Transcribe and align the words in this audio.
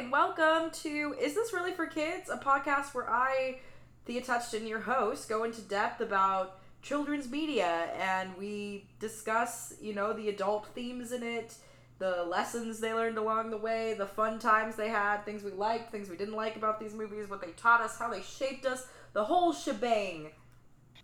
and 0.00 0.10
welcome 0.10 0.70
to 0.70 1.14
Is 1.20 1.34
This 1.34 1.52
Really 1.52 1.72
for 1.72 1.84
Kids? 1.84 2.30
A 2.30 2.38
podcast 2.38 2.94
where 2.94 3.10
I, 3.10 3.58
Thea 4.06 4.22
Touchton, 4.22 4.66
your 4.66 4.80
host, 4.80 5.28
go 5.28 5.44
into 5.44 5.60
depth 5.60 6.00
about 6.00 6.58
children's 6.80 7.28
media 7.28 7.90
and 8.00 8.34
we 8.38 8.88
discuss, 8.98 9.74
you 9.78 9.94
know, 9.94 10.14
the 10.14 10.30
adult 10.30 10.68
themes 10.68 11.12
in 11.12 11.22
it, 11.22 11.54
the 11.98 12.24
lessons 12.24 12.80
they 12.80 12.94
learned 12.94 13.18
along 13.18 13.50
the 13.50 13.58
way, 13.58 13.92
the 13.92 14.06
fun 14.06 14.38
times 14.38 14.74
they 14.74 14.88
had, 14.88 15.18
things 15.26 15.42
we 15.42 15.50
liked, 15.50 15.92
things 15.92 16.08
we 16.08 16.16
didn't 16.16 16.34
like 16.34 16.56
about 16.56 16.80
these 16.80 16.94
movies, 16.94 17.28
what 17.28 17.42
they 17.42 17.50
taught 17.50 17.82
us, 17.82 17.98
how 17.98 18.08
they 18.08 18.22
shaped 18.22 18.64
us, 18.64 18.86
the 19.12 19.24
whole 19.24 19.52
shebang. 19.52 20.30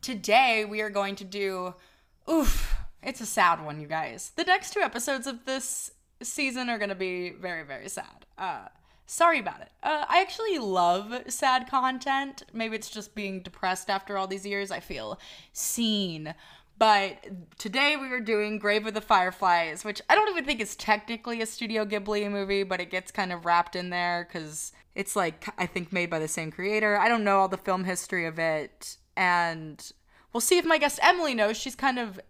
Today 0.01 0.65
we 0.65 0.81
are 0.81 0.89
going 0.89 1.17
to 1.17 1.25
do 1.25 1.75
oof, 2.31 2.75
it's 3.03 3.21
a 3.21 3.27
sad 3.27 3.63
one, 3.63 3.79
you 3.79 3.89
guys. 3.89 4.33
The 4.37 4.45
next 4.45 4.73
two 4.73 4.81
episodes 4.81 5.27
of 5.27 5.45
this 5.45 5.91
season 6.23 6.71
are 6.71 6.79
going 6.79 6.89
to 6.89 6.95
be 6.95 7.29
very 7.29 7.63
very 7.63 7.91
sad. 7.91 8.25
Uh 8.39 8.69
sorry 9.07 9.39
about 9.39 9.61
it. 9.61 9.71
Uh, 9.83 10.05
I 10.09 10.21
actually 10.21 10.59
love 10.59 11.15
sad 11.29 11.69
content. 11.69 12.43
Maybe 12.53 12.77
it's 12.77 12.91
just 12.91 13.15
being 13.15 13.43
depressed 13.43 13.89
after 13.89 14.19
all 14.19 14.27
these 14.27 14.47
years. 14.47 14.71
I 14.71 14.81
feel 14.81 15.19
seen. 15.53 16.35
But 16.79 17.25
today 17.59 17.97
we 17.97 18.13
are 18.13 18.21
doing 18.21 18.59
Grave 18.59 18.87
of 18.87 18.93
the 18.93 19.01
Fireflies, 19.01 19.83
which 19.83 20.03
I 20.11 20.15
don't 20.15 20.29
even 20.29 20.45
think 20.45 20.61
is 20.61 20.77
technically 20.77 21.41
a 21.41 21.47
Studio 21.47 21.87
Ghibli 21.87 22.31
movie, 22.31 22.65
but 22.65 22.81
it 22.81 22.91
gets 22.91 23.11
kind 23.11 23.33
of 23.33 23.47
wrapped 23.47 23.75
in 23.75 23.89
there 23.89 24.29
because 24.29 24.73
it's 24.95 25.17
like, 25.17 25.49
I 25.57 25.65
think, 25.65 25.91
made 25.91 26.11
by 26.11 26.19
the 26.19 26.29
same 26.29 26.51
creator. 26.51 26.99
I 26.99 27.09
don't 27.09 27.25
know 27.25 27.39
all 27.39 27.49
the 27.49 27.57
film 27.57 27.85
history 27.85 28.27
of 28.27 28.39
it. 28.39 28.99
And 29.17 29.91
we'll 30.33 30.43
see 30.43 30.59
if 30.59 30.67
my 30.67 30.77
guest 30.77 30.99
Emily 31.03 31.35
knows. 31.35 31.57
She's 31.57 31.75
kind 31.75 31.99
of 31.99 32.21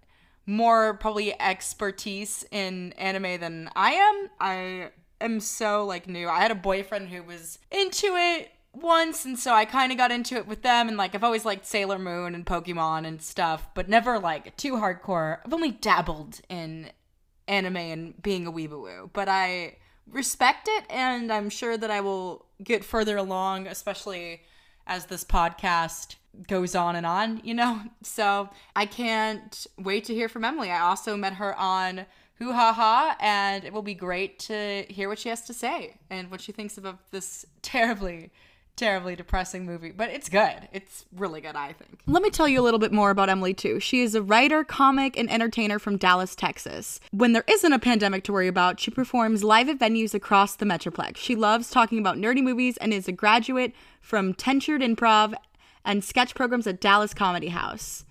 more 0.47 0.95
probably 0.95 1.39
expertise 1.41 2.45
in 2.53 2.93
anime 2.93 3.41
than 3.41 3.69
I 3.75 3.93
am. 3.93 4.29
I 4.39 4.91
am 5.21 5.41
so 5.41 5.85
like 5.85 6.09
new. 6.09 6.29
I 6.29 6.41
had 6.41 6.51
a 6.51 6.57
boyfriend 6.57 7.09
who 7.09 7.23
was 7.23 7.59
into 7.71 8.15
it 8.17 8.51
once 8.73 9.25
and 9.25 9.39
so 9.39 9.55
I 9.55 9.65
kind 9.65 9.91
of 9.91 9.97
got 9.97 10.11
into 10.11 10.37
it 10.37 10.47
with 10.47 10.63
them 10.63 10.89
and 10.89 10.97
like 10.97 11.15
I've 11.15 11.25
always 11.25 11.45
liked 11.47 11.65
Sailor 11.65 11.99
Moon 11.99 12.35
and 12.35 12.45
Pokemon 12.45 13.07
and 13.07 13.23
stuff, 13.23 13.69
but 13.75 13.89
never 13.89 14.19
like 14.19 14.57
too 14.57 14.75
hardcore. 14.75 15.39
I've 15.45 15.55
only 15.55 15.71
dabbled 15.71 16.41
in 16.49 16.91
anime 17.49 17.77
and 17.77 18.23
being 18.23 18.47
a 18.47 18.53
weeboo, 18.53 19.11
but 19.13 19.29
I 19.29 19.77
respect 20.11 20.69
it 20.71 20.85
and 20.91 21.33
I'm 21.33 21.51
sure 21.51 21.77
that 21.77 21.91
I 21.91 22.01
will 22.01 22.47
get 22.63 22.85
further 22.85 23.17
along, 23.17 23.67
especially 23.67 24.43
as 24.87 25.07
this 25.07 25.25
podcast 25.25 26.17
goes 26.47 26.75
on 26.75 26.97
and 26.97 27.07
on, 27.07 27.41
you 27.43 27.55
know? 27.55 27.83
So 28.03 28.51
I 28.75 28.87
can't 28.87 29.67
wait 29.79 30.05
to 30.05 30.15
hear 30.15 30.29
from 30.29 30.45
Emily. 30.45 30.71
I 30.71 30.81
also 30.81 31.17
met 31.17 31.35
her 31.35 31.55
on 31.59 32.07
Hoo 32.39 32.53
Ha 32.53 32.73
Ha, 32.73 33.17
and 33.21 33.65
it 33.65 33.73
will 33.73 33.83
be 33.83 33.95
great 33.95 34.39
to 34.41 34.85
hear 34.89 35.09
what 35.09 35.19
she 35.19 35.29
has 35.29 35.43
to 35.43 35.55
say 35.55 35.97
and 36.11 36.31
what 36.31 36.41
she 36.41 36.53
thinks 36.53 36.77
about 36.77 37.11
this 37.11 37.47
terribly 37.63 38.31
terribly 38.77 39.17
depressing 39.17 39.65
movie, 39.65 39.91
but 39.91 40.11
it's 40.11 40.29
good. 40.29 40.69
It's 40.73 41.07
really 41.15 41.41
good, 41.41 41.57
I 41.57 41.73
think. 41.73 42.01
Let 42.07 42.23
me 42.23 42.31
tell 42.31 42.47
you 42.47 42.61
a 42.61 42.63
little 42.63 42.79
bit 42.79 42.93
more 42.93 43.11
about 43.11 43.31
Emily, 43.31 43.55
too. 43.55 43.81
She 43.81 44.03
is 44.03 44.15
a 44.15 44.23
writer, 44.23 44.65
comic, 44.65 45.17
and 45.17 45.31
entertainer 45.31 45.79
from 45.79 45.97
Dallas, 45.97 46.37
Texas. 46.37 47.01
When 47.11 47.33
there 47.33 47.45
isn't 47.49 47.73
a 47.73 47.79
pandemic 47.79 48.23
to 48.25 48.33
worry 48.33 48.49
about, 48.49 48.79
she 48.79 48.91
performs 48.91 49.43
live 49.43 49.69
at 49.69 49.79
venues 49.79 50.15
across 50.15 50.57
the 50.57 50.67
Metroplex. 50.67 51.17
She 51.17 51.35
loves 51.35 51.71
talking 51.71 51.99
about 51.99 52.19
nerdy 52.19 52.43
movies 52.43 52.77
and 52.77 52.93
is 52.93 53.09
a 53.09 53.13
graduate 53.13 53.73
from 54.01 54.35
Tentured 54.35 54.83
Improv 54.83 55.35
and 55.85 56.05
sketch 56.05 56.35
programs 56.35 56.67
at 56.67 56.81
Dallas 56.81 57.15
Comedy 57.15 57.49
House. 57.49 58.05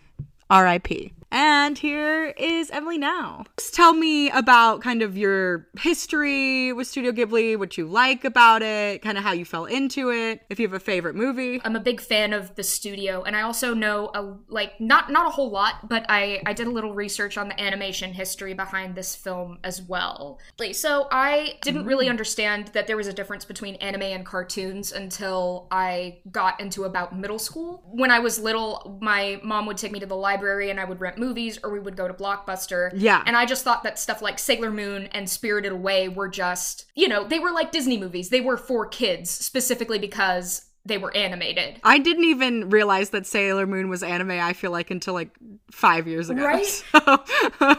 RIP. 0.51 1.11
And 1.35 1.77
here 1.77 2.27
is 2.37 2.71
Emily 2.71 2.97
now. 2.97 3.43
Just 3.57 3.73
tell 3.73 3.91
me 3.91 4.29
about 4.29 4.81
kind 4.81 5.01
of 5.01 5.17
your 5.17 5.67
history 5.77 6.71
with 6.71 6.87
Studio 6.87 7.11
Ghibli, 7.11 7.59
what 7.59 7.77
you 7.77 7.87
like 7.87 8.23
about 8.23 8.61
it, 8.61 9.01
kind 9.01 9.17
of 9.17 9.23
how 9.25 9.33
you 9.33 9.43
fell 9.43 9.65
into 9.65 10.11
it, 10.11 10.43
if 10.49 10.61
you 10.61 10.65
have 10.65 10.73
a 10.73 10.79
favorite 10.79 11.13
movie. 11.13 11.59
I'm 11.65 11.75
a 11.75 11.81
big 11.81 11.99
fan 11.99 12.31
of 12.31 12.55
the 12.55 12.63
studio, 12.63 13.23
and 13.23 13.35
I 13.35 13.41
also 13.41 13.73
know 13.73 14.11
a 14.15 14.37
like 14.47 14.79
not 14.79 15.11
not 15.11 15.27
a 15.27 15.29
whole 15.29 15.49
lot, 15.49 15.89
but 15.89 16.05
I 16.07 16.41
I 16.45 16.53
did 16.53 16.67
a 16.67 16.71
little 16.71 16.93
research 16.93 17.37
on 17.37 17.49
the 17.49 17.59
animation 17.59 18.13
history 18.13 18.53
behind 18.53 18.95
this 18.95 19.13
film 19.13 19.59
as 19.65 19.81
well. 19.81 20.39
So 20.71 21.09
I 21.11 21.57
didn't 21.61 21.83
mm. 21.83 21.87
really 21.87 22.07
understand 22.07 22.69
that 22.69 22.87
there 22.87 22.95
was 22.95 23.07
a 23.07 23.13
difference 23.13 23.43
between 23.43 23.75
anime 23.75 24.03
and 24.03 24.25
cartoons 24.25 24.93
until 24.93 25.67
I 25.69 26.19
got 26.31 26.61
into 26.61 26.85
about 26.85 27.13
middle 27.13 27.39
school. 27.39 27.83
When 27.91 28.09
I 28.09 28.19
was 28.19 28.39
little, 28.39 28.97
my 29.01 29.41
mom 29.43 29.65
would 29.65 29.75
take 29.77 29.91
me 29.91 29.99
to 29.99 30.05
the 30.05 30.15
library 30.15 30.69
and 30.69 30.79
I 30.79 30.85
would 30.85 31.01
rent 31.01 31.17
movies 31.25 31.59
or 31.63 31.71
we 31.71 31.79
would 31.79 31.95
go 31.97 32.07
to 32.07 32.13
Blockbuster. 32.13 32.91
Yeah. 32.93 33.23
And 33.25 33.35
I 33.35 33.45
just 33.45 33.63
thought 33.63 33.83
that 33.83 33.97
stuff 33.99 34.21
like 34.21 34.37
Sailor 34.39 34.71
Moon 34.71 35.07
and 35.11 35.29
Spirited 35.29 35.71
Away 35.71 36.07
were 36.07 36.27
just, 36.27 36.85
you 36.95 37.07
know, 37.07 37.23
they 37.27 37.39
were 37.39 37.51
like 37.51 37.71
Disney 37.71 37.97
movies. 37.97 38.29
They 38.29 38.41
were 38.41 38.57
for 38.57 38.85
kids 38.85 39.29
specifically 39.29 39.99
because 39.99 40.65
they 40.85 40.97
were 40.99 41.15
animated. 41.17 41.79
I 41.83 41.97
didn't 41.97 42.25
even 42.25 42.69
realize 42.69 43.09
that 43.09 43.25
Sailor 43.25 43.65
Moon 43.65 43.89
was 43.89 44.03
anime, 44.03 44.31
I 44.31 44.53
feel 44.53 44.69
like, 44.71 44.91
until 44.91 45.15
like 45.15 45.31
five 45.71 46.07
years 46.07 46.29
ago. 46.29 46.45
Right? 46.45 46.65
So- 46.91 47.23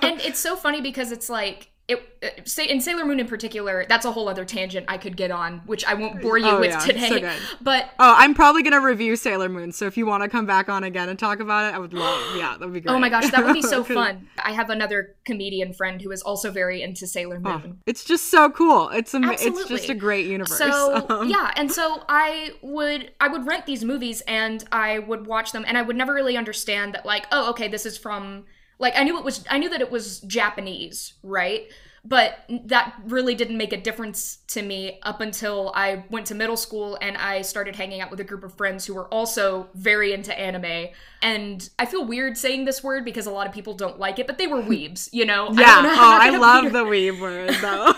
and 0.03 0.21
it's 0.21 0.41
so 0.41 0.57
funny 0.57 0.81
because 0.81 1.13
it's 1.13 1.29
like 1.31 1.71
it 1.89 2.49
say 2.49 2.65
in 2.67 2.81
Sailor 2.81 3.05
Moon 3.05 3.21
in 3.21 3.29
particular, 3.29 3.87
that's 3.89 4.05
a 4.05 4.11
whole 4.11 4.29
other 4.29 4.45
tangent 4.45 4.87
I 4.89 4.99
could 4.99 5.17
get 5.17 5.31
on, 5.31 5.59
which 5.67 5.85
I 5.85 5.95
won't 5.95 6.21
bore 6.21 6.37
you 6.37 6.47
Oh, 6.49 6.59
with 6.59 6.71
yeah, 6.71 6.79
today. 6.81 7.09
so 7.21 7.39
but 7.61 7.85
oh, 8.01 8.15
I'm 8.19 8.35
probably 8.35 8.63
going 8.65 8.73
to 8.73 8.85
review 8.85 9.15
Sailor 9.15 9.49
Moon. 9.49 9.71
So 9.71 9.87
if 9.87 9.97
you 9.97 10.05
want 10.05 10.25
to 10.25 10.29
come 10.29 10.47
back 10.47 10.69
on 10.69 10.83
again 10.83 11.09
and 11.09 11.17
talk 11.17 11.39
about 11.39 11.73
it, 11.73 11.77
I 11.77 11.79
would 11.79 11.93
love 11.93 12.37
Yeah, 12.37 12.57
that 12.59 12.61
would 12.61 12.73
be 12.73 12.81
great. 12.81 12.93
oh 12.93 12.99
my 12.99 13.09
gosh, 13.09 13.31
that 13.31 13.45
would 13.45 13.55
be 13.55 13.63
so 13.63 13.85
fun. 14.01 14.27
I 14.43 14.51
have 14.51 14.69
another 14.69 15.15
comedian 15.25 15.73
friend 15.75 16.03
who 16.03 16.11
is 16.11 16.23
also 16.23 16.51
very 16.51 16.83
into 16.83 17.07
Sailor 17.07 17.41
Oh, 17.45 17.59
Moon. 17.61 17.79
it's 17.87 18.03
just 18.05 18.33
so 18.33 18.51
cool. 18.51 18.89
It's 18.89 19.15
am- 19.15 19.23
it's 19.31 19.69
just 19.69 19.89
a 19.89 19.95
great 19.95 20.27
universe. 20.27 20.59
So 20.59 21.07
Um, 21.09 21.29
yeah, 21.29 21.53
and 21.55 21.71
so 21.71 22.03
I 22.09 22.51
would 22.63 23.13
I 23.21 23.29
would 23.29 23.47
rent 23.47 23.65
these 23.67 23.85
movies 23.85 24.23
and 24.23 24.65
I 24.73 24.99
would 24.99 25.27
watch 25.27 25.53
them 25.53 25.65
and 25.69 25.79
I 25.79 25.83
would 25.83 25.95
never 25.97 26.13
really 26.13 26.37
understand 26.37 26.95
that 26.95 27.07
like 27.07 27.27
oh 27.31 27.51
okay 27.51 27.69
this 27.69 27.87
is 27.87 27.97
from 27.97 28.45
like 28.79 28.95
I 28.97 29.05
knew 29.05 29.19
it 29.19 29.25
was 29.25 29.45
I 29.51 29.59
knew 29.59 29.69
that 29.71 29.81
it 29.81 29.91
was 29.91 30.21
Japanese 30.21 31.15
right 31.23 31.69
but 32.09 32.45
that 32.67 32.95
really 33.07 33.35
didn't 33.35 33.57
make 33.57 33.73
a 33.73 33.77
difference 33.77 34.39
to 34.49 34.63
me 34.63 35.01
up 35.03 35.21
until 35.21 35.73
I 35.75 36.05
went 36.11 36.27
to 36.27 36.35
middle 36.35 36.57
school 36.57 36.97
and 37.01 37.17
I 37.17 37.43
started 37.43 37.75
hanging 37.75 38.01
out 38.01 38.11
with 38.11 38.21
a 38.21 38.25
group 38.25 38.45
of 38.45 38.55
friends 38.55 38.87
who 38.87 38.95
were 38.95 39.13
also 39.13 39.69
very 39.75 40.13
into 40.13 40.37
anime. 40.39 40.89
And 41.23 41.69
I 41.79 41.87
feel 41.87 42.05
weird 42.05 42.37
saying 42.37 42.65
this 42.65 42.85
word 42.85 43.05
because 43.05 43.27
a 43.27 43.31
lot 43.31 43.47
of 43.49 43.53
people 43.53 43.75
don't 43.75 43.99
like 43.99 44.19
it, 44.19 44.27
but 44.27 44.39
they 44.39 44.47
were 44.47 44.63
weebs, 44.63 45.09
you 45.13 45.25
know? 45.25 45.47
Yeah. 45.53 45.83
don't 45.83 45.83
know- 45.85 45.91
oh, 45.95 46.19
I 46.21 46.37
love 46.37 46.73
the 46.73 46.85
weeb 46.85 47.21
word 47.21 47.51
though. 47.61 47.93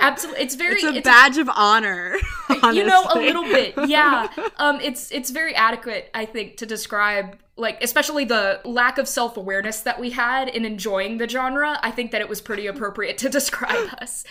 Absolutely, 0.00 0.42
it's 0.42 0.54
very 0.56 0.74
it's 0.76 0.84
a 0.84 0.94
it's 0.96 1.04
badge 1.04 1.38
of 1.38 1.48
honor. 1.54 2.16
you 2.72 2.84
know 2.84 3.06
a 3.14 3.18
little 3.18 3.44
bit 3.44 3.74
yeah 3.86 4.26
um 4.56 4.80
it's 4.80 5.12
it's 5.12 5.30
very 5.30 5.54
adequate 5.54 6.10
i 6.14 6.24
think 6.24 6.56
to 6.56 6.66
describe 6.66 7.36
like 7.58 7.82
especially 7.82 8.24
the 8.24 8.60
lack 8.64 8.98
of 8.98 9.08
self-awareness 9.08 9.80
that 9.80 10.00
we 10.00 10.10
had 10.10 10.48
in 10.48 10.64
enjoying 10.64 11.18
the 11.18 11.28
genre 11.28 11.78
i 11.82 11.90
think 11.90 12.10
that 12.12 12.20
it 12.20 12.28
was 12.28 12.40
pretty 12.40 12.66
appropriate 12.66 13.18
to 13.18 13.28
describe 13.38 13.88
us. 14.00 14.24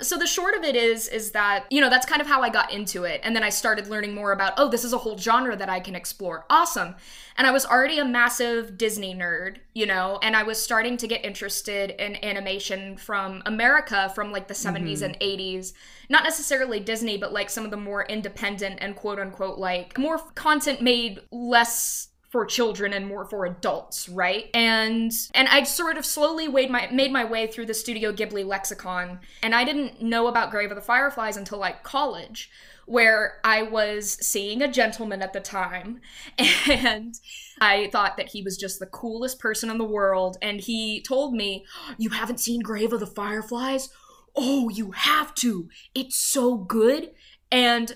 So 0.00 0.16
the 0.16 0.26
short 0.26 0.54
of 0.54 0.64
it 0.64 0.74
is 0.74 1.08
is 1.08 1.32
that 1.32 1.66
you 1.70 1.80
know 1.80 1.90
that's 1.90 2.06
kind 2.06 2.20
of 2.20 2.26
how 2.26 2.42
i 2.42 2.48
got 2.48 2.72
into 2.72 3.04
it. 3.04 3.20
And 3.22 3.36
then 3.36 3.42
i 3.42 3.50
started 3.50 3.88
learning 3.88 4.14
more 4.14 4.32
about 4.32 4.54
oh 4.56 4.68
this 4.68 4.84
is 4.84 4.92
a 4.92 4.98
whole 4.98 5.18
genre 5.18 5.56
that 5.56 5.68
i 5.68 5.80
can 5.80 5.94
explore. 5.94 6.46
Awesome. 6.48 6.94
And 7.36 7.46
i 7.46 7.50
was 7.50 7.66
already 7.66 7.98
a 7.98 8.04
massive 8.04 8.78
disney 8.78 9.14
nerd 9.14 9.56
you 9.74 9.86
know 9.86 10.18
and 10.22 10.36
i 10.36 10.42
was 10.42 10.62
starting 10.62 10.96
to 10.98 11.06
get 11.06 11.24
interested 11.24 11.90
in 11.90 12.22
animation 12.24 12.96
from 12.96 13.42
america 13.46 14.12
from 14.14 14.32
like 14.32 14.48
the 14.48 14.54
70s 14.54 14.98
mm-hmm. 14.98 15.04
and 15.04 15.20
80s 15.20 15.72
not 16.10 16.24
necessarily 16.24 16.78
disney 16.78 17.16
but 17.16 17.32
like 17.32 17.48
some 17.48 17.64
of 17.64 17.70
the 17.70 17.76
more 17.76 18.04
independent 18.04 18.78
and 18.80 18.96
quote 18.96 19.18
unquote 19.18 19.58
like 19.58 19.96
more 19.98 20.18
content 20.34 20.82
made 20.82 21.20
less 21.30 22.08
for 22.32 22.46
children 22.46 22.94
and 22.94 23.06
more 23.06 23.26
for 23.26 23.44
adults, 23.44 24.08
right? 24.08 24.46
And 24.54 25.12
and 25.34 25.48
I 25.48 25.64
sort 25.64 25.98
of 25.98 26.06
slowly 26.06 26.48
made 26.48 26.70
my 26.70 26.88
made 26.90 27.12
my 27.12 27.26
way 27.26 27.46
through 27.46 27.66
the 27.66 27.74
Studio 27.74 28.10
Ghibli 28.10 28.44
lexicon, 28.44 29.20
and 29.42 29.54
I 29.54 29.64
didn't 29.64 30.00
know 30.00 30.26
about 30.26 30.50
Grave 30.50 30.70
of 30.70 30.76
the 30.76 30.82
Fireflies 30.82 31.36
until 31.36 31.58
like 31.58 31.82
college, 31.82 32.50
where 32.86 33.34
I 33.44 33.60
was 33.60 34.12
seeing 34.26 34.62
a 34.62 34.72
gentleman 34.72 35.20
at 35.20 35.34
the 35.34 35.40
time, 35.40 36.00
and 36.70 37.14
I 37.60 37.90
thought 37.92 38.16
that 38.16 38.30
he 38.30 38.42
was 38.42 38.56
just 38.56 38.78
the 38.78 38.86
coolest 38.86 39.38
person 39.38 39.68
in 39.68 39.76
the 39.76 39.84
world, 39.84 40.38
and 40.40 40.58
he 40.58 41.02
told 41.02 41.34
me, 41.34 41.66
"You 41.98 42.10
haven't 42.10 42.40
seen 42.40 42.62
Grave 42.62 42.94
of 42.94 43.00
the 43.00 43.06
Fireflies? 43.06 43.90
Oh, 44.34 44.70
you 44.70 44.92
have 44.92 45.34
to! 45.36 45.68
It's 45.94 46.16
so 46.16 46.56
good!" 46.56 47.10
And 47.50 47.94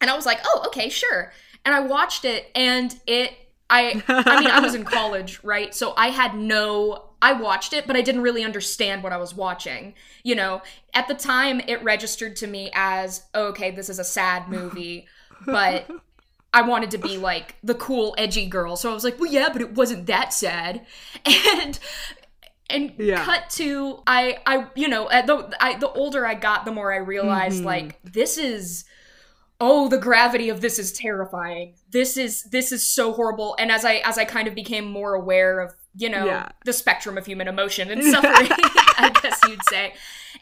and 0.00 0.08
I 0.08 0.14
was 0.14 0.24
like, 0.24 0.38
"Oh, 0.44 0.62
okay, 0.68 0.88
sure." 0.88 1.32
And 1.64 1.74
I 1.74 1.80
watched 1.80 2.24
it, 2.24 2.52
and 2.54 2.96
it 3.08 3.32
I 3.70 4.00
I 4.28 4.36
mean, 4.36 4.50
I 4.50 4.60
was 4.60 4.74
in 4.74 4.84
college, 4.86 5.40
right? 5.42 5.74
So 5.74 5.94
I 5.96 6.08
had 6.08 6.34
no 6.34 7.10
I 7.22 7.32
watched 7.32 7.72
it, 7.72 7.86
but 7.86 7.96
I 7.96 8.02
didn't 8.02 8.22
really 8.22 8.44
understand 8.44 9.02
what 9.02 9.12
I 9.12 9.16
was 9.16 9.34
watching. 9.34 9.94
You 10.22 10.34
know, 10.34 10.62
at 10.94 11.08
the 11.08 11.14
time 11.14 11.60
it 11.66 11.82
registered 11.82 12.36
to 12.36 12.46
me 12.46 12.70
as, 12.74 13.24
okay, 13.34 13.70
this 13.70 13.88
is 13.88 13.98
a 13.98 14.04
sad 14.04 14.48
movie, 14.48 15.06
but 15.50 15.86
I 16.54 16.62
wanted 16.62 16.90
to 16.92 16.98
be 16.98 17.18
like 17.18 17.56
the 17.62 17.74
cool 17.74 18.14
edgy 18.18 18.46
girl. 18.46 18.76
So 18.76 18.90
I 18.90 18.94
was 18.94 19.04
like, 19.04 19.18
"Well, 19.20 19.30
yeah, 19.30 19.50
but 19.52 19.62
it 19.62 19.74
wasn't 19.74 20.06
that 20.06 20.32
sad." 20.32 20.86
And 21.26 21.78
and 22.68 22.92
Yeah. 22.98 23.28
cut 23.28 23.48
to 23.50 24.02
I 24.06 24.38
I 24.46 24.66
you 24.74 24.88
know 24.88 25.08
the 25.08 25.54
I 25.60 25.78
the 25.78 25.90
older 25.90 26.26
I 26.26 26.34
got 26.34 26.64
the 26.64 26.72
more 26.72 26.92
I 26.92 26.96
realized 26.96 27.64
Mm-hmm. 27.64 27.64
like 27.64 27.98
this 28.04 28.38
is 28.38 28.84
oh 29.60 29.88
the 29.88 29.98
gravity 29.98 30.48
of 30.48 30.60
this 30.60 30.78
is 30.78 30.92
terrifying 30.92 31.74
this 31.90 32.16
is 32.16 32.42
this 32.44 32.72
is 32.72 32.86
so 32.86 33.12
horrible 33.12 33.56
and 33.58 33.70
as 33.72 33.84
I 33.84 33.96
as 34.04 34.18
I 34.18 34.24
kind 34.24 34.46
of 34.48 34.54
became 34.54 34.84
more 34.86 35.14
aware 35.14 35.60
of 35.60 35.72
you 35.94 36.10
know 36.10 36.26
Yeah. 36.26 36.48
the 36.64 36.72
spectrum 36.72 37.16
of 37.16 37.24
human 37.26 37.48
emotion 37.48 37.90
and 37.90 38.02
suffering 38.12 38.48
I 38.98 39.10
guess 39.22 39.40
you'd 39.48 39.64
say 39.70 39.94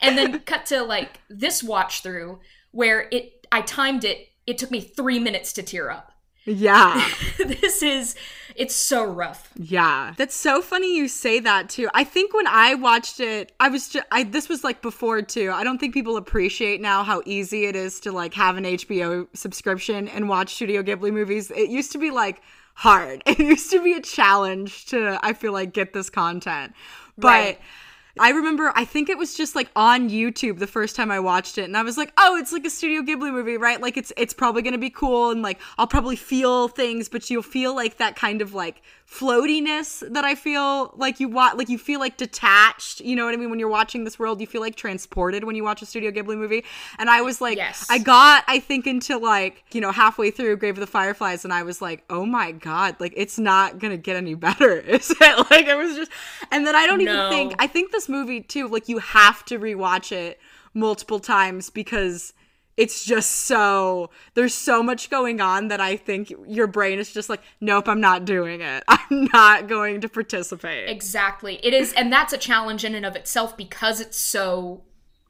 and 0.02 0.18
then 0.18 0.40
cut 0.40 0.66
to 0.66 0.82
like 0.82 1.20
this 1.28 1.62
watch 1.62 2.02
through 2.02 2.40
where 2.72 3.08
it 3.12 3.46
I 3.52 3.60
timed 3.62 4.04
it 4.04 4.28
it 4.46 4.58
took 4.58 4.70
me 4.70 4.80
3 4.80 5.18
minutes 5.20 5.52
to 5.54 5.62
tear 5.62 5.90
up 5.90 6.12
Yeah. 6.44 7.08
this 7.38 7.82
is 7.82 8.16
it's 8.56 8.74
so 8.74 9.04
rough 9.04 9.50
Yeah. 9.56 10.14
That's 10.16 10.34
so 10.34 10.62
funny 10.62 10.96
you 10.96 11.08
say 11.08 11.40
that 11.40 11.68
too. 11.68 11.88
I 11.94 12.04
think 12.04 12.34
when 12.34 12.46
I 12.46 12.74
watched 12.74 13.20
it, 13.20 13.52
I 13.60 13.68
was 13.68 13.88
just 13.88 14.06
I 14.10 14.24
this 14.24 14.48
was 14.48 14.64
like 14.64 14.82
before 14.82 15.22
too. 15.22 15.50
I 15.52 15.64
don't 15.64 15.78
think 15.78 15.94
people 15.94 16.16
appreciate 16.16 16.80
now 16.80 17.02
how 17.02 17.22
easy 17.24 17.66
it 17.66 17.76
is 17.76 18.00
to 18.00 18.12
like 18.12 18.34
have 18.34 18.56
an 18.56 18.64
HBO 18.64 19.26
subscription 19.34 20.08
and 20.08 20.28
watch 20.28 20.54
Studio 20.54 20.82
Ghibli 20.82 21.12
movies. 21.12 21.50
It 21.50 21.70
used 21.70 21.92
to 21.92 21.98
be 21.98 22.10
like 22.10 22.42
hard. 22.74 23.22
It 23.26 23.38
used 23.38 23.70
to 23.70 23.82
be 23.82 23.94
a 23.94 24.00
challenge 24.00 24.86
to 24.86 25.18
I 25.22 25.32
feel 25.32 25.52
like 25.52 25.72
get 25.72 25.92
this 25.92 26.10
content. 26.10 26.72
But 27.16 27.28
Right. 27.28 27.60
I 28.18 28.30
remember, 28.30 28.72
I 28.76 28.84
think 28.84 29.08
it 29.08 29.18
was 29.18 29.34
just 29.34 29.56
like 29.56 29.70
on 29.74 30.08
YouTube 30.08 30.58
the 30.60 30.68
first 30.68 30.94
time 30.94 31.10
I 31.10 31.18
watched 31.18 31.58
it, 31.58 31.64
and 31.64 31.76
I 31.76 31.82
was 31.82 31.96
like, 31.96 32.12
"Oh, 32.16 32.36
it's 32.36 32.52
like 32.52 32.64
a 32.64 32.70
Studio 32.70 33.02
Ghibli 33.02 33.32
movie, 33.32 33.56
right? 33.56 33.80
Like 33.80 33.96
it's 33.96 34.12
it's 34.16 34.32
probably 34.32 34.62
gonna 34.62 34.78
be 34.78 34.90
cool, 34.90 35.30
and 35.30 35.42
like 35.42 35.60
I'll 35.78 35.88
probably 35.88 36.16
feel 36.16 36.68
things, 36.68 37.08
but 37.08 37.28
you'll 37.28 37.42
feel 37.42 37.74
like 37.74 37.96
that 37.96 38.14
kind 38.14 38.40
of 38.40 38.54
like 38.54 38.82
floatiness 39.10 40.02
that 40.12 40.24
I 40.24 40.34
feel 40.34 40.92
like 40.96 41.20
you 41.20 41.28
watch, 41.28 41.56
like 41.56 41.68
you 41.68 41.78
feel 41.78 42.00
like 42.00 42.16
detached. 42.16 43.00
You 43.00 43.16
know 43.16 43.24
what 43.24 43.34
I 43.34 43.36
mean? 43.36 43.50
When 43.50 43.58
you're 43.58 43.68
watching 43.68 44.04
this 44.04 44.18
world, 44.18 44.40
you 44.40 44.46
feel 44.46 44.60
like 44.60 44.76
transported 44.76 45.44
when 45.44 45.56
you 45.56 45.64
watch 45.64 45.82
a 45.82 45.86
Studio 45.86 46.10
Ghibli 46.10 46.36
movie. 46.36 46.64
And 46.98 47.10
I 47.10 47.20
was 47.20 47.40
like, 47.40 47.56
Yes. 47.56 47.86
I 47.90 47.98
got, 47.98 48.44
I 48.46 48.60
think, 48.60 48.86
into 48.86 49.18
like 49.18 49.64
you 49.72 49.80
know 49.80 49.90
halfway 49.90 50.30
through 50.30 50.56
Grave 50.58 50.76
of 50.76 50.80
the 50.80 50.86
Fireflies, 50.86 51.44
and 51.44 51.52
I 51.52 51.64
was 51.64 51.82
like, 51.82 52.04
oh 52.10 52.24
my 52.24 52.52
god, 52.52 52.96
like 53.00 53.12
it's 53.16 53.38
not 53.38 53.78
gonna 53.80 53.96
get 53.96 54.16
any 54.16 54.34
better, 54.34 54.78
is 54.78 55.10
it? 55.10 55.50
Like 55.50 55.66
it 55.66 55.76
was 55.76 55.96
just, 55.96 56.10
and 56.50 56.66
then 56.66 56.74
I 56.76 56.86
don't 56.86 57.00
even 57.00 57.28
think 57.28 57.54
I 57.58 57.66
think 57.66 57.90
this 58.04 58.08
movie 58.08 58.40
too, 58.40 58.68
like 58.68 58.88
you 58.88 58.98
have 58.98 59.44
to 59.46 59.58
rewatch 59.58 60.12
it 60.12 60.38
multiple 60.74 61.20
times 61.20 61.70
because 61.70 62.32
it's 62.76 63.04
just 63.04 63.30
so 63.30 64.10
there's 64.34 64.54
so 64.54 64.82
much 64.82 65.08
going 65.08 65.40
on 65.40 65.68
that 65.68 65.80
I 65.80 65.96
think 65.96 66.32
your 66.46 66.66
brain 66.66 66.98
is 66.98 67.12
just 67.12 67.28
like, 67.28 67.40
nope, 67.60 67.88
I'm 67.88 68.00
not 68.00 68.24
doing 68.24 68.60
it. 68.60 68.84
I'm 68.88 69.28
not 69.32 69.68
going 69.68 70.00
to 70.02 70.08
participate. 70.08 70.88
Exactly. 70.88 71.60
It 71.62 71.72
is 71.72 71.92
and 71.94 72.12
that's 72.12 72.32
a 72.32 72.38
challenge 72.38 72.84
in 72.84 72.94
and 72.94 73.06
of 73.06 73.16
itself 73.16 73.56
because 73.56 74.00
it's 74.00 74.18
so 74.18 74.82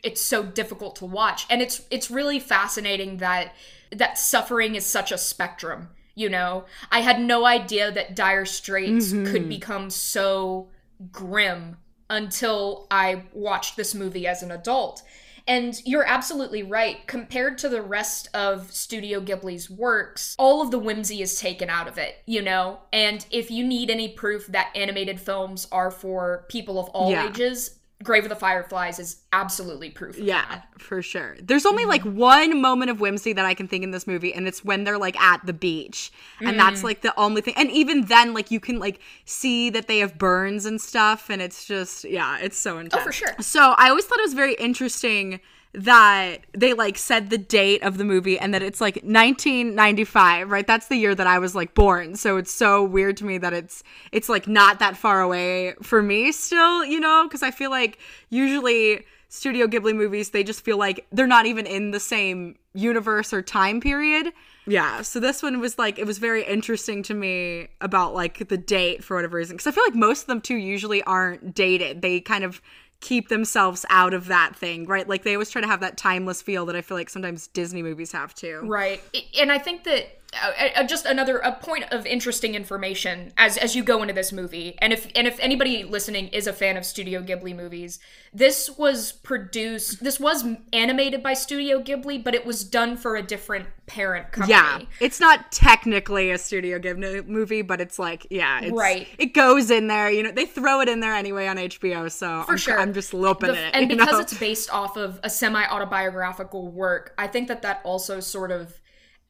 it's 0.03 0.21
so 0.21 0.43
difficult 0.43 0.97
to 0.97 1.07
watch. 1.07 1.47
And 1.51 1.63
it's 1.63 1.83
it's 1.91 2.11
really 2.11 2.41
fascinating 2.41 3.19
that 3.19 3.55
that 3.93 4.19
suffering 4.19 4.75
is 4.75 4.85
such 4.85 5.13
a 5.13 5.19
spectrum, 5.19 5.91
you 6.15 6.29
know. 6.29 6.65
I 6.91 7.01
had 7.01 7.21
no 7.21 7.47
idea 7.47 7.93
that 7.93 8.17
Dire 8.17 8.47
Straits 8.47 9.11
could 9.11 9.25
mm-hmm. 9.25 9.49
become 9.49 9.91
so 9.91 10.71
grim 11.13 11.77
until 12.15 12.87
I 12.91 13.25
watched 13.33 13.77
this 13.77 13.95
movie 13.95 14.27
as 14.27 14.43
an 14.43 14.51
adult. 14.51 15.03
And 15.47 15.79
you're 15.85 16.07
absolutely 16.07 16.63
right. 16.63 17.07
Compared 17.07 17.59
to 17.59 17.69
the 17.69 17.83
rest 17.83 18.29
of 18.33 18.73
Studio 18.73 19.21
Ghibli's 19.21 19.69
works, 19.69 20.35
all 20.39 20.63
of 20.63 20.71
the 20.71 20.79
whimsy 20.79 21.21
is 21.21 21.39
taken 21.39 21.69
out 21.69 21.87
of 21.87 21.99
it, 21.99 22.23
you 22.25 22.41
know? 22.41 22.79
And 22.95 23.27
if 23.31 23.51
you 23.51 23.63
need 23.67 23.91
any 23.91 24.09
proof 24.09 24.47
that 24.47 24.73
animated 24.75 25.21
films 25.21 25.69
are 25.71 25.91
for 25.91 26.47
people 26.49 26.79
of 26.79 26.89
all 26.91 27.11
Yeah. 27.11 27.29
ages, 27.29 27.79
Grave 28.05 28.25
of 28.25 28.29
the 28.29 28.37
Fireflies 28.37 28.99
is 28.99 29.17
absolutely 29.33 29.91
proof. 29.91 30.19
of 30.19 30.25
Yeah, 30.25 30.45
that. 30.49 30.69
for 30.79 31.03
sure. 31.03 31.37
There's 31.43 31.67
only 31.67 31.87
like 31.87 32.03
mm-hmm. 32.03 32.17
one 32.17 32.63
moment 32.63 32.91
of 32.91 33.01
whimsy 33.01 33.33
that 33.33 33.45
I 33.45 33.55
can 33.55 33.67
think 33.67 33.83
in 33.83 33.91
this 33.91 34.07
movie, 34.07 34.33
and 34.33 34.47
it's 34.47 34.65
when 34.65 34.85
they're 34.85 34.99
like 34.99 35.19
at 35.19 35.45
the 35.47 35.53
beach. 35.53 36.13
And 36.41 36.59
that's 36.59 36.81
mm. 36.81 36.85
like 36.85 37.01
the 37.01 37.19
only 37.19 37.41
thing. 37.41 37.55
And 37.57 37.71
even 37.71 38.03
then, 38.03 38.35
like 38.35 38.51
you 38.51 38.61
can 38.61 38.79
like 38.79 39.01
see 39.25 39.71
that 39.71 39.89
they 39.89 39.99
have 39.99 40.19
burns 40.19 40.67
and 40.67 40.81
stuff, 40.81 41.31
and 41.31 41.41
it's 41.43 41.65
just, 41.65 42.05
yeah, 42.05 42.39
it's 42.39 42.59
so 42.59 42.79
intense. 42.79 43.01
Oh, 43.01 43.05
for 43.05 43.13
sure. 43.13 43.35
So 43.41 43.75
I 43.79 43.89
always 43.89 44.05
thought 44.05 44.19
it 44.19 44.23
was 44.23 44.35
very 44.35 44.55
interesting 44.55 45.41
that 45.75 46.39
they 46.53 46.73
like 46.73 46.97
said 46.97 47.31
the 47.31 47.39
date 47.39 47.83
of 47.83 47.99
the 47.99 48.05
movie 48.05 48.39
and 48.39 48.55
that 48.55 48.63
it's 48.63 48.81
like 48.81 48.97
1995 48.97 50.51
right? 50.51 50.67
That's 50.67 50.89
the 50.89 50.97
year 50.97 51.15
that 51.15 51.27
i 51.27 51.39
was 51.39 51.55
like 51.55 51.75
born. 51.75 52.17
So 52.17 52.37
it's 52.37 52.53
so 52.53 52.85
weird 52.85 53.17
to 53.19 53.25
me 53.25 53.39
that 53.39 53.53
it's 53.53 53.83
it's 54.13 54.29
like 54.29 54.47
not 54.47 54.79
that 54.79 54.97
far 54.97 55.21
away 55.21 55.75
for 55.83 56.03
me 56.03 56.33
still 56.33 56.85
you 56.85 57.01
know? 57.01 57.25
Because 57.25 57.43
i 57.43 57.51
feel 57.51 57.71
like 57.71 57.99
usually 58.31 59.05
studio 59.29 59.67
ghibli 59.67 59.95
movies 59.95 60.31
they 60.31 60.45
just 60.45 60.65
feel 60.65 60.79
like 60.79 61.07
they're 61.11 61.27
not 61.27 61.47
even 61.47 61.67
in 61.67 61.91
the 61.91 61.99
same 61.99 62.57
universe 62.75 63.33
or 63.33 63.41
time 63.43 63.81
period. 63.81 64.33
Yeah. 64.67 65.03
So 65.03 65.21
this 65.21 65.43
one 65.43 65.61
was 65.61 65.79
like 65.79 65.99
it 65.99 66.07
was 66.07 66.19
very 66.19 66.45
interesting 66.45 67.03
to 67.05 67.15
me 67.15 67.69
about 67.81 68.15
like 68.15 68.49
the 68.49 68.57
date 68.57 69.05
for 69.05 69.17
whatever 69.17 69.37
reason. 69.37 69.57
Because 69.57 69.67
i 69.67 69.71
feel 69.73 69.85
like 69.85 69.95
most 69.95 70.23
of 70.23 70.27
them 70.27 70.41
too 70.41 70.57
usually 70.57 71.03
aren't 71.03 71.55
dated. 71.55 72.03
They 72.03 72.21
kind 72.21 72.45
of 72.45 72.61
keep 73.01 73.29
themselves 73.29 73.85
out 73.91 74.15
of 74.15 74.27
that 74.27 74.57
thing, 74.57 74.87
right? 74.87 75.09
Like 75.09 75.23
they 75.25 75.35
always 75.35 75.51
try 75.51 75.61
to 75.61 75.67
have 75.67 75.81
that 75.81 75.97
timeless 75.97 76.41
feel 76.41 76.67
that 76.67 76.77
I 76.77 76.81
feel 76.81 76.97
like 76.97 77.11
sometimes 77.11 77.49
Disney 77.49 77.83
movies 77.83 78.13
have 78.13 78.35
too. 78.35 78.61
Right. 78.65 79.03
And 79.39 79.53
I 79.53 79.59
think 79.59 79.85
that 79.85 80.07
uh, 80.43 80.69
uh, 80.77 80.85
just 80.85 81.07
another 81.07 81.39
a 81.39 81.53
point 81.53 81.85
of 81.93 82.07
interesting 82.07 82.55
information 82.55 83.33
as 83.37 83.57
as 83.57 83.75
you 83.77 83.83
go 83.85 84.03
into 84.03 84.15
this 84.15 84.33
movie, 84.33 84.77
and 84.79 84.93
if 84.93 85.07
and 85.15 85.27
if 85.27 85.39
anybody 85.41 85.85
listening 85.85 86.29
is 86.29 86.47
a 86.47 86.53
fan 86.53 86.77
of 86.77 86.85
Studio 86.85 87.23
Ghibli 87.23 87.55
movies, 87.55 87.99
this 88.33 88.71
was 88.79 89.13
produced. 89.13 90.03
This 90.03 90.19
was 90.19 90.45
animated 90.73 91.23
by 91.23 91.35
Studio 91.35 91.81
Ghibli, 91.83 92.23
but 92.23 92.35
it 92.35 92.45
was 92.47 92.65
done 92.65 92.97
for 92.97 93.17
a 93.17 93.23
different 93.23 93.67
parent 93.87 94.33
company. 94.33 94.55
Yeah, 94.55 94.81
it's 95.01 95.21
not 95.21 95.53
technically 95.53 96.31
a 96.31 96.39
Studio 96.39 96.79
Ghibli 96.79 97.27
movie, 97.27 97.61
but 97.63 97.81
it's 97.83 97.99
like, 97.99 98.27
yeah, 98.31 98.61
it's, 98.63 98.73
Right. 98.73 99.07
It 99.19 99.35
goes 99.35 99.71
in 99.71 99.89
there, 99.89 100.11
you 100.11 100.23
know. 100.23 100.33
They 100.33 100.47
throw 100.47 100.81
it 100.81 100.89
in 100.89 101.01
there 101.01 101.13
anyway 101.15 101.47
on 101.47 101.57
HBO, 101.59 102.11
so 102.11 102.45
For 102.45 102.53
I'm, 102.53 102.59
sure. 102.59 102.81
I'm 102.81 102.95
just 102.95 103.13
loping 103.13 103.53
The- 103.53 103.67
it. 103.67 103.71
and 103.75 103.89
because 103.89 104.13
know? 104.13 104.21
it's 104.21 104.39
based 104.39 104.73
off 104.73 104.97
of 104.97 105.21
a 105.23 105.29
semi-autobiographical 105.31 106.69
work 106.71 107.13
i 107.19 107.27
think 107.27 107.49
that 107.49 107.63
that 107.63 107.81
also 107.85 108.21
sort 108.21 108.51
of 108.51 108.81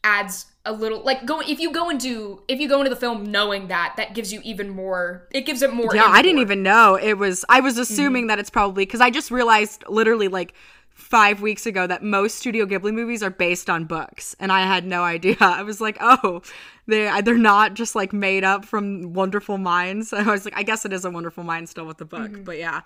adds 0.03 0.47
a 0.67 0.73
little 0.73 1.03
like 1.03 1.27
going 1.27 1.47
if 1.49 1.61
you 1.61 1.71
go 1.73 1.91
into 1.91 2.43
if 2.49 2.59
you 2.59 2.69
go 2.69 2.79
into 2.81 2.89
the 2.91 2.97
film 2.97 3.25
knowing 3.31 3.69
that 3.69 3.95
that 3.97 4.15
gives 4.15 4.33
you 4.33 4.41
even 4.45 4.71
more 4.71 5.29
it 5.31 5.43
gives 5.45 5.61
it 5.63 5.73
more 5.75 5.95
Yeah, 5.95 6.07
I 6.07 6.23
didn't 6.23 6.41
even 6.41 6.63
know 6.63 6.95
it 6.97 7.19
was. 7.19 7.45
I 7.49 7.61
was 7.61 7.75
Mm-hmm. 7.75 7.83
assuming 7.83 8.27
that 8.29 8.39
it's 8.39 8.51
probably 8.51 8.87
because 8.87 9.01
I 9.03 9.11
just 9.11 9.31
realized 9.31 9.85
literally 9.89 10.29
like 10.29 10.55
five 10.95 11.43
weeks 11.43 11.67
ago 11.67 11.87
that 11.87 12.03
most 12.03 12.37
Studio 12.39 12.65
Ghibli 12.67 12.95
movies 12.95 13.23
are 13.23 13.31
based 13.31 13.69
on 13.69 13.85
books, 13.85 14.35
and 14.41 14.51
I 14.53 14.63
had 14.63 14.87
no 14.87 15.03
idea. 15.03 15.37
I 15.41 15.63
was 15.63 15.81
like, 15.81 15.99
oh, 16.01 16.41
they 16.87 17.21
they're 17.23 17.37
not 17.39 17.75
just 17.75 17.95
like 17.95 18.13
made 18.13 18.45
up 18.45 18.65
from 18.65 19.13
wonderful 19.13 19.59
minds. 19.59 20.13
I 20.13 20.23
was 20.23 20.45
like, 20.45 20.57
I 20.57 20.63
guess 20.63 20.85
it 20.85 20.93
is 20.93 21.05
a 21.05 21.11
wonderful 21.11 21.43
mind 21.45 21.69
still 21.69 21.85
with 21.87 21.99
the 21.99 22.05
book, 22.05 22.31
Mm-hmm. 22.31 22.45
but 22.45 22.59
yeah, 22.59 22.83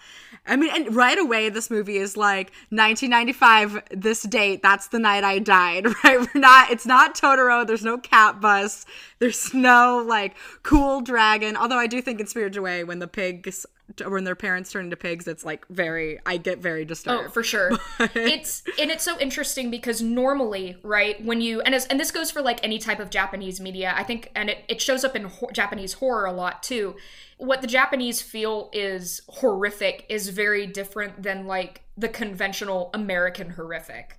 I 0.46 0.56
mean, 0.56 0.70
and 0.74 0.94
right 0.94 1.18
away 1.18 1.48
this 1.50 1.70
movie 1.70 1.96
is 1.98 2.16
like 2.16 2.50
1995. 2.70 3.82
This 3.90 4.22
date, 4.22 4.62
that's 4.62 4.88
the 4.88 4.98
night 4.98 5.24
I 5.24 5.38
died. 5.38 5.86
Right? 6.04 6.20
We're 6.20 6.40
not. 6.40 6.70
It's 6.70 6.86
not 6.86 7.14
Totoro. 7.14 7.66
There's 7.66 7.84
no 7.84 7.98
cat 7.98 8.40
bus. 8.40 8.86
There's 9.18 9.52
no 9.52 10.02
like 10.06 10.34
cool 10.62 11.00
dragon. 11.00 11.56
Although 11.56 11.76
I 11.78 11.86
do 11.88 12.00
think 12.00 12.20
in 12.20 12.26
Spirited 12.26 12.56
Away 12.56 12.84
when 12.84 13.00
the 13.00 13.08
pigs 13.08 13.66
when 14.06 14.24
their 14.24 14.36
parents 14.36 14.70
turn 14.70 14.84
into 14.84 14.96
pigs, 14.96 15.26
it's 15.26 15.44
like 15.44 15.66
very. 15.68 16.18
I 16.26 16.36
get 16.36 16.58
very 16.58 16.84
disturbed. 16.84 17.24
Oh, 17.26 17.30
for 17.30 17.42
sure. 17.42 17.70
it's 18.14 18.62
and 18.78 18.90
it's 18.90 19.04
so 19.04 19.18
interesting 19.18 19.70
because 19.70 20.02
normally, 20.02 20.76
right, 20.82 21.22
when 21.24 21.40
you 21.40 21.60
and 21.62 21.74
as, 21.74 21.86
and 21.86 21.98
this 21.98 22.10
goes 22.10 22.30
for 22.30 22.42
like 22.42 22.62
any 22.62 22.78
type 22.78 23.00
of 23.00 23.10
Japanese 23.10 23.60
media, 23.60 23.92
I 23.96 24.02
think, 24.04 24.30
and 24.34 24.50
it, 24.50 24.58
it 24.68 24.80
shows 24.82 25.04
up 25.04 25.16
in 25.16 25.24
ho- 25.24 25.50
Japanese 25.52 25.94
horror 25.94 26.26
a 26.26 26.32
lot 26.32 26.62
too. 26.62 26.96
What 27.38 27.60
the 27.60 27.68
Japanese 27.68 28.20
feel 28.20 28.68
is 28.72 29.20
horrific 29.28 30.04
is 30.08 30.28
very 30.28 30.66
different 30.66 31.22
than 31.22 31.46
like 31.46 31.82
the 31.96 32.08
conventional 32.08 32.90
American 32.94 33.50
horrific. 33.50 34.18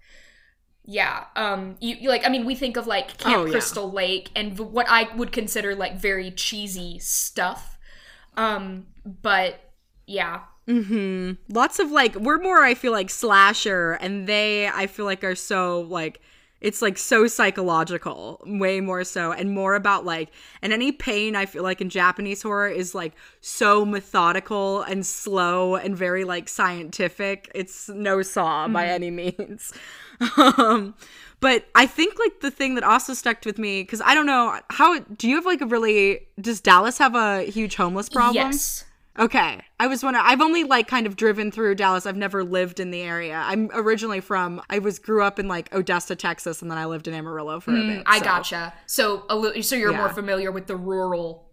Yeah, 0.85 1.25
um, 1.35 1.75
you, 1.79 1.95
you 1.95 2.09
like 2.09 2.25
I 2.25 2.29
mean 2.29 2.45
we 2.45 2.55
think 2.55 2.75
of 2.77 2.87
like 2.87 3.17
Camp 3.17 3.37
Oh, 3.37 3.45
yeah. 3.45 3.51
Crystal 3.51 3.91
Lake 3.91 4.31
and 4.35 4.53
v- 4.53 4.63
what 4.63 4.87
I 4.89 5.13
would 5.15 5.31
consider 5.31 5.75
like 5.75 5.99
very 5.99 6.31
cheesy 6.31 6.97
stuff. 6.99 7.77
Um, 8.37 8.87
but 9.21 9.59
yeah, 10.07 10.41
Mm-hmm. 10.67 11.31
lots 11.51 11.79
of 11.79 11.91
like 11.91 12.13
we're 12.13 12.37
more 12.37 12.63
i 12.63 12.75
feel 12.75 12.91
like 12.91 13.09
slasher 13.09 13.93
and 13.93 14.27
they 14.27 14.67
i 14.67 14.85
feel 14.85 15.05
like 15.05 15.23
are 15.23 15.33
so 15.33 15.81
like 15.81 16.21
it's 16.61 16.79
like 16.79 16.95
so 16.95 17.25
psychological 17.25 18.39
way 18.45 18.79
more 18.79 19.03
so 19.03 19.31
and 19.31 19.51
more 19.51 19.73
about 19.73 20.05
like 20.05 20.29
and 20.61 20.71
any 20.71 20.91
pain 20.91 21.35
i 21.35 21.47
feel 21.47 21.63
like 21.63 21.81
in 21.81 21.89
japanese 21.89 22.43
horror 22.43 22.67
is 22.67 22.93
like 22.93 23.13
so 23.41 23.83
methodical 23.83 24.83
and 24.83 25.07
slow 25.07 25.75
and 25.75 25.97
very 25.97 26.23
like 26.23 26.47
scientific. 26.47 27.49
It's 27.55 27.89
no 27.89 28.21
saw 28.21 28.67
by 28.67 28.85
any 28.87 29.09
means. 29.09 29.73
Um 30.37 30.95
but 31.39 31.65
i 31.75 31.85
think 31.85 32.17
like 32.19 32.39
the 32.41 32.51
thing 32.51 32.75
that 32.75 32.83
also 32.83 33.13
stuck 33.13 33.43
with 33.45 33.57
me 33.57 33.81
because 33.81 34.01
i 34.01 34.13
don't 34.13 34.25
know 34.25 34.59
how 34.69 34.99
do 34.99 35.29
you 35.29 35.35
have 35.35 35.45
like 35.45 35.61
a 35.61 35.65
really 35.65 36.27
does 36.39 36.61
dallas 36.61 36.97
have 36.97 37.15
a 37.15 37.43
huge 37.43 37.75
homeless 37.75 38.09
problem 38.09 38.35
yes. 38.51 38.85
Okay. 39.17 39.59
I 39.81 39.87
was 39.87 40.01
wondering 40.01 40.25
I've 40.25 40.39
only 40.39 40.63
like 40.63 40.87
kind 40.87 41.05
of 41.05 41.17
driven 41.17 41.51
through 41.51 41.75
Dallas. 41.75 42.05
I've 42.05 42.15
never 42.15 42.41
lived 42.41 42.79
in 42.79 42.89
the 42.91 43.01
area. 43.01 43.35
I'm 43.45 43.69
originally 43.73 44.21
from 44.21 44.61
I 44.69 44.79
was 44.79 44.97
grew 44.97 45.23
up 45.23 45.39
in 45.39 45.49
like 45.49 45.73
Odessa, 45.75 46.15
Texas, 46.15 46.61
and 46.61 46.71
then 46.71 46.77
I 46.77 46.85
lived 46.85 47.05
in 47.05 47.13
Amarillo 47.13 47.59
for 47.59 47.71
a 47.71 47.73
bit. 47.73 47.83
Mm, 47.99 48.03
I 48.05 48.19
so- 48.19 48.23
gotcha. 48.23 48.73
So 48.85 49.23
a 49.29 49.35
li- 49.35 49.61
so 49.61 49.75
you're 49.75 49.91
more 49.91 50.07
familiar 50.07 50.53
with 50.53 50.67
the 50.67 50.77
rural 50.77 51.49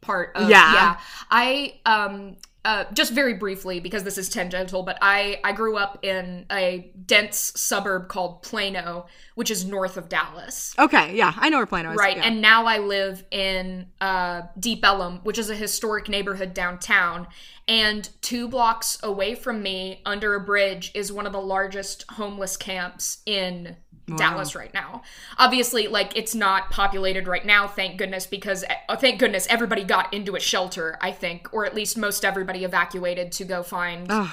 part 0.00 0.32
of 0.34 0.50
Yeah. 0.50 0.72
yeah. 0.72 0.96
I 1.30 1.74
um 1.86 2.36
uh, 2.64 2.84
just 2.94 3.12
very 3.12 3.34
briefly 3.34 3.78
because 3.78 4.04
this 4.04 4.16
is 4.16 4.28
tangential, 4.28 4.82
but 4.82 4.96
I 5.02 5.38
I 5.44 5.52
grew 5.52 5.76
up 5.76 5.98
in 6.02 6.46
a 6.50 6.90
dense 7.04 7.52
suburb 7.56 8.08
called 8.08 8.42
Plano, 8.42 9.06
which 9.34 9.50
is 9.50 9.64
north 9.64 9.96
of 9.96 10.08
Dallas. 10.08 10.74
Okay, 10.78 11.14
yeah. 11.14 11.34
I 11.36 11.50
know 11.50 11.58
where 11.58 11.66
Plano 11.66 11.90
is. 11.90 11.96
Right, 11.96 12.16
yeah. 12.16 12.24
and 12.24 12.40
now 12.40 12.64
I 12.64 12.78
live 12.78 13.24
in 13.30 13.86
uh, 14.00 14.42
Deep 14.58 14.84
Ellum, 14.84 15.20
which 15.24 15.38
is 15.38 15.50
a 15.50 15.54
historic 15.54 16.08
neighborhood 16.08 16.54
downtown. 16.54 17.26
And 17.66 18.08
two 18.20 18.48
blocks 18.48 18.98
away 19.02 19.34
from 19.34 19.62
me, 19.62 20.02
under 20.04 20.34
a 20.34 20.40
bridge, 20.40 20.90
is 20.94 21.10
one 21.10 21.26
of 21.26 21.32
the 21.32 21.40
largest 21.40 22.04
homeless 22.12 22.56
camps 22.56 23.18
in 23.24 23.76
Dallas 24.16 24.54
right 24.54 24.72
now. 24.74 25.02
Obviously, 25.38 25.86
like 25.88 26.16
it's 26.16 26.34
not 26.34 26.70
populated 26.70 27.26
right 27.26 27.44
now, 27.44 27.66
thank 27.66 27.96
goodness, 27.98 28.26
because 28.26 28.64
uh, 28.88 28.96
thank 28.96 29.18
goodness 29.18 29.46
everybody 29.48 29.84
got 29.84 30.12
into 30.12 30.36
a 30.36 30.40
shelter. 30.40 30.98
I 31.00 31.12
think, 31.12 31.48
or 31.52 31.64
at 31.64 31.74
least 31.74 31.96
most 31.96 32.24
everybody 32.24 32.64
evacuated 32.64 33.32
to 33.32 33.44
go 33.44 33.62
find. 33.62 34.06
Ugh. 34.10 34.30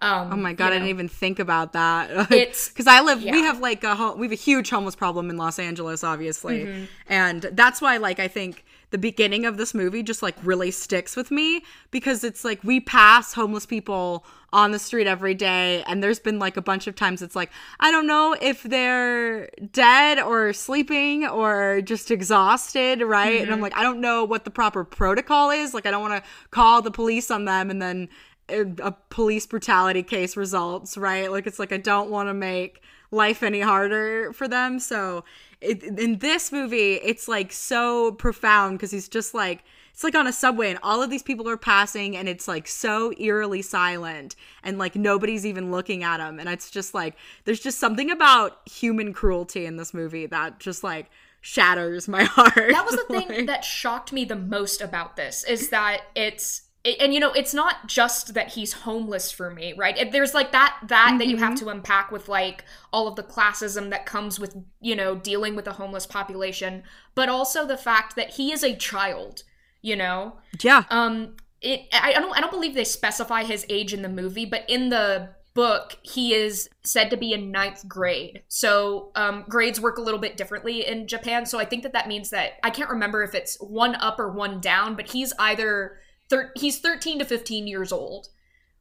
Um, 0.00 0.32
Oh 0.32 0.36
my 0.36 0.52
god, 0.52 0.66
you 0.66 0.70
I 0.70 0.74
didn't 0.74 0.88
even 0.88 1.08
think 1.08 1.38
about 1.38 1.74
that. 1.74 2.10
It's- 2.32 2.68
because 2.68 2.88
I 2.88 3.00
live. 3.02 3.22
We 3.22 3.42
have 3.42 3.60
like 3.60 3.84
a 3.84 4.14
we 4.16 4.26
have 4.26 4.32
a 4.32 4.34
huge 4.34 4.68
homeless 4.70 4.96
problem 4.96 5.30
in 5.30 5.36
Los 5.36 5.58
Angeles, 5.60 6.02
obviously, 6.02 6.64
Mm-hmm. 6.64 6.84
and 7.08 7.42
that's 7.52 7.80
why 7.80 7.98
like 7.98 8.18
I 8.18 8.26
think 8.26 8.64
the 8.92 8.98
beginning 8.98 9.44
of 9.44 9.56
this 9.56 9.74
movie 9.74 10.02
just 10.02 10.22
like 10.22 10.36
really 10.44 10.70
sticks 10.70 11.16
with 11.16 11.30
me 11.32 11.64
because 11.90 12.22
it's 12.24 12.44
like 12.44 12.62
we 12.62 12.78
pass 12.80 13.32
homeless 13.34 13.66
people 13.66 14.24
on 14.52 14.70
the 14.70 14.78
street 14.78 15.06
every 15.06 15.34
day 15.34 15.82
and 15.86 16.02
there's 16.02 16.20
been 16.20 16.38
like 16.38 16.56
a 16.58 16.62
bunch 16.62 16.86
of 16.86 16.94
times 16.94 17.22
it's 17.22 17.34
like 17.34 17.50
I 17.80 17.90
don't 17.90 18.06
know 18.06 18.36
if 18.40 18.62
they're 18.62 19.48
dead 19.72 20.18
or 20.20 20.52
sleeping 20.52 21.26
or 21.26 21.80
just 21.82 22.10
exhausted, 22.10 23.00
right? 23.02 23.42
And 23.42 23.50
I'm 23.50 23.58
Mm-hmm. 23.58 23.62
like 23.62 23.76
I 23.76 23.82
don't 23.82 24.00
know 24.00 24.24
what 24.24 24.44
the 24.44 24.50
proper 24.50 24.84
protocol 24.84 25.50
is. 25.50 25.74
Like 25.74 25.86
I 25.86 25.90
don't 25.90 26.02
want 26.02 26.22
to 26.22 26.30
call 26.50 26.82
the 26.82 26.90
police 26.90 27.30
on 27.30 27.44
them 27.46 27.70
and 27.70 27.80
then 27.82 28.08
a 28.48 28.62
a 28.82 28.92
police 29.10 29.46
brutality 29.46 30.02
case 30.02 30.36
results, 30.36 30.96
right? 30.98 31.30
Like 31.30 31.46
it's 31.46 31.58
like 31.58 31.72
I 31.72 31.78
don't 31.78 32.10
want 32.10 32.28
to 32.28 32.34
make 32.34 32.82
life 33.10 33.42
any 33.42 33.60
harder 33.60 34.32
for 34.32 34.48
them. 34.48 34.78
So 34.78 35.24
it, 35.62 35.82
in 35.82 36.18
this 36.18 36.52
movie, 36.52 36.94
it's 36.94 37.28
like 37.28 37.52
so 37.52 38.12
profound 38.12 38.78
because 38.78 38.90
he's 38.90 39.08
just 39.08 39.34
like 39.34 39.64
it's 39.92 40.02
like 40.04 40.14
on 40.14 40.26
a 40.26 40.32
subway 40.32 40.70
and 40.70 40.78
all 40.82 41.02
of 41.02 41.10
these 41.10 41.22
people 41.22 41.48
are 41.48 41.56
passing 41.58 42.16
and 42.16 42.26
it's 42.28 42.48
like 42.48 42.66
so 42.66 43.12
eerily 43.18 43.60
silent 43.62 44.34
and 44.62 44.78
like 44.78 44.96
nobody's 44.96 45.44
even 45.44 45.70
looking 45.70 46.02
at 46.02 46.18
him 46.18 46.40
and 46.40 46.48
it's 46.48 46.70
just 46.70 46.94
like 46.94 47.14
there's 47.44 47.60
just 47.60 47.78
something 47.78 48.10
about 48.10 48.66
human 48.66 49.12
cruelty 49.12 49.66
in 49.66 49.76
this 49.76 49.92
movie 49.92 50.24
that 50.26 50.58
just 50.58 50.82
like 50.82 51.10
shatters 51.42 52.08
my 52.08 52.24
heart. 52.36 52.54
that 52.70 52.86
was 52.86 52.96
the 52.96 53.04
thing 53.10 53.28
Like- 53.28 53.46
that 53.46 53.64
shocked 53.64 54.12
me 54.14 54.24
the 54.24 54.36
most 54.36 54.80
about 54.80 55.16
this 55.16 55.44
is 55.44 55.68
that 55.68 56.00
it's 56.14 56.60
it- 56.60 56.68
and 56.84 57.14
you 57.14 57.20
know 57.20 57.32
it's 57.32 57.54
not 57.54 57.86
just 57.86 58.34
that 58.34 58.52
he's 58.52 58.72
homeless 58.72 59.30
for 59.30 59.50
me 59.50 59.72
right? 59.76 60.10
There's 60.10 60.34
like 60.34 60.52
that 60.52 60.78
that 60.88 61.16
that 61.18 61.28
you 61.28 61.36
have 61.36 61.54
to 61.56 61.68
unpack 61.68 62.10
with 62.10 62.28
like 62.28 62.64
all 62.92 63.06
of 63.06 63.16
the 63.16 63.22
classism 63.22 63.90
that 63.90 64.06
comes 64.06 64.40
with 64.40 64.56
you 64.80 64.96
know 64.96 65.14
dealing 65.14 65.54
with 65.54 65.66
a 65.66 65.72
homeless 65.72 66.06
population 66.06 66.82
but 67.14 67.28
also 67.28 67.66
the 67.66 67.76
fact 67.76 68.16
that 68.16 68.30
he 68.30 68.52
is 68.52 68.62
a 68.64 68.74
child 68.74 69.42
you 69.82 69.96
know? 69.96 70.34
Yeah. 70.62 70.84
um 70.90 71.36
it 71.60 71.82
I, 71.92 72.14
I 72.16 72.20
don't 72.20 72.36
i 72.36 72.40
don't 72.40 72.50
believe 72.50 72.74
they 72.74 72.84
specify 72.84 73.44
his 73.44 73.66
age 73.68 73.92
in 73.92 74.02
the 74.02 74.08
movie 74.08 74.46
but 74.46 74.68
in 74.68 74.88
the 74.88 75.30
book 75.54 75.98
he 76.02 76.34
is 76.34 76.68
said 76.82 77.10
to 77.10 77.16
be 77.16 77.32
in 77.34 77.50
ninth 77.50 77.86
grade. 77.86 78.42
So 78.48 79.10
um 79.14 79.44
grades 79.48 79.80
work 79.80 79.98
a 79.98 80.00
little 80.00 80.18
bit 80.20 80.36
differently 80.36 80.86
in 80.86 81.06
japan 81.06 81.46
so 81.46 81.58
i 81.58 81.64
think 81.64 81.82
that 81.82 81.92
that 81.92 82.08
means 82.08 82.30
that 82.30 82.52
i 82.62 82.70
can't 82.70 82.90
remember 82.90 83.22
if 83.22 83.34
it's 83.34 83.56
one 83.60 83.94
up 83.96 84.18
or 84.18 84.30
one 84.30 84.60
down 84.60 84.96
but 84.96 85.10
he's 85.10 85.32
either 85.38 85.98
thir- 86.32 86.52
he's 86.56 86.78
13 86.80 87.18
to 87.20 87.24
15 87.24 87.66
years 87.66 87.92
old 87.92 88.28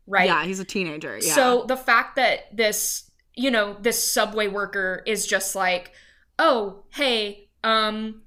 right 0.08 0.28
Yeah, 0.28 0.44
he's 0.46 0.60
a 0.60 0.66
teenager. 0.66 1.20
Yeah. 1.22 1.36
so 1.36 1.66
the 1.68 1.78
fact 1.78 2.16
that 2.16 2.56
this, 2.56 3.12
you 3.36 3.52
know, 3.52 3.78
this 3.80 4.12
subway 4.12 4.48
worker 4.48 5.04
is 5.06 5.28
just 5.28 5.56
like, 5.56 5.92
"Oh, 6.40 6.84
hey, 6.94 7.50
um 7.64 8.24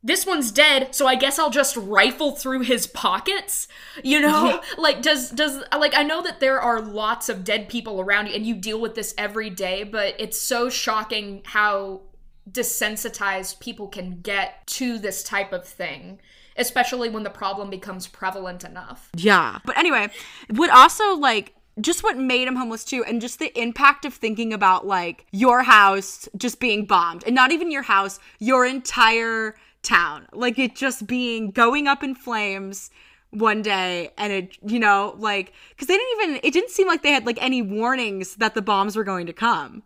this 0.00 0.24
one's 0.24 0.52
dead, 0.52 0.94
so 0.94 1.06
I 1.08 1.16
guess 1.16 1.38
I'll 1.40 1.50
just 1.50 1.76
rifle 1.76 2.32
through 2.32 2.60
his 2.60 2.86
pockets." 2.86 3.68
You 4.02 4.20
know? 4.20 4.60
like 4.78 5.02
does 5.02 5.30
does 5.30 5.62
like 5.76 5.96
I 5.96 6.02
know 6.02 6.22
that 6.22 6.40
there 6.40 6.60
are 6.60 6.80
lots 6.80 7.28
of 7.28 7.44
dead 7.44 7.68
people 7.68 8.00
around 8.00 8.28
you 8.28 8.34
and 8.34 8.46
you 8.46 8.54
deal 8.54 8.80
with 8.80 8.94
this 8.94 9.14
every 9.16 9.50
day, 9.50 9.84
but 9.84 10.14
it's 10.18 10.38
so 10.38 10.68
shocking 10.68 11.42
how 11.44 12.02
desensitized 12.50 13.60
people 13.60 13.88
can 13.88 14.20
get 14.20 14.66
to 14.66 14.98
this 14.98 15.22
type 15.22 15.52
of 15.52 15.66
thing, 15.66 16.20
especially 16.58 17.08
when 17.08 17.22
the 17.22 17.30
problem 17.30 17.70
becomes 17.70 18.06
prevalent 18.06 18.64
enough. 18.64 19.08
Yeah. 19.16 19.58
But 19.64 19.78
anyway, 19.78 20.08
what 20.50 20.70
also 20.70 21.14
like 21.14 21.54
just 21.80 22.02
what 22.02 22.18
made 22.18 22.48
him 22.48 22.56
homeless 22.56 22.84
too 22.84 23.04
and 23.04 23.20
just 23.20 23.38
the 23.38 23.56
impact 23.58 24.04
of 24.04 24.12
thinking 24.12 24.52
about 24.52 24.86
like 24.86 25.26
your 25.30 25.62
house 25.62 26.28
just 26.36 26.58
being 26.58 26.84
bombed 26.84 27.22
and 27.24 27.34
not 27.34 27.52
even 27.52 27.70
your 27.70 27.82
house, 27.82 28.18
your 28.40 28.66
entire 28.66 29.54
town. 29.82 30.26
Like 30.32 30.58
it 30.58 30.74
just 30.74 31.06
being 31.06 31.50
going 31.50 31.86
up 31.86 32.02
in 32.02 32.14
flames 32.14 32.90
one 33.30 33.60
day 33.60 34.10
and 34.16 34.32
it 34.32 34.56
you 34.66 34.78
know 34.78 35.14
like 35.18 35.52
cuz 35.76 35.86
they 35.86 35.96
didn't 35.96 36.22
even 36.22 36.40
it 36.42 36.52
didn't 36.52 36.70
seem 36.70 36.86
like 36.86 37.02
they 37.02 37.12
had 37.12 37.26
like 37.26 37.40
any 37.42 37.60
warnings 37.60 38.36
that 38.36 38.54
the 38.54 38.62
bombs 38.62 38.96
were 38.96 39.04
going 39.04 39.26
to 39.26 39.32
come. 39.32 39.82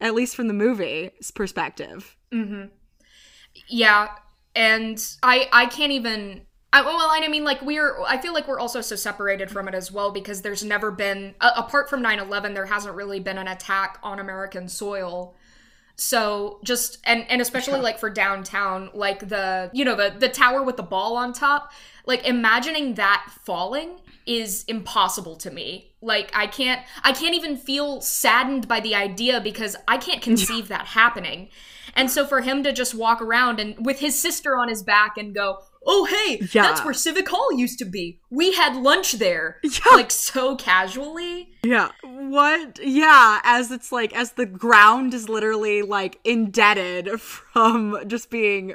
At 0.00 0.14
least 0.14 0.36
from 0.36 0.46
the 0.48 0.54
movie's 0.54 1.30
perspective. 1.30 2.16
Mhm. 2.30 2.70
Yeah, 3.68 4.08
and 4.56 5.00
I 5.22 5.48
I 5.52 5.66
can't 5.66 5.92
even. 5.92 6.42
I, 6.72 6.82
well, 6.82 6.98
I 6.98 7.26
mean, 7.28 7.44
like 7.44 7.62
we're. 7.62 8.02
I 8.06 8.18
feel 8.18 8.34
like 8.34 8.48
we're 8.48 8.58
also 8.58 8.80
so 8.80 8.96
separated 8.96 9.50
from 9.50 9.68
it 9.68 9.74
as 9.74 9.92
well 9.92 10.10
because 10.10 10.42
there's 10.42 10.64
never 10.64 10.90
been, 10.90 11.34
apart 11.40 11.88
from 11.88 12.02
9/11, 12.02 12.54
there 12.54 12.66
hasn't 12.66 12.94
really 12.94 13.20
been 13.20 13.38
an 13.38 13.46
attack 13.46 13.98
on 14.02 14.18
American 14.18 14.68
soil. 14.68 15.36
So 15.96 16.60
just 16.64 16.98
and 17.04 17.24
and 17.30 17.40
especially 17.40 17.80
like 17.80 17.98
for 17.98 18.10
downtown, 18.10 18.90
like 18.92 19.28
the 19.28 19.70
you 19.72 19.84
know 19.84 19.94
the 19.94 20.14
the 20.18 20.28
tower 20.28 20.62
with 20.62 20.76
the 20.76 20.82
ball 20.82 21.16
on 21.16 21.32
top, 21.32 21.72
like 22.04 22.26
imagining 22.26 22.94
that 22.94 23.30
falling 23.44 24.00
is 24.26 24.64
impossible 24.64 25.36
to 25.36 25.50
me. 25.50 25.94
Like 26.02 26.30
I 26.34 26.48
can't 26.48 26.82
I 27.02 27.12
can't 27.12 27.34
even 27.34 27.56
feel 27.56 28.02
saddened 28.02 28.68
by 28.68 28.80
the 28.80 28.94
idea 28.94 29.40
because 29.40 29.76
I 29.88 29.96
can't 29.96 30.20
conceive 30.20 30.68
that 30.68 30.86
happening. 30.86 31.48
And 31.96 32.10
so 32.10 32.26
for 32.26 32.42
him 32.42 32.62
to 32.62 32.72
just 32.72 32.94
walk 32.94 33.22
around 33.22 33.58
and 33.58 33.84
with 33.84 33.98
his 33.98 34.16
sister 34.16 34.56
on 34.56 34.68
his 34.68 34.82
back 34.82 35.16
and 35.16 35.34
go, 35.34 35.60
"Oh 35.86 36.04
hey, 36.04 36.38
Yeah. 36.52 36.62
that's 36.62 36.84
where 36.84 36.92
Civic 36.92 37.28
Hall 37.28 37.52
used 37.52 37.78
to 37.78 37.86
be. 37.86 38.20
We 38.30 38.52
had 38.52 38.76
lunch 38.76 39.12
there." 39.12 39.58
Yeah. 39.64 39.94
Like 39.94 40.10
so 40.10 40.56
casually. 40.56 41.50
Yeah. 41.64 41.90
What? 42.02 42.78
Yeah, 42.82 43.40
as 43.42 43.72
it's 43.72 43.90
like 43.90 44.14
as 44.14 44.32
the 44.32 44.46
ground 44.46 45.14
is 45.14 45.28
literally 45.28 45.82
like 45.82 46.20
indebted 46.22 47.20
from 47.20 47.98
just 48.06 48.30
being 48.30 48.74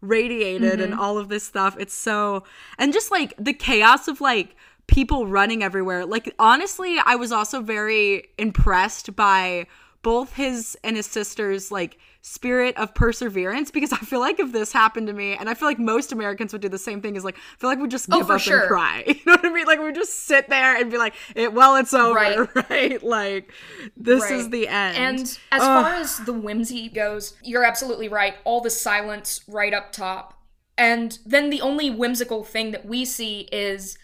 radiated 0.00 0.80
and 0.80 0.92
mm-hmm. 0.92 1.00
all 1.00 1.18
of 1.18 1.28
this 1.28 1.44
stuff. 1.44 1.76
It's 1.80 1.94
so 1.94 2.44
and 2.78 2.92
just 2.92 3.10
like 3.10 3.34
the 3.38 3.54
chaos 3.54 4.08
of 4.08 4.20
like 4.20 4.54
people 4.88 5.26
running 5.26 5.62
everywhere. 5.62 6.04
Like 6.04 6.34
honestly, 6.38 6.98
I 7.04 7.14
was 7.14 7.32
also 7.32 7.62
very 7.62 8.28
impressed 8.36 9.16
by 9.16 9.66
both 10.02 10.34
his 10.34 10.76
and 10.84 10.96
his 10.96 11.06
sister's 11.06 11.70
like 11.70 11.98
spirit 12.20 12.76
of 12.76 12.94
perseverance 12.94 13.70
because 13.70 13.92
I 13.92 13.98
feel 13.98 14.20
like 14.20 14.38
if 14.40 14.52
this 14.52 14.72
happened 14.72 15.06
to 15.06 15.12
me 15.12 15.34
and 15.34 15.48
I 15.48 15.54
feel 15.54 15.68
like 15.68 15.78
most 15.78 16.12
Americans 16.12 16.52
would 16.52 16.60
do 16.62 16.68
the 16.68 16.78
same 16.78 17.00
thing 17.00 17.16
is 17.16 17.24
like 17.24 17.36
I 17.36 17.56
feel 17.58 17.70
like 17.70 17.78
we 17.78 17.88
just 17.88 18.08
Oh, 18.12 18.18
give 18.18 18.26
for 18.26 18.34
up 18.34 18.40
sure. 18.40 18.60
and 18.60 18.68
cry. 18.68 19.04
You 19.06 19.14
know 19.26 19.32
what 19.32 19.46
I 19.46 19.50
mean? 19.50 19.66
Like 19.66 19.80
we 19.80 19.92
just 19.92 20.26
sit 20.26 20.48
there 20.48 20.76
and 20.76 20.90
be 20.90 20.98
like, 20.98 21.14
it, 21.34 21.52
well, 21.52 21.76
it's 21.76 21.94
over, 21.94 22.14
Right. 22.54 22.54
right? 22.70 23.02
Like 23.02 23.52
this 23.96 24.30
is 24.30 24.50
the 24.50 24.68
end. 24.68 24.96
And 24.96 25.20
as 25.52 25.62
Ugh. 25.62 25.84
far 25.84 25.94
as 25.94 26.18
the 26.18 26.32
whimsy 26.32 26.88
goes, 26.88 27.34
you're 27.42 27.64
absolutely 27.64 28.08
right. 28.08 28.34
All 28.44 28.60
the 28.60 28.70
silence 28.70 29.42
right 29.48 29.72
up 29.72 29.92
top. 29.92 30.34
And 30.76 31.18
then 31.26 31.50
the 31.50 31.60
only 31.60 31.90
whimsical 31.90 32.44
thing 32.44 32.70
that 32.72 32.84
we 32.86 33.04
see 33.04 33.48
is 33.52 33.98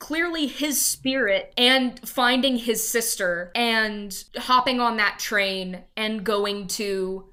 clearly 0.00 0.46
his 0.46 0.80
spirit 0.84 1.52
and 1.56 1.98
finding 2.08 2.56
his 2.56 2.88
sister 2.88 3.50
and 3.54 4.24
hopping 4.36 4.80
on 4.80 4.96
that 4.96 5.18
train 5.18 5.82
and 5.96 6.24
going 6.24 6.66
to, 6.68 7.27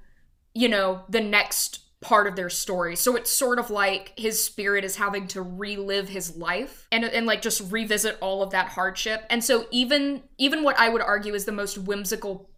you 0.56 0.68
know, 0.68 1.02
the 1.08 1.20
next 1.20 1.80
part 2.00 2.26
of 2.26 2.36
their 2.36 2.50
story. 2.50 2.94
So 2.96 3.16
it's 3.16 3.30
sort 3.30 3.58
of 3.58 3.70
like 3.70 4.12
his 4.16 4.42
spirit 4.42 4.84
is 4.84 4.96
having 4.96 5.26
to 5.28 5.42
relive 5.42 6.08
his 6.08 6.36
life 6.36 6.86
and 6.92 7.04
and 7.04 7.26
like 7.26 7.42
just 7.42 7.72
revisit 7.72 8.16
all 8.20 8.42
of 8.42 8.50
that 8.50 8.68
hardship. 8.68 9.24
And 9.30 9.42
so 9.42 9.66
even 9.70 10.22
even 10.38 10.62
what 10.62 10.78
I 10.78 10.88
would 10.88 11.02
argue 11.02 11.34
is 11.34 11.44
the 11.46 11.52
most 11.52 11.78
whimsical 11.78 12.50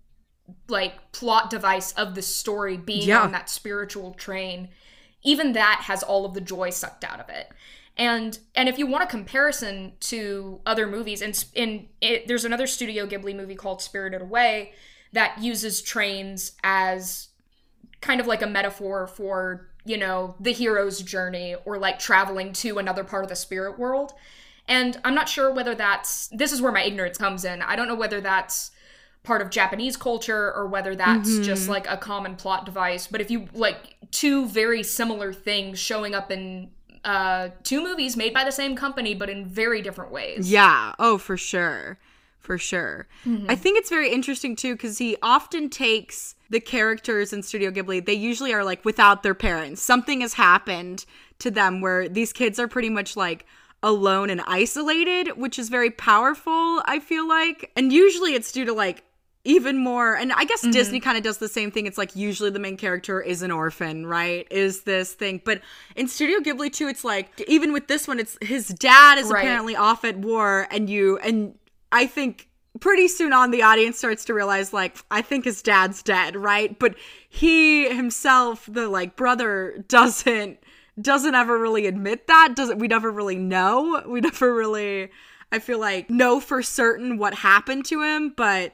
like 0.69 1.12
plot 1.12 1.50
device 1.50 1.93
of 1.93 2.14
the 2.14 2.23
story 2.23 2.76
being 2.76 3.09
Yeah. 3.09 3.23
on 3.23 3.33
that 3.33 3.50
spiritual 3.50 4.14
train 4.14 4.69
even 5.23 5.52
that 5.52 5.81
has 5.83 6.02
all 6.02 6.25
of 6.25 6.33
the 6.33 6.40
joy 6.40 6.71
sucked 6.71 7.05
out 7.05 7.21
of 7.21 7.28
it 7.28 7.50
And 7.99 8.38
and 8.55 8.69
if 8.69 8.78
you 8.78 8.87
want 8.87 9.05
a 9.05 9.07
comparison 9.07 9.93
to 10.00 10.61
other 10.64 10.87
movies, 10.87 11.21
and 11.21 11.45
in 11.55 11.88
it, 12.00 12.28
there's 12.28 12.45
another 12.45 12.67
Studio 12.67 13.07
Ghibli 13.07 13.35
movie 13.35 13.57
called 13.57 13.83
Spirited 13.83 14.23
Away 14.23 14.73
that 15.12 15.43
uses 15.43 15.83
trains 15.83 16.52
as 16.62 17.28
kind 18.00 18.21
of 18.21 18.26
like 18.26 18.43
a 18.43 18.47
metaphor 18.47 19.07
for 19.07 19.69
you 19.85 19.97
know 19.97 20.35
the 20.38 20.52
hero's 20.52 21.00
journey 21.00 21.57
or 21.64 21.78
like 21.78 21.99
traveling 21.99 22.52
to 22.52 22.78
another 22.78 23.05
part 23.05 23.25
of 23.25 23.28
the 23.28 23.37
spirit 23.37 23.78
world. 23.78 24.12
And 24.67 25.00
I'm 25.02 25.14
not 25.14 25.28
sure 25.28 25.50
whether 25.52 25.75
that's 25.75 26.28
this 26.28 26.52
is 26.52 26.61
where 26.61 26.73
my 26.73 26.83
ignorance 26.83 27.17
comes 27.17 27.45
in. 27.45 27.62
I 27.62 27.75
don't 27.75 27.88
know 27.88 27.95
whether 27.95 28.21
that's 28.21 28.71
part 29.23 29.43
of 29.43 29.50
Japanese 29.50 29.97
culture 29.97 30.52
or 30.55 30.67
whether 30.67 30.95
that's 30.95 31.31
mm-hmm. 31.31 31.43
just 31.43 31.69
like 31.69 31.88
a 31.88 31.97
common 31.97 32.37
plot 32.37 32.67
device. 32.67 33.07
But 33.07 33.21
if 33.21 33.31
you 33.31 33.49
like 33.52 33.97
two 34.11 34.47
very 34.47 34.83
similar 34.83 35.33
things 35.33 35.78
showing 35.78 36.14
up 36.14 36.31
in 36.31 36.71
uh, 37.05 37.49
two 37.62 37.83
movies 37.83 38.17
made 38.17 38.35
by 38.35 38.45
the 38.45 38.52
same 38.52 38.76
company 38.76 39.14
but 39.14 39.31
in 39.31 39.47
very 39.47 39.81
different 39.81 40.12
ways. 40.12 40.50
Yeah. 40.50 40.95
Oh, 40.99 41.17
for 41.17 41.37
sure. 41.37 41.99
For 42.38 42.59
sure. 42.59 43.07
Mm-hmm. 43.25 43.50
I 43.50 43.57
think 43.57 43.78
it's 43.78 43.90
very 43.90 44.11
interesting 44.11 44.55
too 44.55 44.75
because 44.75 44.99
he 44.99 45.17
often 45.23 45.71
takes 45.71 46.35
the 46.50 46.61
characters 46.61 47.33
in 47.33 47.43
Studio 47.43 47.71
Ghibli, 47.71 48.05
they 48.05 48.14
usually 48.14 48.52
are 48.52 48.64
like 48.64 48.85
without 48.85 49.23
their 49.23 49.35
parents. 49.35 49.83
Something 49.83 50.23
has 50.23 50.35
happened 50.35 51.05
to 51.40 51.50
them 51.50 51.81
where 51.81 52.09
these 52.09 52.33
kids 52.33 52.59
are 52.59 52.69
pretty 52.69 52.90
much 52.90 53.17
like 53.17 53.47
alone 53.83 54.31
and 54.31 54.40
isolated, 54.47 55.37
which 55.37 55.59
is 55.59 55.69
very 55.69 55.90
powerful, 55.90 56.83
I 56.85 57.00
feel 57.00 57.28
like. 57.28 57.71
And 57.76 57.93
usually 57.93 58.35
it's 58.35 58.50
due 58.50 58.64
to 58.64 58.73
like 58.73 59.05
even 59.45 59.78
more 59.78 60.14
and 60.14 60.33
i 60.33 60.45
guess 60.45 60.62
mm-hmm. 60.62 60.73
disney 60.73 61.00
kind 61.00 61.17
of 61.17 61.23
does 61.23 61.38
the 61.38 61.49
same 61.49 61.71
thing 61.71 61.87
it's 61.87 61.97
like 61.97 62.14
usually 62.17 62.50
the 62.50 62.59
main 62.59 62.76
character 62.76 63.21
is 63.21 63.40
an 63.40 63.50
orphan 63.50 64.05
right 64.05 64.47
is 64.50 64.83
this 64.83 65.14
thing 65.14 65.40
but 65.45 65.62
in 65.97 66.09
studio 66.09 66.38
ghibli 66.40 66.71
too 66.73 66.88
it's 66.88 67.05
like 67.05 67.40
even 67.49 67.73
with 67.73 67.87
this 67.87 68.09
one 68.09 68.19
it's 68.19 68.37
his 68.43 68.69
dad 68.69 69.17
is 69.17 69.28
right. 69.28 69.40
apparently 69.40 69.76
off 69.76 70.05
at 70.05 70.19
war 70.19 70.67
and 70.71 70.90
you 70.90 71.19
and 71.19 71.55
i 71.93 72.05
think 72.05 72.48
pretty 72.80 73.08
soon 73.08 73.32
on 73.32 73.50
the 73.50 73.62
audience 73.62 73.99
starts 73.99 74.25
to 74.25 74.35
realize 74.35 74.73
like 74.73 74.97
i 75.11 75.23
think 75.23 75.44
his 75.44 75.62
dad's 75.62 76.02
dead 76.02 76.37
right? 76.37 76.78
But 76.78 76.94
he 77.28 77.88
himself 77.88 78.68
the 78.70 78.88
like 78.88 79.16
brother 79.16 79.85
doesn't 79.88 80.58
doesn't 81.00 81.35
ever 81.35 81.58
really 81.58 81.87
admit 81.87 82.26
that 82.26 82.54
doesn't 82.56 82.78
we 82.78 82.88
never 82.88 83.11
really 83.11 83.37
know. 83.37 84.02
We 84.06 84.20
never 84.28 84.54
really 84.54 85.11
i 85.50 85.58
feel 85.58 85.78
like 85.78 86.11
know 86.11 86.40
for 86.40 86.62
certain 86.62 87.18
what 87.18 87.35
happened 87.35 87.87
to 87.87 88.02
him 88.02 88.35
but 88.37 88.73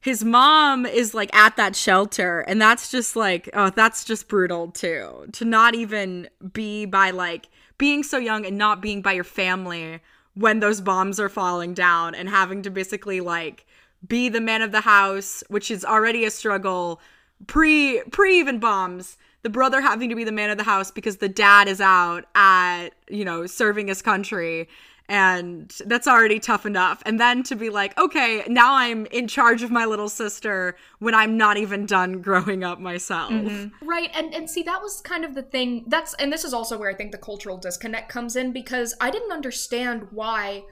his 0.00 0.24
mom 0.24 0.86
is 0.86 1.14
like 1.14 1.34
at 1.34 1.56
that 1.56 1.74
shelter 1.74 2.40
and 2.40 2.60
that's 2.60 2.90
just 2.90 3.16
like 3.16 3.48
oh 3.54 3.70
that's 3.70 4.04
just 4.04 4.28
brutal 4.28 4.70
too. 4.70 5.26
To 5.32 5.44
not 5.44 5.74
even 5.74 6.28
be 6.52 6.86
by 6.86 7.10
like 7.10 7.48
being 7.78 8.02
so 8.02 8.18
young 8.18 8.44
and 8.44 8.58
not 8.58 8.82
being 8.82 9.02
by 9.02 9.12
your 9.12 9.24
family 9.24 10.00
when 10.38 10.60
those 10.60 10.80
bombs 10.80 11.18
are 11.18 11.28
falling 11.28 11.74
down 11.74 12.14
and 12.14 12.28
having 12.28 12.62
to 12.62 12.70
basically 12.70 13.20
like 13.20 13.66
be 14.06 14.28
the 14.28 14.40
man 14.40 14.62
of 14.62 14.70
the 14.70 14.82
house 14.82 15.42
which 15.48 15.70
is 15.70 15.84
already 15.84 16.24
a 16.24 16.30
struggle. 16.30 17.00
Pre 17.46 18.02
pre 18.10 18.38
even 18.38 18.58
bombs 18.58 19.16
the 19.42 19.50
brother 19.50 19.80
having 19.80 20.08
to 20.08 20.14
be 20.14 20.24
the 20.24 20.32
man 20.32 20.50
of 20.50 20.58
the 20.58 20.64
house 20.64 20.90
because 20.90 21.18
the 21.18 21.28
dad 21.28 21.68
is 21.68 21.80
out 21.80 22.24
at 22.34 22.90
you 23.08 23.24
know 23.24 23.46
serving 23.46 23.88
his 23.88 24.02
country 24.02 24.68
and 25.08 25.80
that's 25.86 26.06
already 26.06 26.38
tough 26.38 26.66
enough 26.66 27.02
and 27.06 27.18
then 27.18 27.42
to 27.42 27.56
be 27.56 27.70
like 27.70 27.98
okay 27.98 28.44
now 28.46 28.74
i'm 28.74 29.06
in 29.06 29.26
charge 29.26 29.62
of 29.62 29.70
my 29.70 29.84
little 29.84 30.08
sister 30.08 30.76
when 30.98 31.14
i'm 31.14 31.36
not 31.36 31.56
even 31.56 31.86
done 31.86 32.20
growing 32.20 32.62
up 32.62 32.78
myself 32.78 33.30
mm-hmm. 33.30 33.88
right 33.88 34.10
and 34.14 34.34
and 34.34 34.50
see 34.50 34.62
that 34.62 34.80
was 34.82 35.00
kind 35.00 35.24
of 35.24 35.34
the 35.34 35.42
thing 35.42 35.84
that's 35.88 36.14
and 36.14 36.32
this 36.32 36.44
is 36.44 36.52
also 36.52 36.78
where 36.78 36.90
i 36.90 36.94
think 36.94 37.10
the 37.10 37.18
cultural 37.18 37.56
disconnect 37.56 38.08
comes 38.10 38.36
in 38.36 38.52
because 38.52 38.94
i 39.00 39.10
didn't 39.10 39.32
understand 39.32 40.06
why 40.10 40.62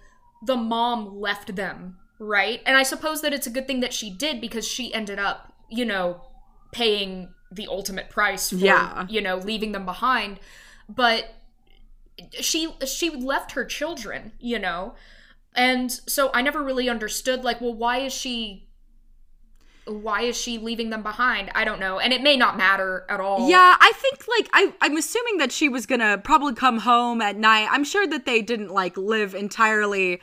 the 0.44 0.56
mom 0.56 1.18
left 1.18 1.56
them 1.56 1.96
right 2.18 2.60
and 2.66 2.76
i 2.76 2.82
suppose 2.82 3.22
that 3.22 3.32
it's 3.32 3.46
a 3.46 3.50
good 3.50 3.66
thing 3.66 3.80
that 3.80 3.92
she 3.92 4.10
did 4.10 4.40
because 4.40 4.66
she 4.68 4.92
ended 4.92 5.18
up 5.18 5.54
you 5.70 5.84
know 5.84 6.20
paying 6.72 7.28
the 7.50 7.66
ultimate 7.68 8.10
price 8.10 8.50
for 8.50 8.56
yeah. 8.56 9.06
you 9.08 9.20
know 9.20 9.36
leaving 9.36 9.72
them 9.72 9.86
behind 9.86 10.38
but 10.88 11.32
she 12.32 12.74
she 12.86 13.10
left 13.10 13.52
her 13.52 13.64
children, 13.64 14.32
you 14.38 14.58
know. 14.58 14.94
And 15.54 15.90
so 15.90 16.30
I 16.34 16.42
never 16.42 16.62
really 16.62 16.88
understood 16.88 17.44
like 17.44 17.60
well 17.60 17.74
why 17.74 17.98
is 17.98 18.12
she 18.12 18.68
why 19.86 20.22
is 20.22 20.36
she 20.36 20.58
leaving 20.58 20.90
them 20.90 21.02
behind? 21.02 21.50
I 21.54 21.64
don't 21.64 21.78
know. 21.78 21.98
And 22.00 22.12
it 22.12 22.20
may 22.20 22.36
not 22.36 22.56
matter 22.56 23.06
at 23.08 23.20
all. 23.20 23.48
Yeah, 23.48 23.76
I 23.78 23.92
think 23.94 24.26
like 24.28 24.48
I 24.52 24.74
I'm 24.80 24.96
assuming 24.96 25.38
that 25.38 25.52
she 25.52 25.68
was 25.68 25.86
going 25.86 26.00
to 26.00 26.18
probably 26.18 26.54
come 26.54 26.78
home 26.78 27.22
at 27.22 27.36
night. 27.36 27.68
I'm 27.70 27.84
sure 27.84 28.06
that 28.06 28.26
they 28.26 28.42
didn't 28.42 28.70
like 28.70 28.96
live 28.96 29.34
entirely 29.34 30.20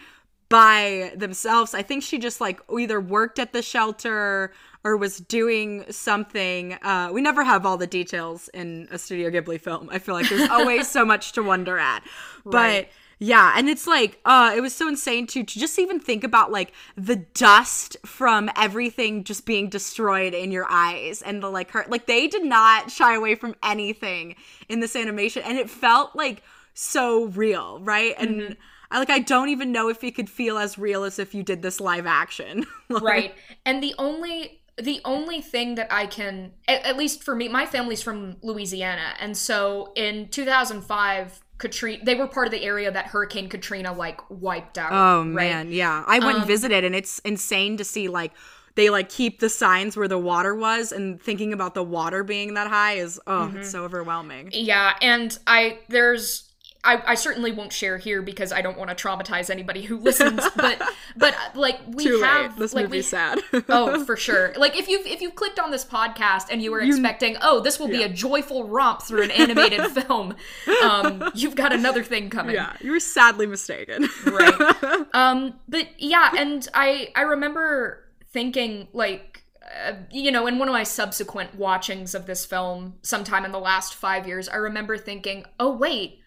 by 0.50 1.14
themselves. 1.16 1.74
I 1.74 1.82
think 1.82 2.04
she 2.04 2.20
just 2.20 2.42
like 2.42 2.60
either 2.78 3.00
worked 3.00 3.40
at 3.40 3.54
the 3.54 3.62
shelter 3.62 4.52
or 4.84 4.98
was 4.98 5.20
doing 5.20 5.86
something. 5.90 6.74
Uh, 6.74 7.10
we 7.12 7.22
never 7.22 7.44
have 7.44 7.66
all 7.66 7.78
the 7.78 7.88
details 7.88 8.50
in 8.54 8.88
a 8.92 8.98
Studio 8.98 9.30
Ghibli 9.30 9.60
film. 9.60 9.90
I 9.92 10.00
feel 10.00 10.16
like 10.16 10.30
there's 10.30 10.50
always 10.52 10.90
so 10.90 11.06
much 11.06 11.32
to 11.34 11.44
wonder 11.44 11.78
at. 11.78 12.04
But 12.44 12.54
right. 12.54 12.92
yeah, 13.20 13.54
and 13.56 13.70
it's 13.70 13.88
like, 13.88 14.20
uh, 14.26 14.54
it 14.56 14.62
was 14.62 14.76
so 14.76 14.88
insane 14.88 15.26
to 15.28 15.44
to 15.44 15.60
just 15.60 15.80
even 15.80 16.00
think 16.00 16.24
about 16.24 16.52
like 16.52 16.74
the 16.98 17.16
dust 17.16 17.96
from 18.06 18.50
everything 18.58 19.24
just 19.24 19.46
being 19.46 19.70
destroyed 19.70 20.34
in 20.34 20.52
your 20.52 20.68
eyes 20.70 21.22
and 21.22 21.42
the 21.42 21.50
like 21.50 21.72
her 21.72 21.86
like 21.88 22.06
they 22.06 22.28
did 22.28 22.44
not 22.44 22.92
shy 22.92 23.16
away 23.16 23.36
from 23.36 23.56
anything 23.64 24.36
in 24.68 24.82
this 24.82 24.96
animation, 24.96 25.44
and 25.46 25.58
it 25.58 25.70
felt 25.70 26.16
like 26.16 26.44
so 26.74 27.26
real, 27.26 27.80
right? 27.80 28.16
And 28.18 28.42
mm-hmm. 28.42 28.54
I 28.92 29.00
like 29.00 29.10
I 29.10 29.20
don't 29.20 29.48
even 29.48 29.72
know 29.72 29.88
if 29.88 30.04
it 30.04 30.14
could 30.14 30.30
feel 30.30 30.58
as 30.58 30.78
real 30.78 31.06
as 31.06 31.20
if 31.20 31.34
you 31.34 31.42
did 31.42 31.62
this 31.62 31.80
live 31.80 32.06
action. 32.06 32.66
like, 32.90 33.04
right. 33.04 33.36
And 33.66 33.82
the 33.82 33.96
only 33.98 34.60
the 34.78 35.02
only 35.06 35.42
thing 35.42 35.76
that 35.76 35.88
I 35.92 36.08
can, 36.08 36.54
at, 36.68 36.86
at, 36.86 36.98
least 36.98 37.24
for 37.24 37.36
me, 37.36 37.48
my 37.48 37.66
family's 37.66 38.02
from 38.02 38.38
Louisiana, 38.42 39.14
and 39.20 39.38
so 39.38 39.92
in 39.96 40.30
2005, 40.30 41.42
Katrina, 41.60 42.04
they 42.04 42.16
were 42.16 42.28
part 42.28 42.48
of 42.48 42.52
the 42.52 42.64
area 42.64 42.92
that 42.92 43.08
Hurricane 43.08 43.50
Katrina 43.50 43.94
like 43.94 44.20
wiped 44.30 44.78
out. 44.78 44.92
Oh 44.92 45.20
right? 45.20 45.34
man, 45.34 45.72
yeah, 45.72 46.04
I 46.08 46.20
went 46.20 46.36
um, 46.36 46.36
and 46.42 46.48
visited, 46.48 46.84
and 46.84 46.96
it's 46.96 47.20
insane 47.20 47.78
to 47.78 47.84
see 47.84 48.08
like 48.08 48.34
they 48.76 48.90
like 48.90 49.10
keep 49.10 49.40
the 49.40 49.50
signs 49.50 49.96
where 49.96 50.08
the 50.08 50.18
water 50.18 50.56
was, 50.56 50.92
and 50.92 51.22
thinking 51.22 51.54
about 51.54 51.76
the 51.76 51.84
water 51.84 52.24
being 52.24 52.56
that 52.56 52.68
high 52.68 52.94
is 52.94 53.20
oh, 53.28 53.32
mm-hmm. 53.32 53.58
it's 53.58 53.70
so 53.70 53.84
overwhelming. 53.84 54.50
Yeah, 54.52 54.96
and 55.02 55.38
I 55.46 55.80
there's 55.88 56.53
I, 56.84 57.02
I, 57.12 57.16
certainly 57.16 57.52
won't 57.52 57.72
share 57.72 57.98
here 57.98 58.22
because 58.22 58.52
I 58.52 58.62
don't 58.62 58.78
want 58.78 58.96
to 58.96 58.96
traumatize 58.96 59.50
anybody 59.50 59.84
who 59.84 59.98
listens. 59.98 60.42
But 60.56 60.82
but 61.16 61.36
like 61.56 61.80
we 61.88 62.04
Too 62.04 62.22
have 62.22 62.52
late. 62.52 62.60
this 62.60 62.74
like 62.74 62.86
movie's 62.86 63.08
sad. 63.08 63.40
oh, 63.70 64.06
for 64.06 64.16
sure. 64.16 64.54
Like 64.56 64.78
if 64.78 64.88
you've 64.88 65.06
if 65.06 65.22
you've 65.22 65.36
clicked 65.36 65.60
on 65.60 65.72
this 65.72 65.84
podcast 65.84 66.48
and 66.50 66.62
you 66.62 66.72
were 66.72 66.82
you, 66.82 66.94
expecting, 66.94 67.38
oh, 67.42 67.60
this 67.60 67.80
will 67.80 67.90
yeah. 67.90 67.98
be 67.98 68.04
a 68.04 68.10
joyful 68.10 68.68
romp 68.68 69.02
through 69.02 69.24
an 69.24 69.32
animated 69.32 69.82
film, 69.92 70.36
um, 70.84 71.32
you've 71.34 71.56
got 71.56 71.74
another 71.74 72.04
thing 72.04 72.30
coming. 72.30 72.56
Yeah, 72.56 72.76
you 72.82 72.92
were 72.92 73.00
sadly 73.00 73.46
mistaken. 73.46 74.08
right. 74.26 75.06
Um, 75.14 75.56
but 75.68 75.88
yeah, 75.98 76.32
and 76.38 76.68
I 76.74 77.10
I 77.16 77.22
remember 77.22 78.06
thinking 78.32 78.88
like 78.94 79.44
uh, 79.86 79.94
you 80.12 80.32
know, 80.32 80.48
in 80.48 80.60
one 80.60 80.68
of 80.68 80.74
my 80.74 80.84
subsequent 80.84 81.56
watchings 81.56 82.14
of 82.14 82.26
this 82.26 82.46
film, 82.46 82.96
sometime 83.02 83.46
in 83.46 83.52
the 83.52 83.60
last 83.60 83.96
five 83.96 84.28
years, 84.28 84.48
I 84.50 84.58
remember 84.58 84.98
thinking, 84.98 85.46
oh, 85.60 85.76
wait, 85.76 86.20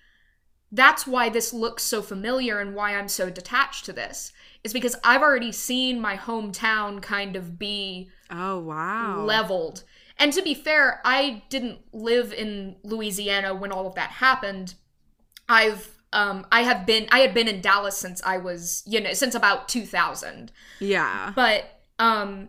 that's 0.72 1.06
why 1.06 1.28
this 1.28 1.52
looks 1.52 1.82
so 1.82 2.02
familiar 2.02 2.60
and 2.60 2.74
why 2.74 2.94
I'm 2.94 3.08
so 3.08 3.30
detached 3.30 3.84
to 3.86 3.92
this. 3.92 4.32
Is 4.64 4.72
because 4.72 4.96
I've 5.04 5.22
already 5.22 5.52
seen 5.52 6.00
my 6.00 6.16
hometown 6.16 7.00
kind 7.00 7.36
of 7.36 7.58
be 7.58 8.10
oh 8.30 8.58
wow 8.58 9.24
leveled. 9.24 9.84
And 10.18 10.32
to 10.32 10.42
be 10.42 10.54
fair, 10.54 11.00
I 11.04 11.42
didn't 11.50 11.80
live 11.92 12.32
in 12.32 12.76
Louisiana 12.82 13.54
when 13.54 13.70
all 13.70 13.86
of 13.86 13.94
that 13.94 14.10
happened. 14.10 14.74
I've 15.48 15.96
um 16.12 16.46
I 16.50 16.62
have 16.62 16.86
been 16.86 17.06
I 17.12 17.20
had 17.20 17.34
been 17.34 17.48
in 17.48 17.60
Dallas 17.60 17.96
since 17.96 18.22
I 18.24 18.38
was, 18.38 18.82
you 18.86 19.00
know, 19.00 19.12
since 19.12 19.34
about 19.34 19.68
2000. 19.68 20.50
Yeah. 20.80 21.32
But 21.36 21.80
um 21.98 22.48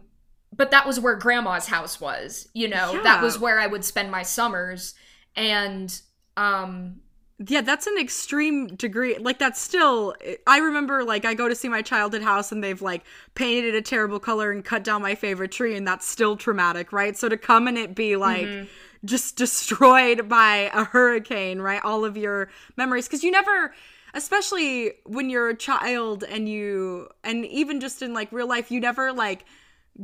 but 0.56 0.72
that 0.72 0.88
was 0.88 1.00
where 1.00 1.16
grandma's 1.16 1.68
house 1.68 2.02
was, 2.02 2.48
you 2.54 2.68
know. 2.68 2.94
Yeah. 2.94 3.04
That 3.04 3.22
was 3.22 3.38
where 3.38 3.60
I 3.60 3.68
would 3.68 3.86
spend 3.86 4.10
my 4.10 4.24
summers 4.24 4.96
and 5.36 6.02
um 6.36 7.02
yeah 7.46 7.62
that's 7.62 7.86
an 7.86 7.98
extreme 8.00 8.68
degree 8.68 9.16
like 9.20 9.38
that's 9.38 9.62
still 9.62 10.16
i 10.48 10.58
remember 10.58 11.04
like 11.04 11.24
i 11.24 11.36
go 11.36 11.48
to 11.48 11.54
see 11.54 11.70
my 11.70 11.84
childhood 11.84 12.24
house 12.24 12.52
and 12.52 12.64
they've 12.64 12.82
like 12.82 13.04
painted 13.36 13.66
it 13.66 13.78
a 13.78 13.82
terrible 13.82 14.20
color 14.20 14.52
and 14.52 14.66
cut 14.66 14.84
down 14.84 15.02
my 15.02 15.14
favorite 15.14 15.52
tree 15.52 15.76
and 15.76 15.88
that's 15.88 16.08
still 16.08 16.36
traumatic 16.36 16.92
right 16.92 17.16
so 17.16 17.30
to 17.30 17.38
come 17.38 17.68
and 17.68 17.78
it 17.78 17.94
be 17.94 18.16
like 18.16 18.48
mm-hmm. 18.48 18.66
just 19.06 19.36
destroyed 19.36 20.28
by 20.28 20.72
a 20.74 20.84
hurricane 20.84 21.60
right 21.60 21.82
all 21.84 22.04
of 22.04 22.18
your 22.18 22.50
memories 22.76 23.08
because 23.08 23.24
you 23.24 23.30
never 23.30 23.74
especially 24.16 24.94
when 25.06 25.30
you're 25.30 25.50
a 25.50 25.56
child 25.56 26.24
and 26.24 26.50
you 26.50 27.08
and 27.24 27.46
even 27.46 27.80
just 27.80 28.02
in 28.02 28.16
like 28.16 28.32
real 28.32 28.48
life 28.48 28.72
you 28.72 28.80
never 28.80 29.14
like 29.14 29.46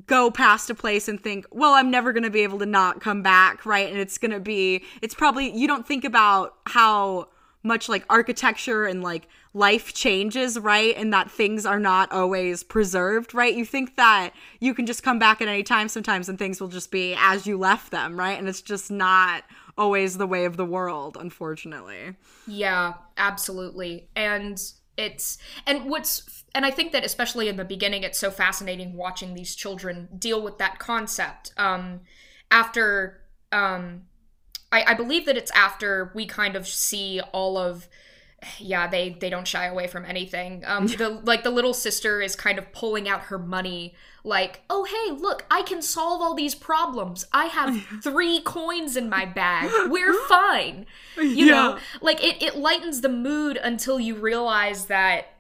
go 0.06 0.32
past 0.32 0.70
a 0.70 0.76
place 0.76 1.08
and 1.08 1.22
think, 1.22 1.46
well, 1.52 1.74
I'm 1.74 1.92
never 1.92 2.14
going 2.14 2.24
to 2.24 2.30
be 2.30 2.42
able 2.42 2.60
to 2.60 2.66
not 2.66 3.02
come 3.02 3.22
back, 3.22 3.66
right? 3.66 3.90
And 3.90 3.98
it's 3.98 4.18
going 4.18 4.32
to 4.32 4.40
be, 4.40 4.84
it's 5.02 5.14
probably, 5.14 5.56
you 5.56 5.68
don't 5.68 5.88
think 5.88 6.04
about 6.04 6.56
how 6.66 7.30
much 7.64 7.88
like 7.88 8.04
architecture 8.10 8.86
and 8.86 9.02
like 9.04 9.28
life 9.54 9.94
changes, 9.94 10.60
right? 10.60 10.96
And 10.98 11.14
that 11.14 11.32
things 11.32 11.66
are 11.66 11.80
not 11.80 12.12
always 12.12 12.64
preserved, 12.64 13.34
right? 13.34 13.54
You 13.54 13.66
think 13.66 13.96
that 13.96 14.32
you 14.60 14.74
can 14.74 14.86
just 14.86 15.04
come 15.04 15.20
back 15.20 15.42
at 15.42 15.48
any 15.48 15.64
time 15.64 15.88
sometimes 15.88 16.28
and 16.28 16.38
things 16.38 16.60
will 16.60 16.68
just 16.68 16.92
be 16.92 17.16
as 17.18 17.46
you 17.46 17.58
left 17.58 17.92
them, 17.92 18.20
right? 18.20 18.38
And 18.38 18.50
it's 18.50 18.62
just 18.62 18.92
not 18.92 19.44
always 19.78 20.18
the 20.18 20.28
way 20.28 20.46
of 20.46 20.58
the 20.58 20.66
world, 20.66 21.18
unfortunately. 21.20 22.16
Yeah, 22.48 22.94
absolutely. 23.18 24.10
And 24.16 24.62
it's 24.98 25.38
and 25.66 25.86
what's 25.86 26.43
and 26.56 26.66
I 26.66 26.72
think 26.72 26.92
that 26.92 27.04
especially 27.04 27.48
in 27.50 27.58
the 27.58 27.66
beginning 27.66 28.04
it's 28.04 28.20
so 28.20 28.32
fascinating 28.32 28.96
watching 28.96 29.34
these 29.34 29.56
children 29.56 30.10
deal 30.18 30.42
with 30.42 30.58
that 30.60 30.80
concept. 30.80 31.54
Um 31.58 32.02
after 32.52 33.22
um 33.52 34.04
I, 34.72 34.84
I 34.88 34.94
believe 34.96 35.26
that 35.26 35.38
it's 35.38 35.52
after 35.52 36.12
we 36.16 36.26
kind 36.26 36.56
of 36.56 36.68
see 36.68 37.22
all 37.32 37.58
of 37.58 37.88
yeah 38.60 38.88
they 38.88 39.10
they 39.20 39.30
don't 39.30 39.48
shy 39.48 39.66
away 39.66 39.88
from 39.88 40.06
anything. 40.06 40.64
Um 40.66 40.88
the 40.88 41.10
like 41.24 41.44
the 41.44 41.52
little 41.52 41.74
sister 41.74 42.22
is 42.22 42.36
kind 42.36 42.58
of 42.58 42.72
pulling 42.72 43.10
out 43.10 43.24
her 43.24 43.40
money 43.40 43.96
like 44.26 44.62
oh 44.70 44.86
hey 44.86 45.12
look 45.12 45.46
i 45.52 45.62
can 45.64 45.82
solve 45.82 46.22
all 46.22 46.34
these 46.34 46.56
problems. 46.56 47.26
I 47.34 47.46
have 47.46 47.84
three 48.04 48.42
coins 48.42 48.96
in 48.96 49.10
my 49.10 49.26
bag. 49.26 49.70
We're 49.90 50.14
fine. 50.28 50.86
You 51.18 51.48
know 51.48 51.80
like 52.02 52.24
it, 52.24 52.42
it 52.42 52.56
lightens 52.58 53.02
the 53.02 53.10
mood 53.10 53.58
until 53.58 54.00
you 54.00 54.16
realize 54.16 54.86
that 54.86 55.33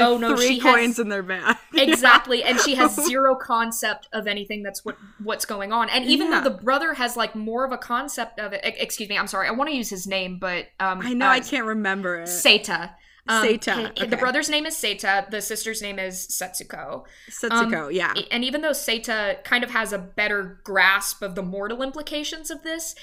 oh 0.00 0.16
no 0.18 0.36
three 0.36 0.58
coins 0.60 0.96
has 0.96 0.98
in 0.98 1.08
their 1.08 1.22
bag. 1.22 1.56
exactly 1.74 2.42
and 2.42 2.58
she 2.60 2.74
has 2.74 2.94
zero 3.06 3.34
concept 3.34 4.08
of 4.12 4.26
anything 4.26 4.62
that's 4.62 4.84
what 4.84 4.96
what's 5.22 5.44
going 5.44 5.72
on 5.72 5.88
and 5.90 6.04
even 6.04 6.30
Yeah. 6.30 6.40
though 6.40 6.50
the 6.50 6.56
brother 6.62 6.94
has 6.94 7.16
like 7.16 7.34
more 7.34 7.64
of 7.64 7.72
a 7.72 7.78
concept 7.78 8.38
of 8.38 8.52
it 8.52 8.60
excuse 8.64 9.08
me 9.08 9.16
i'm 9.18 9.26
sorry 9.26 9.48
i 9.48 9.50
want 9.50 9.70
to 9.70 9.76
use 9.76 9.90
his 9.90 10.06
name 10.06 10.38
but 10.38 10.66
um 10.80 11.00
I 11.02 11.12
know 11.14 11.28
I 11.28 11.40
can't 11.40 11.66
remember 11.66 12.16
it. 12.20 12.28
Seita. 12.28 12.90
Um, 13.30 13.44
Seita, 13.46 13.90
okay. 13.90 14.06
The 14.06 14.16
brother's 14.16 14.48
name 14.48 14.64
is 14.64 14.74
Seita. 14.74 15.28
The 15.30 15.42
sister's 15.42 15.82
name 15.82 15.98
is 15.98 16.26
Setsuko. 16.28 17.04
Setsuko, 17.30 17.92
yeah. 17.92 18.12
Um, 18.16 18.24
And 18.30 18.42
even 18.44 18.62
though 18.62 18.70
Seita 18.70 19.44
kind 19.44 19.62
of 19.62 19.70
has 19.70 19.92
a 19.92 19.98
better 19.98 20.60
grasp 20.64 21.20
of 21.22 21.34
the 21.34 21.42
mortal 21.42 21.82
implications 21.82 22.50
of 22.50 22.62
this, 22.62 22.94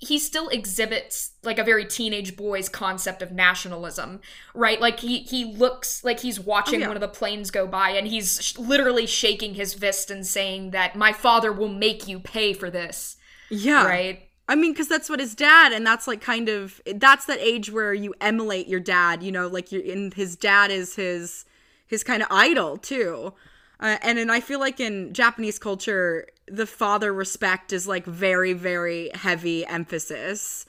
he 0.00 0.18
still 0.18 0.48
exhibits 0.48 1.32
like 1.42 1.58
a 1.58 1.64
very 1.64 1.84
teenage 1.84 2.36
boy's 2.36 2.68
concept 2.68 3.22
of 3.22 3.32
nationalism, 3.32 4.20
right? 4.54 4.80
Like 4.80 5.00
he 5.00 5.18
he 5.20 5.44
looks 5.44 6.02
like 6.04 6.20
he's 6.20 6.40
watching 6.40 6.76
Oh, 6.76 6.82
yeah. 6.82 6.88
one 6.88 6.96
of 6.96 7.00
the 7.00 7.08
planes 7.08 7.50
go 7.50 7.66
by 7.66 7.90
and 7.90 8.06
he's 8.06 8.40
sh- 8.42 8.58
literally 8.58 9.06
shaking 9.06 9.54
his 9.54 9.74
fist 9.74 10.10
and 10.10 10.26
saying 10.26 10.70
that 10.70 10.96
my 10.96 11.12
father 11.12 11.52
will 11.52 11.68
make 11.68 12.06
you 12.08 12.18
pay 12.20 12.52
for 12.52 12.70
this, 12.70 13.16
Yeah. 13.50 13.84
right? 13.86 14.28
I 14.48 14.54
mean, 14.56 14.72
because 14.72 14.88
that's 14.88 15.08
what 15.08 15.20
his 15.20 15.34
dad, 15.34 15.72
and 15.72 15.86
that's 15.86 16.06
like 16.08 16.20
kind 16.20 16.48
of 16.48 16.80
that's 16.96 17.26
that 17.26 17.38
age 17.40 17.70
where 17.70 17.94
you 17.94 18.12
emulate 18.20 18.66
your 18.68 18.80
dad. 18.80 19.22
You 19.22 19.32
know, 19.32 19.46
like 19.48 19.70
you're 19.72 19.82
and 19.90 20.12
his 20.12 20.36
dad 20.36 20.70
is 20.70 20.96
his 20.96 21.44
his 21.86 22.02
kind 22.04 22.22
of 22.22 22.28
idol 22.30 22.76
too. 22.76 23.32
Uh, 23.82 23.98
and 24.02 24.18
and 24.18 24.30
I 24.30 24.40
feel 24.40 24.60
like 24.60 24.78
in 24.80 25.12
Japanese 25.12 25.58
culture, 25.58 26.28
the 26.46 26.66
father 26.66 27.12
respect 27.12 27.72
is 27.72 27.86
like 27.88 28.06
very 28.06 28.52
very 28.52 29.10
heavy 29.14 29.66
emphasis. 29.66 30.64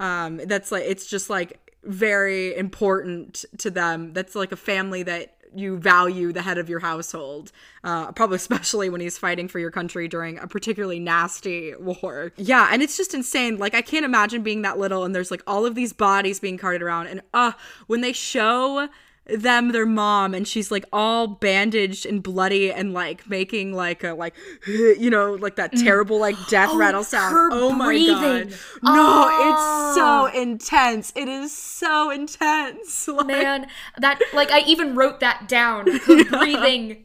Um, 0.00 0.38
that's 0.38 0.72
like 0.72 0.84
it's 0.84 1.06
just 1.06 1.28
like 1.30 1.60
very 1.84 2.56
important 2.56 3.44
to 3.58 3.70
them. 3.70 4.12
That's 4.14 4.34
like 4.34 4.52
a 4.52 4.56
family 4.56 5.02
that 5.04 5.34
you 5.54 5.78
value 5.78 6.32
the 6.32 6.42
head 6.42 6.58
of 6.58 6.68
your 6.68 6.80
household. 6.80 7.52
Uh, 7.84 8.10
probably 8.12 8.36
especially 8.44 8.88
when 8.88 9.00
he's 9.00 9.18
fighting 9.18 9.48
for 9.48 9.58
your 9.58 9.70
country 9.70 10.08
during 10.08 10.38
a 10.38 10.46
particularly 10.46 10.98
nasty 10.98 11.74
war. 11.78 12.32
Yeah, 12.36 12.68
and 12.72 12.82
it's 12.82 12.96
just 12.96 13.12
insane. 13.14 13.58
Like 13.58 13.74
I 13.74 13.82
can't 13.82 14.04
imagine 14.04 14.42
being 14.42 14.62
that 14.62 14.78
little 14.78 15.04
and 15.04 15.14
there's 15.14 15.30
like 15.30 15.42
all 15.46 15.66
of 15.66 15.74
these 15.74 15.92
bodies 15.92 16.40
being 16.40 16.56
carted 16.58 16.82
around 16.82 17.08
and 17.08 17.20
uh 17.34 17.52
when 17.86 18.00
they 18.00 18.12
show 18.12 18.88
them 19.28 19.72
their 19.72 19.86
mom 19.86 20.34
and 20.34 20.46
she's 20.46 20.70
like 20.70 20.84
all 20.92 21.26
bandaged 21.26 22.06
and 22.06 22.22
bloody 22.22 22.70
and 22.72 22.92
like 22.92 23.28
making 23.28 23.72
like 23.72 24.04
a 24.04 24.12
like 24.14 24.34
you 24.66 25.10
know 25.10 25.32
like 25.34 25.56
that 25.56 25.72
terrible 25.72 26.18
like 26.20 26.36
death 26.48 26.68
Oh, 26.72 26.78
rattle 26.78 27.02
sound. 27.04 27.32
her 27.34 27.48
oh 27.52 27.70
my 27.72 27.84
god. 27.86 27.86
Breathing. 27.88 28.50
no 28.82 29.26
Oh. 29.28 29.50
it's 29.50 29.96
so 30.34 30.40
intense. 30.42 31.12
It 31.16 31.28
is 31.28 31.56
so 31.56 32.10
intense. 32.10 33.08
Like, 33.16 33.26
man 33.26 33.66
that 33.98 34.20
like 34.34 34.50
i 34.50 34.60
even 34.60 34.94
wrote 34.94 35.20
that 35.20 35.48
down. 35.48 35.86
Her 36.06 36.24
breathing. 36.24 37.04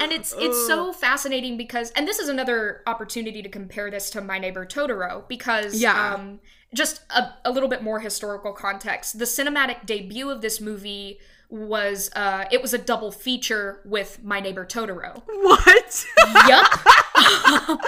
And 0.00 0.12
it's 0.12 0.34
it's 0.38 0.66
so 0.66 0.92
fascinating 0.92 1.56
because 1.56 1.90
and 1.92 2.06
this 2.06 2.18
is 2.18 2.28
another 2.28 2.82
opportunity 2.86 3.42
to 3.42 3.48
compare 3.48 3.90
this 3.90 4.10
to 4.10 4.20
my 4.20 4.38
neighbor 4.38 4.66
totoro 4.66 5.26
because 5.28 5.80
Yeah. 5.80 6.14
um 6.14 6.40
just 6.74 7.02
a, 7.10 7.32
a 7.44 7.50
little 7.50 7.68
bit 7.68 7.82
more 7.82 8.00
historical 8.00 8.52
context 8.52 9.18
the 9.18 9.24
cinematic 9.24 9.86
debut 9.86 10.30
of 10.30 10.40
this 10.40 10.60
movie 10.60 11.18
was 11.50 12.10
uh 12.14 12.44
it 12.52 12.60
was 12.60 12.74
a 12.74 12.78
double 12.78 13.10
feature 13.10 13.80
with 13.84 14.22
my 14.22 14.38
neighbor 14.38 14.66
totoro 14.66 15.22
what 15.26 16.06
Yup. 16.48 16.72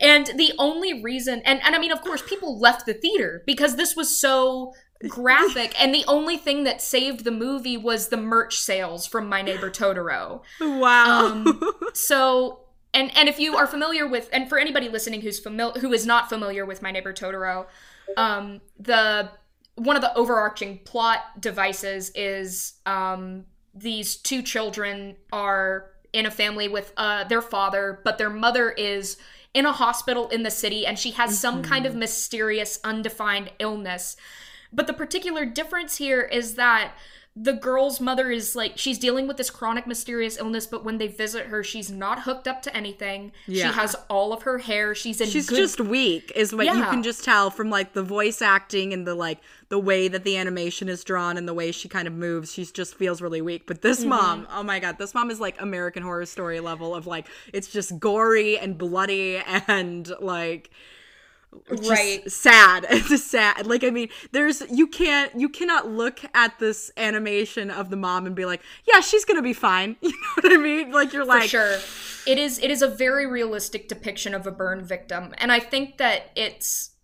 and 0.00 0.26
the 0.36 0.52
only 0.58 1.02
reason, 1.02 1.40
and, 1.44 1.60
and 1.62 1.74
I 1.74 1.78
mean, 1.78 1.92
of 1.92 2.02
course, 2.02 2.22
people 2.22 2.58
left 2.58 2.86
the 2.86 2.94
theater 2.94 3.42
because 3.46 3.76
this 3.76 3.96
was 3.96 4.16
so 4.16 4.72
graphic. 5.08 5.80
and 5.82 5.94
the 5.94 6.04
only 6.06 6.36
thing 6.36 6.64
that 6.64 6.80
saved 6.80 7.24
the 7.24 7.30
movie 7.30 7.76
was 7.76 8.08
the 8.08 8.16
merch 8.16 8.56
sales 8.56 9.06
from 9.06 9.28
My 9.28 9.42
Neighbor 9.42 9.70
Totoro. 9.70 10.42
wow 10.60 11.26
Um, 11.26 11.60
so. 11.94 12.60
And, 12.94 13.14
and 13.16 13.28
if 13.28 13.38
you 13.38 13.56
are 13.56 13.66
familiar 13.66 14.06
with, 14.06 14.30
and 14.32 14.48
for 14.48 14.58
anybody 14.58 14.88
listening 14.88 15.20
who's 15.20 15.38
familiar, 15.38 15.80
who 15.80 15.92
is 15.92 16.06
not 16.06 16.28
familiar 16.28 16.64
with 16.64 16.80
My 16.80 16.92
Neighbor 16.92 17.12
Totoro, 17.12 17.66
um, 18.16 18.60
the 18.78 19.30
one 19.76 19.96
of 19.96 20.02
the 20.02 20.14
overarching 20.16 20.78
plot 20.84 21.40
devices 21.40 22.12
is 22.14 22.74
um, 22.86 23.44
these 23.74 24.16
two 24.16 24.40
children 24.40 25.16
are 25.32 25.90
in 26.12 26.26
a 26.26 26.30
family 26.30 26.68
with 26.68 26.92
uh, 26.96 27.24
their 27.24 27.42
father, 27.42 28.00
but 28.04 28.16
their 28.16 28.30
mother 28.30 28.70
is 28.70 29.16
in 29.52 29.66
a 29.66 29.72
hospital 29.72 30.28
in 30.28 30.44
the 30.44 30.50
city 30.50 30.86
and 30.86 30.98
she 30.98 31.10
has 31.12 31.38
some 31.38 31.62
kind 31.62 31.86
of 31.86 31.94
mysterious, 31.94 32.78
undefined 32.84 33.50
illness. 33.58 34.16
But 34.72 34.86
the 34.86 34.92
particular 34.92 35.44
difference 35.44 35.96
here 35.96 36.22
is 36.22 36.54
that 36.54 36.92
the 37.36 37.52
girl's 37.52 38.00
mother 38.00 38.30
is 38.30 38.54
like, 38.54 38.74
she's 38.76 38.96
dealing 38.96 39.26
with 39.26 39.36
this 39.36 39.50
chronic, 39.50 39.88
mysterious 39.88 40.38
illness, 40.38 40.68
but 40.68 40.84
when 40.84 40.98
they 40.98 41.08
visit 41.08 41.46
her, 41.46 41.64
she's 41.64 41.90
not 41.90 42.22
hooked 42.22 42.46
up 42.46 42.62
to 42.62 42.76
anything. 42.76 43.32
Yeah. 43.48 43.70
She 43.70 43.74
has 43.74 43.96
all 44.08 44.32
of 44.32 44.42
her 44.42 44.58
hair. 44.58 44.94
She's 44.94 45.20
in 45.20 45.26
she's 45.28 45.48
good 45.48 45.56
just 45.56 45.80
weak 45.80 46.30
is 46.36 46.54
what 46.54 46.66
you 46.66 46.72
can 46.72 47.02
just 47.02 47.24
tell 47.24 47.50
from 47.50 47.70
like 47.70 47.92
the 47.92 48.04
voice 48.04 48.40
acting 48.40 48.92
and 48.92 49.04
the 49.04 49.16
like 49.16 49.38
the 49.68 49.78
way 49.80 50.06
that 50.06 50.22
the 50.22 50.36
animation 50.36 50.88
is 50.88 51.02
drawn 51.02 51.36
and 51.36 51.48
the 51.48 51.54
way 51.54 51.72
she 51.72 51.88
kind 51.88 52.06
of 52.06 52.14
moves 52.14 52.52
she 52.52 52.64
just 52.64 52.94
feels 52.94 53.20
really 53.20 53.40
weak 53.40 53.66
but 53.66 53.82
this 53.82 54.00
Mm-hmm. 54.00 54.08
mom 54.10 54.48
oh 54.52 54.62
my 54.62 54.78
god 54.78 54.98
this 54.98 55.14
mom 55.14 55.30
is 55.30 55.40
like 55.40 55.60
american 55.60 56.02
horror 56.02 56.26
story 56.26 56.60
level 56.60 56.94
of 56.94 57.06
like 57.06 57.26
it's 57.52 57.68
just 57.68 57.98
gory 57.98 58.58
and 58.58 58.78
bloody 58.78 59.38
and 59.68 60.12
like 60.20 60.70
Right. 61.68 62.30
sad. 62.30 62.86
It's 62.90 63.24
sad. 63.24 63.66
Like 63.66 63.84
i 63.84 63.90
mean 63.90 64.08
there's 64.32 64.62
you 64.70 64.86
can't 64.86 65.38
you 65.38 65.48
cannot 65.48 65.88
look 65.88 66.20
at 66.34 66.58
this 66.58 66.90
animation 66.96 67.70
of 67.70 67.90
the 67.90 67.96
mom 67.96 68.26
and 68.26 68.34
be 68.34 68.44
like 68.44 68.62
yeah 68.86 69.00
she's 69.00 69.24
gonna 69.24 69.42
be 69.42 69.52
fine. 69.52 69.96
You 70.02 70.10
know 70.10 70.48
what 70.48 70.52
i 70.52 70.56
mean? 70.56 70.92
Like 70.92 71.12
you're 71.12 71.24
for 71.24 71.28
like 71.28 71.50
sure. 71.50 71.78
It 72.26 72.38
is 72.38 72.58
it 72.58 72.70
is 72.70 72.82
a 72.82 72.88
very 72.88 73.26
realistic 73.26 73.88
depiction 73.88 74.34
of 74.34 74.46
a 74.46 74.50
burn 74.50 74.84
victim. 74.84 75.34
And 75.38 75.52
i 75.52 75.60
think 75.60 75.98
that 75.98 76.30
it's 76.36 76.94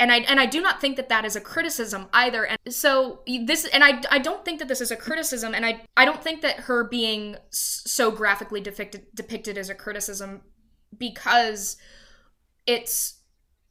and 0.00 0.10
I 0.10 0.18
and 0.18 0.40
I 0.40 0.46
do 0.46 0.60
not 0.60 0.80
think 0.80 0.96
that 0.96 1.08
that 1.10 1.24
is 1.24 1.36
a 1.36 1.40
criticism 1.40 2.08
either. 2.12 2.44
And 2.44 2.58
so 2.74 3.20
this 3.26 3.66
and 3.66 3.84
I 3.84 4.02
I 4.10 4.18
don't 4.18 4.44
think 4.44 4.58
that 4.60 4.68
this 4.68 4.80
is 4.80 4.90
a 4.90 4.96
criticism. 4.96 5.54
And 5.54 5.64
I 5.66 5.82
I 5.96 6.04
don't 6.04 6.22
think 6.22 6.40
that 6.42 6.60
her 6.60 6.84
being 6.84 7.36
so 7.50 8.10
graphically 8.10 8.60
depicted 8.60 9.06
depicted 9.14 9.58
as 9.58 9.68
a 9.68 9.74
criticism 9.74 10.42
because 10.96 11.76
it's 12.66 13.17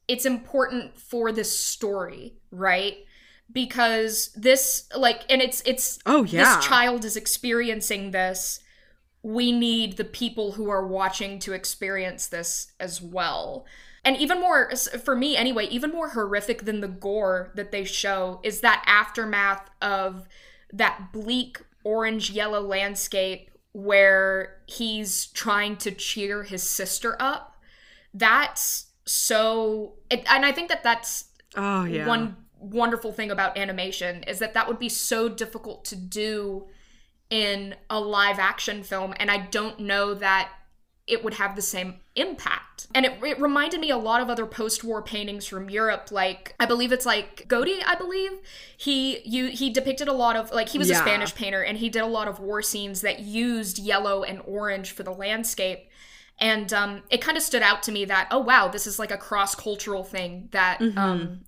it's 0.08 0.24
important 0.24 0.98
for 0.98 1.30
this 1.30 1.58
story, 1.58 2.34
right? 2.50 2.96
Because 3.52 4.30
this 4.34 4.88
like 4.96 5.22
and 5.30 5.40
it's 5.40 5.62
it's 5.64 5.98
oh 6.06 6.24
yeah. 6.24 6.56
this 6.56 6.66
child 6.66 7.04
is 7.04 7.16
experiencing 7.16 8.10
this. 8.10 8.60
We 9.22 9.52
need 9.52 9.96
the 9.96 10.04
people 10.04 10.52
who 10.52 10.70
are 10.70 10.86
watching 10.86 11.38
to 11.40 11.52
experience 11.52 12.26
this 12.26 12.72
as 12.80 13.00
well. 13.02 13.66
And 14.04 14.16
even 14.16 14.40
more 14.40 14.74
for 14.76 15.14
me 15.14 15.36
anyway 15.36 15.66
even 15.66 15.90
more 15.90 16.10
horrific 16.10 16.64
than 16.64 16.80
the 16.80 16.88
gore 16.88 17.52
that 17.54 17.70
they 17.70 17.84
show 17.84 18.40
is 18.42 18.60
that 18.60 18.82
aftermath 18.86 19.68
of 19.82 20.26
that 20.72 21.12
bleak 21.12 21.60
orange 21.84 22.30
yellow 22.30 22.60
landscape 22.60 23.50
where 23.72 24.56
he's 24.66 25.26
trying 25.26 25.76
to 25.76 25.90
cheer 25.90 26.42
his 26.42 26.62
sister 26.62 27.16
up. 27.20 27.56
That's 28.12 28.87
so 29.08 29.94
it, 30.10 30.22
and 30.30 30.44
i 30.44 30.52
think 30.52 30.68
that 30.68 30.82
that's 30.82 31.26
oh 31.56 31.84
yeah 31.84 32.06
one 32.06 32.36
wonderful 32.60 33.12
thing 33.12 33.30
about 33.30 33.56
animation 33.56 34.22
is 34.24 34.40
that 34.40 34.54
that 34.54 34.66
would 34.66 34.78
be 34.78 34.88
so 34.88 35.28
difficult 35.28 35.84
to 35.84 35.96
do 35.96 36.66
in 37.30 37.74
a 37.88 37.98
live 38.00 38.38
action 38.38 38.82
film 38.82 39.14
and 39.18 39.30
i 39.30 39.38
don't 39.38 39.80
know 39.80 40.14
that 40.14 40.50
it 41.08 41.24
would 41.24 41.34
have 41.34 41.56
the 41.56 41.62
same 41.62 41.94
impact. 42.14 42.86
And 42.94 43.06
it, 43.06 43.18
it 43.24 43.40
reminded 43.40 43.80
me 43.80 43.90
a 43.90 43.96
lot 43.96 44.20
of 44.20 44.28
other 44.28 44.44
post-war 44.46 45.02
paintings 45.02 45.46
from 45.46 45.70
Europe, 45.70 46.08
like 46.12 46.54
I 46.60 46.66
believe 46.66 46.92
it's 46.92 47.06
like 47.06 47.48
Gaudi, 47.48 47.82
I 47.84 47.94
believe. 47.94 48.32
He 48.76 49.20
you 49.24 49.46
he 49.46 49.70
depicted 49.70 50.06
a 50.06 50.12
lot 50.12 50.36
of 50.36 50.52
like 50.52 50.68
he 50.68 50.78
was 50.78 50.90
a 50.90 50.94
Spanish 50.94 51.34
painter 51.34 51.62
and 51.62 51.78
he 51.78 51.88
did 51.88 52.02
a 52.02 52.06
lot 52.06 52.28
of 52.28 52.38
war 52.38 52.62
scenes 52.62 53.00
that 53.00 53.20
used 53.20 53.78
yellow 53.78 54.22
and 54.22 54.42
orange 54.44 54.92
for 54.92 55.02
the 55.02 55.10
landscape. 55.10 55.87
And 56.38 56.72
um, 56.72 57.02
it 57.10 57.20
kind 57.20 57.36
of 57.36 57.42
stood 57.42 57.62
out 57.62 57.82
to 57.84 57.92
me 57.92 58.04
that 58.04 58.28
oh 58.30 58.38
wow, 58.38 58.68
this 58.68 58.86
is 58.86 58.98
like 58.98 59.10
a 59.10 59.18
cross-cultural 59.18 60.04
thing 60.04 60.48
that 60.52 60.78
Mm-hmm. 60.80 60.98
um, 60.98 61.44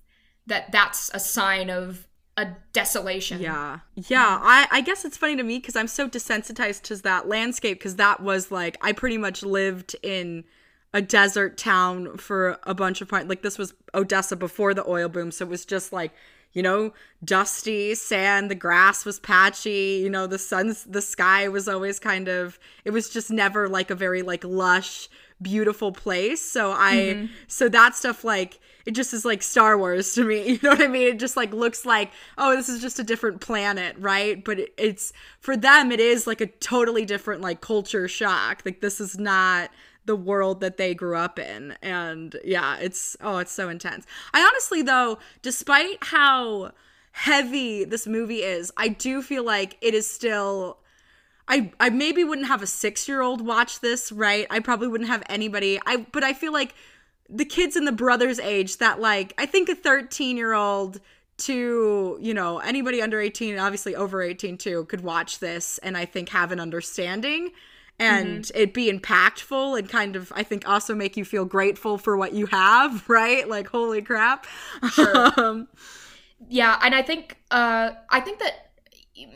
that 0.47 0.71
that's 0.71 1.11
a 1.13 1.19
sign 1.19 1.69
of 1.69 2.07
a 2.37 2.47
desolation. 2.73 3.41
Yeah. 3.41 3.79
Yeah. 3.95 4.39
I, 4.41 4.67
I 4.71 4.81
guess 4.81 5.05
it's 5.05 5.17
funny 5.17 5.35
to 5.35 5.43
me 5.43 5.59
because 5.59 5.75
I'm 5.75 5.87
so 5.87 6.07
desensitized 6.07 6.83
to 6.83 6.95
that 6.97 7.27
landscape 7.27 7.77
because 7.77 7.97
that 7.97 8.21
was 8.21 8.51
like, 8.51 8.77
I 8.81 8.93
pretty 8.93 9.17
much 9.17 9.43
lived 9.43 9.95
in 10.01 10.45
a 10.93 11.01
desert 11.01 11.57
town 11.57 12.17
for 12.17 12.57
a 12.63 12.73
bunch 12.73 13.01
of 13.01 13.07
point. 13.07 13.27
Like, 13.27 13.41
this 13.41 13.57
was 13.57 13.73
Odessa 13.93 14.35
before 14.35 14.73
the 14.73 14.87
oil 14.89 15.09
boom. 15.09 15.31
So 15.31 15.45
it 15.45 15.49
was 15.49 15.65
just 15.65 15.93
like, 15.93 16.11
you 16.53 16.61
know, 16.61 16.93
dusty 17.23 17.95
sand, 17.95 18.51
the 18.51 18.55
grass 18.55 19.05
was 19.05 19.19
patchy, 19.19 20.01
you 20.03 20.09
know, 20.09 20.27
the 20.27 20.37
sun's, 20.37 20.83
the 20.83 21.01
sky 21.01 21.47
was 21.47 21.67
always 21.67 21.99
kind 21.99 22.27
of, 22.27 22.59
it 22.83 22.91
was 22.91 23.09
just 23.09 23.31
never 23.31 23.69
like 23.69 23.89
a 23.89 23.95
very 23.95 24.21
like 24.21 24.43
lush, 24.43 25.07
beautiful 25.41 25.91
place. 25.91 26.43
So 26.43 26.71
I, 26.71 26.93
mm-hmm. 26.93 27.25
so 27.47 27.69
that 27.69 27.95
stuff 27.95 28.23
like, 28.23 28.59
it 28.85 28.91
just 28.91 29.13
is 29.13 29.23
like 29.23 29.43
Star 29.43 29.77
Wars 29.77 30.13
to 30.15 30.23
me. 30.23 30.41
You 30.51 30.59
know 30.63 30.71
what 30.71 30.81
I 30.81 30.87
mean? 30.87 31.07
It 31.07 31.19
just 31.19 31.37
like 31.37 31.53
looks 31.53 31.85
like, 31.85 32.11
oh, 32.37 32.55
this 32.55 32.67
is 32.67 32.81
just 32.81 32.99
a 32.99 33.03
different 33.03 33.39
planet, 33.41 33.95
right? 33.99 34.43
But 34.43 34.59
it, 34.59 34.73
it's 34.77 35.13
for 35.39 35.55
them, 35.55 35.91
it 35.91 35.99
is 35.99 36.27
like 36.27 36.41
a 36.41 36.47
totally 36.47 37.05
different 37.05 37.41
like 37.41 37.61
culture 37.61 38.07
shock. 38.07 38.63
Like 38.65 38.81
this 38.81 38.99
is 38.99 39.17
not 39.17 39.69
the 40.05 40.15
world 40.15 40.61
that 40.61 40.77
they 40.77 40.93
grew 40.93 41.15
up 41.15 41.37
in. 41.39 41.75
And 41.81 42.35
yeah, 42.43 42.77
it's 42.77 43.15
oh, 43.21 43.37
it's 43.37 43.51
so 43.51 43.69
intense. 43.69 44.05
I 44.33 44.41
honestly 44.41 44.81
though, 44.81 45.19
despite 45.41 45.97
how 46.01 46.71
heavy 47.11 47.83
this 47.83 48.07
movie 48.07 48.43
is, 48.43 48.71
I 48.77 48.87
do 48.89 49.21
feel 49.21 49.43
like 49.43 49.77
it 49.81 49.93
is 49.93 50.09
still 50.09 50.79
I 51.47 51.71
I 51.79 51.89
maybe 51.89 52.23
wouldn't 52.23 52.47
have 52.47 52.61
a 52.61 52.65
6-year-old 52.65 53.45
watch 53.45 53.81
this, 53.81 54.11
right? 54.11 54.47
I 54.49 54.59
probably 54.59 54.87
wouldn't 54.87 55.09
have 55.09 55.23
anybody. 55.29 55.79
I 55.85 55.97
but 56.11 56.23
I 56.23 56.33
feel 56.33 56.53
like 56.53 56.73
the 57.29 57.45
kids 57.45 57.75
in 57.75 57.85
the 57.85 57.91
brothers 57.91 58.39
age 58.39 58.77
that 58.77 58.99
like 58.99 59.33
I 59.37 59.45
think 59.45 59.69
a 59.69 59.75
13-year-old 59.75 60.99
to, 61.37 62.19
you 62.21 62.33
know, 62.33 62.59
anybody 62.59 63.01
under 63.01 63.19
18 63.19 63.51
and 63.51 63.59
obviously 63.59 63.95
over 63.95 64.21
18 64.21 64.57
too 64.57 64.85
could 64.85 65.01
watch 65.01 65.39
this 65.39 65.77
and 65.79 65.97
I 65.97 66.05
think 66.05 66.29
have 66.29 66.51
an 66.51 66.59
understanding 66.59 67.51
and 68.01 68.51
it 68.55 68.73
be 68.73 68.91
impactful 68.91 69.77
and 69.77 69.89
kind 69.89 70.15
of 70.15 70.31
I 70.35 70.43
think 70.43 70.67
also 70.67 70.95
make 70.95 71.15
you 71.17 71.25
feel 71.25 71.45
grateful 71.45 71.97
for 71.97 72.17
what 72.17 72.33
you 72.33 72.47
have, 72.47 73.07
right? 73.09 73.47
Like 73.47 73.67
holy 73.67 74.01
crap. 74.01 74.45
Um, 74.97 75.67
Yeah, 76.49 76.79
and 76.81 76.95
I 76.95 77.01
think 77.03 77.37
uh 77.51 77.91
I 78.09 78.19
think 78.19 78.39
that 78.39 78.71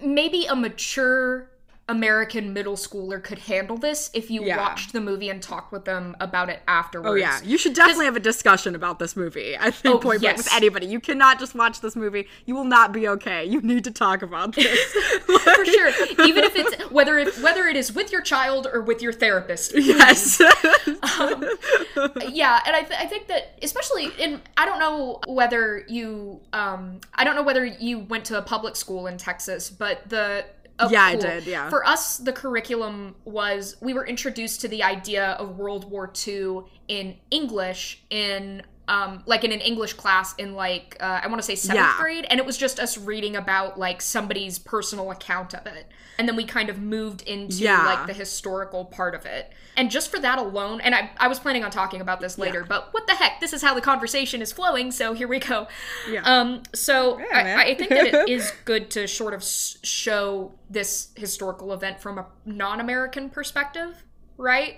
maybe 0.01 0.45
a 0.47 0.56
mature 0.56 1.49
American 1.87 2.51
middle 2.51 2.75
schooler 2.75 3.23
could 3.23 3.37
handle 3.39 3.77
this 3.77 4.09
if 4.13 4.31
you 4.31 4.43
Yeah. 4.43 4.57
watched 4.57 4.91
the 4.91 4.99
movie 4.99 5.29
and 5.29 5.39
talked 5.41 5.71
with 5.71 5.85
them 5.85 6.15
about 6.19 6.49
it 6.49 6.61
afterwards. 6.67 7.09
Oh 7.11 7.13
yeah, 7.13 7.39
you 7.43 7.59
should 7.59 7.75
definitely 7.75 8.05
have 8.05 8.15
a 8.15 8.19
discussion 8.19 8.73
about 8.73 8.97
this 8.97 9.15
movie. 9.15 9.55
I 9.55 9.69
think 9.69 9.95
Oh, 9.95 9.99
point 9.99 10.21
blank 10.21 10.37
yes. 10.37 10.37
with 10.45 10.53
anybody. 10.53 10.87
You 10.87 10.99
cannot 10.99 11.39
just 11.39 11.53
watch 11.53 11.81
this 11.81 11.95
movie. 11.95 12.27
You 12.45 12.55
will 12.55 12.63
not 12.63 12.91
be 12.91 13.07
okay. 13.09 13.45
You 13.45 13.61
need 13.61 13.83
to 13.83 13.91
talk 13.91 14.23
about 14.23 14.55
this. 14.55 14.93
for 15.25 15.65
sure. 15.65 15.89
Even 16.25 16.43
if 16.43 16.55
it's 16.55 16.89
whether 16.89 17.19
it 17.19 17.37
whether 17.43 17.67
it 17.67 17.75
is 17.75 17.93
with 17.93 18.11
your 18.11 18.21
child 18.21 18.67
or 18.71 18.81
with 18.81 19.03
your 19.03 19.13
therapist. 19.13 19.73
yes. 19.75 20.39
yeah 22.29 22.59
and 22.65 22.75
I, 22.75 22.81
th- 22.81 22.99
I 22.99 23.05
think 23.05 23.27
that 23.27 23.57
especially 23.61 24.11
in 24.19 24.41
i 24.57 24.65
don't 24.65 24.79
know 24.79 25.19
whether 25.27 25.83
you 25.87 26.39
um 26.53 26.99
i 27.13 27.23
don't 27.23 27.35
know 27.35 27.43
whether 27.43 27.65
you 27.65 27.99
went 27.99 28.25
to 28.25 28.37
a 28.37 28.41
public 28.41 28.75
school 28.75 29.07
in 29.07 29.17
texas 29.17 29.69
but 29.69 30.07
the 30.09 30.45
Oh, 30.77 30.89
yeah, 30.89 31.03
I 31.03 31.15
did, 31.15 31.45
yeah. 31.45 31.69
for 31.69 31.85
us 31.85 32.17
the 32.17 32.33
curriculum 32.33 33.15
was 33.23 33.77
we 33.81 33.93
were 33.93 34.05
introduced 34.05 34.61
to 34.61 34.67
the 34.67 34.83
idea 34.83 35.31
of 35.39 35.57
world 35.57 35.89
war 35.89 36.11
ii 36.27 36.59
in 36.88 37.15
english 37.31 38.03
in 38.09 38.61
um 38.87 39.23
like 39.25 39.43
in 39.43 39.51
an 39.51 39.59
english 39.61 39.93
class 39.93 40.35
in 40.35 40.53
like 40.53 40.95
uh, 40.99 41.19
i 41.23 41.27
want 41.27 41.39
to 41.39 41.45
say 41.45 41.55
seventh 41.55 41.85
Yeah. 41.85 41.97
grade 41.99 42.25
and 42.29 42.39
it 42.39 42.45
was 42.45 42.57
just 42.57 42.79
us 42.79 42.97
reading 42.97 43.35
about 43.35 43.79
like 43.79 44.01
somebody's 44.01 44.59
personal 44.59 45.11
account 45.11 45.53
of 45.53 45.65
it 45.65 45.87
and 46.17 46.27
then 46.29 46.35
we 46.37 46.45
kind 46.45 46.69
of 46.69 46.79
moved 46.79 47.23
into 47.23 47.57
Yeah. 47.57 47.85
like 47.85 48.07
the 48.07 48.13
historical 48.13 48.85
part 48.85 49.15
of 49.15 49.25
it. 49.25 49.51
And 49.75 49.91
just 49.91 50.09
for 50.09 50.17
that 50.21 50.39
alone, 50.39 50.79
and 50.79 50.95
I, 50.95 51.11
I 51.17 51.27
was 51.27 51.39
planning 51.39 51.65
on 51.65 51.71
talking 51.71 51.99
about 51.99 52.21
this 52.21 52.37
later, 52.37 52.63
but 52.63 52.93
what 52.93 53.05
the 53.05 53.13
heck? 53.15 53.41
This 53.41 53.51
is 53.51 53.61
how 53.61 53.73
the 53.73 53.81
conversation 53.81 54.41
is 54.41 54.53
flowing, 54.53 54.93
so 54.93 55.11
here 55.11 55.27
we 55.27 55.39
go. 55.39 55.67
Yeah. 56.09 56.21
Um, 56.23 56.63
so. 56.73 57.19
I, 57.33 57.63
I 57.71 57.75
think 57.75 57.89
that 57.89 58.07
it 58.07 58.29
is 58.29 58.53
good 58.63 58.89
to 58.91 59.09
sort 59.09 59.33
of 59.33 59.43
show 59.43 60.53
this 60.69 61.09
historical 61.17 61.73
event 61.73 61.99
from 61.99 62.17
a 62.17 62.25
non 62.45 62.79
American 62.79 63.29
perspective, 63.29 64.01
right? 64.37 64.77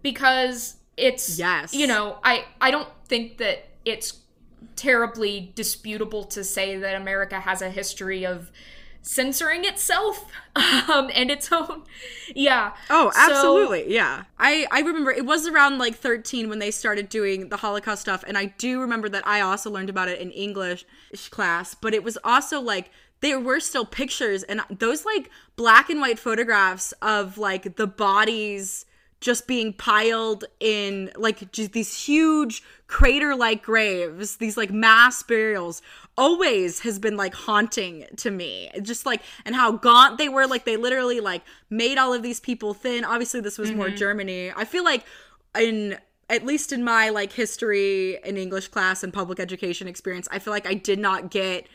Because 0.00 0.76
it's, 1.00 1.38
Yes. 1.38 1.72
you 1.74 1.86
know, 1.86 2.18
I, 2.22 2.44
I 2.60 2.70
don't 2.70 2.88
think 3.06 3.38
that 3.38 3.68
it's 3.84 4.18
terribly 4.76 5.52
disputable 5.54 6.24
to 6.24 6.44
say 6.44 6.76
that 6.76 6.94
America 6.94 7.40
has 7.40 7.62
a 7.62 7.70
history 7.70 8.24
of 8.26 8.50
censoring 9.02 9.64
itself 9.64 10.30
um 10.56 11.10
and 11.14 11.30
its 11.30 11.50
own 11.50 11.82
yeah 12.34 12.72
Oh, 12.90 13.10
So- 13.14 13.20
absolutely. 13.32 13.94
yeah. 13.94 14.24
I 14.38 14.66
I 14.70 14.80
remember 14.80 15.10
it 15.10 15.24
was 15.24 15.46
around 15.48 15.78
like 15.78 15.96
13 15.96 16.50
when 16.50 16.58
they 16.58 16.70
started 16.70 17.08
doing 17.08 17.48
the 17.48 17.56
Holocaust 17.56 18.02
stuff 18.02 18.22
and 18.26 18.36
I 18.36 18.46
do 18.58 18.78
remember 18.80 19.08
that 19.08 19.26
I 19.26 19.40
also 19.40 19.70
learned 19.70 19.88
about 19.88 20.08
it 20.08 20.20
in 20.20 20.30
English 20.30 20.84
class, 21.30 21.74
but 21.74 21.94
it 21.94 22.04
was 22.04 22.18
also 22.24 22.60
like 22.60 22.90
there 23.22 23.40
were 23.40 23.58
still 23.60 23.86
pictures 23.86 24.42
and 24.42 24.60
those 24.70 25.06
like 25.06 25.30
black 25.56 25.88
and 25.88 26.00
white 26.02 26.18
photographs 26.18 26.92
of 27.00 27.38
like 27.38 27.76
the 27.76 27.86
bodies 27.86 28.84
just 29.20 29.46
being 29.46 29.72
piled 29.72 30.44
in 30.60 31.10
like 31.16 31.52
just 31.52 31.72
these 31.72 32.04
huge 32.04 32.62
crater 32.86 33.36
like 33.36 33.62
graves, 33.62 34.36
these 34.36 34.56
like 34.56 34.70
mass 34.70 35.22
burials, 35.22 35.82
always 36.16 36.80
has 36.80 36.98
been 36.98 37.16
like 37.16 37.34
haunting 37.34 38.06
to 38.16 38.30
me. 38.30 38.70
Just 38.82 39.04
like, 39.04 39.22
and 39.44 39.54
how 39.54 39.72
gaunt 39.72 40.18
they 40.18 40.28
were. 40.28 40.46
Like, 40.46 40.64
they 40.64 40.76
literally 40.76 41.20
like 41.20 41.42
made 41.68 41.98
all 41.98 42.14
of 42.14 42.22
these 42.22 42.40
people 42.40 42.72
thin. 42.72 43.04
Obviously, 43.04 43.40
this 43.40 43.58
was 43.58 43.72
more 43.72 43.86
mm-hmm. 43.86 43.96
Germany. 43.96 44.52
I 44.56 44.64
feel 44.64 44.84
like 44.84 45.04
in 45.58 45.98
at 46.30 46.46
least 46.46 46.72
in 46.72 46.84
my 46.84 47.10
like 47.10 47.32
history 47.32 48.22
and 48.24 48.38
English 48.38 48.68
class 48.68 49.02
and 49.02 49.12
public 49.12 49.40
education 49.40 49.88
experience, 49.88 50.28
I 50.30 50.38
feel 50.38 50.52
like 50.52 50.66
I 50.66 50.74
did 50.74 50.98
not 50.98 51.30
get 51.30 51.66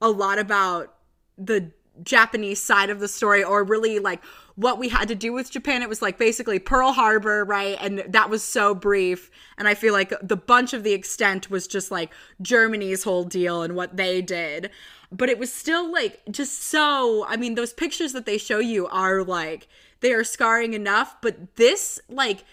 a 0.00 0.08
lot 0.08 0.38
about 0.38 0.94
the 1.36 1.72
Japanese 2.02 2.62
side 2.62 2.90
of 2.90 3.00
the 3.00 3.08
story 3.08 3.44
or 3.44 3.64
really 3.64 3.98
like 3.98 4.22
what 4.56 4.78
we 4.78 4.88
had 4.88 5.08
to 5.08 5.14
do 5.14 5.32
with 5.32 5.50
Japan. 5.50 5.82
It 5.82 5.88
was 5.88 6.02
like 6.02 6.18
basically 6.18 6.58
Pearl 6.58 6.92
Harbor, 6.92 7.44
right? 7.44 7.76
And 7.80 8.04
that 8.08 8.30
was 8.30 8.42
so 8.42 8.74
brief. 8.74 9.30
And 9.58 9.66
I 9.66 9.74
feel 9.74 9.92
like 9.92 10.12
the 10.22 10.36
bunch 10.36 10.72
of 10.72 10.84
the 10.84 10.92
extent 10.92 11.50
was 11.50 11.66
just 11.66 11.90
like 11.90 12.12
Germany's 12.40 13.04
whole 13.04 13.24
deal 13.24 13.62
and 13.62 13.74
what 13.74 13.96
they 13.96 14.22
did. 14.22 14.70
But 15.10 15.28
it 15.28 15.38
was 15.38 15.52
still 15.52 15.90
like 15.90 16.20
just 16.30 16.62
so, 16.62 17.26
I 17.28 17.36
mean, 17.36 17.54
those 17.54 17.72
pictures 17.72 18.12
that 18.12 18.26
they 18.26 18.38
show 18.38 18.58
you 18.58 18.86
are 18.86 19.22
like, 19.24 19.68
they 20.00 20.12
are 20.12 20.24
scarring 20.24 20.74
enough. 20.74 21.16
But 21.20 21.56
this, 21.56 22.00
like, 22.08 22.44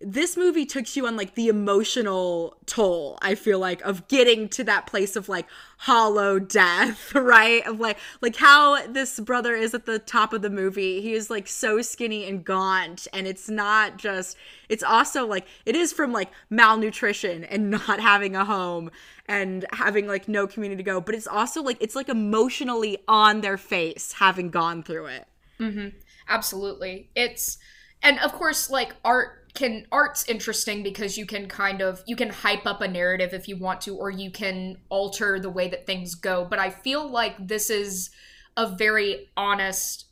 this 0.00 0.36
movie 0.36 0.64
took 0.64 0.94
you 0.96 1.06
on 1.06 1.16
like 1.16 1.34
the 1.34 1.48
emotional 1.48 2.56
toll 2.66 3.18
i 3.22 3.34
feel 3.34 3.58
like 3.58 3.80
of 3.82 4.06
getting 4.08 4.48
to 4.48 4.62
that 4.62 4.86
place 4.86 5.16
of 5.16 5.28
like 5.28 5.46
hollow 5.78 6.40
death 6.40 7.14
right? 7.14 7.64
Of 7.66 7.80
like 7.80 7.98
like 8.20 8.36
how 8.36 8.86
this 8.86 9.18
brother 9.20 9.54
is 9.54 9.74
at 9.74 9.86
the 9.86 9.98
top 9.98 10.32
of 10.32 10.42
the 10.42 10.50
movie. 10.50 11.00
He 11.00 11.12
is 11.12 11.30
like 11.30 11.46
so 11.46 11.80
skinny 11.80 12.28
and 12.28 12.44
gaunt 12.44 13.06
and 13.12 13.26
it's 13.26 13.48
not 13.48 13.96
just 13.96 14.36
it's 14.68 14.82
also 14.82 15.26
like 15.26 15.46
it 15.64 15.76
is 15.76 15.92
from 15.92 16.12
like 16.12 16.30
malnutrition 16.50 17.44
and 17.44 17.70
not 17.88 18.00
having 18.00 18.36
a 18.36 18.44
home 18.44 18.90
and 19.26 19.64
having 19.72 20.06
like 20.06 20.28
no 20.28 20.46
community 20.46 20.82
to 20.82 20.82
go 20.82 21.00
but 21.00 21.14
it's 21.14 21.28
also 21.28 21.62
like 21.62 21.76
it's 21.80 21.94
like 21.94 22.08
emotionally 22.08 22.98
on 23.06 23.40
their 23.40 23.56
face 23.56 24.12
having 24.12 24.50
gone 24.50 24.82
through 24.82 25.06
it. 25.06 25.26
Mm-hmm. 25.60 25.88
Absolutely. 26.28 27.10
It's 27.14 27.58
and 28.02 28.18
of 28.18 28.32
course 28.32 28.68
like 28.68 28.94
art 29.04 29.37
can 29.54 29.86
art's 29.90 30.28
interesting 30.28 30.82
because 30.82 31.16
you 31.16 31.26
can 31.26 31.48
kind 31.48 31.80
of 31.80 32.02
you 32.06 32.16
can 32.16 32.28
hype 32.28 32.66
up 32.66 32.80
a 32.80 32.88
narrative 32.88 33.32
if 33.32 33.48
you 33.48 33.56
want 33.56 33.80
to 33.82 33.96
or 33.96 34.10
you 34.10 34.30
can 34.30 34.76
alter 34.88 35.40
the 35.40 35.50
way 35.50 35.68
that 35.68 35.86
things 35.86 36.14
go. 36.14 36.46
But 36.48 36.58
i 36.58 36.70
feel 36.70 37.08
like 37.08 37.34
this 37.48 37.70
is 37.70 38.10
a 38.56 38.68
very 38.68 39.28
honest 39.36 40.06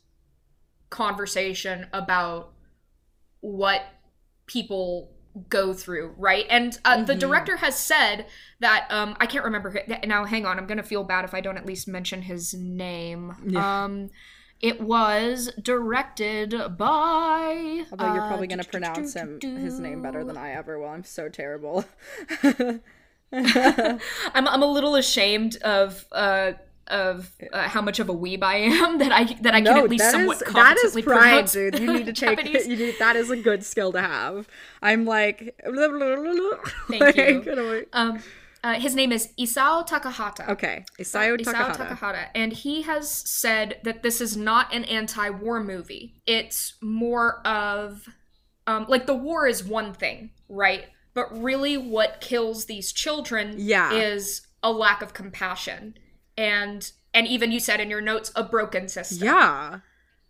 conversation 0.89 1.87
about 1.93 2.53
what 3.41 3.83
people 4.45 5.11
go 5.49 5.73
through 5.73 6.15
right? 6.17 6.45
And 6.49 6.77
uh, 6.83 7.03
the 7.03 7.13
director 7.13 7.57
has 7.57 7.77
said 7.77 8.25
that 8.59 8.87
um 8.89 9.15
i 9.19 9.27
can't 9.27 9.45
remember 9.45 9.83
now 10.05 10.25
hang 10.25 10.47
on 10.47 10.57
i'm 10.57 10.65
gonna 10.65 10.81
feel 10.81 11.03
bad 11.03 11.25
if 11.25 11.35
i 11.35 11.41
don't 11.41 11.57
at 11.57 11.65
least 11.65 11.87
mention 11.87 12.23
his 12.23 12.53
name. 12.55 13.35
Yeah. 13.45 13.83
um 13.83 14.09
It 14.61 14.81
was 14.81 15.51
directed 15.61 16.55
by. 16.77 17.85
Although 17.91 18.13
you're 18.13 18.23
uh, 18.23 18.27
probably 18.27 18.47
going 18.47 18.59
to 18.59 18.69
pronounce 18.69 19.13
him 19.13 19.39
his 19.41 19.79
name 19.79 20.01
better 20.01 20.23
than 20.23 20.37
I 20.37 20.51
ever 20.51 20.79
will. 20.79 20.89
I'm 20.89 21.03
so 21.03 21.29
terrible. 21.29 21.85
I'm 23.31 24.01
I'm 24.33 24.63
a 24.63 24.65
little 24.65 24.95
ashamed 24.95 25.57
of 25.57 26.05
uh 26.11 26.53
of 26.87 27.31
uh, 27.51 27.67
how 27.67 27.81
much 27.81 27.99
of 27.99 28.09
a 28.09 28.13
weeb 28.13 28.43
I 28.43 28.57
am 28.57 28.99
that 28.99 29.11
I 29.11 29.25
that 29.41 29.53
I 29.53 29.61
can 29.61 29.77
at 29.77 29.89
least 29.89 30.09
somewhat 30.09 30.41
is 30.41 30.53
that 30.53 30.77
is 30.83 31.01
pride, 31.01 31.47
dude. 31.47 31.79
You 31.79 31.93
need 31.93 32.05
to 32.05 32.13
take 32.35 32.43
you 32.65 32.75
need, 32.75 32.95
that 32.99 33.15
is 33.15 33.29
a 33.29 33.37
good 33.37 33.63
skill 33.63 33.91
to 33.91 34.01
have. 34.01 34.47
I'm 34.81 35.05
like, 35.05 35.59
Thank 36.87 37.15
you. 37.17 37.55
like, 37.55 37.89
Um, 37.93 38.23
uh, 38.67 38.73
his 38.73 38.95
name 38.95 39.11
is 39.13 39.29
Isao 39.39 39.87
Takahata. 39.87 40.49
Okay, 40.49 40.83
Isao 40.99 41.37
Takahata. 41.37 41.77
Takahata, 41.77 42.27
and 42.35 42.51
he 42.51 42.81
has 42.81 43.09
said 43.09 43.79
that 43.83 44.03
this 44.03 44.19
is 44.19 44.35
not 44.35 44.73
an 44.73 44.83
anti-war 44.85 45.63
movie. 45.63 46.15
It's 46.25 46.73
more 46.81 47.39
of, 47.47 48.07
um, 48.65 48.85
like 48.89 49.05
the 49.05 49.13
war 49.13 49.47
is 49.47 49.63
one 49.63 49.93
thing, 49.93 50.31
right? 50.49 50.85
But 51.13 51.27
really, 51.41 51.77
what 51.77 52.19
kills 52.19 52.65
these 52.65 52.91
children 52.91 53.55
Yeah. 53.57 53.93
is 53.93 54.41
a 54.61 54.71
lack 54.71 55.01
of 55.01 55.13
compassion, 55.13 55.97
and 56.37 56.91
and 57.13 57.25
even 57.25 57.51
you 57.51 57.59
said 57.59 57.79
in 57.79 57.89
your 57.89 58.01
notes 58.01 58.31
a 58.35 58.43
broken 58.43 58.89
system, 58.89 59.25
Yeah. 59.25 59.79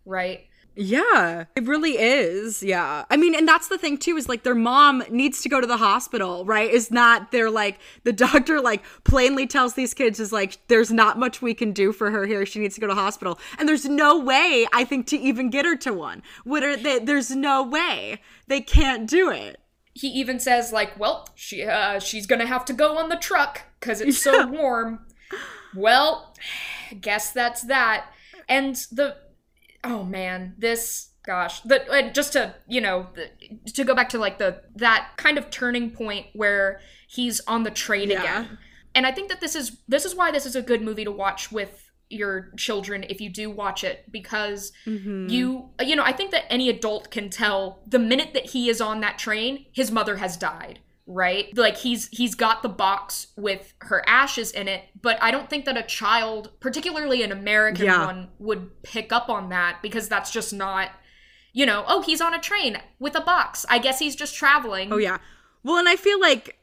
right? 0.06 0.47
Yeah, 0.80 1.46
it 1.56 1.66
really 1.66 1.98
is. 1.98 2.62
Yeah. 2.62 3.04
I 3.10 3.16
mean, 3.16 3.34
and 3.34 3.48
that's 3.48 3.66
the 3.66 3.78
thing 3.78 3.98
too 3.98 4.16
is 4.16 4.28
like 4.28 4.44
their 4.44 4.54
mom 4.54 5.02
needs 5.10 5.40
to 5.42 5.48
go 5.48 5.60
to 5.60 5.66
the 5.66 5.76
hospital, 5.76 6.44
right? 6.44 6.70
Is 6.70 6.92
not 6.92 7.32
they're 7.32 7.50
like 7.50 7.80
the 8.04 8.12
doctor 8.28 8.60
like 8.60 8.84
plainly 9.02 9.48
tells 9.48 9.74
these 9.74 9.92
kids 9.92 10.20
is 10.20 10.32
like 10.32 10.58
there's 10.68 10.92
not 10.92 11.18
much 11.18 11.42
we 11.42 11.52
can 11.52 11.72
do 11.72 11.90
for 11.90 12.12
her 12.12 12.26
here. 12.26 12.46
She 12.46 12.60
needs 12.60 12.76
to 12.76 12.80
go 12.80 12.86
to 12.86 12.94
hospital. 12.94 13.40
And 13.58 13.68
there's 13.68 13.86
no 13.86 14.20
way 14.20 14.68
I 14.72 14.84
think 14.84 15.08
to 15.08 15.18
even 15.18 15.50
get 15.50 15.66
her 15.66 15.76
to 15.78 15.92
one. 15.92 16.22
What 16.44 16.62
are 16.62 16.76
they 16.76 17.00
there's 17.00 17.32
no 17.32 17.64
way. 17.64 18.20
They 18.46 18.60
can't 18.60 19.10
do 19.10 19.32
it. 19.32 19.60
He 19.94 20.06
even 20.10 20.38
says 20.38 20.72
like, 20.72 20.96
"Well, 20.96 21.28
she 21.34 21.64
uh, 21.64 21.98
she's 21.98 22.28
gonna 22.28 22.46
have 22.46 22.64
to 22.66 22.72
go 22.72 22.98
on 22.98 23.08
the 23.08 23.16
truck 23.16 23.62
because 23.80 24.00
it's 24.00 24.18
so 24.18 24.46
warm." 24.46 25.00
Well, 25.74 26.36
guess 27.00 27.32
that's 27.32 27.62
that. 27.62 28.12
And 28.48 28.76
the 28.92 29.16
oh 29.84 30.02
man, 30.04 30.54
this 30.58 31.10
gosh, 31.24 31.60
the 31.60 31.90
and 31.92 32.14
just 32.14 32.32
to 32.34 32.54
you 32.68 32.80
know 32.80 33.08
the, 33.14 33.70
to 33.72 33.84
go 33.84 33.94
back 33.94 34.08
to 34.10 34.18
like 34.18 34.38
the 34.38 34.62
that 34.76 35.10
kind 35.16 35.38
of 35.38 35.50
turning 35.50 35.90
point 35.90 36.26
where 36.34 36.80
he's 37.08 37.40
on 37.46 37.62
the 37.64 37.70
train 37.70 38.10
Yeah. 38.10 38.20
again. 38.20 38.58
And 38.94 39.06
I 39.06 39.12
think 39.12 39.28
that 39.28 39.40
this 39.40 39.54
is 39.54 39.78
this 39.88 40.04
is 40.04 40.14
why 40.14 40.30
this 40.30 40.46
is 40.46 40.56
a 40.56 40.62
good 40.62 40.82
movie 40.82 41.04
to 41.04 41.12
watch 41.12 41.52
with 41.52 41.84
your 42.10 42.50
children 42.56 43.04
if 43.10 43.20
you 43.20 43.28
do 43.28 43.50
watch 43.50 43.84
it 43.84 44.10
because 44.10 44.72
Mm-hmm. 44.86 45.28
you 45.28 45.68
you 45.84 45.94
know 45.94 46.02
i 46.02 46.10
think 46.12 46.30
that 46.30 46.50
any 46.50 46.70
adult 46.70 47.10
can 47.10 47.28
tell 47.28 47.82
the 47.86 47.98
minute 47.98 48.32
that 48.32 48.46
he 48.46 48.70
is 48.70 48.80
on 48.80 49.00
that 49.00 49.18
train 49.18 49.66
his 49.72 49.90
mother 49.92 50.16
has 50.16 50.38
died 50.38 50.78
right 51.10 51.56
like 51.56 51.78
he's 51.78 52.06
he's 52.08 52.34
got 52.34 52.62
the 52.62 52.68
box 52.68 53.28
with 53.36 53.72
her 53.80 54.06
ashes 54.06 54.50
in 54.50 54.68
it 54.68 54.82
but 55.00 55.16
i 55.22 55.30
don't 55.30 55.48
think 55.48 55.64
that 55.64 55.74
a 55.76 55.82
child 55.82 56.50
particularly 56.60 57.22
an 57.22 57.32
american 57.32 57.86
Yeah. 57.86 58.04
one 58.04 58.28
would 58.38 58.82
pick 58.82 59.10
up 59.10 59.30
on 59.30 59.48
that 59.48 59.78
because 59.80 60.06
that's 60.08 60.30
just 60.30 60.52
not 60.52 60.90
you 61.54 61.64
know 61.64 61.82
oh 61.88 62.02
he's 62.02 62.20
on 62.20 62.34
a 62.34 62.38
train 62.38 62.76
with 62.98 63.16
a 63.16 63.22
box 63.22 63.64
i 63.70 63.78
guess 63.78 63.98
he's 63.98 64.14
just 64.14 64.34
traveling 64.36 64.92
Oh 64.92 64.98
yeah. 64.98 65.16
Well, 65.64 65.76
and 65.78 65.88
I 65.88 65.96
feel 65.96 66.20
like 66.20 66.58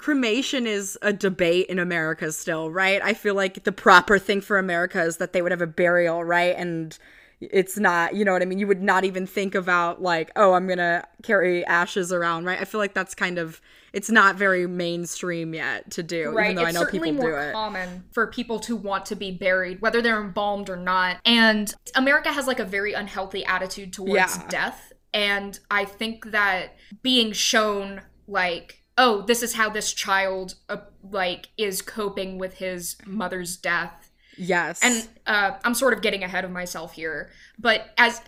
cremation 0.00 0.66
is 0.66 0.98
a 1.02 1.12
debate 1.12 1.66
in 1.66 1.78
America 1.78 2.32
still, 2.32 2.70
right? 2.70 3.00
I 3.02 3.14
feel 3.14 3.34
like 3.34 3.64
the 3.64 3.72
proper 3.72 4.18
thing 4.18 4.40
for 4.40 4.58
America 4.58 5.00
is 5.02 5.18
that 5.18 5.32
they 5.32 5.40
would 5.42 5.52
have 5.52 5.62
a 5.62 5.66
burial, 5.66 6.24
right? 6.24 6.54
And 6.56 6.98
it's 7.40 7.78
not, 7.78 8.14
you 8.16 8.24
know 8.24 8.32
what 8.32 8.42
I 8.42 8.46
mean? 8.46 8.58
You 8.58 8.66
would 8.66 8.82
not 8.82 9.04
even 9.04 9.26
think 9.26 9.54
about 9.54 10.02
like, 10.02 10.30
oh, 10.36 10.54
I'm 10.54 10.66
going 10.66 10.78
to 10.78 11.04
carry 11.22 11.64
ashes 11.64 12.12
around, 12.12 12.44
right? 12.44 12.60
I 12.60 12.64
feel 12.64 12.80
like 12.80 12.92
that's 12.92 13.14
kind 13.14 13.38
of 13.38 13.60
it's 13.92 14.10
not 14.10 14.36
very 14.36 14.66
mainstream 14.66 15.54
yet 15.54 15.90
to 15.92 16.02
do, 16.02 16.30
right 16.30 16.50
even 16.52 16.56
though 16.56 16.62
it's 16.62 16.76
I 16.76 16.80
know 16.80 16.84
certainly 16.86 17.10
people 17.12 17.24
do 17.26 17.30
more 17.30 17.48
it. 17.48 17.52
common 17.52 18.04
for 18.12 18.26
people 18.28 18.58
to 18.60 18.76
want 18.76 19.06
to 19.06 19.16
be 19.16 19.30
buried 19.30 19.80
whether 19.80 20.00
they're 20.02 20.20
embalmed 20.22 20.68
or 20.70 20.76
not 20.76 21.18
and 21.24 21.72
america 21.94 22.32
has 22.32 22.46
like 22.46 22.60
a 22.60 22.64
very 22.64 22.92
unhealthy 22.92 23.44
attitude 23.44 23.92
towards 23.92 24.14
Yeah. 24.14 24.46
death 24.48 24.92
and 25.12 25.58
i 25.70 25.84
think 25.84 26.30
that 26.30 26.76
being 27.02 27.32
shown 27.32 28.02
like 28.26 28.82
oh 28.98 29.22
this 29.22 29.42
is 29.42 29.54
how 29.54 29.68
this 29.70 29.92
child 29.92 30.54
uh, 30.68 30.76
like 31.02 31.48
is 31.56 31.82
coping 31.82 32.38
with 32.38 32.54
his 32.54 32.96
mother's 33.06 33.56
death 33.56 34.10
Yes. 34.36 34.80
and 34.82 35.06
uh, 35.26 35.58
I'm 35.64 35.74
sort 35.74 35.92
of 35.92 36.00
getting 36.00 36.22
ahead 36.24 36.46
of 36.46 36.50
myself 36.50 36.94
here, 36.94 37.30
but 37.58 37.92
as 37.98 38.22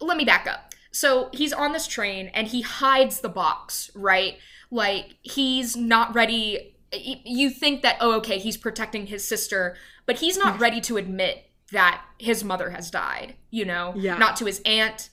let 0.00 0.16
me 0.16 0.24
back 0.24 0.46
up. 0.46 0.74
So 0.92 1.28
he's 1.32 1.52
on 1.52 1.72
this 1.72 1.88
train 1.88 2.28
and 2.34 2.46
he 2.46 2.60
hides 2.60 3.20
the 3.20 3.28
box, 3.28 3.90
right? 3.96 4.38
Like 4.70 5.16
he's 5.22 5.76
not 5.76 6.14
ready. 6.14 6.76
You 6.92 7.50
think 7.50 7.82
that 7.82 7.96
oh, 8.00 8.16
okay, 8.18 8.38
he's 8.38 8.56
protecting 8.56 9.06
his 9.06 9.26
sister, 9.26 9.76
but 10.06 10.18
he's 10.18 10.36
not 10.38 10.60
ready 10.60 10.80
to 10.82 10.96
admit 10.96 11.50
that 11.72 12.04
his 12.18 12.44
mother 12.44 12.70
has 12.70 12.90
died. 12.90 13.34
You 13.50 13.64
know, 13.64 13.92
Yeah. 13.96 14.18
not 14.18 14.36
to 14.36 14.46
his 14.46 14.60
aunt, 14.64 15.10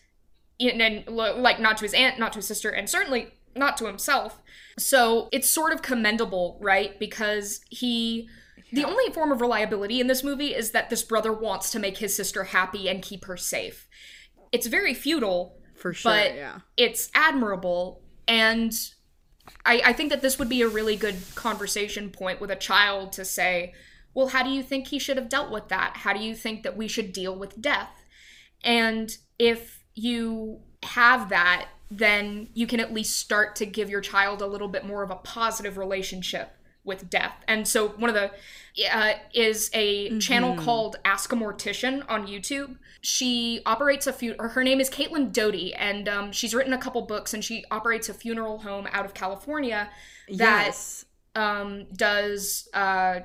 and, 0.60 0.82
and 0.82 1.08
like 1.08 1.60
not 1.60 1.78
to 1.78 1.86
his 1.86 1.94
aunt, 1.94 2.20
not 2.20 2.34
to 2.34 2.40
his 2.40 2.48
sister, 2.48 2.70
and 2.70 2.90
certainly 2.90 3.34
not 3.56 3.78
to 3.78 3.86
himself. 3.86 4.42
So 4.78 5.30
it's 5.32 5.50
sort 5.50 5.74
of 5.74 5.82
commendable, 5.82 6.58
right? 6.62 7.00
Because 7.00 7.62
he 7.70 8.30
the 8.72 8.86
only 8.86 9.14
form 9.14 9.32
of 9.32 9.40
reliability 9.40 10.00
in 10.00 10.08
this 10.08 10.24
movie 10.24 10.56
is 10.56 10.72
that 10.72 10.90
this 10.90 11.04
brother 11.04 11.32
wants 11.32 11.70
to 11.72 11.80
make 11.80 11.98
his 12.00 12.16
sister 12.16 12.46
happy 12.46 12.90
and 12.90 13.04
keep 13.04 13.26
her 13.26 13.38
safe. 13.38 13.88
It's 14.52 14.66
very 14.66 14.96
futile, 14.96 15.58
for 15.76 15.94
sure, 15.94 16.12
but 16.12 16.36
yeah. 16.36 16.60
it's 16.76 17.12
admirable. 17.14 18.02
And 18.28 18.74
I, 19.66 19.82
I 19.86 19.94
think 19.94 20.10
that 20.10 20.22
this 20.22 20.40
would 20.40 20.50
be 20.50 20.62
a 20.62 20.68
really 20.68 20.96
good 20.96 21.18
conversation 21.36 22.10
point 22.10 22.42
with 22.42 22.52
a 22.52 22.56
child 22.56 23.12
to 23.14 23.26
say, 23.26 23.74
well, 24.14 24.28
how 24.28 24.44
do 24.44 24.50
you 24.50 24.64
think 24.64 24.88
he 24.88 25.00
should 25.00 25.18
have 25.18 25.30
dealt 25.30 25.52
with 25.52 25.70
that? 25.70 25.98
How 25.98 26.14
do 26.14 26.20
you 26.20 26.36
think 26.36 26.64
that 26.64 26.78
we 26.78 26.88
should 26.88 27.14
deal 27.14 27.36
with 27.36 27.62
death? 27.62 28.04
And 28.64 29.16
if 29.40 29.84
you 29.96 30.62
have 30.84 31.30
that, 31.30 31.68
then 31.90 32.50
you 32.54 32.68
can 32.68 32.80
at 32.80 32.94
least 32.94 33.18
start 33.18 33.56
to 33.58 33.66
give 33.66 33.90
your 33.90 34.02
child 34.02 34.42
a 34.42 34.48
little 34.48 34.68
bit 34.68 34.86
more 34.86 35.04
of 35.04 35.12
a 35.12 35.16
positive 35.16 35.78
relationship 35.78 36.52
with 36.84 37.10
death. 37.10 37.36
And 37.48 37.68
so 37.68 37.90
one 37.90 38.10
of 38.10 38.16
the 38.16 38.32
uh, 38.92 39.14
is 39.34 39.70
a 39.74 40.18
channel 40.20 40.56
called 40.56 40.98
Ask 41.06 41.32
a 41.32 41.36
Mortician 41.36 42.04
on 42.10 42.28
YouTube. 42.28 42.78
She 43.02 43.62
operates 43.66 44.08
a 44.08 44.14
few. 44.14 44.36
Her 44.40 44.64
name 44.64 44.80
is 44.82 44.90
Caitlin 44.90 45.32
Doughty, 45.32 45.74
and 45.76 46.10
um, 46.10 46.32
she's 46.32 46.54
written 46.56 46.74
a 46.74 46.78
couple 46.78 47.02
books, 47.04 47.34
and 47.34 47.44
she 47.44 47.64
operates 47.70 48.10
a 48.10 48.14
funeral 48.14 48.60
home 48.60 48.88
out 48.92 49.06
of 49.06 49.14
California 49.14 49.90
that 50.30 50.66
yes. 50.66 51.06
um, 51.36 51.86
does 51.96 52.68
uh, 52.74 53.20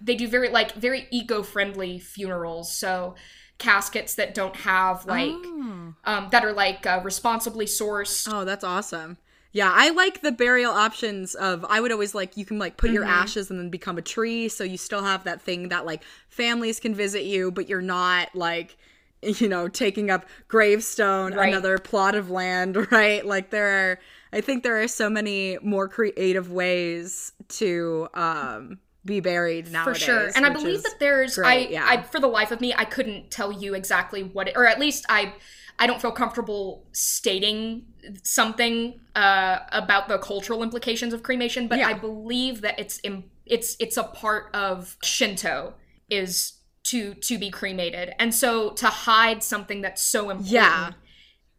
they 0.00 0.14
do 0.14 0.28
very 0.28 0.48
like 0.48 0.72
very 0.74 1.08
eco-friendly 1.10 1.98
funerals 1.98 2.72
so 2.72 3.14
caskets 3.58 4.14
that 4.14 4.34
don't 4.34 4.54
have 4.56 5.04
like 5.06 5.32
Oh. 5.34 5.94
um, 6.04 6.28
that 6.30 6.44
are 6.44 6.52
like 6.52 6.86
uh, 6.86 7.00
responsibly 7.02 7.66
sourced 7.66 8.28
Oh, 8.32 8.44
that's 8.44 8.62
awesome. 8.62 9.18
Yeah, 9.52 9.72
I 9.74 9.90
like 9.90 10.20
the 10.20 10.32
burial 10.32 10.72
options 10.72 11.34
of 11.34 11.64
I 11.68 11.80
would 11.80 11.90
always 11.92 12.14
like 12.14 12.36
you 12.36 12.44
can 12.44 12.58
like 12.58 12.76
put 12.76 12.90
your 12.90 13.04
Mm-hmm. 13.04 13.10
ashes 13.10 13.50
and 13.50 13.58
then 13.58 13.70
become 13.70 13.96
a 13.98 14.02
tree 14.02 14.48
so 14.48 14.62
you 14.64 14.76
still 14.76 15.02
have 15.02 15.24
that 15.24 15.40
thing 15.40 15.68
that 15.70 15.86
like 15.86 16.02
families 16.28 16.78
can 16.80 16.94
visit 16.94 17.24
you 17.24 17.50
but 17.50 17.68
you're 17.68 17.80
not 17.80 18.34
like 18.34 18.76
you 19.22 19.48
know 19.48 19.66
taking 19.68 20.10
up 20.10 20.26
gravestone 20.48 21.32
Right. 21.32 21.48
another 21.48 21.78
plot 21.78 22.14
of 22.14 22.30
land, 22.30 22.76
right? 22.92 23.24
Like 23.24 23.50
there 23.50 23.68
are 23.92 23.98
I 24.32 24.40
think 24.42 24.62
there 24.62 24.80
are 24.82 24.88
so 24.88 25.08
many 25.08 25.58
more 25.62 25.88
creative 25.88 26.50
ways 26.52 27.32
to 27.48 28.08
um 28.14 28.78
be 29.04 29.20
buried 29.20 29.70
nowadays. 29.72 29.98
for 29.98 30.04
sure 30.04 30.32
and 30.34 30.44
i 30.44 30.50
believe 30.50 30.82
that 30.82 30.98
there's 31.00 31.36
great, 31.36 31.46
I, 31.46 31.72
yeah. 31.72 31.84
I 31.86 32.02
for 32.02 32.20
the 32.20 32.26
life 32.26 32.50
of 32.50 32.60
me 32.60 32.74
i 32.76 32.84
couldn't 32.84 33.30
tell 33.30 33.50
you 33.52 33.74
exactly 33.74 34.22
what 34.22 34.48
it, 34.48 34.56
or 34.56 34.66
at 34.66 34.78
least 34.78 35.06
i 35.08 35.32
i 35.78 35.86
don't 35.86 36.00
feel 36.00 36.12
comfortable 36.12 36.84
stating 36.92 37.86
something 38.22 39.00
uh 39.14 39.58
about 39.72 40.08
the 40.08 40.18
cultural 40.18 40.62
implications 40.62 41.12
of 41.12 41.22
cremation 41.22 41.68
but 41.68 41.78
Yeah. 41.78 41.88
i 41.88 41.94
believe 41.94 42.60
that 42.62 42.78
it's 42.78 43.00
im- 43.04 43.30
it's 43.46 43.76
it's 43.80 43.96
a 43.96 44.04
part 44.04 44.54
of 44.54 44.96
shinto 45.02 45.74
is 46.10 46.54
to 46.84 47.12
to 47.14 47.36
be 47.38 47.50
cremated. 47.50 48.14
And 48.18 48.34
so 48.34 48.70
to 48.70 48.86
hide 48.86 49.42
something 49.42 49.82
that's 49.82 50.00
so 50.02 50.30
important 50.30 50.50
Yeah. 50.50 50.92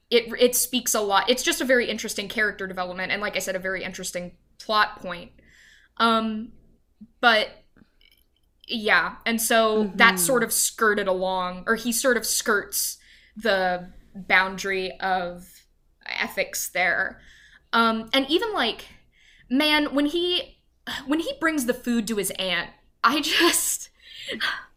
it 0.10 0.34
it 0.40 0.56
speaks 0.56 0.96
a 0.96 1.02
lot. 1.02 1.30
It's 1.30 1.44
just 1.44 1.62
a 1.62 1.66
very 1.66 1.88
interesting 1.88 2.28
character 2.28 2.66
development 2.66 3.12
and 3.12 3.22
like 3.22 3.36
i 3.36 3.40
said 3.40 3.56
a 3.56 3.60
very 3.60 3.84
interesting 3.84 4.38
plot 4.60 5.00
point. 5.00 5.32
Um 5.98 6.54
but 7.22 7.50
yeah. 8.68 9.16
And 9.26 9.42
so 9.42 9.92
that 9.96 10.20
sort 10.20 10.44
of 10.44 10.52
skirted 10.54 11.08
along 11.08 11.64
or 11.68 11.76
he 11.76 11.92
sort 11.92 12.18
of 12.18 12.26
skirts 12.26 12.98
the 13.36 13.92
boundary 14.16 14.92
of 15.00 15.48
ethics 16.20 16.70
there 16.70 17.20
um 17.74 18.10
and 18.14 18.30
even 18.30 18.54
like 18.54 18.88
man 19.50 19.94
when 19.94 20.06
he 20.06 20.60
when 21.06 21.20
he 21.20 21.34
brings 21.40 21.66
the 21.66 21.74
food 21.74 22.08
to 22.08 22.16
his 22.16 22.32
aunt 22.32 22.70
i 23.04 23.22
just 23.22 23.90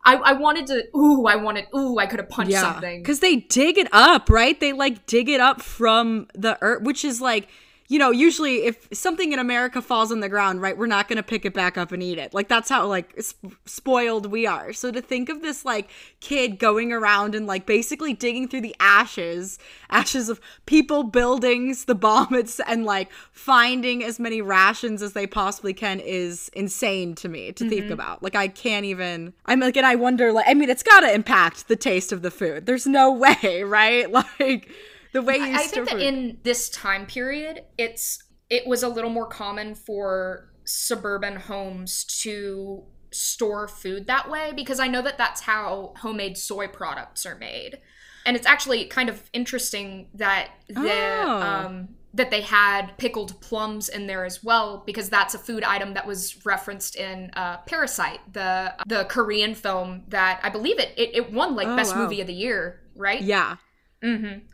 I, 0.04 0.16
I 0.16 0.32
wanted 0.32 0.66
to 0.68 0.84
ooh 0.96 1.26
I 1.26 1.36
wanted 1.36 1.66
ooh 1.74 1.98
I 1.98 2.06
could 2.06 2.18
have 2.18 2.28
punched 2.28 2.52
something 2.52 3.00
because 3.02 3.20
they 3.20 3.36
dig 3.36 3.78
it 3.78 3.88
up, 3.92 4.28
right? 4.28 4.58
They 4.58 4.72
like 4.72 5.06
dig 5.06 5.28
it 5.28 5.40
up 5.40 5.62
from 5.62 6.26
the 6.34 6.58
earth, 6.60 6.82
which 6.82 7.04
is 7.04 7.20
like 7.20 7.48
you 7.92 7.98
know, 7.98 8.10
usually 8.10 8.64
if 8.64 8.88
something 8.94 9.34
in 9.34 9.38
America 9.38 9.82
falls 9.82 10.10
on 10.10 10.20
the 10.20 10.28
ground, 10.30 10.62
right, 10.62 10.78
we're 10.78 10.86
not 10.86 11.08
going 11.08 11.18
to 11.18 11.22
pick 11.22 11.44
it 11.44 11.52
back 11.52 11.76
up 11.76 11.92
and 11.92 12.02
eat 12.02 12.16
it. 12.16 12.32
Like 12.32 12.48
that's 12.48 12.70
how 12.70 12.86
like 12.86 13.12
sp- 13.20 13.52
spoiled 13.66 14.32
we 14.32 14.46
are. 14.46 14.72
So 14.72 14.90
to 14.90 15.02
think 15.02 15.28
of 15.28 15.42
this 15.42 15.66
like 15.66 15.90
kid 16.20 16.58
going 16.58 16.90
around 16.90 17.34
and 17.34 17.46
like 17.46 17.66
basically 17.66 18.14
digging 18.14 18.48
through 18.48 18.62
the 18.62 18.74
ashes, 18.80 19.58
ashes 19.90 20.30
of 20.30 20.40
people, 20.64 21.02
buildings, 21.02 21.84
the 21.84 21.94
bombs, 21.94 22.60
and 22.66 22.86
like 22.86 23.12
finding 23.30 24.02
as 24.02 24.18
many 24.18 24.40
rations 24.40 25.02
as 25.02 25.12
they 25.12 25.26
possibly 25.26 25.74
can 25.74 26.00
is 26.00 26.48
insane 26.54 27.14
to 27.16 27.28
me 27.28 27.52
to 27.52 27.64
mm-hmm. 27.64 27.70
think 27.74 27.90
about. 27.90 28.22
Like 28.22 28.34
I 28.34 28.48
can't 28.48 28.86
even. 28.86 29.34
I'm 29.44 29.60
like, 29.60 29.76
and 29.76 29.84
I 29.84 29.96
wonder, 29.96 30.32
like, 30.32 30.46
I 30.48 30.54
mean, 30.54 30.70
it's 30.70 30.82
got 30.82 31.00
to 31.00 31.12
impact 31.12 31.68
the 31.68 31.76
taste 31.76 32.10
of 32.10 32.22
the 32.22 32.30
food. 32.30 32.64
There's 32.64 32.86
no 32.86 33.12
way, 33.42 33.62
right? 33.64 34.10
Like 34.38 34.70
the 35.12 35.22
way 35.22 35.36
you 35.36 35.54
I 35.54 35.66
think 35.66 35.88
that 35.88 36.00
in 36.00 36.38
this 36.42 36.68
time 36.68 37.06
period, 37.06 37.64
it's 37.78 38.18
it 38.50 38.66
was 38.66 38.82
a 38.82 38.88
little 38.88 39.10
more 39.10 39.26
common 39.26 39.74
for 39.74 40.52
suburban 40.64 41.36
homes 41.36 42.04
to 42.04 42.84
store 43.10 43.68
food 43.68 44.06
that 44.06 44.30
way 44.30 44.52
because 44.54 44.80
I 44.80 44.88
know 44.88 45.02
that 45.02 45.18
that's 45.18 45.42
how 45.42 45.94
homemade 45.98 46.38
soy 46.38 46.68
products 46.68 47.26
are 47.26 47.36
made. 47.36 47.78
And 48.24 48.36
it's 48.36 48.46
actually 48.46 48.84
kind 48.86 49.08
of 49.08 49.28
interesting 49.32 50.08
that 50.14 50.50
the 50.68 50.90
oh. 50.90 51.40
um, 51.42 51.88
that 52.14 52.30
they 52.30 52.42
had 52.42 52.96
pickled 52.98 53.40
plums 53.40 53.88
in 53.88 54.06
there 54.06 54.24
as 54.24 54.44
well 54.44 54.82
because 54.86 55.08
that's 55.08 55.34
a 55.34 55.38
food 55.38 55.64
item 55.64 55.94
that 55.94 56.06
was 56.06 56.44
referenced 56.44 56.94
in 56.96 57.30
uh, 57.34 57.58
Parasite, 57.66 58.20
the 58.32 58.74
the 58.86 59.04
Korean 59.04 59.54
film 59.54 60.04
that 60.08 60.40
I 60.42 60.50
believe 60.50 60.78
it 60.78 60.92
it, 60.96 61.10
it 61.14 61.32
won 61.32 61.56
like 61.56 61.66
oh, 61.66 61.76
best 61.76 61.96
wow. 61.96 62.02
movie 62.02 62.20
of 62.20 62.26
the 62.26 62.34
year, 62.34 62.80
right? 62.94 63.20
Yeah. 63.20 63.56
Mm-hmm. 64.02 64.46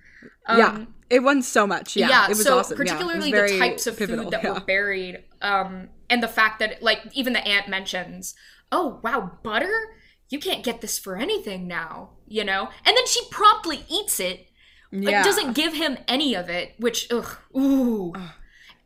Um, 0.47 0.59
yeah, 0.59 0.85
it 1.11 1.23
won 1.23 1.43
so 1.43 1.67
much. 1.67 1.97
Yeah, 1.97 2.09
yeah. 2.09 2.25
It 2.27 2.31
was 2.31 2.45
so 2.45 2.59
awesome. 2.59 2.77
particularly 2.77 3.31
yeah, 3.31 3.47
the 3.47 3.59
types 3.59 3.87
of 3.87 3.97
pivotal, 3.97 4.25
food 4.25 4.33
that 4.33 4.45
yeah. 4.45 4.53
were 4.53 4.61
buried, 4.61 5.25
um, 5.43 5.89
and 6.11 6.23
the 6.23 6.29
fact 6.29 6.59
that 6.61 6.83
like 6.83 7.01
even 7.13 7.33
the 7.33 7.47
aunt 7.47 7.69
mentions, 7.69 8.35
"Oh 8.73 9.01
wow, 9.03 9.39
butter! 9.43 9.97
You 10.29 10.39
can't 10.39 10.65
get 10.65 10.81
this 10.81 10.99
for 10.99 11.17
anything 11.17 11.67
now," 11.67 12.11
you 12.27 12.45
know, 12.45 12.69
and 12.85 12.97
then 12.97 13.07
she 13.07 13.21
promptly 13.31 13.85
eats 13.89 14.21
it. 14.21 14.47
Yeah. 14.91 15.11
Like, 15.11 15.25
doesn't 15.25 15.53
give 15.53 15.75
him 15.75 15.99
any 16.09 16.35
of 16.35 16.49
it, 16.49 16.75
which 16.79 17.09
ugh, 17.13 17.37
ooh. 17.57 18.13
Ugh 18.15 18.31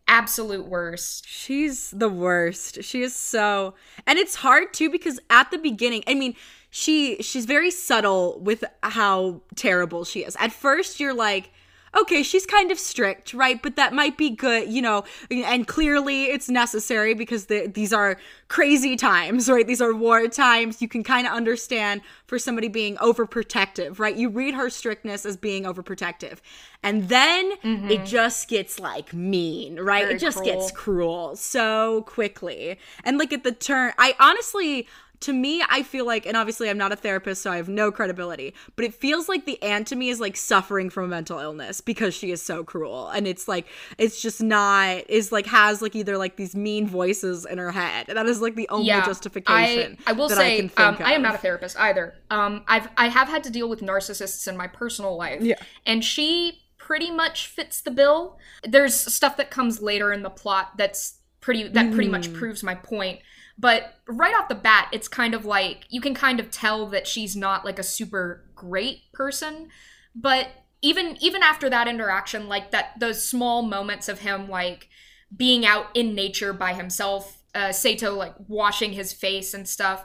absolute 0.09 0.67
worst. 0.67 1.27
She's 1.27 1.91
the 1.91 2.09
worst. 2.11 2.85
She 2.85 3.03
is 3.03 3.15
so 3.15 3.75
and 4.07 4.19
it's 4.19 4.35
hard 4.37 4.75
too 4.75 4.91
because 4.91 5.19
at 5.31 5.51
the 5.51 5.59
beginning, 5.59 6.05
I 6.07 6.15
mean, 6.15 6.35
she 6.73 7.23
she's 7.23 7.45
very 7.45 7.71
subtle 7.71 8.41
with 8.41 8.65
how 8.83 9.43
terrible 9.55 10.05
she 10.05 10.25
is. 10.25 10.35
At 10.41 10.53
first 10.53 10.99
you're 10.99 11.15
like 11.15 11.53
okay, 11.95 12.23
she's 12.23 12.47
kind 12.47 12.71
of 12.71 12.79
strict, 12.79 13.35
right? 13.35 13.61
But 13.61 13.77
that 13.77 13.93
might 13.93 14.17
be 14.17 14.31
good, 14.31 14.71
you 14.73 14.81
know, 14.81 15.05
and 15.31 15.67
clearly 15.67 16.25
it's 16.25 16.49
necessary 16.49 17.13
because 17.13 17.47
the, 17.47 17.67
these 17.67 17.93
are 17.93 18.17
crazy 18.49 18.97
times, 18.97 19.51
right? 19.51 19.67
These 19.67 19.83
are 19.83 19.95
war 19.95 20.27
times. 20.29 20.81
You 20.81 20.89
can 20.89 21.03
kind 21.05 21.27
of 21.27 21.35
understand 21.35 22.01
for 22.27 22.39
somebody 22.39 22.69
being 22.69 22.97
overprotective, 22.97 23.99
right? 23.99 24.17
You 24.17 24.31
read 24.31 24.55
her 24.55 24.71
strictness 24.71 25.27
as 25.27 25.37
being 25.37 25.65
overprotective. 25.65 26.39
And 26.83 27.09
then 27.09 27.53
mm-hmm. 27.59 27.91
it 27.91 28.07
just 28.07 28.49
gets 28.49 28.81
like 28.81 29.13
mean, 29.13 29.79
right? 29.79 30.05
Very 30.05 30.15
it 30.15 30.19
just 30.19 30.39
cruel. 30.39 30.55
gets 30.55 30.73
cruel 30.73 31.37
so 31.37 32.03
quickly. 32.07 32.79
And 33.05 33.19
like 33.19 33.33
at 33.35 33.45
the 33.45 33.53
turn, 33.53 33.93
I 33.99 34.17
honestly 34.19 34.89
to 35.23 35.33
me, 35.33 35.63
I 35.69 35.83
feel 35.83 36.07
like, 36.07 36.27
and 36.27 36.37
obviously 36.37 36.69
I'm 36.69 36.79
not 36.79 36.93
a 36.93 36.97
therapist, 36.97 37.43
so 37.43 37.51
I 37.51 37.57
have 37.57 37.69
no 37.69 37.91
credibility, 37.91 38.55
but 38.77 38.85
it 38.85 38.95
feels 38.95 39.29
like 39.29 39.45
the 39.45 39.61
aunt 39.63 39.87
to 39.89 39.97
me 39.97 40.09
is 40.09 40.21
like 40.21 40.37
suffering 40.37 40.91
from 40.91 41.05
a 41.05 41.09
mental 41.09 41.39
illness 41.39 41.81
because 41.81 42.15
she 42.15 42.31
is 42.31 42.43
so 42.43 42.65
cruel. 42.65 43.09
And 43.09 43.27
it's 43.27 43.49
like, 43.49 43.67
it's 43.99 44.21
just 44.21 44.43
not, 44.43 45.09
is 45.09 45.33
like, 45.33 45.47
has 45.47 45.81
like 45.81 45.97
either 45.97 46.19
like 46.19 46.37
these 46.37 46.55
mean 46.55 46.87
voices 46.87 47.47
in 47.47 47.59
her 47.59 47.73
head. 47.73 48.07
That 48.09 48.27
is 48.27 48.41
like 48.41 48.55
the 48.55 48.69
only 48.69 48.89
yeah, 48.89 49.05
justification. 49.05 49.99
I, 50.07 50.11
I 50.11 50.13
will 50.13 50.29
say, 50.29 50.55
I, 50.55 50.57
can 50.57 50.69
think 50.69 50.81
um, 50.81 50.97
I 51.01 51.15
am 51.15 51.23
not 51.23 51.35
a 51.35 51.39
therapist 51.39 51.79
either. 51.79 52.15
Um, 52.31 52.65
I've, 52.69 52.89
I 52.97 53.09
have 53.09 53.29
had 53.29 53.45
to 53.45 53.51
deal 53.51 53.69
with 53.69 53.81
narcissists 53.81 54.47
in 54.49 54.57
my 54.57 54.67
personal 54.67 55.17
life. 55.17 55.43
Yeah. 55.43 55.57
And 55.87 56.05
she 56.05 56.63
pretty 56.79 57.11
much 57.11 57.47
fits 57.47 57.81
the 57.81 57.91
bill. 57.91 58.39
There's 58.65 58.95
stuff 58.95 59.37
that 59.37 59.51
comes 59.51 59.81
later 59.81 60.13
in 60.13 60.23
the 60.23 60.31
plot 60.31 60.73
that's 60.77 61.19
pretty, 61.41 61.69
that 61.69 61.93
pretty 61.93 62.11
much 62.11 62.29
mm. 62.29 62.35
proves 62.35 62.63
my 62.63 62.75
point 62.75 63.21
but 63.59 63.95
right 64.07 64.35
off 64.35 64.49
the 64.49 64.55
bat, 64.55 64.89
it's 64.93 65.09
kind 65.09 65.35
of 65.35 65.45
like 65.45 65.87
you 65.89 66.01
can 66.01 66.15
kind 66.15 66.41
of 66.41 66.51
tell 66.51 66.87
that 66.87 67.07
she's 67.07 67.37
not 67.37 67.65
like 67.65 67.79
a 67.79 67.85
super 67.85 68.45
great 68.55 69.13
person. 69.13 69.69
But 70.15 70.49
even 70.83 71.17
even 71.21 71.43
after 71.43 71.71
that 71.71 71.89
interaction, 71.89 72.49
like 72.49 72.71
that 72.71 72.99
those 72.99 73.27
small 73.27 73.63
moments 73.63 74.09
of 74.09 74.21
him 74.21 74.49
like 74.49 74.89
being 75.35 75.65
out 75.65 75.87
in 75.95 76.15
nature 76.15 76.53
by 76.53 76.75
himself, 76.75 77.43
uh, 77.55 77.69
Seita 77.69 78.15
like 78.15 78.35
washing 78.49 78.93
his 78.93 79.13
face 79.13 79.55
and 79.55 79.69
stuff, 79.69 80.05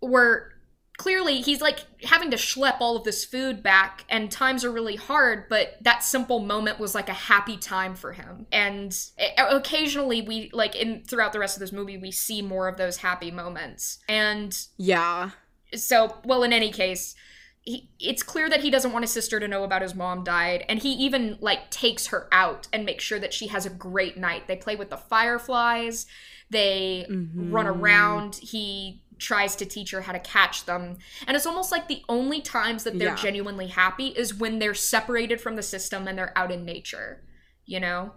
were 0.00 0.52
clearly 0.96 1.40
he's 1.40 1.60
like 1.60 1.80
having 2.04 2.30
to 2.30 2.36
schlep 2.36 2.76
all 2.80 2.96
of 2.96 3.04
this 3.04 3.24
food 3.24 3.62
back 3.62 4.04
and 4.08 4.30
times 4.30 4.64
are 4.64 4.72
really 4.72 4.96
hard 4.96 5.48
but 5.48 5.76
that 5.82 6.02
simple 6.02 6.38
moment 6.38 6.78
was 6.78 6.94
like 6.94 7.08
a 7.08 7.14
happy 7.14 7.56
time 7.56 7.94
for 7.94 8.12
him. 8.12 8.46
And 8.50 8.96
occasionally 9.36 10.22
we 10.22 10.50
like 10.52 10.74
in 10.74 11.02
throughout 11.04 11.32
the 11.32 11.38
rest 11.38 11.56
of 11.56 11.60
this 11.60 11.72
movie 11.72 11.98
we 11.98 12.10
see 12.10 12.40
more 12.40 12.68
of 12.68 12.76
those 12.76 12.98
happy 12.98 13.30
moments. 13.30 13.98
And 14.08 14.56
yeah. 14.78 15.30
so 15.74 16.16
well 16.24 16.42
in 16.42 16.52
any 16.52 16.72
case 16.72 17.14
he, 17.60 17.90
it's 17.98 18.22
clear 18.22 18.48
that 18.48 18.62
he 18.62 18.70
doesn't 18.70 18.92
want 18.92 19.02
his 19.02 19.10
sister 19.10 19.40
to 19.40 19.48
know 19.48 19.64
about 19.64 19.82
his 19.82 19.94
mom 19.94 20.24
died 20.24 20.64
and 20.68 20.78
he 20.78 20.92
even 20.92 21.36
like 21.40 21.70
takes 21.70 22.06
her 22.06 22.28
out 22.32 22.68
and 22.72 22.86
makes 22.86 23.04
sure 23.04 23.18
that 23.18 23.34
she 23.34 23.48
has 23.48 23.66
a 23.66 23.70
great 23.70 24.16
night. 24.16 24.46
They 24.46 24.56
play 24.56 24.76
with 24.76 24.88
the 24.88 24.96
fireflies. 24.96 26.06
They 26.48 27.06
mm-hmm. 27.10 27.50
run 27.52 27.66
around. 27.66 28.36
He 28.36 29.02
tries 29.18 29.56
to 29.56 29.66
teach 29.66 29.90
her 29.90 30.02
how 30.02 30.12
to 30.12 30.18
catch 30.18 30.66
them. 30.66 30.98
And 31.26 31.36
it's 31.36 31.46
almost 31.46 31.72
like 31.72 31.88
the 31.88 32.02
only 32.08 32.40
times 32.40 32.84
that 32.84 32.98
they're 32.98 33.08
yeah. 33.08 33.16
genuinely 33.16 33.68
happy 33.68 34.08
is 34.08 34.34
when 34.34 34.58
they're 34.58 34.74
separated 34.74 35.40
from 35.40 35.56
the 35.56 35.62
system 35.62 36.06
and 36.06 36.18
they're 36.18 36.36
out 36.36 36.52
in 36.52 36.64
nature, 36.64 37.22
you 37.64 37.80
know? 37.80 38.12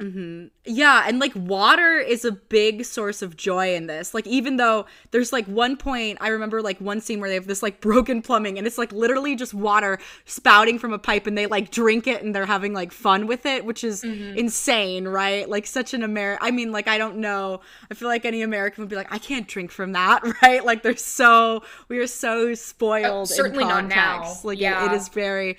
Mm-hmm. 0.00 0.46
Yeah, 0.64 1.04
and 1.06 1.20
like 1.20 1.32
water 1.36 1.96
is 1.98 2.24
a 2.24 2.32
big 2.32 2.84
source 2.84 3.22
of 3.22 3.36
joy 3.36 3.76
in 3.76 3.86
this. 3.86 4.12
Like, 4.12 4.26
even 4.26 4.56
though 4.56 4.86
there's 5.12 5.32
like 5.32 5.46
one 5.46 5.76
point, 5.76 6.18
I 6.20 6.28
remember 6.28 6.60
like 6.62 6.80
one 6.80 7.00
scene 7.00 7.20
where 7.20 7.28
they 7.28 7.36
have 7.36 7.46
this 7.46 7.62
like 7.62 7.80
broken 7.80 8.20
plumbing 8.20 8.58
and 8.58 8.66
it's 8.66 8.76
like 8.76 8.92
literally 8.92 9.36
just 9.36 9.54
water 9.54 10.00
spouting 10.24 10.80
from 10.80 10.92
a 10.92 10.98
pipe 10.98 11.28
and 11.28 11.38
they 11.38 11.46
like 11.46 11.70
drink 11.70 12.08
it 12.08 12.24
and 12.24 12.34
they're 12.34 12.44
having 12.44 12.72
like 12.72 12.90
fun 12.90 13.28
with 13.28 13.46
it, 13.46 13.64
which 13.64 13.84
is 13.84 14.02
mm-hmm. 14.02 14.36
insane, 14.36 15.06
right? 15.06 15.48
Like, 15.48 15.66
such 15.66 15.94
an 15.94 16.02
American. 16.02 16.44
I 16.44 16.50
mean, 16.50 16.72
like, 16.72 16.88
I 16.88 16.98
don't 16.98 17.18
know. 17.18 17.60
I 17.88 17.94
feel 17.94 18.08
like 18.08 18.24
any 18.24 18.42
American 18.42 18.82
would 18.82 18.90
be 18.90 18.96
like, 18.96 19.12
I 19.12 19.18
can't 19.18 19.46
drink 19.46 19.70
from 19.70 19.92
that, 19.92 20.22
right? 20.42 20.64
Like, 20.64 20.82
they're 20.82 20.96
so, 20.96 21.62
we 21.88 21.98
are 21.98 22.08
so 22.08 22.54
spoiled. 22.54 23.22
Uh, 23.22 23.26
certainly 23.26 23.64
not 23.64 23.86
now. 23.86 24.34
Like, 24.42 24.58
yeah. 24.58 24.86
it, 24.86 24.92
it 24.92 24.96
is 24.96 25.08
very, 25.08 25.56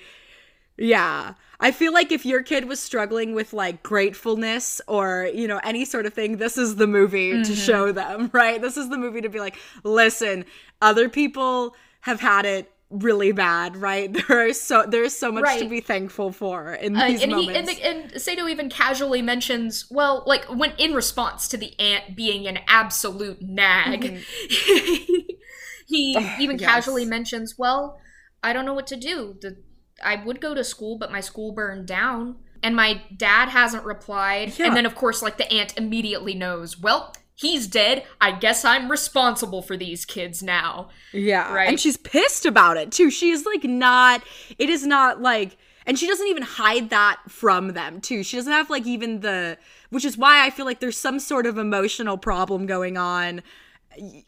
yeah. 0.78 1.34
I 1.58 1.70
feel 1.70 1.92
like 1.92 2.12
if 2.12 2.26
your 2.26 2.42
kid 2.42 2.66
was 2.66 2.80
struggling 2.80 3.34
with 3.34 3.52
like 3.52 3.82
gratefulness 3.82 4.80
or, 4.86 5.30
you 5.32 5.48
know, 5.48 5.58
any 5.64 5.84
sort 5.84 6.06
of 6.06 6.12
thing, 6.12 6.36
this 6.36 6.58
is 6.58 6.76
the 6.76 6.86
movie 6.86 7.32
mm-hmm. 7.32 7.42
to 7.44 7.56
show 7.56 7.92
them, 7.92 8.30
right? 8.32 8.60
This 8.60 8.76
is 8.76 8.90
the 8.90 8.98
movie 8.98 9.22
to 9.22 9.28
be 9.28 9.40
like, 9.40 9.56
listen, 9.82 10.44
other 10.82 11.08
people 11.08 11.74
have 12.00 12.20
had 12.20 12.44
it 12.44 12.70
really 12.90 13.32
bad, 13.32 13.76
right? 13.76 14.12
There 14.28 14.48
are 14.48 14.52
so 14.52 14.84
there's 14.86 15.16
so 15.16 15.32
much 15.32 15.44
right. 15.44 15.62
to 15.62 15.68
be 15.68 15.80
thankful 15.80 16.30
for 16.30 16.74
in 16.74 16.92
these 16.92 17.20
uh, 17.20 17.22
and 17.24 17.32
moments. 17.32 17.70
He, 17.70 17.82
and, 17.82 18.02
the, 18.02 18.10
and 18.10 18.20
Seita 18.20 18.48
even 18.50 18.68
casually 18.68 19.22
mentions, 19.22 19.86
well, 19.90 20.22
like 20.26 20.44
when 20.44 20.72
in 20.78 20.94
response 20.94 21.48
to 21.48 21.56
the 21.56 21.78
aunt 21.80 22.14
being 22.14 22.46
an 22.46 22.58
absolute 22.68 23.40
nag, 23.42 24.02
mm-hmm. 24.02 25.32
he 25.86 26.16
even 26.38 26.58
yes. 26.60 26.68
casually 26.68 27.04
mentions, 27.04 27.56
well, 27.58 27.98
I 28.42 28.52
don't 28.52 28.64
know 28.64 28.74
what 28.74 28.86
to 28.88 28.96
do. 28.96 29.36
The 29.40 29.56
I 30.02 30.16
would 30.16 30.40
go 30.40 30.54
to 30.54 30.64
school, 30.64 30.98
but 30.98 31.12
my 31.12 31.20
school 31.20 31.52
burned 31.52 31.86
down. 31.86 32.36
And 32.62 32.74
my 32.74 33.02
dad 33.16 33.50
hasn't 33.50 33.84
replied. 33.84 34.58
Yeah. 34.58 34.66
And 34.66 34.76
then, 34.76 34.86
of 34.86 34.94
course, 34.94 35.22
like 35.22 35.36
the 35.36 35.50
aunt 35.52 35.76
immediately 35.78 36.34
knows, 36.34 36.80
well, 36.80 37.14
he's 37.34 37.66
dead. 37.66 38.04
I 38.20 38.32
guess 38.32 38.64
I'm 38.64 38.90
responsible 38.90 39.62
for 39.62 39.76
these 39.76 40.04
kids 40.04 40.42
now. 40.42 40.88
Yeah. 41.12 41.52
Right. 41.52 41.68
And 41.68 41.78
she's 41.78 41.96
pissed 41.96 42.44
about 42.44 42.76
it 42.76 42.90
too. 42.90 43.10
She's 43.10 43.46
like 43.46 43.62
not, 43.62 44.22
it 44.58 44.68
is 44.68 44.84
not 44.86 45.20
like, 45.20 45.56
and 45.86 45.98
she 45.98 46.08
doesn't 46.08 46.26
even 46.26 46.42
hide 46.42 46.90
that 46.90 47.20
from 47.28 47.74
them 47.74 48.00
too. 48.00 48.24
She 48.24 48.36
doesn't 48.36 48.52
have 48.52 48.70
like 48.70 48.86
even 48.86 49.20
the, 49.20 49.58
which 49.90 50.04
is 50.04 50.18
why 50.18 50.44
I 50.44 50.50
feel 50.50 50.64
like 50.64 50.80
there's 50.80 50.98
some 50.98 51.20
sort 51.20 51.46
of 51.46 51.58
emotional 51.58 52.18
problem 52.18 52.66
going 52.66 52.96
on 52.96 53.42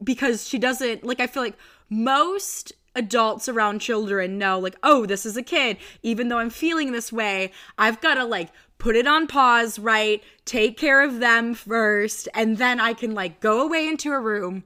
because 0.04 0.46
she 0.46 0.58
doesn't, 0.58 1.02
like, 1.02 1.18
I 1.18 1.26
feel 1.26 1.42
like 1.42 1.58
most 1.90 2.72
adults 2.98 3.48
around 3.48 3.78
children 3.78 4.36
know 4.38 4.58
like 4.58 4.76
oh 4.82 5.06
this 5.06 5.24
is 5.24 5.36
a 5.36 5.42
kid 5.42 5.76
even 6.02 6.28
though 6.28 6.38
i'm 6.38 6.50
feeling 6.50 6.92
this 6.92 7.12
way 7.12 7.50
i've 7.78 8.00
got 8.00 8.14
to 8.14 8.24
like 8.24 8.50
put 8.78 8.96
it 8.96 9.06
on 9.06 9.26
pause 9.26 9.78
right 9.78 10.22
take 10.44 10.76
care 10.76 11.02
of 11.02 11.20
them 11.20 11.54
first 11.54 12.28
and 12.34 12.58
then 12.58 12.80
i 12.80 12.92
can 12.92 13.14
like 13.14 13.38
go 13.40 13.64
away 13.64 13.86
into 13.86 14.10
a 14.12 14.20
room 14.20 14.64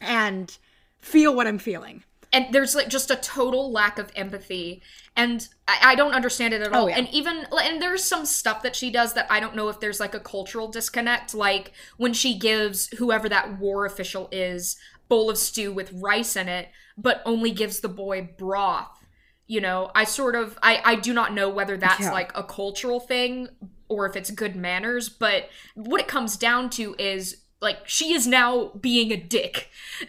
and 0.00 0.58
feel 0.98 1.34
what 1.34 1.46
I'm 1.46 1.58
feeling. 1.58 2.02
and 2.32 2.46
there's 2.52 2.74
like 2.74 2.88
just 2.88 3.10
a 3.10 3.16
total 3.16 3.70
lack 3.70 3.98
of 3.98 4.10
empathy 4.16 4.82
and 5.16 5.46
I, 5.68 5.78
I 5.82 5.94
don't 5.94 6.14
understand 6.14 6.52
it 6.54 6.62
at 6.62 6.72
oh, 6.72 6.78
all 6.78 6.84
Oh, 6.84 6.88
yeah. 6.88 6.96
and 6.98 7.08
even 7.10 7.46
and 7.52 7.80
there's 7.80 8.02
some 8.02 8.26
stuff 8.26 8.62
that 8.62 8.74
she 8.74 8.90
does 8.90 9.12
that 9.14 9.26
i 9.30 9.38
don't 9.38 9.54
know 9.54 9.68
if 9.68 9.78
there's 9.80 10.00
like 10.00 10.14
a 10.14 10.20
cultural 10.20 10.66
disconnect 10.68 11.34
like 11.34 11.72
when 11.96 12.12
she 12.12 12.36
gives 12.38 12.88
whoever 12.98 13.28
that 13.28 13.58
war 13.58 13.84
official 13.86 14.28
is 14.32 14.76
bowl 15.08 15.30
of 15.30 15.38
stew 15.38 15.72
with 15.72 15.92
rice 15.92 16.36
in 16.36 16.48
it 16.48 16.68
but 16.96 17.22
only 17.24 17.50
gives 17.50 17.80
the 17.80 17.88
boy 17.88 18.28
broth 18.38 19.04
you 19.46 19.60
know 19.60 19.90
i 19.94 20.04
sort 20.04 20.34
of 20.34 20.58
i 20.62 20.80
i 20.84 20.94
do 20.94 21.12
not 21.12 21.34
know 21.34 21.48
whether 21.48 21.76
that's 21.76 22.00
Yeah. 22.00 22.12
like 22.12 22.32
a 22.36 22.42
cultural 22.42 23.00
thing 23.00 23.48
or 23.88 24.06
if 24.06 24.16
it's 24.16 24.30
good 24.30 24.56
manners 24.56 25.08
but 25.08 25.48
what 25.74 26.00
it 26.00 26.08
comes 26.08 26.36
down 26.36 26.70
to 26.70 26.94
is 26.98 27.43
like 27.64 27.88
she 27.88 28.12
is 28.12 28.26
now 28.28 28.68
being 28.80 29.10
a 29.10 29.16
dick 29.16 29.68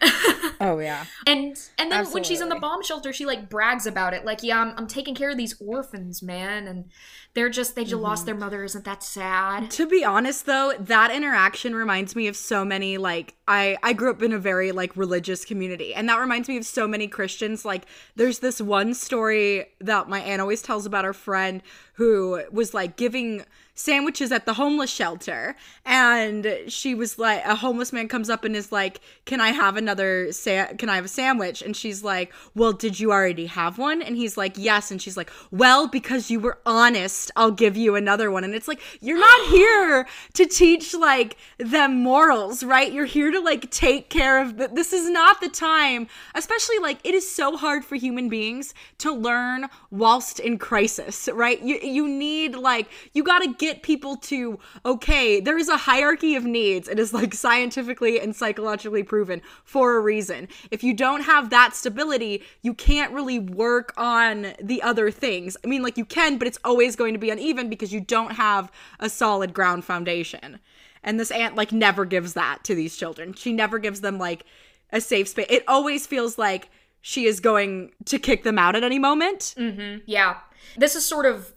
Oh 0.60 0.78
yeah. 0.78 1.04
and 1.26 1.56
and 1.78 1.92
then 1.92 2.06
when 2.06 2.24
she's 2.24 2.40
in 2.40 2.48
the 2.48 2.56
bomb 2.58 2.82
shelter, 2.82 3.12
she 3.12 3.24
like 3.26 3.48
brags 3.48 3.86
about 3.86 4.14
it, 4.14 4.24
like, 4.24 4.42
"Yeah, 4.42 4.60
I'm, 4.60 4.74
I'm 4.76 4.86
taking 4.86 5.14
care 5.14 5.30
of 5.30 5.36
these 5.36 5.54
orphans, 5.60 6.22
man, 6.22 6.66
and 6.66 6.86
they're 7.34 7.50
just 7.50 7.76
they 7.76 7.84
just 7.84 8.00
lost 8.02 8.20
Mm-hmm. 8.22 8.26
their 8.26 8.34
mother. 8.34 8.64
Isn't 8.64 8.84
that 8.84 9.02
sad?" 9.02 9.70
To 9.72 9.86
be 9.86 10.04
honest 10.04 10.46
though, 10.46 10.72
that 10.80 11.10
interaction 11.12 11.74
reminds 11.74 12.16
me 12.16 12.26
of 12.26 12.36
so 12.36 12.64
many 12.64 12.96
like 12.98 13.34
I 13.46 13.76
I 13.82 13.92
grew 13.92 14.10
up 14.10 14.22
in 14.22 14.32
a 14.32 14.38
very 14.38 14.72
like 14.72 14.96
religious 14.96 15.44
community 15.44 15.94
and 15.94 16.08
that 16.08 16.18
reminds 16.18 16.48
me 16.48 16.56
of 16.56 16.64
so 16.66 16.88
many 16.88 17.06
Christians 17.06 17.64
like 17.64 17.84
there's 18.16 18.38
this 18.40 18.60
one 18.60 18.94
story 18.94 19.66
that 19.80 20.08
my 20.08 20.20
aunt 20.20 20.40
always 20.40 20.62
tells 20.62 20.86
about 20.86 21.04
her 21.04 21.12
friend 21.12 21.62
who 21.94 22.42
was 22.50 22.74
like 22.74 22.96
giving 22.96 23.44
sandwiches 23.76 24.32
at 24.32 24.46
the 24.46 24.54
homeless 24.54 24.90
shelter. 24.90 25.54
And 25.84 26.48
she 26.66 26.94
was 26.96 27.18
like 27.18 27.44
a 27.44 27.54
homeless 27.54 27.92
man 27.92 28.08
comes 28.08 28.28
up 28.28 28.42
and 28.44 28.56
is 28.56 28.72
like 28.72 29.00
can 29.26 29.40
i 29.40 29.50
have 29.50 29.76
another 29.76 30.32
sa- 30.32 30.72
can 30.78 30.88
i 30.88 30.96
have 30.96 31.04
a 31.04 31.08
sandwich? 31.08 31.62
And 31.62 31.76
she's 31.76 32.02
like 32.02 32.32
well 32.54 32.72
did 32.72 32.98
you 32.98 33.12
already 33.12 33.46
have 33.46 33.78
one? 33.78 34.02
And 34.02 34.16
he's 34.16 34.36
like 34.36 34.54
yes. 34.56 34.90
And 34.90 35.00
she's 35.00 35.16
like 35.16 35.30
well 35.52 35.86
because 35.86 36.30
you 36.30 36.40
were 36.40 36.58
honest 36.66 37.30
i'll 37.36 37.52
give 37.52 37.76
you 37.76 37.94
another 37.94 38.30
one. 38.30 38.42
And 38.42 38.54
it's 38.54 38.66
like 38.66 38.80
you're 39.00 39.20
not 39.20 39.48
here 39.50 40.08
to 40.34 40.46
teach 40.46 40.94
like 40.94 41.36
them 41.58 42.02
morals 42.02 42.64
right? 42.64 42.90
You're 42.92 43.04
here 43.04 43.30
to 43.30 43.40
like 43.40 43.70
take 43.70 44.08
care 44.08 44.40
of 44.40 44.56
the- 44.56 44.68
this 44.68 44.92
is 44.92 45.08
not 45.10 45.40
the 45.40 45.48
time 45.50 46.08
especially 46.34 46.78
like 46.78 46.98
it 47.04 47.14
is 47.14 47.30
so 47.30 47.56
hard 47.56 47.84
for 47.84 47.94
human 47.96 48.28
beings 48.30 48.72
to 48.98 49.12
learn 49.12 49.66
whilst 49.90 50.40
in 50.40 50.56
crisis 50.56 51.28
right? 51.34 51.60
You 51.60 51.78
you 51.82 52.08
need 52.08 52.54
like 52.56 52.88
you 53.12 53.22
got 53.22 53.40
to 53.42 53.52
get 53.66 53.82
people 53.82 54.16
to 54.16 54.58
okay 54.84 55.40
there 55.40 55.58
is 55.58 55.68
a 55.68 55.76
hierarchy 55.76 56.36
of 56.36 56.44
needs. 56.44 56.88
It 56.88 56.98
is 56.98 57.12
like 57.12 57.34
scientifically 57.34 58.20
and 58.20 58.34
psychologically 58.34 59.02
proven 59.02 59.42
for 59.64 59.96
a 59.96 60.00
reason. 60.00 60.48
If 60.70 60.84
you 60.84 60.94
don't 60.94 61.22
have 61.22 61.50
that 61.50 61.74
stability 61.74 62.42
you 62.62 62.74
can't 62.74 63.12
really 63.12 63.38
work 63.38 63.92
on 63.96 64.54
the 64.62 64.82
other 64.82 65.10
things. 65.10 65.56
I 65.64 65.66
mean 65.66 65.82
like 65.82 65.98
you 65.98 66.04
can 66.04 66.38
but 66.38 66.48
it's 66.48 66.58
always 66.64 66.96
going 66.96 67.14
to 67.14 67.20
be 67.20 67.30
uneven 67.30 67.68
because 67.68 67.92
you 67.92 68.00
don't 68.00 68.32
have 68.32 68.70
a 69.00 69.08
solid 69.08 69.52
ground 69.52 69.84
foundation. 69.84 70.60
And 71.02 71.20
this 71.20 71.30
aunt 71.30 71.56
like 71.56 71.72
never 71.72 72.04
gives 72.04 72.34
that 72.34 72.64
to 72.64 72.74
these 72.74 72.96
children. 72.96 73.34
She 73.34 73.52
never 73.52 73.78
gives 73.78 74.00
them 74.00 74.18
like 74.18 74.44
a 74.92 75.00
safe 75.00 75.28
space 75.28 75.46
it 75.50 75.64
always 75.66 76.06
feels 76.06 76.38
like 76.38 76.70
she 77.06 77.26
is 77.26 77.38
going 77.38 77.92
to 78.04 78.18
kick 78.18 78.42
them 78.42 78.58
out 78.58 78.74
at 78.74 78.82
any 78.82 78.98
moment. 78.98 79.54
Mm-hmm. 79.56 79.98
Yeah, 80.06 80.38
this 80.76 80.96
is 80.96 81.06
sort 81.06 81.24
of 81.24 81.52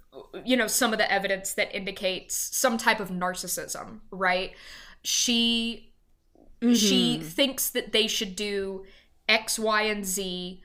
you 0.45 0.55
know 0.55 0.67
some 0.67 0.93
of 0.93 0.99
the 0.99 1.11
evidence 1.11 1.53
that 1.53 1.75
indicates 1.75 2.35
some 2.35 2.77
type 2.77 2.99
of 2.99 3.09
narcissism, 3.09 3.99
right? 4.11 4.53
She 5.03 5.93
she 6.61 7.17
mm-hmm. 7.17 7.27
thinks 7.27 7.69
that 7.69 7.91
they 7.91 8.07
should 8.07 8.35
do 8.35 8.85
X, 9.27 9.57
Y, 9.57 9.83
and 9.83 10.05
Z, 10.05 10.61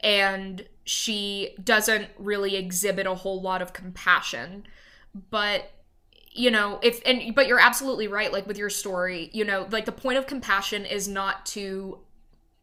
and 0.00 0.66
she 0.84 1.54
doesn't 1.62 2.08
really 2.18 2.56
exhibit 2.56 3.06
a 3.06 3.14
whole 3.14 3.40
lot 3.40 3.62
of 3.62 3.72
compassion. 3.72 4.64
But 5.30 5.70
you 6.32 6.50
know, 6.50 6.78
if 6.82 7.00
and 7.04 7.34
but 7.34 7.46
you're 7.46 7.60
absolutely 7.60 8.08
right. 8.08 8.32
Like 8.32 8.46
with 8.46 8.58
your 8.58 8.70
story, 8.70 9.30
you 9.32 9.44
know, 9.44 9.66
like 9.70 9.84
the 9.84 9.92
point 9.92 10.18
of 10.18 10.26
compassion 10.26 10.84
is 10.84 11.06
not 11.08 11.46
to 11.46 11.98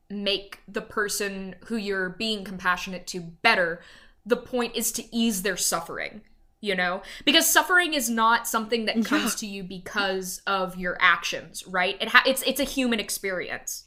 make 0.10 0.62
the 0.68 0.82
person 0.82 1.56
who 1.66 1.76
you're 1.76 2.10
being 2.10 2.44
compassionate 2.44 3.08
to 3.08 3.20
better. 3.20 3.82
The 4.26 4.38
point 4.38 4.76
is 4.76 4.92
to 4.94 5.16
ease 5.16 5.42
their 5.42 5.58
suffering, 5.58 6.22
you 6.66 6.76
know? 6.76 7.02
Because 7.24 7.50
suffering 7.50 7.94
is 7.94 8.10
not 8.10 8.48
something 8.48 8.86
that 8.86 9.06
comes 9.06 9.36
to 9.36 9.46
you 9.46 9.64
because 9.64 10.42
of 10.48 10.76
your 10.78 10.98
actions, 11.00 11.66
right? 11.68 11.96
It 12.02 12.10
ha- 12.10 12.24
it's 12.26 12.42
it's 12.44 12.60
a 12.60 12.64
human 12.66 13.00
experience. 13.00 13.84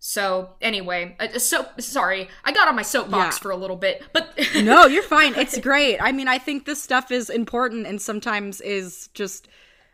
So, 0.00 0.50
anyway, 0.60 1.16
uh, 1.18 1.38
so 1.40 1.66
sorry. 1.78 2.28
I 2.44 2.52
got 2.52 2.68
on 2.68 2.76
my 2.76 2.82
soapbox 2.82 3.36
Yeah. 3.36 3.40
for 3.42 3.50
a 3.50 3.56
little 3.56 3.76
bit, 3.76 4.04
but 4.12 4.32
no, 4.62 4.86
you're 4.86 5.02
fine. 5.02 5.34
It's 5.34 5.58
great. 5.58 5.98
I 6.00 6.12
mean, 6.12 6.28
I 6.28 6.38
think 6.38 6.66
this 6.66 6.80
stuff 6.82 7.10
is 7.10 7.28
important 7.28 7.86
and 7.86 8.00
sometimes 8.00 8.60
is 8.60 9.08
just 9.14 9.48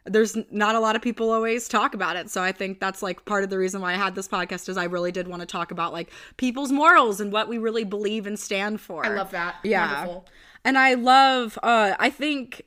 there's 0.06 0.36
not 0.50 0.74
a 0.74 0.80
lot 0.80 0.94
of 0.96 1.00
people 1.00 1.30
always 1.30 1.66
talk 1.66 1.94
about 1.94 2.16
it. 2.16 2.28
So 2.28 2.42
I 2.42 2.52
think 2.52 2.78
that's 2.78 3.02
like 3.02 3.24
part 3.24 3.42
of 3.44 3.48
the 3.48 3.56
reason 3.56 3.80
why 3.80 3.94
I 3.94 3.96
had 3.96 4.14
this 4.14 4.28
podcast 4.28 4.68
is 4.68 4.76
I 4.76 4.84
really 4.84 5.10
did 5.10 5.26
want 5.26 5.40
to 5.40 5.46
talk 5.46 5.70
about 5.70 5.94
like 5.94 6.10
people's 6.36 6.70
morals 6.70 7.22
and 7.22 7.32
what 7.32 7.48
we 7.48 7.56
really 7.56 7.84
believe 7.84 8.26
and 8.26 8.38
stand 8.38 8.82
for. 8.82 9.06
I 9.06 9.08
love 9.08 9.30
that. 9.30 9.56
Yeah. 9.64 9.88
Wonderful. 10.00 10.26
And 10.64 10.78
I 10.78 10.94
love 10.94 11.58
uh 11.62 11.94
I 11.98 12.10
think 12.10 12.62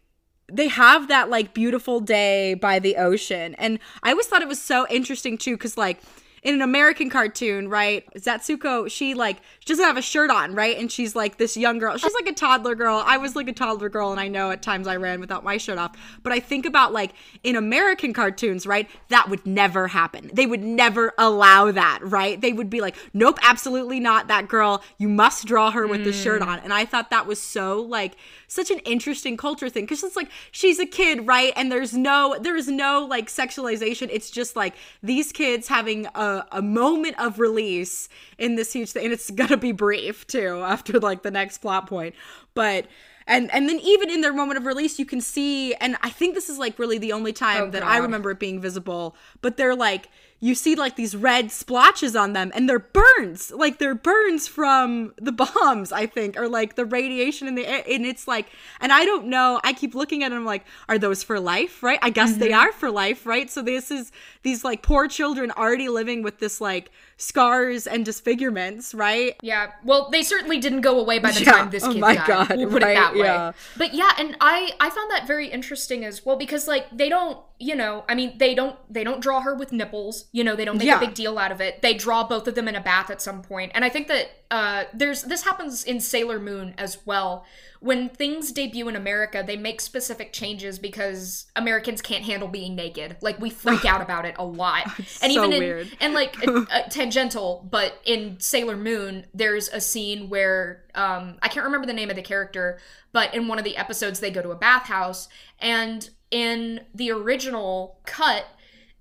they 0.52 0.68
have 0.70 1.08
that 1.10 1.30
like 1.30 1.54
beautiful 1.54 2.00
day 2.00 2.54
by 2.54 2.80
the 2.80 2.95
ocean. 2.95 3.56
And 3.56 3.80
I 4.04 4.12
always 4.12 4.28
thought 4.28 4.41
it 4.41 4.48
was 4.48 4.62
so 4.62 4.88
interesting 4.89 5.38
too 5.38 5.58
cuz 5.58 5.78
like 5.78 6.02
in 6.44 6.56
an 6.56 6.62
American 6.62 7.10
cartoon, 7.10 7.68
right? 7.68 8.06
Setsuko, 8.16 8.90
she 8.90 9.14
like 9.14 9.38
she 9.60 9.68
doesn't 9.68 9.84
have 9.84 9.98
a 9.98 10.02
shirt 10.02 10.30
on, 10.30 10.54
right? 10.54 10.78
And 10.78 10.92
she's 10.92 11.16
like 11.16 11.38
this 11.38 11.58
young 11.58 11.80
girl. 11.80 11.98
She's 11.98 12.14
like 12.14 12.28
a 12.28 12.34
toddler 12.34 12.76
girl. 12.76 13.04
I 13.06 13.18
was 13.18 13.36
like 13.36 13.48
a 13.48 13.54
toddler 13.54 13.90
girl 13.90 14.12
and 14.12 14.20
I 14.20 14.28
know 14.28 14.52
at 14.52 14.62
times 14.62 14.88
I 14.88 14.96
ran 14.96 15.20
without 15.20 15.44
my 15.44 15.58
shirt 15.58 15.78
off. 15.78 15.96
But 16.24 16.34
I 16.34 16.40
think 16.40 16.66
about 16.66 16.94
like 16.94 17.14
in 17.44 17.56
American 17.56 18.14
cartoons, 18.14 18.66
right? 18.66 18.90
That 19.10 19.30
would 19.30 19.46
never 19.46 19.88
happen. 19.88 20.30
They 20.34 20.46
would 20.46 20.64
never 20.64 21.14
allow 21.18 21.72
that, 21.72 22.00
right? 22.02 22.40
They 22.40 22.54
would 22.54 22.70
be 22.70 22.82
like, 22.82 22.96
"Nope, 23.14 23.40
absolutely 23.42 24.00
not 24.00 24.28
that 24.28 24.48
girl. 24.48 24.84
You 24.98 25.10
must 25.10 25.46
draw 25.46 25.72
her 25.72 25.88
with 25.88 26.04
the 26.04 26.14
shirt 26.14 26.42
mm. 26.42 26.48
on." 26.48 26.60
And 26.60 26.74
I 26.74 26.86
thought 26.86 27.10
that 27.10 27.28
was 27.28 27.42
so 27.42 27.82
like 27.82 28.16
such 28.48 28.72
an 28.72 28.80
interesting 28.80 29.38
culture 29.38 29.70
thing 29.70 29.84
because 29.84 30.04
it's 30.04 30.16
like 30.16 30.30
she's 30.52 30.80
a 30.80 30.86
kid, 30.86 31.28
right? 31.28 31.54
And 31.56 31.72
there's 31.72 31.94
no 31.94 32.38
there 32.40 32.56
is 32.56 32.68
no 32.68 33.06
like 33.06 33.28
sexualization. 33.28 34.10
It's 34.12 34.30
just 34.30 34.56
like 34.56 34.74
these 35.04 35.32
kids 35.32 35.68
having 35.68 36.06
a, 36.16 36.37
a 36.52 36.62
moment 36.62 37.20
of 37.20 37.40
release 37.40 38.10
in 38.38 38.56
this 38.56 38.74
huge 38.74 38.92
thing, 38.92 39.06
and 39.06 39.14
it's 39.14 39.30
gonna 39.32 39.58
be 39.58 39.72
brief 39.72 40.28
too 40.28 40.62
after 40.64 41.00
like 41.00 41.24
the 41.24 41.32
next 41.32 41.60
plot 41.60 41.88
point, 41.88 42.16
but. 42.54 42.88
And, 43.30 43.54
and 43.54 43.68
then 43.68 43.82
even 43.82 44.10
in 44.10 44.22
their 44.22 44.32
moment 44.32 44.58
of 44.58 44.66
release, 44.66 44.98
you 45.00 45.06
can 45.06 45.20
see, 45.20 45.74
and 45.74 45.98
I 46.02 46.10
think 46.10 46.34
this 46.34 46.48
is 46.48 46.58
like 46.58 46.80
really 46.80 46.98
the 46.98 47.12
only 47.12 47.34
time 47.34 47.64
Oh, 47.64 47.70
that 47.72 47.84
I 47.84 47.98
remember 47.98 48.32
it 48.32 48.40
being 48.40 48.62
visible. 48.62 49.18
But 49.42 49.58
they're 49.58 49.76
like, 49.76 50.08
you 50.40 50.54
see 50.54 50.76
like 50.76 50.96
these 50.96 51.16
red 51.16 51.52
splotches 51.52 52.16
on 52.16 52.34
them, 52.34 52.52
and 52.54 52.70
they're 52.70 52.80
burns, 52.80 53.52
like 53.52 53.80
they're 53.80 53.96
burns 53.96 54.48
from 54.48 55.14
the 55.18 55.32
bombs, 55.32 55.92
I 55.92 56.06
think, 56.06 56.38
or 56.38 56.48
like 56.48 56.76
the 56.76 56.86
radiation 56.86 57.48
in 57.48 57.56
the 57.56 57.66
air. 57.66 57.84
And 57.90 58.06
it's 58.06 58.28
like, 58.28 58.48
and 58.80 58.92
I 58.92 59.04
don't 59.04 59.28
know. 59.28 59.60
I 59.64 59.74
keep 59.74 59.96
looking 59.96 60.24
at 60.24 60.30
them 60.30 60.46
like, 60.46 60.66
are 60.88 61.00
those 61.00 61.24
for 61.24 61.40
life? 61.40 61.82
Right? 61.82 62.00
I 62.02 62.12
guess 62.12 62.38
they 62.38 62.50
mm-hmm. 62.50 62.68
are 62.68 62.72
for 62.72 62.92
life, 62.92 63.26
right? 63.26 63.50
So 63.50 63.62
this 63.62 63.90
is 63.90 64.12
these 64.44 64.64
like 64.64 64.84
poor 64.84 65.08
children 65.08 65.52
already 65.52 65.90
living 65.90 66.22
with 66.22 66.40
this 66.40 66.62
like 66.62 66.92
scars 67.18 67.88
and 67.88 68.05
disfigurements, 68.05 68.93
right? 68.93 69.36
Yeah, 69.41 69.72
well, 69.84 70.09
they 70.11 70.22
certainly 70.24 70.59
didn't 70.59 70.82
go 70.82 70.99
away 70.99 71.18
by 71.20 71.32
the 71.32 71.41
Yeah. 71.43 71.51
time 71.51 71.70
this 71.72 71.84
kid 71.84 71.89
Oh 71.89 71.93
kid 71.93 71.99
my 72.01 72.13
died. 72.15 72.28
God, 72.28 72.57
we'll 72.57 72.70
put 72.70 72.84
right, 72.84 72.91
it 72.91 72.95
that 72.95 73.13
way. 73.13 73.20
yeah. 73.22 73.51
But 73.76 73.93
yeah, 73.93 74.11
and 74.20 74.38
I 74.39 74.72
I 74.80 74.89
found 74.89 75.09
that 75.11 75.26
very 75.28 75.47
interesting 75.47 76.05
as 76.05 76.26
well 76.26 76.36
because 76.36 76.68
like 76.68 76.86
they 76.95 77.09
don't, 77.09 77.39
you 77.59 77.76
know, 77.76 78.05
I 78.07 78.13
mean 78.15 78.38
they 78.38 78.53
don't 78.53 78.76
they 78.91 79.03
don't 79.03 79.20
draw 79.20 79.41
her 79.41 79.55
with 79.55 79.72
nipples. 79.72 80.26
You 80.32 80.43
know, 80.43 80.55
they 80.55 80.65
don't 80.65 80.78
make 80.78 80.88
Yeah. 80.88 80.97
a 80.97 80.99
big 80.99 81.15
deal 81.15 81.38
out 81.39 81.51
of 81.51 81.59
it. 81.59 81.82
They 81.82 81.95
draw 81.95 82.24
both 82.28 82.47
of 82.47 82.53
them 82.55 82.68
in 82.68 82.76
a 82.76 82.82
bath 82.82 83.09
at 83.09 83.22
some 83.22 83.41
point, 83.41 83.72
and 83.74 83.84
I 83.84 83.89
think 83.89 84.07
that 84.09 84.30
uh, 84.51 84.84
there's 84.93 85.24
this 85.24 85.43
happens 85.43 85.84
in 85.84 85.99
Sailor 85.99 86.39
Moon 86.39 86.76
as 86.78 86.99
well. 87.05 87.45
When 87.80 88.10
things 88.10 88.52
debut 88.52 88.88
in 88.88 88.96
America, 88.96 89.44
they 89.46 89.58
make 89.58 89.82
specific 89.82 90.34
changes 90.34 90.80
because 90.80 91.46
Americans 91.56 92.02
can't 92.02 92.24
handle 92.24 92.48
being 92.48 92.76
naked. 92.76 93.18
Like 93.22 93.40
we 93.40 93.50
freak 93.50 93.86
out 93.86 94.02
about 94.02 94.26
it 94.26 94.36
a 94.38 94.46
lot, 94.46 94.86
and 95.22 95.32
so 95.32 95.46
even 95.46 95.54
in 95.54 95.60
weird. 95.60 95.92
and 96.00 96.14
like 96.14 96.36
uh, 96.48 96.66
uh, 96.72 96.82
tangential 96.90 97.68
but 97.70 98.00
in 98.06 98.40
sailor 98.40 98.76
moon 98.76 99.26
there's 99.34 99.68
a 99.70 99.80
scene 99.80 100.30
where 100.30 100.86
um 100.96 101.38
i 101.42 101.48
can't 101.48 101.66
remember 101.66 101.88
the 101.88 101.94
name 101.94 102.10
of 102.10 102.16
the 102.16 102.22
character 102.22 102.80
but 103.12 103.34
in 103.34 103.48
one 103.48 103.58
of 103.58 103.64
the 103.64 103.78
episodes 103.78 104.20
they 104.20 104.32
go 104.32 104.42
to 104.42 104.50
a 104.50 104.56
bathhouse 104.56 105.30
and 105.60 106.10
in 106.32 106.82
the 106.94 107.12
original 107.12 108.00
cut 108.06 108.46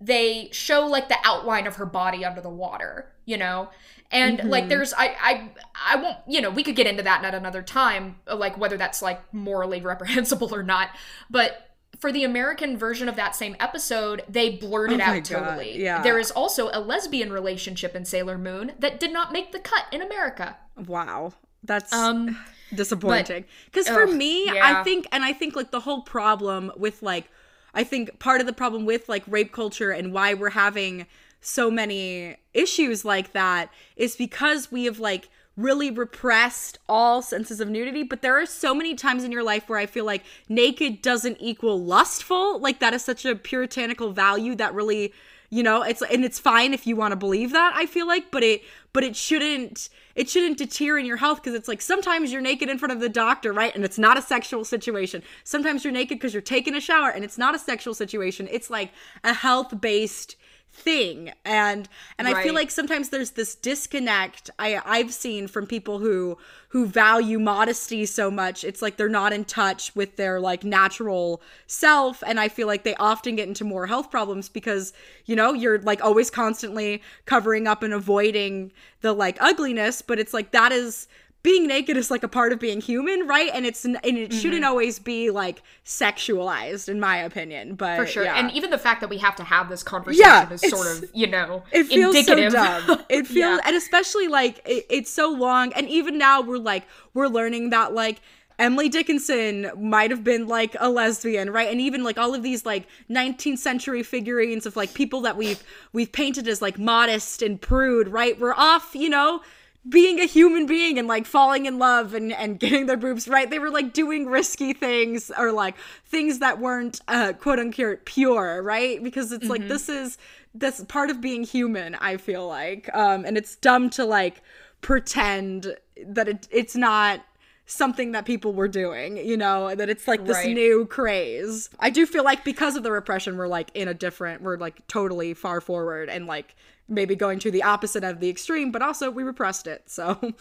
they 0.01 0.49
show 0.53 0.87
like 0.87 1.09
the 1.09 1.19
outline 1.25 1.67
of 1.67 1.77
her 1.77 1.87
body 1.87 2.25
under 2.25 2.41
the 2.41 2.51
water 2.51 3.13
you 3.25 3.37
know 3.37 3.69
and 4.11 4.45
like 4.51 4.69
there's 4.69 4.93
I, 4.95 5.17
I 5.21 5.51
i 5.93 5.97
won't 5.97 6.17
you 6.29 6.41
know 6.41 6.51
we 6.51 6.63
could 6.63 6.77
get 6.77 6.87
into 6.87 7.03
that 7.03 7.25
at 7.25 7.35
another 7.35 7.63
time 7.63 8.17
like 8.33 8.57
whether 8.59 8.77
that's 8.77 9.03
like 9.03 9.21
morally 9.35 9.81
reprehensible 9.93 10.55
or 10.55 10.63
not 10.63 10.91
but 11.31 11.63
for 11.99 12.13
the 12.13 12.25
American 12.25 12.77
version 12.77 13.09
of 13.09 13.17
that 13.17 13.35
same 13.35 13.57
episode, 13.59 14.23
they 14.29 14.51
blurted 14.51 15.01
Oh 15.01 15.05
out 15.05 15.15
God, 15.15 15.25
totally. 15.25 15.83
yeah. 15.83 16.03
There 16.03 16.19
is 16.19 16.31
also 16.31 16.69
a 16.75 16.79
lesbian 16.79 17.33
relationship 17.33 17.95
in 17.97 18.05
Sailor 18.05 18.37
Moon 18.37 18.73
that 18.81 19.01
did 19.01 19.15
not 19.15 19.33
make 19.33 19.53
the 19.53 19.59
cut 19.59 19.85
in 19.91 20.03
America. 20.03 20.59
Wow. 20.77 21.33
That's 21.63 21.91
Um, 21.95 22.39
disappointing. 22.75 23.47
Because 23.65 23.89
for 23.89 24.07
me, 24.07 24.47
I 24.51 24.83
think, 24.85 25.07
and 25.11 25.25
I 25.25 25.33
think 25.33 25.57
like 25.57 25.71
the 25.71 25.81
whole 25.81 26.03
problem 26.03 26.71
with 26.77 27.03
like, 27.03 27.31
I 27.73 27.83
think 27.83 28.19
part 28.19 28.43
of 28.43 28.47
the 28.47 28.53
problem 28.53 28.85
with 28.85 29.09
like 29.09 29.23
rape 29.27 29.53
culture 29.53 29.91
and 29.91 30.13
why 30.13 30.35
we're 30.35 30.51
having 30.51 31.07
so 31.47 31.71
many 31.71 32.37
issues 32.55 33.05
like 33.05 33.33
that 33.33 33.71
is 33.97 34.17
because 34.17 34.73
we 34.73 34.85
have 34.85 34.99
like 34.99 35.29
really 35.57 35.91
repressed 35.91 36.79
all 36.89 37.23
senses 37.23 37.61
of 37.61 37.69
nudity. 37.69 38.03
But 38.03 38.21
there 38.21 38.41
are 38.41 38.47
so 38.47 38.75
many 38.75 38.95
times 38.95 39.25
in 39.25 39.33
your 39.33 39.43
life 39.43 39.69
where 39.69 39.79
i 39.79 39.87
feel 39.87 40.05
like 40.05 40.25
naked 40.49 41.03
doesn't 41.03 41.39
equal 41.41 41.83
lustful. 41.83 42.59
Like 42.59 42.81
that 42.81 42.95
is 42.95 43.05
such 43.05 43.25
a 43.25 43.37
puritanical 43.37 44.13
value 44.13 44.55
that 44.57 44.75
really 44.75 45.13
you 45.49 45.63
know 45.63 45.83
it's 45.83 46.03
and 46.03 46.25
it's 46.25 46.41
fine 46.41 46.75
if 46.75 46.89
you 46.89 46.97
want 46.97 47.13
to 47.13 47.17
believe 47.17 47.53
that 47.53 47.73
i 47.77 47.87
feel 47.87 48.05
like 48.05 48.33
but 48.33 48.43
it 48.43 48.63
but 48.93 49.05
it 49.05 49.15
shouldn't 49.15 49.89
it 50.17 50.29
shouldn't 50.29 50.59
deter 50.59 50.99
in 50.99 51.07
your 51.07 51.19
health 51.19 51.41
because 51.43 51.55
it's 51.55 51.69
like 51.69 51.81
sometimes 51.81 52.33
you're 52.33 52.41
naked 52.41 52.69
in 52.69 52.79
front 52.79 52.93
of 52.93 53.01
the 53.01 53.09
doctor 53.09 53.53
right? 53.53 53.75
And 53.75 53.85
it's 53.85 53.99
not 53.99 54.17
a 54.17 54.23
sexual 54.23 54.65
situation. 54.65 55.23
Sometimes 55.45 55.85
you're 55.85 55.93
naked 55.93 56.19
because 56.19 56.33
you're 56.33 56.41
taking 56.41 56.75
a 56.75 56.81
shower 56.81 57.11
and 57.11 57.23
it's 57.23 57.37
not 57.37 57.55
a 57.55 57.59
sexual 57.59 57.93
situation. 57.93 58.49
It's 58.51 58.71
like 58.71 58.91
a 59.23 59.35
health 59.35 59.79
based 59.81 60.37
thing. 60.77 61.33
And 61.45 61.89
and 62.19 62.29
i 62.29 62.43
feel 62.43 62.55
like 62.55 62.71
sometimes 62.71 63.09
there's 63.09 63.33
this 63.33 63.55
disconnect 63.55 64.51
i 64.59 64.81
i've 64.85 65.13
seen 65.13 65.49
from 65.49 65.67
people 65.67 65.99
who 65.99 66.37
who 66.69 66.85
value 66.85 67.39
modesty 67.39 68.05
so 68.05 68.31
much. 68.31 68.63
It's 68.63 68.83
like 68.83 68.99
they're 68.99 69.09
not 69.09 69.33
in 69.33 69.47
touch 69.47 69.97
with 69.97 70.17
their 70.17 70.39
like 70.41 70.63
natural 70.63 71.41
self. 71.67 72.23
And 72.27 72.39
i 72.39 72.49
feel 72.49 72.67
like 72.67 72.85
they 72.85 72.95
often 72.97 73.37
get 73.37 73.49
into 73.49 73.65
more 73.65 73.87
health 73.87 74.11
problems 74.11 74.49
because 74.49 74.93
you 75.25 75.35
know 75.35 75.53
you're 75.55 75.79
like 75.81 76.05
always 76.05 76.31
constantly 76.31 77.03
covering 77.25 77.67
up 77.67 77.83
and 77.83 77.95
avoiding 77.95 78.73
the 79.01 79.13
like 79.13 79.39
ugliness. 79.41 80.03
But 80.03 80.19
it's 80.19 80.35
like 80.35 80.51
that 80.53 80.73
is 80.73 81.09
being 81.43 81.67
naked 81.69 81.97
is 81.97 82.11
like 82.11 82.25
a 82.25 82.29
part 82.29 82.53
of 82.53 82.59
being 82.59 82.81
human 82.81 83.27
right 83.27 83.51
and 83.55 83.65
it's 83.65 83.85
and 83.85 83.97
it 84.03 84.33
shouldn't 84.33 84.63
mm-hmm. 84.63 84.65
always 84.65 84.99
be 84.99 85.31
like 85.31 85.63
sexualized 85.85 86.89
in 86.89 86.99
my 86.99 87.19
opinion 87.19 87.77
but 87.77 87.97
for 87.97 88.07
sure. 88.07 88.25
yeah. 88.25 88.39
And 88.39 88.51
even 88.53 88.71
the 88.71 88.79
fact 88.79 89.01
that 89.01 89.11
we 89.11 89.19
have 89.19 89.37
to 89.37 89.45
have 89.45 89.69
this 89.69 89.83
conversation 89.83 90.29
Yeah, 90.29 90.51
is 90.51 90.61
sort 90.63 90.87
of, 90.87 91.05
you 91.15 91.27
know, 91.27 91.63
it 91.73 91.85
feels 91.85 92.15
indicative. 92.15 92.53
so 92.53 92.59
dumb. 92.87 93.05
It 93.09 93.27
feels, 93.27 93.37
Yeah. 93.37 93.67
and 93.67 93.77
especially 93.77 94.29
like 94.29 94.61
it, 94.67 94.87
it's 94.91 95.11
so 95.11 95.31
long, 95.31 95.73
and 95.75 95.89
even 95.89 96.19
now 96.19 96.41
we're 96.41 96.59
like 96.59 96.85
we're 97.15 97.29
learning 97.29 97.71
that 97.71 97.95
like 97.95 98.21
Emily 98.59 98.89
Dickinson 98.89 99.71
might 99.77 100.11
have 100.11 100.25
been 100.25 100.47
like 100.47 100.77
a 100.81 100.89
lesbian, 100.89 101.51
right? 101.51 101.71
And 101.71 101.81
even 101.81 102.03
like 102.03 102.17
all 102.19 102.35
of 102.35 102.43
these 102.43 102.65
like 102.65 102.87
19th 103.11 103.59
century 103.59 104.03
figurines 104.03 104.65
of 104.65 104.77
like 104.77 104.95
people 104.95 105.21
that 105.23 105.37
we've 105.37 105.63
we've 105.93 106.11
painted 106.11 106.49
as 106.49 106.63
like 106.63 106.79
modest 106.79 107.43
and 107.43 107.61
prude, 107.61 108.09
right? 108.09 108.39
We're 108.41 108.55
off, 108.55 108.95
you 108.95 109.11
know, 109.11 109.43
being 109.89 110.19
a 110.21 110.25
human 110.25 110.67
being 110.67 110.99
and 110.99 111.07
like 111.07 111.27
falling 111.27 111.67
in 111.67 111.79
love 111.79 112.15
and 112.15 112.33
and 112.33 112.59
getting 112.59 112.87
their 112.87 112.97
boobs 112.97 113.29
right. 113.29 113.49
They 113.51 113.59
were 113.59 113.71
like 113.71 113.93
doing 113.93 114.27
risky 114.27 114.73
things 114.73 115.31
or 115.39 115.53
like 115.53 115.77
things 116.07 116.39
that 116.41 116.59
weren't 116.59 117.01
uh 117.09 117.35
quote 117.35 117.59
unquote 117.59 118.05
pure, 118.05 118.63
right? 118.63 119.03
Because 119.03 119.33
it's 119.33 119.49
like 119.49 119.69
this 119.69 119.89
is 119.89 120.19
this 120.55 120.83
part 120.85 121.11
of 121.11 121.21
being 121.21 121.45
human, 121.45 121.95
I 121.97 122.17
feel 122.17 122.47
like. 122.49 122.89
Um 122.95 123.25
and 123.25 123.37
it's 123.37 123.57
dumb 123.57 123.91
to 123.91 124.05
like 124.05 124.43
pretend 124.81 125.77
that 126.07 126.29
it, 126.29 126.49
it's 126.51 126.77
not 126.77 127.21
something 127.69 128.13
that 128.13 128.25
people 128.25 128.53
were 128.53 128.69
doing, 128.69 129.17
you 129.17 129.37
know, 129.37 129.75
that 129.75 129.89
it's 129.89 130.07
like 130.07 130.25
this 130.25 130.37
Right. 130.37 130.55
new 130.55 130.87
craze. 130.87 131.69
I 131.81 131.91
do 131.91 132.07
feel 132.07 132.23
like 132.23 132.45
because 132.45 132.77
of 132.77 132.85
the 132.85 132.93
repression, 132.93 133.37
we're 133.37 133.49
like 133.49 133.71
in 133.75 133.89
a 133.89 133.95
different, 133.95 134.41
we're 134.43 134.57
like 134.57 134.87
totally 134.87 135.35
far 135.35 135.61
forward 135.61 136.09
and 136.09 136.27
like 136.27 136.55
maybe 136.89 137.15
going 137.17 137.39
to 137.41 137.51
the 137.51 137.63
opposite 137.63 138.05
of 138.05 138.21
the 138.21 138.29
extreme, 138.29 138.71
but 138.73 138.83
also 138.83 139.11
we 139.11 139.23
repressed 139.23 139.67
it. 139.67 139.85
So, 139.91 140.35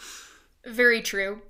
Very 0.64 1.00
true. 1.02 1.42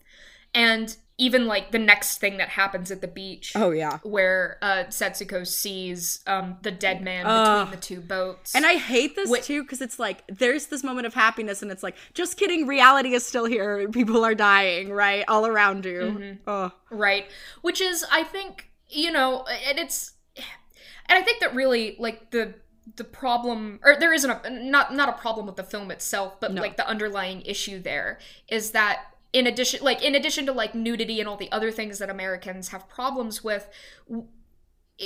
And 0.55 0.97
even 1.19 1.47
like 1.47 1.71
the 1.71 1.79
next 1.79 2.19
thing 2.19 2.37
that 2.37 2.51
happens 2.51 2.91
at 2.91 3.01
the 3.01 3.09
beach. 3.09 3.53
oh 3.57 3.71
yeah. 3.71 3.99
Where 4.03 4.59
uh, 4.61 4.85
Setsuko 4.89 5.47
sees 5.47 6.21
um, 6.27 6.59
the 6.63 6.71
dead 6.71 7.01
man 7.03 7.25
Ugh. 7.27 7.65
between 7.67 7.71
the 7.81 7.87
two 7.87 8.01
boats. 8.07 8.55
And 8.55 8.67
I 8.67 8.75
hate 8.75 9.17
this 9.17 9.31
Wait- 9.31 9.43
too 9.43 9.63
because 9.63 9.81
it's 9.81 9.99
like 9.99 10.23
there's 10.29 10.67
this 10.67 10.85
moment 10.85 11.07
of 11.07 11.15
happiness 11.15 11.63
and 11.63 11.71
it's 11.71 11.83
like 11.83 11.97
just 12.13 12.37
kidding, 12.37 12.67
reality 12.67 13.15
is 13.15 13.25
still 13.25 13.47
here. 13.47 13.89
People 13.89 14.25
are 14.25 14.35
dying, 14.35 14.91
right, 14.91 15.25
all 15.27 15.47
around 15.47 15.87
you. 15.87 16.01
Mm-hmm. 16.01 16.33
Oh, 16.47 16.73
right 16.91 17.27
which 17.63 17.81
is 17.81 18.05
i 18.13 18.23
think 18.23 18.71
you 18.89 19.11
know 19.11 19.45
and 19.69 19.79
it's 19.79 20.13
and 20.37 21.19
i 21.19 21.23
think 21.23 21.41
that 21.41 21.55
really 21.55 21.97
like 21.99 22.31
the 22.31 22.55
the 22.95 23.05
problem 23.05 23.81
or 23.83 23.97
there 23.99 24.13
isn't 24.13 24.31
a 24.31 24.49
not 24.51 24.95
not 24.95 25.09
a 25.09 25.13
problem 25.13 25.45
with 25.47 25.57
the 25.57 25.65
film 25.65 25.91
itself 25.91 26.39
but 26.41 26.53
No. 26.55 26.63
like 26.63 26.77
the 26.77 26.87
underlying 26.87 27.43
issue 27.43 27.81
there 27.81 28.19
is 28.49 28.71
that 28.71 29.07
in 29.33 29.47
addition 29.49 29.83
like 29.83 30.03
in 30.03 30.15
addition 30.15 30.47
to 30.47 30.53
like 30.53 30.73
nudity 30.75 31.19
and 31.19 31.29
all 31.29 31.37
the 31.37 31.51
other 31.51 31.73
things 31.73 31.99
that 31.99 32.09
americans 32.09 32.69
have 32.69 32.89
problems 32.89 33.43
with 33.43 33.69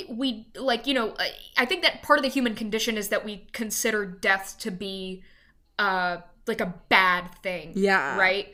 we 0.09 0.47
like 0.55 0.87
you 0.87 0.93
know 0.93 1.13
I- 1.19 1.31
i 1.57 1.65
think 1.65 1.81
that 1.83 2.01
part 2.01 2.19
of 2.19 2.23
the 2.23 2.29
human 2.29 2.55
condition 2.55 2.97
is 2.97 3.09
that 3.09 3.25
we 3.25 3.47
consider 3.51 4.05
death 4.05 4.55
to 4.59 4.71
be 4.71 5.23
uh 5.79 6.17
like 6.47 6.61
a 6.61 6.73
bad 6.89 7.29
thing 7.43 7.73
Yeah. 7.75 8.17
right 8.17 8.53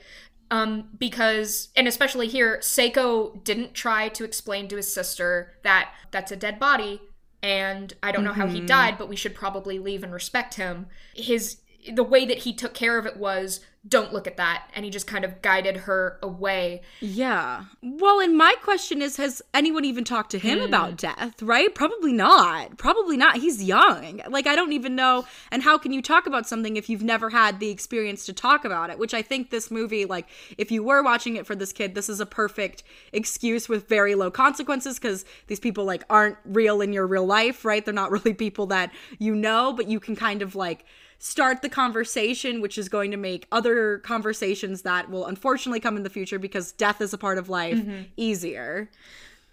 um 0.49 0.89
because 0.97 1.69
and 1.75 1.87
especially 1.87 2.27
here 2.27 2.57
Seita 2.61 3.43
didn't 3.43 3.73
try 3.73 4.07
to 4.09 4.23
explain 4.23 4.67
to 4.69 4.77
his 4.77 4.91
sister 4.91 5.51
that 5.63 5.91
that's 6.11 6.31
a 6.31 6.35
dead 6.35 6.59
body 6.59 7.01
and 7.43 7.93
I 8.01 8.11
don't 8.11 8.23
know 8.23 8.33
how 8.33 8.47
he 8.47 8.57
mm-hmm. 8.57 8.67
died 8.67 8.97
but 8.97 9.09
we 9.09 9.15
should 9.15 9.35
probably 9.35 9.79
leave 9.79 10.03
and 10.03 10.13
respect 10.13 10.55
him. 10.55 10.87
His 11.15 11.57
the 11.91 12.03
way 12.03 12.25
that 12.25 12.39
he 12.39 12.53
took 12.53 12.73
care 12.73 12.97
of 12.97 13.05
it 13.05 13.17
was 13.17 13.61
don't 13.87 14.11
look 14.11 14.27
at 14.27 14.37
that 14.37 14.69
and 14.75 14.83
he 14.83 14.91
just 14.91 15.07
kind 15.07 15.23
of 15.23 15.41
guided 15.41 15.77
her 15.77 16.17
away 16.21 16.81
Yeah. 16.99 17.65
Well, 17.81 18.19
and 18.19 18.35
my 18.37 18.55
question 18.61 19.01
is 19.01 19.17
has 19.17 19.41
anyone 19.53 19.85
even 19.85 20.03
talked 20.03 20.31
to 20.31 20.39
Hmm. 20.39 20.47
him 20.47 20.61
about 20.61 20.97
death, 20.97 21.41
right? 21.41 21.73
Probably 21.73 22.11
not. 22.11 22.77
Probably 22.77 23.17
not. 23.17 23.37
He's 23.37 23.63
young. 23.63 24.21
Like, 24.29 24.47
I 24.47 24.55
don't 24.55 24.73
even 24.73 24.95
know. 24.95 25.25
And 25.51 25.63
how 25.63 25.77
can 25.77 25.93
you 25.93 26.01
talk 26.01 26.27
about 26.27 26.47
something 26.47 26.75
if 26.75 26.89
you've 26.89 27.03
never 27.03 27.29
had 27.29 27.59
the 27.59 27.69
experience 27.69 28.25
to 28.25 28.33
talk 28.33 28.65
about 28.65 28.89
it? 28.89 28.97
Which 28.99 29.13
I 29.13 29.21
think 29.21 29.49
this 29.49 29.69
movie, 29.71 30.05
like, 30.05 30.27
if 30.57 30.71
you 30.71 30.83
were 30.83 31.01
watching 31.03 31.35
it 31.35 31.45
for 31.45 31.55
this 31.55 31.71
kid, 31.71 31.95
this 31.95 32.09
is 32.09 32.19
a 32.19 32.25
perfect 32.25 32.83
excuse 33.13 33.69
with 33.69 33.87
very 33.87 34.15
low 34.15 34.31
consequences 34.31 34.99
because 34.99 35.23
these 35.47 35.59
people, 35.59 35.85
like, 35.85 36.03
aren't 36.09 36.37
real 36.45 36.81
in 36.81 36.93
your 36.93 37.07
real 37.07 37.25
life, 37.25 37.63
right? 37.63 37.83
They're 37.85 37.93
not 37.93 38.11
really 38.17 38.33
people 38.33 38.65
that 38.67 38.91
you 39.19 39.35
know, 39.35 39.73
but 39.73 39.87
you 39.87 39.99
can 39.99 40.15
kind 40.15 40.41
of, 40.41 40.55
like, 40.55 40.85
start 41.19 41.61
the 41.61 41.69
conversation, 41.69 42.61
which 42.61 42.77
is 42.77 42.89
going 42.89 43.11
to 43.11 43.17
make 43.17 43.47
other 43.51 43.99
conversations 43.99 44.83
that 44.83 45.09
will 45.09 45.25
unfortunately 45.25 45.79
come 45.79 45.97
in 45.97 46.03
the 46.03 46.09
future 46.09 46.39
because 46.39 46.71
death 46.71 47.01
is 47.01 47.13
a 47.13 47.17
part 47.17 47.37
of 47.37 47.49
life 47.49 47.77
mm-hmm. 47.77 48.03
easier. 48.17 48.89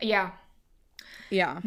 yeah 0.01 0.33
Yeah. 1.31 1.61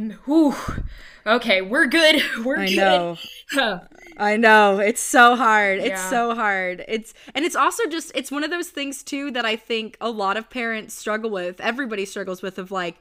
Okay 1.26 1.62
we're 1.62 1.88
good 1.88 2.22
we're 2.46 2.60
I 2.60 2.68
good 2.68 2.76
know. 2.78 3.18
Huh. 3.52 3.80
I 4.18 4.36
know. 4.36 4.80
It's 4.80 5.00
so 5.02 5.36
hard. 5.36 5.80
It's 5.80 5.90
Yeah. 5.90 6.10
so 6.10 6.36
hard. 6.36 6.84
It's 6.88 7.14
and 7.34 7.46
it's 7.46 7.56
also 7.56 7.86
just 7.90 8.12
it's 8.16 8.32
one 8.32 8.44
of 8.44 8.50
those 8.50 8.70
things 8.70 9.04
too 9.04 9.32
that 9.32 9.46
I 9.46 9.56
think 9.56 9.96
a 10.02 10.10
lot 10.10 10.38
of 10.38 10.50
parents 10.50 10.94
struggle 10.94 11.30
with. 11.30 11.62
Everybody 11.62 12.04
struggles 12.06 12.42
with 12.42 12.58
of 12.58 12.72
like 12.72 12.98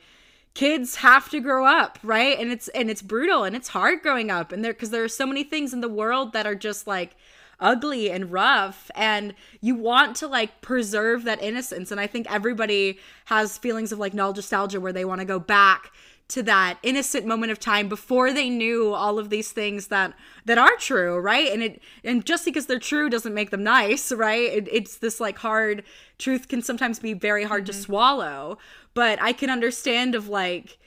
kids 0.57 0.97
have 0.97 1.29
to 1.29 1.39
grow 1.39 1.67
up, 1.67 1.99
right? 2.03 2.39
And 2.41 2.51
it's 2.51 2.69
and 2.69 2.89
it's 2.89 3.03
brutal 3.03 3.45
and 3.45 3.55
it's 3.55 3.69
hard 3.69 4.01
growing 4.01 4.31
up 4.31 4.53
and 4.53 4.65
there 4.65 4.73
cuz 4.73 4.89
there 4.89 5.05
are 5.05 5.09
so 5.09 5.27
many 5.27 5.45
things 5.45 5.75
in 5.75 5.83
the 5.83 5.89
world 5.89 6.33
that 6.33 6.47
are 6.47 6.55
just 6.55 6.87
like 6.87 7.15
ugly 7.61 8.11
and 8.11 8.31
rough 8.31 8.91
and 8.95 9.35
you 9.61 9.75
want 9.75 10.15
to 10.17 10.27
like 10.27 10.61
preserve 10.61 11.25
that 11.25 11.43
innocence 11.43 11.91
and 11.91 12.01
I 12.01 12.07
think 12.07 12.31
everybody 12.31 12.99
has 13.27 13.57
feelings 13.57 13.93
of 13.93 13.99
like 13.99 14.13
nostalgia 14.15 14.81
where 14.81 14.93
they 14.93 15.05
want 15.05 15.21
to 15.21 15.25
go 15.25 15.39
back 15.39 15.93
to 16.29 16.43
that 16.43 16.79
innocent 16.83 17.25
moment 17.25 17.53
of 17.53 17.61
time 17.61 17.89
before 17.89 18.33
they 18.33 18.51
knew 18.51 18.93
all 18.93 19.19
of 19.19 19.31
these 19.31 19.53
things 19.53 19.87
that 19.87 20.13
that 20.45 20.59
are 20.59 20.77
true 20.77 21.19
right? 21.19 21.51
And 21.51 21.63
it 21.63 21.83
and 22.05 22.25
just 22.27 22.45
because 22.45 22.67
they're 22.67 22.79
true 22.79 23.09
doesn't 23.09 23.35
make 23.35 23.51
them 23.51 23.65
nice 23.65 24.13
right? 24.13 24.53
It, 24.53 24.69
it's 24.71 24.99
this 24.99 25.19
like 25.21 25.39
hard 25.39 25.83
truth 26.19 26.49
can 26.49 26.63
sometimes 26.63 26.99
be 26.99 27.15
very 27.15 27.45
hard 27.45 27.67
to 27.67 27.73
mm-hmm. 27.73 27.81
swallow 27.83 28.59
but 28.95 29.21
i 29.21 29.33
can 29.33 29.51
understand 29.51 30.15
of 30.15 30.29
like 30.29 30.79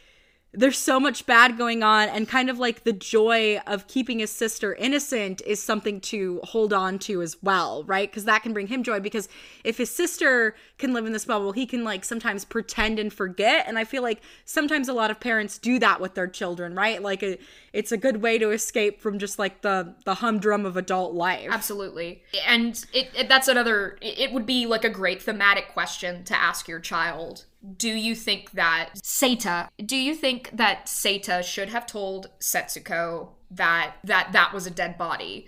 there's 0.52 0.78
so 0.78 1.00
much 1.00 1.26
bad 1.28 1.58
going 1.58 1.84
on 1.84 2.10
and 2.10 2.28
kind 2.28 2.50
of 2.50 2.58
like 2.58 2.84
the 2.84 2.93
joy 2.93 3.60
of 3.68 3.88
keeping 3.88 4.20
his 4.20 4.32
sister 4.32 4.74
innocent 4.76 5.41
is 5.45 5.62
something 5.62 6.02
to 6.02 6.39
hold 6.43 6.74
on 6.74 6.97
to 6.97 7.22
as 7.22 7.38
well 7.43 7.84
right? 7.84 8.10
Because 8.10 8.26
that 8.26 8.41
can 8.41 8.54
bring 8.54 8.68
him 8.68 8.84
joy 8.84 9.00
because 9.00 9.30
if 9.64 9.78
his 9.78 9.93
sister 9.93 10.56
can 10.78 10.93
live 10.93 11.06
in 11.06 11.14
this 11.14 11.26
bubble 11.26 11.52
he 11.52 11.66
can 11.66 11.84
like 11.84 12.04
sometimes 12.04 12.45
pretend 12.45 12.97
and 13.00 13.14
forget 13.14 13.66
and 13.68 13.78
i 13.78 13.84
feel 13.84 14.02
like 14.02 14.22
sometimes 14.45 14.88
a 14.88 14.93
lot 14.93 15.12
of 15.12 15.20
parents 15.20 15.58
do 15.58 15.78
that 15.80 16.02
with 16.02 16.16
their 16.16 16.28
children 16.28 16.76
right? 16.80 17.02
Like 17.02 17.24
it, 17.24 17.41
it's 17.74 17.91
a 17.91 17.97
good 17.97 18.22
way 18.22 18.38
to 18.38 18.52
escape 18.52 19.02
from 19.02 19.20
just 19.20 19.38
like 19.38 19.62
the 19.62 19.95
the 20.06 20.16
humdrum 20.16 20.66
of 20.66 20.78
adult 20.78 21.14
life. 21.14 21.50
Absolutely. 21.52 22.24
And 22.47 22.86
it, 22.93 23.10
it 23.16 23.30
that's 23.30 23.47
another 23.47 23.97
it 24.02 24.32
would 24.32 24.45
be 24.45 24.66
like 24.66 24.86
a 24.86 24.89
great 24.89 25.22
thematic 25.22 25.70
question 25.70 26.24
to 26.26 26.36
ask 26.36 26.68
your 26.68 26.80
child 26.80 27.45
do 27.76 27.89
you 27.89 28.16
think 28.16 28.51
that 28.51 28.91
Seita, 28.95 29.70
do 29.86 29.97
you 29.97 30.16
think 30.16 30.49
that 30.53 30.86
Seita 30.86 31.43
should 31.43 31.70
have 31.70 31.86
told 31.86 32.30
Setsuko 32.39 33.30
that 33.51 33.95
that 34.03 34.32
that 34.32 34.53
was 34.53 34.66
a 34.66 34.72
dead 34.72 34.97
body? 34.97 35.47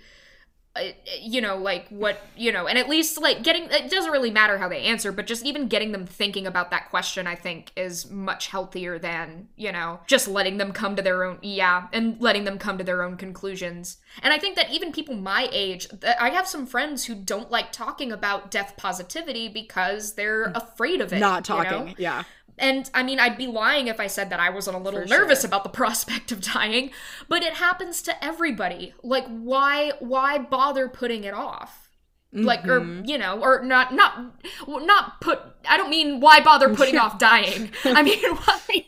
Uh, 0.74 0.80
uh, 0.80 0.90
you 1.20 1.42
know, 1.42 1.56
like 1.58 1.86
what, 1.90 2.18
you 2.34 2.50
know, 2.50 2.66
and 2.66 2.78
at 2.78 2.88
least 2.88 3.20
like 3.20 3.42
getting 3.42 3.64
it 3.64 3.90
doesn't 3.90 4.10
really 4.10 4.30
matter 4.30 4.56
how 4.56 4.70
they 4.70 4.80
answer, 4.84 5.12
but 5.12 5.26
just 5.26 5.44
even 5.44 5.68
getting 5.68 5.92
them 5.92 6.06
thinking 6.06 6.46
about 6.46 6.70
that 6.70 6.88
question, 6.88 7.26
I 7.26 7.34
think 7.34 7.72
is 7.76 8.10
much 8.10 8.46
healthier 8.46 8.98
than, 8.98 9.48
you 9.54 9.70
know, 9.70 10.00
just 10.06 10.26
letting 10.26 10.56
them 10.56 10.72
come 10.72 10.96
to 10.96 11.02
their 11.02 11.24
own, 11.24 11.38
yeah, 11.42 11.88
and 11.92 12.18
letting 12.20 12.44
them 12.44 12.56
come 12.56 12.78
to 12.78 12.84
their 12.84 13.02
own 13.02 13.18
conclusions. 13.18 13.98
And 14.22 14.32
I 14.32 14.38
think 14.38 14.56
that 14.56 14.70
even 14.70 14.92
people 14.92 15.14
my 15.14 15.46
age, 15.52 15.88
uh, 16.02 16.14
I 16.18 16.30
have 16.30 16.48
some 16.48 16.64
friends 16.66 17.04
who 17.04 17.16
don't 17.16 17.50
like 17.50 17.70
talking 17.70 18.10
about 18.10 18.50
death 18.50 18.72
positivity 18.78 19.48
because 19.48 20.14
they're 20.14 20.48
mm. 20.48 20.56
afraid 20.56 21.02
of 21.02 21.12
it. 21.12 21.18
Not 21.18 21.46
you 21.46 21.54
know? 21.54 21.62
talking. 21.64 21.94
Yeah. 21.98 22.24
And 22.58 22.88
I 22.94 23.02
mean, 23.02 23.18
I'd 23.18 23.38
be 23.38 23.46
lying 23.46 23.88
if 23.88 23.98
I 23.98 24.06
said 24.06 24.30
that 24.30 24.38
I 24.40 24.50
wasn't 24.50 24.76
a 24.76 24.80
little 24.80 25.00
For 25.00 25.06
nervous 25.06 25.40
sure. 25.40 25.48
about 25.48 25.64
the 25.64 25.70
prospect 25.80 26.30
of 26.32 26.40
dying, 26.40 26.90
but 27.28 27.42
it 27.42 27.54
happens 27.54 28.02
to 28.02 28.24
everybody. 28.24 28.94
Like 29.02 29.26
why 29.26 29.92
why 30.00 30.38
bother 30.38 30.88
putting 30.88 31.24
it 31.24 31.34
off? 31.34 31.88
Like 32.34 32.66
or 32.66 32.80
Mm-hmm. 32.80 33.04
you 33.04 33.18
know, 33.18 33.40
or 33.42 33.62
not 33.62 33.92
not 33.94 34.18
not 34.66 35.20
put 35.20 35.40
I 35.68 35.76
don't 35.76 35.90
mean 35.90 36.20
why 36.20 36.40
bother 36.40 36.74
putting 36.74 36.96
off 36.96 37.18
dying. 37.18 37.70
I 37.84 38.02
mean 38.08 38.20
why 38.36 38.84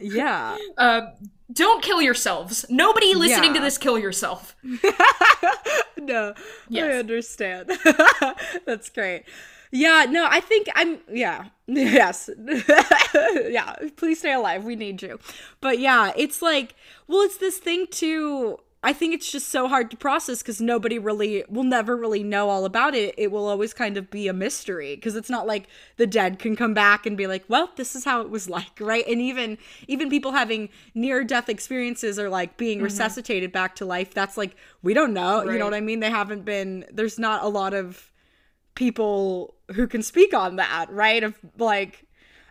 Yeah. 0.00 0.56
uh 0.78 1.00
don't 1.52 1.82
kill 1.82 2.00
yourselves. 2.00 2.64
Nobody 2.70 3.14
listening 3.14 3.54
to 3.54 3.60
this 3.60 3.76
kill 3.78 3.98
yourself. 3.98 4.54
no, 5.96 6.34
Yes. 6.68 6.94
I 6.94 6.98
understand. 6.98 7.70
That's 8.66 8.88
great. 8.90 9.24
Yeah, 9.70 10.06
no, 10.08 10.26
I 10.28 10.40
think 10.40 10.68
I'm, 10.74 10.98
yeah, 11.10 11.46
yes. 11.66 12.28
yeah, 13.48 13.76
please 13.96 14.18
stay 14.18 14.32
alive. 14.32 14.64
We 14.64 14.76
need 14.76 15.00
you. 15.02 15.18
But 15.60 15.78
yeah, 15.78 16.12
it's 16.16 16.42
like, 16.42 16.74
well, 17.06 17.20
it's 17.20 17.36
this 17.36 17.58
thing 17.58 17.86
too. 17.90 18.58
I 18.82 18.94
think 18.94 19.12
it's 19.12 19.30
just 19.30 19.48
so 19.48 19.68
hard 19.68 19.90
to 19.90 19.96
process 19.96 20.38
because 20.38 20.58
nobody 20.58 20.98
really 20.98 21.44
will 21.50 21.64
never 21.64 21.94
really 21.94 22.22
know 22.22 22.48
all 22.48 22.64
about 22.64 22.94
it. 22.94 23.14
It 23.18 23.30
will 23.30 23.46
always 23.46 23.74
kind 23.74 23.98
of 23.98 24.10
be 24.10 24.26
a 24.26 24.32
mystery 24.32 24.94
because 24.94 25.16
it's 25.16 25.28
not 25.28 25.46
like 25.46 25.68
the 25.98 26.06
dead 26.06 26.38
can 26.38 26.56
come 26.56 26.72
back 26.72 27.04
and 27.04 27.14
be 27.14 27.26
like, 27.26 27.44
"Well, 27.46 27.70
this 27.76 27.94
is 27.94 28.06
how 28.06 28.22
it 28.22 28.30
was 28.30 28.48
like," 28.56 28.80
right? 28.80 29.06
And 29.06 29.20
even 29.20 29.58
even 29.86 30.08
people 30.08 30.32
having 30.32 30.70
near 30.94 31.24
death 31.24 31.50
experiences 31.50 32.18
or 32.18 32.30
like 32.30 32.56
being 32.56 32.78
mm-hmm. 32.78 32.84
resuscitated 32.84 33.52
back 33.52 33.76
to 33.76 33.84
life, 33.84 34.14
that's 34.14 34.38
like 34.38 34.56
we 34.82 34.94
don't 34.94 35.12
know. 35.12 35.42
You 35.42 35.58
know 35.58 35.66
what 35.66 35.74
I 35.74 35.80
mean? 35.82 36.00
They 36.00 36.10
haven't 36.10 36.46
been. 36.46 36.86
There's 36.90 37.18
not 37.18 37.44
a 37.44 37.48
lot 37.48 37.74
of 37.74 38.10
people 38.74 39.54
who 39.74 39.86
can 39.86 40.02
speak 40.02 40.34
on 40.34 40.56
that, 40.56 40.86
right? 40.90 41.22
Of 41.22 41.38
like 41.58 42.06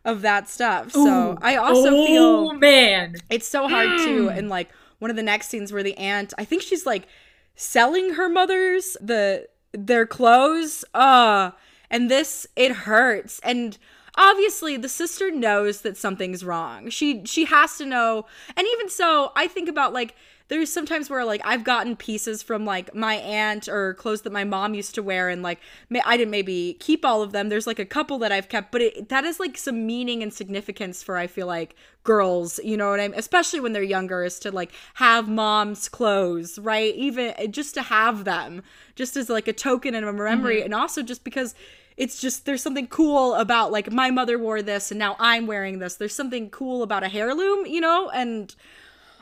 of 0.05 0.21
that 0.21 0.47
stuff. 0.47 0.91
So 0.91 1.37
I 1.41 1.57
also 1.57 1.89
oh, 1.89 2.05
feel 2.05 2.53
man. 2.53 3.15
it's 3.29 3.47
so 3.47 3.67
hard 3.67 3.99
too 3.99 4.29
and 4.29 4.49
like 4.49 4.69
one 4.99 5.09
of 5.09 5.17
the 5.17 5.23
next 5.23 5.47
scenes 5.47 5.73
where 5.73 5.83
the 5.83 5.97
aunt 5.97 6.33
i 6.37 6.45
think 6.45 6.61
she's 6.61 6.85
like 6.85 7.07
selling 7.55 8.13
her 8.13 8.29
mother's 8.29 8.95
the 9.01 9.47
their 9.73 10.05
clothes 10.05 10.85
uh 10.93 11.51
and 11.89 12.11
this 12.11 12.45
it 12.55 12.71
hurts 12.71 13.39
and 13.43 13.77
obviously 14.15 14.77
the 14.77 14.89
sister 14.89 15.31
knows 15.31 15.81
that 15.81 15.97
something's 15.97 16.43
wrong 16.43 16.89
she 16.89 17.23
she 17.25 17.45
has 17.45 17.77
to 17.77 17.85
know 17.85 18.25
and 18.55 18.67
even 18.73 18.89
so 18.89 19.31
i 19.35 19.47
think 19.47 19.67
about 19.67 19.93
like 19.93 20.15
there's 20.49 20.71
sometimes 20.71 21.09
where 21.09 21.23
like 21.23 21.41
I've 21.45 21.63
gotten 21.63 21.95
pieces 21.95 22.43
from 22.43 22.65
like 22.65 22.93
my 22.93 23.15
aunt 23.15 23.69
or 23.69 23.93
clothes 23.93 24.23
that 24.23 24.33
my 24.33 24.43
mom 24.43 24.73
used 24.73 24.95
to 24.95 25.03
wear 25.03 25.29
and 25.29 25.41
like 25.41 25.59
may- 25.89 26.01
I 26.05 26.17
didn't 26.17 26.31
maybe 26.31 26.75
keep 26.79 27.05
all 27.05 27.21
of 27.21 27.31
them. 27.31 27.49
There's 27.49 27.67
like 27.67 27.79
a 27.79 27.85
couple 27.85 28.17
that 28.19 28.31
I've 28.31 28.49
kept, 28.49 28.71
but 28.71 28.81
it, 28.81 29.09
that 29.09 29.23
is 29.23 29.39
like 29.39 29.57
some 29.57 29.85
meaning 29.85 30.21
and 30.23 30.33
significance 30.33 31.01
for 31.03 31.17
I 31.17 31.27
feel 31.27 31.47
like 31.47 31.75
girls, 32.03 32.59
you 32.63 32.75
know 32.75 32.89
what 32.89 32.99
I 32.99 33.07
mean? 33.07 33.17
Especially 33.17 33.59
when 33.59 33.73
they're 33.73 33.83
younger, 33.83 34.23
is 34.23 34.39
to 34.39 34.51
like 34.51 34.71
have 34.95 35.29
mom's 35.29 35.87
clothes, 35.87 36.57
right? 36.57 36.95
Even 36.95 37.33
eh, 37.37 37.47
just 37.47 37.75
to 37.75 37.83
have 37.83 38.25
them, 38.25 38.63
just 38.95 39.15
as 39.15 39.29
like 39.29 39.47
a 39.47 39.53
token 39.53 39.93
and 39.93 40.05
a 40.05 40.11
memory, 40.11 40.63
and 40.63 40.73
also 40.73 41.03
just 41.03 41.23
because 41.23 41.53
it's 41.95 42.19
just 42.19 42.45
there's 42.45 42.63
something 42.63 42.87
cool 42.87 43.35
about 43.35 43.71
like 43.71 43.91
my 43.91 44.09
mother 44.09 44.39
wore 44.39 44.61
this 44.61 44.89
and 44.89 44.97
now 44.97 45.15
I'm 45.19 45.45
wearing 45.45 45.77
this. 45.77 45.95
There's 45.95 46.15
something 46.15 46.49
cool 46.49 46.81
about 46.81 47.03
a 47.03 47.13
heirloom, 47.13 47.67
you 47.67 47.81
know, 47.81 48.09
and 48.09 48.55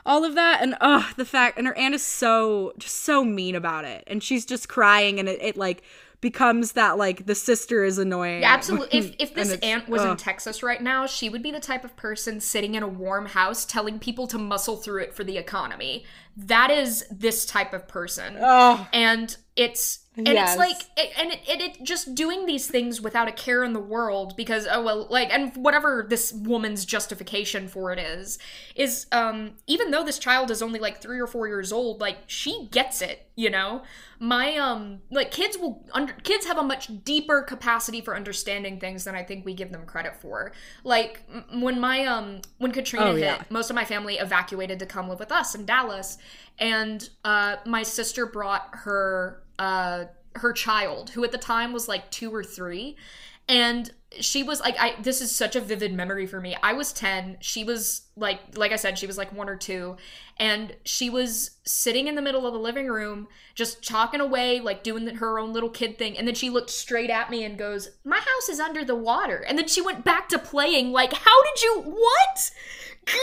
all 0.08 0.24
of 0.24 0.34
that 0.34 0.60
and 0.62 0.74
uh 0.80 1.04
the 1.16 1.24
fact 1.24 1.58
and 1.58 1.66
her 1.66 1.76
aunt 1.76 1.94
is 1.94 2.02
so 2.02 2.72
just 2.78 3.02
so 3.02 3.22
mean 3.22 3.54
about 3.54 3.84
it 3.84 4.02
and 4.06 4.22
she's 4.22 4.44
just 4.44 4.68
crying 4.68 5.20
and 5.20 5.28
it, 5.28 5.40
it 5.40 5.56
like 5.56 5.82
becomes 6.20 6.72
that 6.72 6.98
like 6.98 7.26
the 7.26 7.34
sister 7.34 7.84
is 7.84 7.98
annoying 7.98 8.42
Yeah, 8.42 8.52
absolutely. 8.52 8.98
If 8.98 9.14
if 9.18 9.34
this 9.36 9.56
aunt 9.62 9.88
was 9.88 10.02
in. 10.02 10.16
Texas 10.16 10.62
right 10.62 10.82
now, 10.82 11.06
she 11.06 11.28
would 11.28 11.42
be 11.42 11.50
the 11.50 11.60
type 11.60 11.84
of 11.84 11.94
person 11.96 12.40
sitting 12.40 12.74
in 12.74 12.82
a 12.82 12.88
warm 12.88 13.26
house 13.26 13.64
telling 13.64 13.98
people 13.98 14.26
to 14.28 14.38
muscle 14.38 14.76
through 14.76 15.02
it 15.02 15.14
for 15.14 15.22
the 15.22 15.38
economy. 15.38 16.04
That 16.36 16.70
is 16.70 17.06
this 17.10 17.46
type 17.46 17.72
of 17.72 17.86
person. 17.86 18.36
oh 18.40 18.86
and 18.92 19.36
it's 19.54 20.00
and 20.26 20.34
Yes. 20.34 20.50
it's 20.50 20.58
like 20.58 20.82
it, 20.96 21.12
and 21.18 21.32
it, 21.32 21.40
it, 21.48 21.60
it 21.60 21.82
just 21.84 22.14
doing 22.14 22.44
these 22.46 22.66
things 22.66 23.00
without 23.00 23.28
a 23.28 23.32
care 23.32 23.62
in 23.64 23.72
the 23.72 23.80
world 23.80 24.36
because 24.36 24.66
oh 24.70 24.82
well 24.82 25.06
like 25.10 25.32
and 25.32 25.54
whatever 25.56 26.04
this 26.08 26.32
woman's 26.32 26.84
justification 26.84 27.68
for 27.68 27.92
it 27.92 27.98
is 27.98 28.38
is 28.74 29.06
um 29.12 29.52
even 29.66 29.90
though 29.90 30.04
this 30.04 30.18
child 30.18 30.50
is 30.50 30.60
only 30.60 30.80
like 30.80 31.00
three 31.00 31.20
or 31.20 31.26
four 31.26 31.46
years 31.46 31.72
old 31.72 32.00
like 32.00 32.18
she 32.26 32.68
gets 32.72 33.00
it 33.00 33.28
you 33.36 33.48
know 33.48 33.82
my 34.18 34.56
um 34.56 34.98
like 35.10 35.30
kids 35.30 35.56
will 35.56 35.86
under 35.92 36.12
kids 36.24 36.44
have 36.46 36.58
a 36.58 36.62
much 36.62 36.90
deeper 37.04 37.40
capacity 37.42 38.00
for 38.00 38.16
understanding 38.16 38.80
things 38.80 39.04
than 39.04 39.14
i 39.14 39.22
think 39.22 39.44
we 39.44 39.54
give 39.54 39.70
them 39.70 39.86
credit 39.86 40.16
for 40.16 40.50
like 40.82 41.22
m- 41.32 41.60
when 41.60 41.78
my 41.80 42.04
um 42.04 42.40
when 42.58 42.72
katrina 42.72 43.06
Oh, 43.06 43.14
hit 43.14 43.22
yeah. 43.22 43.42
most 43.50 43.70
of 43.70 43.76
my 43.76 43.84
family 43.84 44.16
evacuated 44.16 44.80
to 44.80 44.86
come 44.86 45.08
live 45.08 45.20
with 45.20 45.30
us 45.30 45.54
in 45.54 45.64
Dallas, 45.64 46.18
and 46.58 47.08
uh, 47.24 47.56
my 47.64 47.82
sister 47.84 48.26
brought 48.26 48.68
her 48.72 49.42
uh, 49.58 50.04
her 50.36 50.52
child, 50.52 51.10
who 51.10 51.24
at 51.24 51.32
the 51.32 51.38
time 51.38 51.72
was 51.72 51.88
like 51.88 52.10
two 52.10 52.34
or 52.34 52.44
three, 52.44 52.96
and 53.48 53.90
she 54.20 54.42
was 54.42 54.60
like, 54.60 54.76
I 54.78 54.94
this 55.02 55.20
is 55.20 55.34
such 55.34 55.56
a 55.56 55.60
vivid 55.60 55.92
memory 55.92 56.26
for 56.26 56.40
me. 56.40 56.56
I 56.62 56.72
was 56.74 56.92
ten, 56.92 57.38
she 57.40 57.64
was 57.64 58.02
like, 58.16 58.40
like 58.56 58.72
I 58.72 58.76
said, 58.76 58.98
she 58.98 59.06
was 59.06 59.18
like 59.18 59.32
one 59.32 59.48
or 59.48 59.56
two, 59.56 59.96
and 60.38 60.74
she 60.84 61.10
was 61.10 61.52
sitting 61.64 62.08
in 62.08 62.14
the 62.14 62.22
middle 62.22 62.46
of 62.46 62.52
the 62.52 62.58
living 62.58 62.88
room, 62.88 63.28
just 63.54 63.86
talking 63.86 64.20
away, 64.20 64.60
like 64.60 64.82
doing 64.82 65.06
her 65.16 65.38
own 65.38 65.52
little 65.52 65.70
kid 65.70 65.98
thing, 65.98 66.16
and 66.16 66.26
then 66.26 66.34
she 66.34 66.50
looked 66.50 66.70
straight 66.70 67.10
at 67.10 67.30
me 67.30 67.44
and 67.44 67.58
goes, 67.58 67.90
"My 68.04 68.18
house 68.18 68.48
is 68.50 68.60
under 68.60 68.84
the 68.84 68.94
water," 68.94 69.44
and 69.46 69.58
then 69.58 69.68
she 69.68 69.82
went 69.82 70.04
back 70.04 70.28
to 70.30 70.38
playing. 70.38 70.92
Like, 70.92 71.12
how 71.12 71.42
did 71.42 71.62
you 71.62 71.82
what? 71.82 72.50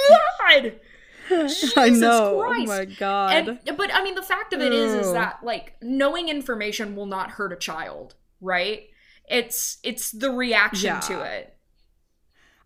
God. 0.10 0.80
i 1.32 1.48
Jesus 1.48 2.00
know 2.00 2.42
oh 2.42 2.44
Christ. 2.46 2.72
oh 2.72 2.78
my 2.78 2.86
god 2.86 3.50
And 3.50 3.78
but 3.78 3.94
I 3.94 4.04
mean 4.04 4.16
the 4.16 4.22
fact 4.22 4.54
of 4.54 4.62
it 4.62 4.72
is 4.74 4.94
is 4.94 5.08
Ugh. 5.08 5.14
that 5.14 5.44
like 5.44 5.76
knowing 5.82 6.30
information 6.30 6.96
will 6.96 7.06
not 7.06 7.32
hurt 7.32 7.52
a 7.54 7.56
child, 7.56 8.16
right? 8.42 8.88
It's 9.30 9.78
it's 9.84 10.12
the 10.12 10.32
reaction 10.32 11.00
to 11.02 11.22
it. 11.22 11.56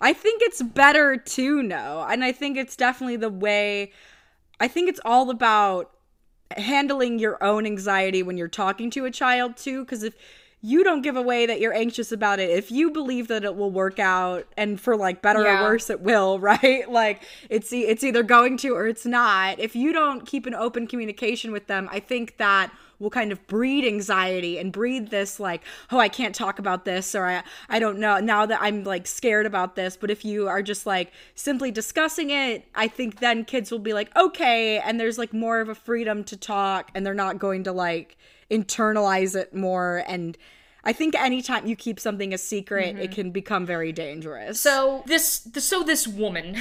I 0.02 0.14
think 0.14 0.42
it's 0.42 0.62
better 0.62 1.18
to 1.18 1.62
know. 1.64 2.06
And 2.10 2.24
I 2.24 2.32
think 2.32 2.58
it's 2.58 2.76
definitely 2.76 3.18
the 3.18 3.30
way 3.30 3.92
I 4.60 4.68
think 4.68 4.90
it's 4.90 5.00
all 5.06 5.30
about 5.30 5.92
handling 6.58 7.20
your 7.20 7.42
own 7.44 7.66
anxiety 7.66 8.24
when 8.24 8.38
you're 8.38 8.48
talking 8.48 8.90
to 8.92 9.06
a 9.06 9.12
child 9.12 9.56
too 9.56 9.84
because 9.86 10.04
if 10.04 10.16
you 10.62 10.84
don't 10.84 11.02
give 11.02 11.16
away 11.16 11.46
that 11.46 11.62
you're 11.62 11.74
anxious 11.74 12.12
about 12.12 12.38
it. 12.40 12.50
If 12.50 12.70
you 12.70 12.92
believe 12.92 13.30
that 13.30 13.46
it 13.46 13.56
will 13.56 13.72
work 13.72 13.98
out 13.98 14.46
and 14.58 14.80
for 14.80 14.98
like 14.98 15.22
better 15.22 15.42
Yeah. 15.44 15.62
or 15.62 15.70
worse 15.70 15.90
it 15.90 16.02
will 16.02 16.38
right? 16.52 16.90
Like 16.92 17.24
it's 17.50 17.72
e- 17.72 17.86
it's 17.86 18.04
either 18.04 18.24
going 18.24 18.58
to 18.58 18.76
or 18.76 18.88
it's 18.88 19.06
not. 19.06 19.60
If 19.60 19.76
you 19.76 19.94
don't 19.94 20.26
keep 20.26 20.46
an 20.46 20.54
open 20.54 20.86
communication 20.88 21.52
with 21.52 21.68
them 21.68 21.88
i 21.92 22.00
think 22.00 22.38
that 22.38 22.72
will 23.00 23.10
kind 23.10 23.32
of 23.32 23.46
breed 23.48 23.86
anxiety 23.86 24.58
and 24.58 24.74
breed 24.74 25.10
this 25.10 25.40
like 25.40 25.62
oh 25.92 26.00
i 26.00 26.10
can't 26.10 26.36
talk 26.36 26.60
about 26.60 26.84
this 26.84 27.16
or 27.16 27.26
i 27.26 27.42
i 27.70 27.80
don't 27.80 27.98
know 27.98 28.20
now 28.20 28.46
that 28.46 28.60
i'm 28.62 28.84
like 28.84 29.08
scared 29.08 29.46
about 29.46 29.76
this. 29.76 29.96
But 29.96 30.12
if 30.12 30.26
you 30.26 30.48
are 30.50 30.62
just 30.62 30.86
like 30.86 31.12
simply 31.36 31.72
discussing 31.72 32.30
it 32.32 32.66
i 32.76 32.88
think 32.88 33.20
then 33.20 33.46
kids 33.46 33.72
will 33.72 33.80
be 33.80 33.94
like 33.94 34.14
okay 34.16 34.80
and 34.80 35.00
there's 35.00 35.18
like 35.18 35.32
more 35.34 35.62
of 35.62 35.70
a 35.70 35.76
freedom 35.76 36.24
to 36.26 36.36
talk 36.36 36.92
and 36.94 37.06
they're 37.06 37.14
not 37.14 37.40
going 37.40 37.64
to 37.64 37.72
like 37.72 38.18
internalize 38.50 39.36
it 39.36 39.54
more 39.54 40.04
and 40.08 40.38
i 40.84 40.94
think 40.94 41.16
anytime 41.16 41.68
you 41.68 41.76
keep 41.76 42.00
something 42.00 42.34
a 42.34 42.38
secret 42.38 42.90
it 42.90 42.96
mm-hmm. 42.96 43.14
can 43.14 43.32
become 43.32 43.66
very 43.66 43.92
dangerous 43.92 44.60
So 44.60 45.04
this 45.06 45.48
so 45.58 45.84
this 45.84 46.08
woman 46.08 46.58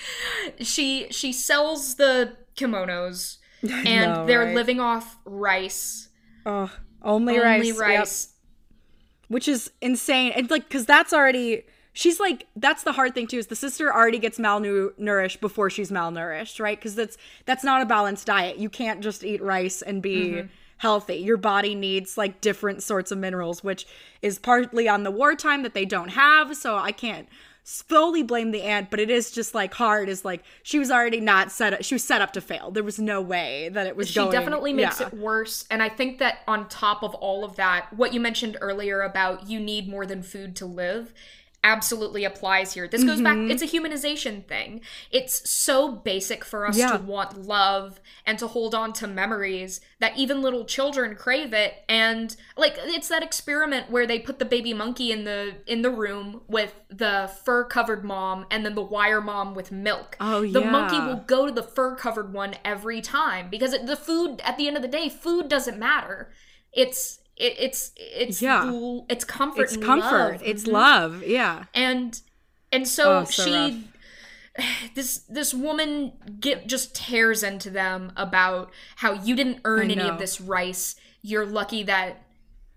she 0.60 1.08
she 1.10 1.32
sells 1.32 1.96
the 1.96 2.36
kimonos 2.56 3.38
and 3.62 4.12
know, 4.12 4.26
they're 4.26 4.44
right? 4.44 4.54
living 4.54 4.80
off 4.80 5.16
rice. 5.24 6.08
oh 6.46 6.70
only, 7.02 7.34
Only 7.34 7.72
rice, 7.72 7.78
rice. 7.78 8.28
Yep. 8.28 9.28
which 9.28 9.48
is 9.48 9.70
insane 9.80 10.32
and 10.34 10.50
like 10.50 10.64
because 10.68 10.86
that's 10.86 11.12
already 11.12 11.64
she's 11.94 12.20
like 12.20 12.46
that's 12.56 12.82
the 12.82 12.92
hard 12.92 13.14
thing 13.14 13.26
too 13.26 13.38
is 13.38 13.46
the 13.46 13.56
sister 13.56 13.92
already 13.92 14.18
gets 14.18 14.38
malnourished 14.38 15.40
before 15.40 15.70
she's 15.70 15.90
malnourished 15.90 16.60
right 16.60 16.78
because 16.78 16.94
that's 16.94 17.16
that's 17.46 17.64
not 17.64 17.80
a 17.80 17.86
balanced 17.86 18.26
diet 18.26 18.58
you 18.58 18.68
can't 18.68 19.00
just 19.00 19.24
eat 19.24 19.40
rice 19.42 19.80
and 19.80 20.02
be 20.02 20.16
mm-hmm. 20.16 20.46
Healthy. 20.78 21.16
Your 21.16 21.36
body 21.36 21.74
needs 21.74 22.16
like 22.18 22.40
different 22.40 22.82
sorts 22.82 23.10
of 23.10 23.18
minerals, 23.18 23.62
which 23.64 23.86
is 24.22 24.38
partly 24.38 24.88
on 24.88 25.02
the 25.02 25.10
wartime 25.10 25.62
that 25.62 25.74
they 25.74 25.84
don't 25.84 26.10
have. 26.10 26.56
So 26.56 26.76
I 26.76 26.92
can't 26.92 27.28
fully 27.64 28.22
blame 28.22 28.50
the 28.50 28.60
aunt, 28.62 28.90
but 28.90 29.00
it 29.00 29.08
is 29.08 29.30
just 29.30 29.54
like 29.54 29.72
hard. 29.74 30.08
Is 30.08 30.24
like 30.24 30.42
she 30.62 30.78
was 30.78 30.90
already 30.90 31.20
not 31.20 31.50
set 31.50 31.72
up. 31.72 31.82
She 31.82 31.94
was 31.94 32.04
set 32.04 32.20
up 32.20 32.32
to 32.34 32.40
fail. 32.40 32.70
There 32.70 32.84
was 32.84 32.98
no 32.98 33.20
way 33.20 33.70
that 33.70 33.86
it 33.86 33.96
was. 33.96 34.08
She 34.08 34.16
going, 34.16 34.30
definitely 34.30 34.72
makes 34.72 35.00
yeah. 35.00 35.08
it 35.08 35.14
worse. 35.14 35.66
And 35.70 35.82
I 35.82 35.88
think 35.88 36.18
that 36.18 36.40
on 36.46 36.68
top 36.68 37.02
of 37.02 37.14
all 37.14 37.44
of 37.44 37.56
that, 37.56 37.92
what 37.92 38.12
you 38.12 38.20
mentioned 38.20 38.58
earlier 38.60 39.00
about 39.00 39.48
you 39.48 39.58
need 39.58 39.88
more 39.88 40.06
than 40.06 40.22
food 40.22 40.54
to 40.56 40.66
live 40.66 41.12
absolutely 41.64 42.24
applies 42.24 42.74
here. 42.74 42.86
This 42.86 43.02
goes 43.02 43.20
Mm-hmm. 43.20 43.48
back, 43.48 43.52
it's 43.52 43.62
a 43.62 43.66
humanization 43.66 44.46
thing. 44.46 44.82
It's 45.10 45.50
so 45.50 45.90
basic 45.90 46.44
for 46.44 46.66
us 46.66 46.76
Yeah. 46.76 46.96
to 46.98 47.02
want 47.02 47.42
love 47.42 48.00
and 48.26 48.38
to 48.38 48.46
hold 48.46 48.74
on 48.74 48.92
to 48.94 49.06
memories 49.08 49.80
that 49.98 50.16
even 50.16 50.42
little 50.42 50.64
children 50.66 51.16
crave 51.16 51.52
it. 51.54 51.74
And 51.88 52.36
like 52.56 52.74
it's 52.78 53.08
that 53.08 53.22
experiment 53.22 53.90
where 53.90 54.06
they 54.06 54.18
put 54.18 54.38
the 54.38 54.44
baby 54.44 54.74
monkey 54.74 55.10
in 55.10 55.24
the 55.24 55.54
in 55.66 55.80
the 55.82 55.90
room 55.90 56.42
with 56.46 56.74
the 56.90 57.30
fur 57.44 57.64
covered 57.64 58.04
mom 58.04 58.46
and 58.50 58.64
then 58.64 58.74
the 58.74 58.82
wire 58.82 59.22
mom 59.22 59.54
with 59.54 59.72
milk. 59.72 60.16
Oh, 60.20 60.42
yeah. 60.42 60.60
The 60.60 60.66
monkey 60.66 60.98
will 61.00 61.24
go 61.26 61.46
to 61.46 61.52
the 61.52 61.62
fur 61.62 61.96
covered 61.96 62.32
one 62.32 62.54
every 62.64 63.00
time 63.00 63.48
because 63.50 63.72
it, 63.72 63.86
the 63.86 63.96
food 63.96 64.42
at 64.44 64.58
the 64.58 64.68
end 64.68 64.76
of 64.76 64.82
the 64.82 64.88
day, 64.88 65.08
food 65.08 65.48
doesn't 65.48 65.78
matter. 65.78 66.30
It's 66.72 67.20
it, 67.36 67.54
it's 67.58 67.92
it's 67.96 68.40
Yeah. 68.42 68.64
l- 68.66 69.06
it's 69.08 69.24
comfort. 69.24 69.62
It's 69.62 69.76
comfort. 69.76 70.32
love. 70.32 70.42
It's 70.44 70.64
Mhm. 70.64 70.72
love. 70.72 71.22
Yeah. 71.26 71.64
And 71.74 72.20
and 72.72 72.86
so, 72.88 73.18
Oh, 73.20 73.24
so 73.24 73.44
she 73.44 73.52
rough. 73.54 73.74
this 74.94 75.18
this 75.28 75.52
woman 75.54 76.12
get 76.40 76.66
just 76.66 76.94
tears 76.94 77.42
into 77.42 77.70
them 77.70 78.12
about 78.16 78.70
how 78.96 79.12
you 79.12 79.34
didn't 79.34 79.60
earn 79.64 79.90
any 79.90 80.02
of 80.08 80.18
this 80.18 80.40
rice. 80.40 80.96
You're 81.22 81.46
lucky 81.46 81.82
that 81.84 82.22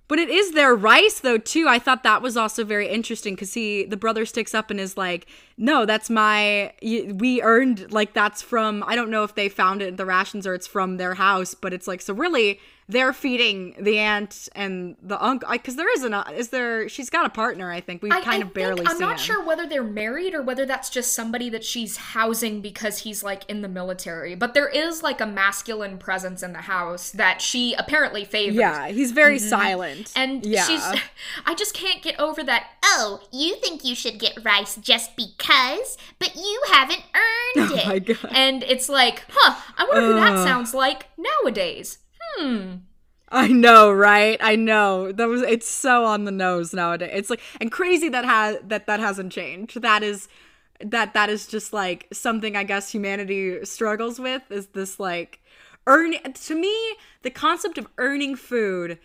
But 0.07 0.19
it 0.19 0.29
is 0.29 0.51
their 0.53 0.73
rice 0.73 1.19
though 1.19 1.37
too. 1.37 1.67
I 1.67 1.79
thought 1.79 2.03
that 2.03 2.21
was 2.21 2.37
also 2.37 2.63
very 2.63 2.87
interesting 2.87 3.35
because 3.35 3.53
he, 3.53 3.83
the 3.83 3.97
brother, 3.97 4.25
sticks 4.25 4.55
up 4.55 4.71
and 4.71 4.79
is 4.79 4.95
like, 4.97 5.27
"No, 5.57 5.85
that's 5.85 6.09
my. 6.09 6.73
We 6.81 7.41
earned 7.41 7.91
like 7.91 8.13
that's 8.13 8.41
from. 8.41 8.83
I 8.85 8.95
don't 8.95 9.09
know 9.09 9.23
if 9.23 9.35
they 9.35 9.49
found 9.49 9.81
it 9.81 9.89
in 9.89 9.95
the 9.95 10.05
rations 10.05 10.45
or 10.45 10.53
it's 10.53 10.67
from 10.67 10.97
their 10.97 11.15
house, 11.15 11.53
but 11.53 11.73
it's 11.73 11.87
like 11.87 12.01
so 12.01 12.13
really 12.13 12.59
they're 12.89 13.11
feeding 13.11 13.75
the 13.77 13.97
aunt 13.97 14.47
and 14.55 14.95
the 15.01 15.21
uncle 15.21 15.49
because 15.51 15.75
there 15.75 15.91
is 15.93 16.03
an 16.03 16.13
is 16.33 16.49
there. 16.49 16.87
She's 16.87 17.09
got 17.09 17.25
a 17.25 17.29
partner. 17.29 17.69
I 17.69 17.81
think 17.81 18.01
we 18.01 18.09
kind 18.09 18.25
I 18.43 18.47
of 18.47 18.53
barely. 18.53 18.85
I'm 18.87 18.97
not 18.97 19.13
him. 19.13 19.17
sure 19.17 19.45
whether 19.45 19.67
they're 19.67 19.83
married 19.83 20.33
or 20.33 20.41
whether 20.41 20.65
that's 20.65 20.89
just 20.89 21.11
somebody 21.11 21.49
that 21.49 21.65
she's 21.65 21.97
housing 21.97 22.61
because 22.61 22.99
he's 22.99 23.23
like 23.23 23.43
in 23.49 23.61
the 23.61 23.67
military. 23.67 24.35
But 24.35 24.53
there 24.53 24.69
is 24.69 25.03
like 25.03 25.19
a 25.19 25.25
masculine 25.25 25.97
presence 25.97 26.41
in 26.41 26.53
the 26.53 26.61
house 26.61 27.11
that 27.11 27.41
she 27.41 27.73
apparently 27.73 28.23
favors. 28.23 28.55
Yeah, 28.55 28.87
he's 28.87 29.11
very 29.11 29.39
silent. 29.39 30.07
Mm-hmm. 30.07 30.19
And 30.19 30.45
yeah. 30.45 30.63
she's 30.63 31.01
I 31.45 31.55
just 31.55 31.73
can't 31.73 32.01
get 32.01 32.17
over 32.17 32.41
that. 32.43 32.67
Oh, 32.85 33.19
you 33.33 33.57
think 33.57 33.83
you 33.83 33.95
should 33.95 34.17
get 34.17 34.37
rice 34.45 34.77
just 34.77 35.17
because, 35.17 35.37
but 36.19 36.35
you 36.35 36.61
haven't 36.71 37.03
earned 37.13 37.71
Oh 37.71 37.75
it. 37.75 37.87
my 37.87 37.99
god. 37.99 38.31
And 38.31 38.63
it's 38.63 38.89
like, 38.89 39.23
huh, 39.29 39.59
I 39.77 39.85
wonder 39.85 40.07
who 40.07 40.13
that 40.15 40.43
sounds 40.43 40.73
like 40.73 41.07
nowadays. 41.17 41.99
Hmm. 42.35 42.75
I 43.29 43.47
know, 43.47 43.91
right? 43.91 44.37
I 44.41 44.55
know. 44.55 45.11
That 45.11 45.27
was 45.27 45.41
it's 45.41 45.67
so 45.67 46.05
on 46.05 46.25
the 46.25 46.31
nose 46.31 46.73
nowadays. 46.73 47.11
It's 47.13 47.29
like 47.29 47.41
and 47.59 47.71
crazy 47.71 48.09
that 48.09 48.25
has 48.25 48.57
that 48.63 48.87
that 48.87 48.99
hasn't 48.99 49.31
changed. 49.33 49.81
That 49.81 50.03
is 50.03 50.27
that 50.79 51.13
that 51.13 51.29
is 51.29 51.47
just 51.47 51.73
like 51.73 52.07
something 52.13 52.55
I 52.55 52.63
guess 52.63 52.91
humanity 52.91 53.65
struggles 53.65 54.19
with 54.19 54.43
is 54.51 54.67
this 54.67 54.99
like 54.99 55.39
earn 55.87 56.13
to 56.33 56.55
me 56.55 56.75
the 57.23 57.29
concept 57.31 57.77
of 57.77 57.87
earning 57.97 58.35
food 58.35 58.99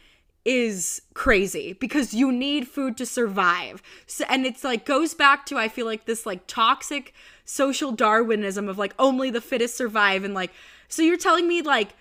is 0.44 1.02
crazy 1.14 1.72
because 1.74 2.12
you 2.12 2.32
need 2.32 2.66
food 2.66 2.96
to 2.96 3.06
survive. 3.06 3.82
So, 4.06 4.24
and 4.28 4.44
it's 4.44 4.64
like 4.64 4.84
goes 4.84 5.14
back 5.14 5.46
to 5.46 5.56
I 5.56 5.68
feel 5.68 5.86
like 5.86 6.06
this 6.06 6.26
like 6.26 6.46
toxic 6.46 7.14
social 7.44 7.92
darwinism 7.92 8.68
of 8.68 8.78
like 8.78 8.94
only 8.98 9.30
the 9.30 9.40
fittest 9.40 9.76
survive 9.76 10.24
and 10.24 10.34
like 10.34 10.52
so 10.88 11.02
you're 11.02 11.16
telling 11.16 11.46
me 11.46 11.62
like 11.62 11.94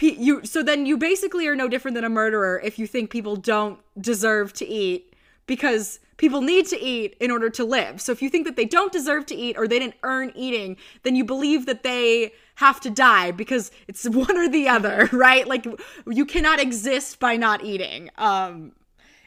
you 0.00 0.44
so 0.44 0.62
then 0.62 0.86
you 0.86 0.96
basically 0.96 1.46
are 1.46 1.56
no 1.56 1.68
different 1.68 1.94
than 1.94 2.04
a 2.04 2.08
murderer 2.08 2.60
if 2.62 2.78
you 2.78 2.86
think 2.86 3.10
people 3.10 3.36
don't 3.36 3.78
deserve 4.00 4.52
to 4.52 4.66
eat 4.66 5.14
because 5.46 5.98
people 6.18 6.42
need 6.42 6.66
to 6.66 6.78
eat 6.80 7.16
in 7.20 7.30
order 7.30 7.48
to 7.48 7.64
live. 7.64 8.00
So 8.00 8.12
if 8.12 8.20
you 8.20 8.28
think 8.28 8.44
that 8.46 8.56
they 8.56 8.64
don't 8.64 8.92
deserve 8.92 9.24
to 9.26 9.34
eat 9.34 9.56
or 9.56 9.66
they 9.66 9.78
didn't 9.78 9.94
earn 10.02 10.30
eating, 10.34 10.76
then 11.04 11.16
you 11.16 11.24
believe 11.24 11.64
that 11.66 11.82
they 11.82 12.32
have 12.58 12.80
to 12.80 12.90
die 12.90 13.30
because 13.30 13.70
it's 13.86 14.08
one 14.08 14.36
or 14.36 14.48
the 14.48 14.68
other, 14.68 15.08
right? 15.12 15.46
Like 15.46 15.66
you 16.06 16.24
cannot 16.26 16.60
exist 16.60 17.18
by 17.20 17.36
not 17.36 17.64
eating. 17.64 18.10
Um 18.18 18.72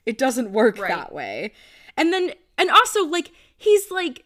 it 0.05 0.17
doesn't 0.17 0.51
work 0.51 0.77
Right. 0.79 0.89
that 0.89 1.13
way. 1.13 1.53
And 1.97 2.11
then 2.13 2.34
and 2.57 2.69
also 2.69 3.05
like 3.05 3.32
he's 3.57 3.89
like 3.91 4.25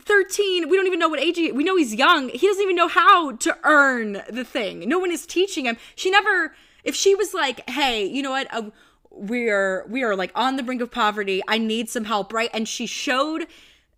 13 0.00 0.68
we 0.70 0.76
don't 0.76 0.86
even 0.86 0.98
know 0.98 1.08
what 1.08 1.20
age 1.20 1.36
he 1.36 1.52
we 1.52 1.62
know 1.64 1.76
he's 1.76 1.94
young 1.94 2.30
he 2.30 2.46
doesn't 2.46 2.62
even 2.62 2.74
know 2.76 2.88
how 2.88 3.32
to 3.32 3.56
earn 3.64 4.22
the 4.30 4.42
thing 4.42 4.88
no 4.88 4.98
one 4.98 5.12
is 5.12 5.26
teaching 5.26 5.66
him 5.66 5.76
she 5.94 6.10
never 6.10 6.54
if 6.82 6.94
she 6.94 7.14
was 7.14 7.34
like 7.34 7.68
hey 7.68 8.02
you 8.06 8.22
know 8.22 8.30
what 8.30 8.46
uh, 8.54 8.70
we're 9.10 9.84
we 9.88 10.02
are 10.02 10.16
like 10.16 10.32
on 10.34 10.56
the 10.56 10.62
brink 10.62 10.80
of 10.80 10.90
poverty 10.90 11.42
i 11.46 11.58
need 11.58 11.90
some 11.90 12.04
help 12.04 12.32
right 12.32 12.48
and 12.54 12.66
she 12.66 12.86
showed 12.86 13.46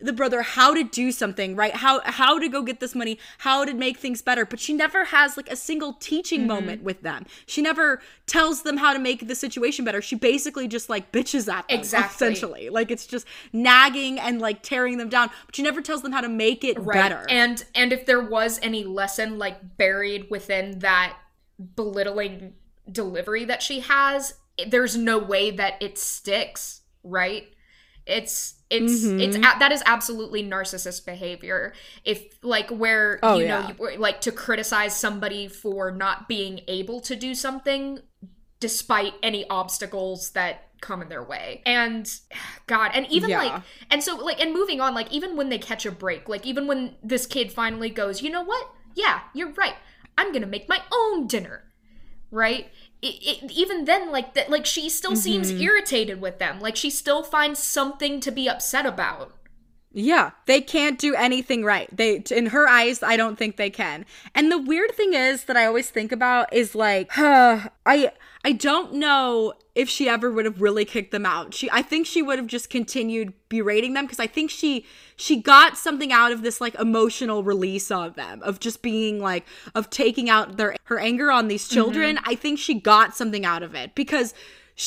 the 0.05 0.13
brother 0.13 0.43
how 0.43 0.75
to 0.75 0.85
do 0.85 1.11
something 1.11 1.57
right? 1.57 1.75
How 1.75 2.01
how 2.05 2.39
to 2.39 2.49
go 2.49 2.63
get 2.63 2.81
this 2.81 2.95
money 2.95 3.19
how 3.39 3.65
to 3.65 3.75
make 3.75 3.99
things 3.99 4.23
better. 4.23 4.45
But 4.45 4.61
she 4.61 4.73
never 4.73 5.07
has 5.07 5.37
like 5.37 5.51
a 5.51 5.57
single 5.57 5.95
teaching 5.95 6.41
Mm-hmm. 6.41 6.49
moment 6.49 6.83
with 6.83 7.03
them. 7.03 7.27
She 7.47 7.63
never 7.63 8.01
tells 8.27 8.63
them 8.63 8.77
how 8.77 8.93
to 8.93 8.99
make 8.99 9.29
the 9.29 9.35
situation 9.35 9.85
better. 9.85 10.03
She 10.03 10.17
basically 10.17 10.67
just 10.69 10.89
like 10.89 11.13
bitches 11.13 11.53
at 11.53 11.69
them 11.69 11.79
Exactly. 11.79 12.15
essentially. 12.29 12.69
Like 12.71 12.91
it's 12.91 13.07
just 13.07 13.27
nagging 13.53 14.19
and 14.19 14.41
like 14.41 14.63
tearing 14.63 14.99
them 14.99 15.09
down 15.09 15.31
but 15.47 15.55
she 15.57 15.63
never 15.63 15.81
tells 15.81 16.03
them 16.03 16.13
how 16.13 16.21
to 16.21 16.29
make 16.29 16.65
it 16.65 16.77
better. 16.87 17.25
And 17.29 17.65
and 17.75 17.93
if 17.93 18.05
there 18.07 18.21
was 18.21 18.59
any 18.63 18.85
lesson 18.85 19.39
like 19.39 19.77
buried 19.77 20.29
within 20.31 20.81
that 20.81 21.17
belittling 21.77 22.55
delivery 22.91 23.45
that 23.45 23.63
she 23.63 23.81
has, 23.81 24.35
there's 24.67 24.97
no 24.97 25.19
way 25.19 25.51
that 25.51 25.83
it 25.83 25.99
sticks, 25.99 26.83
right? 27.03 27.49
It's 28.07 28.55
it's 28.71 29.05
it's 29.05 29.37
Mm-hmm. 29.37 29.45
a- 29.45 29.59
that 29.61 29.73
is 29.73 29.83
absolutely 29.87 30.43
narcissist 30.43 31.07
behavior. 31.07 31.73
If 32.05 32.25
like 32.43 32.69
where 32.71 33.19
Oh, 33.23 33.39
you 33.39 33.47
know 33.49 33.61
yeah. 33.79 33.91
you, 33.93 33.99
like 33.99 34.21
to 34.23 34.33
criticize 34.33 34.97
somebody 34.97 35.49
for 35.49 35.91
not 35.91 36.29
being 36.29 36.61
able 36.69 37.01
to 37.03 37.17
do 37.17 37.35
something 37.35 38.01
despite 38.61 39.15
any 39.23 39.49
obstacles 39.51 40.31
that 40.31 40.69
come 40.81 41.01
in 41.03 41.09
their 41.09 41.23
way. 41.23 41.63
And 41.65 42.11
god, 42.67 42.91
and 42.95 43.07
even 43.11 43.31
Yeah. 43.31 43.39
like 43.43 43.63
and 43.91 44.03
so 44.03 44.17
like 44.17 44.41
and 44.41 44.53
moving 44.53 44.81
on 44.81 44.95
like 44.95 45.11
even 45.13 45.37
when 45.37 45.49
they 45.49 45.59
catch 45.59 45.87
a 45.87 45.93
break, 45.93 46.29
like 46.29 46.45
even 46.47 46.67
when 46.67 46.97
this 47.03 47.27
kid 47.27 47.53
finally 47.53 47.91
goes, 47.91 48.23
"You 48.23 48.31
know 48.31 48.43
what? 48.45 48.69
Yeah, 48.95 49.21
you're 49.35 49.53
right. 49.53 49.75
I'm 50.17 50.29
going 50.31 50.43
to 50.43 50.49
make 50.49 50.69
my 50.69 50.81
own 50.93 51.27
dinner." 51.27 51.65
Right? 52.31 52.69
It, 53.05 53.17
it, 53.45 53.53
even 53.53 53.85
then 53.85 54.11
like 54.11 54.35
that 54.35 54.51
like 54.51 54.67
she 54.67 54.89
still 54.89 55.15
seems 55.15 55.53
Mm-hmm. 55.53 55.63
irritated 55.63 56.21
with 56.21 56.39
them. 56.39 56.61
Like 56.61 56.77
she 56.77 56.91
still 56.91 57.23
finds 57.23 57.59
something 57.61 58.19
to 58.21 58.31
be 58.31 58.49
upset 58.49 58.87
about. 58.87 59.33
Yeah, 59.97 60.31
they 60.47 60.61
can't 60.61 60.99
do 60.99 61.15
anything 61.15 61.65
right. 61.65 61.89
They 61.97 62.23
in 62.31 62.47
her 62.47 62.67
eyes, 62.69 63.03
I 63.03 63.17
don't 63.17 63.39
think 63.39 63.57
they 63.57 63.71
can. 63.71 64.05
And 64.35 64.51
the 64.51 64.59
weird 64.59 64.93
thing 64.97 65.15
is 65.15 65.45
that 65.45 65.57
I 65.57 65.67
always 65.67 65.89
think 65.91 66.11
about 66.11 66.53
is 66.53 66.75
like, 66.75 67.13
huh, 67.13 67.69
I 67.87 68.11
I 68.45 68.53
don't 68.53 68.95
know 68.95 69.55
if 69.75 69.89
she 69.89 70.09
ever 70.09 70.31
would 70.31 70.45
have 70.45 70.61
really 70.61 70.85
kicked 70.85 71.11
them 71.13 71.25
out. 71.25 71.55
She 71.55 71.71
I 71.71 71.81
think 71.81 72.07
she 72.07 72.21
would 72.21 72.39
have 72.39 72.47
just 72.47 72.69
continued 72.69 73.33
berating 73.49 73.95
them 73.95 74.05
because 74.05 74.21
I 74.21 74.27
think 74.27 74.51
she 74.51 74.85
she 75.17 75.41
got 75.41 75.79
something 75.79 76.13
out 76.13 76.31
of 76.31 76.43
this 76.43 76.61
like 76.61 76.75
emotional 76.75 77.43
release 77.43 77.91
of 77.91 78.15
them 78.15 78.43
of 78.43 78.61
just 78.61 78.83
being 78.83 79.21
like 79.21 79.47
of 79.75 79.89
taking 79.89 80.29
out 80.29 80.59
their 80.59 80.77
her 80.85 80.99
anger 80.99 81.31
on 81.31 81.49
these 81.49 81.65
mm-hmm. 81.65 81.75
children. 81.75 82.19
I 82.25 82.35
think 82.35 82.59
she 82.59 82.75
got 82.75 83.17
something 83.17 83.47
out 83.47 83.63
of 83.63 83.75
it 83.75 83.95
because 83.95 84.35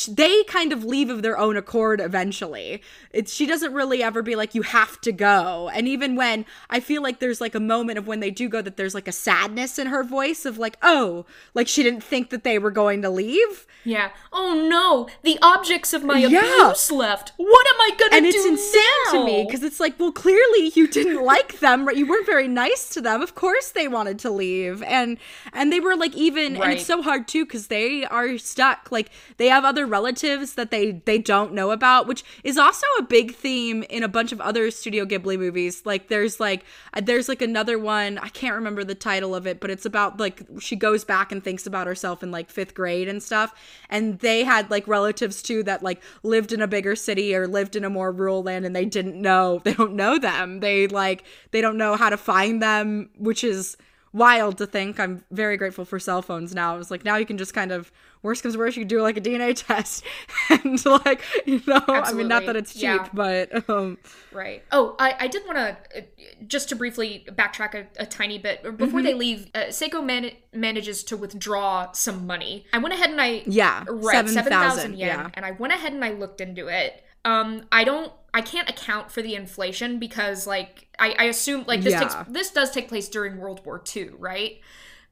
they 0.10 0.44
kind 0.44 0.74
of 0.74 0.84
leave 0.84 1.10
of 1.10 1.22
their 1.22 1.38
own 1.38 1.56
accord 1.56 2.02
eventually. 2.02 2.82
It's 3.12 3.34
she 3.34 3.46
doesn't 3.46 3.74
really 3.74 4.04
ever 4.04 4.22
be 4.22 4.36
like 4.36 4.54
you 4.54 4.62
have 4.64 5.00
to 5.02 5.12
go. 5.14 5.70
And 5.74 5.88
even 5.88 6.16
when 6.18 6.46
I 6.70 6.82
feel 6.82 7.02
like 7.02 7.20
there's 7.20 7.40
like 7.40 7.56
a 7.56 7.60
moment 7.60 7.98
of 7.98 8.06
when 8.06 8.20
they 8.20 8.30
do 8.30 8.50
go 8.50 8.62
that 8.62 8.76
there's 8.76 8.94
like 8.94 9.08
a 9.08 9.14
sadness 9.14 9.80
in 9.80 9.88
her 9.88 10.04
voice 10.04 10.46
of 10.46 10.58
like 10.58 10.78
oh, 10.82 11.26
like 11.54 11.68
she 11.70 11.84
didn't 11.84 12.04
think 12.04 12.32
that 12.32 12.44
they 12.44 12.60
were 12.60 12.72
going 12.72 13.02
to 13.04 13.10
leave. 13.10 13.66
Yeah. 13.86 14.10
Oh 14.34 14.68
no, 14.70 15.08
the 15.24 15.40
objects 15.42 15.94
of 15.94 16.04
my 16.04 16.20
Yeah. 16.20 16.40
abuse 16.40 16.92
left. 16.92 17.32
What 17.38 17.68
am 17.74 17.80
I 17.82 17.92
gonna 17.98 18.10
do? 18.12 18.18
And 18.18 18.26
it's 18.26 18.46
insane 18.46 19.12
to 19.12 19.26
me 19.26 19.46
because 19.46 19.64
it's 19.64 19.80
like, 19.80 19.98
well, 20.00 20.12
clearly 20.12 20.72
you 20.76 20.88
didn't 20.88 21.24
like 21.24 21.60
them, 21.60 21.88
right? 21.88 21.96
You 21.96 22.08
weren't 22.08 22.26
very 22.26 22.48
nice 22.50 22.90
to 22.90 23.00
them. 23.02 23.22
Of 23.22 23.36
course 23.36 23.72
they 23.72 23.88
wanted 23.88 24.20
to 24.20 24.30
leave, 24.32 24.84
and 24.84 25.18
and 25.54 25.72
they 25.72 25.80
were 25.80 25.96
like 25.96 26.14
even, 26.16 26.56
and 26.56 26.60
Right. 26.60 26.78
it's 26.78 26.86
so 26.86 27.02
hard 27.02 27.28
too 27.28 27.46
because 27.46 27.68
they 27.68 28.04
are 28.06 28.38
stuck. 28.38 28.92
Like 28.92 29.12
they 29.38 29.48
have 29.48 29.64
other 29.64 29.77
other 29.78 29.86
relatives 29.86 30.56
that 30.56 30.72
they 30.72 30.92
they 31.06 31.20
don't 31.20 31.54
know 31.54 31.70
about, 31.70 32.08
which 32.08 32.24
is 32.44 32.58
also 32.58 32.88
a 32.98 33.04
big 33.04 33.36
theme 33.36 33.84
in 33.84 34.02
a 34.02 34.08
bunch 34.08 34.32
of 34.32 34.42
other 34.42 34.72
Studio 34.72 35.06
Ghibli 35.06 35.38
movies. 35.38 35.86
Like 35.86 36.08
there's 36.08 36.40
like 36.40 36.66
uh, 36.96 37.02
there's 37.02 37.30
like 37.30 37.44
another 37.44 37.78
one, 37.78 38.18
I 38.18 38.30
can't 38.30 38.56
remember 38.56 38.84
the 38.84 38.96
title 38.96 39.36
of 39.36 39.46
it, 39.46 39.60
but 39.60 39.70
it's 39.70 39.86
about 39.86 40.20
like 40.20 40.42
she 40.60 40.76
goes 40.76 41.04
back 41.04 41.32
and 41.32 41.44
thinks 41.44 41.68
about 41.68 41.86
herself 41.86 42.24
in 42.24 42.32
like 42.32 42.52
5th 42.52 42.74
grade 42.74 43.08
and 43.08 43.22
stuff. 43.22 43.54
And 43.88 44.18
they 44.20 44.44
had 44.44 44.72
like 44.72 44.88
relatives 44.88 45.44
too 45.44 45.62
that 45.64 45.84
like 45.84 46.02
lived 46.24 46.52
in 46.52 46.62
a 46.62 46.68
bigger 46.68 46.96
city 46.96 47.36
or 47.36 47.48
lived 47.48 47.76
in 47.76 47.84
a 47.84 47.90
more 47.90 48.12
rural 48.12 48.42
land 48.42 48.66
and 48.66 48.76
they 48.76 48.86
didn't 48.86 49.22
know, 49.22 49.62
they 49.64 49.74
don't 49.74 49.94
know 49.94 50.18
them. 50.18 50.60
They 50.60 50.88
like 50.88 51.24
they 51.52 51.62
don't 51.62 51.78
know 51.78 51.96
how 51.96 52.10
to 52.10 52.18
find 52.18 52.64
them, 52.64 53.12
which 53.16 53.44
is 53.44 53.78
wild 54.14 54.58
to 54.60 54.66
think. 54.68 55.00
I'm 55.00 55.24
very 55.32 55.58
grateful 55.58 55.86
for 55.86 56.00
cell 56.00 56.22
phones 56.22 56.54
now. 56.56 56.76
It 56.76 56.78
was 56.78 56.92
like 56.92 57.04
now 57.06 57.18
you 57.18 57.26
can 57.26 57.38
just 57.38 57.54
kind 57.54 57.72
of 57.72 57.92
worst 58.24 58.44
comes 58.44 58.58
worst, 58.58 58.76
you 58.78 58.82
can 58.82 58.88
do 58.88 59.02
like 59.02 59.16
a 59.18 59.22
DNA 59.22 59.54
test 59.68 60.04
and 60.50 60.84
like 60.86 61.22
you 61.46 61.62
know, 61.68 61.76
Absolutely. 61.76 62.10
I 62.10 62.14
mean 62.14 62.28
not 62.28 62.46
that 62.46 62.56
it's 62.56 62.74
cheap, 62.74 62.82
Yeah. 62.84 63.08
but 63.14 63.70
um 63.70 63.98
Right. 64.32 64.64
Oh, 64.72 64.96
I, 65.00 65.16
I 65.22 65.28
did 65.28 65.44
want 65.46 65.58
to, 65.58 65.78
uh, 65.98 66.02
just 66.46 66.70
to 66.70 66.76
briefly 66.76 67.26
backtrack 67.30 67.74
a, 67.74 67.88
a 68.04 68.06
tiny 68.06 68.38
bit. 68.38 68.78
Before 68.78 69.02
they 69.02 69.14
leave, 69.16 69.50
uh, 69.56 69.66
Seita 69.70 70.04
man- 70.06 70.32
manages 70.54 71.04
to 71.06 71.18
withdraw 71.18 71.92
some 71.94 72.28
money. 72.28 72.66
I 72.72 72.78
went 72.78 72.94
ahead 72.94 73.10
and 73.10 73.20
I. 73.20 73.42
yeah, 73.48 73.84
Right, 73.88 74.14
7,000, 74.28 74.34
7,000 74.44 74.92
yen. 74.98 75.08
yeah. 75.08 75.30
And 75.34 75.44
I 75.44 75.52
went 75.52 75.74
ahead 75.74 75.94
and 75.94 76.06
I 76.06 76.12
looked 76.12 76.40
into 76.40 76.68
it. 76.68 77.04
Um, 77.26 77.64
I 77.72 77.84
don't, 77.84 78.12
I 78.38 78.42
can't 78.42 78.70
account 78.70 79.12
for 79.12 79.24
the 79.24 79.34
inflation 79.34 79.98
because, 79.98 80.46
like, 80.46 80.88
I, 81.00 81.16
I 81.18 81.24
assume, 81.24 81.64
like, 81.68 81.82
this 81.82 81.94
Yeah. 81.94 82.00
takes, 82.02 82.16
this 82.30 82.52
does 82.52 82.70
take 82.70 82.88
place 82.88 83.10
during 83.10 83.38
World 83.38 83.66
War 83.66 83.82
II, 83.96 84.10
right? 84.20 84.60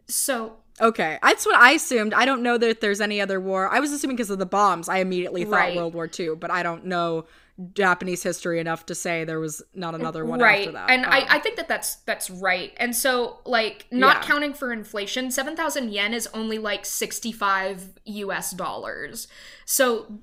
So, 0.08 0.58
Okay, 0.80 1.18
that's 1.24 1.46
what 1.46 1.56
I 1.56 1.72
assumed. 1.72 2.14
I 2.14 2.26
don't 2.26 2.44
know 2.44 2.58
that 2.58 2.82
there's 2.82 3.00
any 3.02 3.22
other 3.22 3.40
war. 3.40 3.68
I 3.70 3.80
was 3.80 3.92
assuming 3.94 4.18
because 4.18 4.30
of 4.30 4.40
the 4.40 4.46
bombs. 4.46 4.90
I 4.90 4.98
immediately 4.98 5.44
thought 5.44 5.52
Right. 5.54 5.76
World 5.76 5.94
War 5.96 6.08
II, 6.20 6.36
but 6.36 6.52
I 6.52 6.64
don't 6.64 6.86
know 6.86 7.26
Japanese 7.74 8.22
history 8.22 8.60
enough 8.60 8.86
to 8.88 8.94
say 8.96 9.24
there 9.24 9.40
was 9.40 9.64
not 9.74 9.96
another 9.96 10.26
one 10.26 10.40
right 10.42 10.60
after 10.60 10.72
that. 10.74 10.90
and 10.92 11.06
Um, 11.06 11.12
I, 11.14 11.26
I 11.30 11.40
think 11.40 11.56
that 11.56 11.70
that's 11.70 11.96
that's 12.04 12.30
right 12.30 12.74
and 12.76 12.94
so 12.94 13.40
like 13.46 13.86
not 13.92 14.18
Yeah. 14.18 14.28
counting 14.28 14.54
for 14.54 14.74
inflation 14.74 15.32
7000 15.32 15.90
yen 15.94 16.14
is 16.14 16.28
only 16.34 16.58
like 16.58 16.86
65 16.86 17.94
us 18.06 18.52
dollars 18.52 19.30
so 19.64 20.20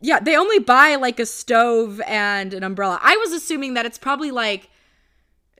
Yeah, 0.00 0.20
they 0.20 0.36
only 0.36 0.58
buy 0.58 0.96
like 0.96 1.20
a 1.20 1.26
stove 1.26 2.00
and 2.06 2.52
an 2.54 2.64
umbrella. 2.64 2.98
I 3.02 3.16
was 3.16 3.32
assuming 3.32 3.74
that 3.74 3.86
it's 3.86 3.98
probably 3.98 4.30
like 4.30 4.68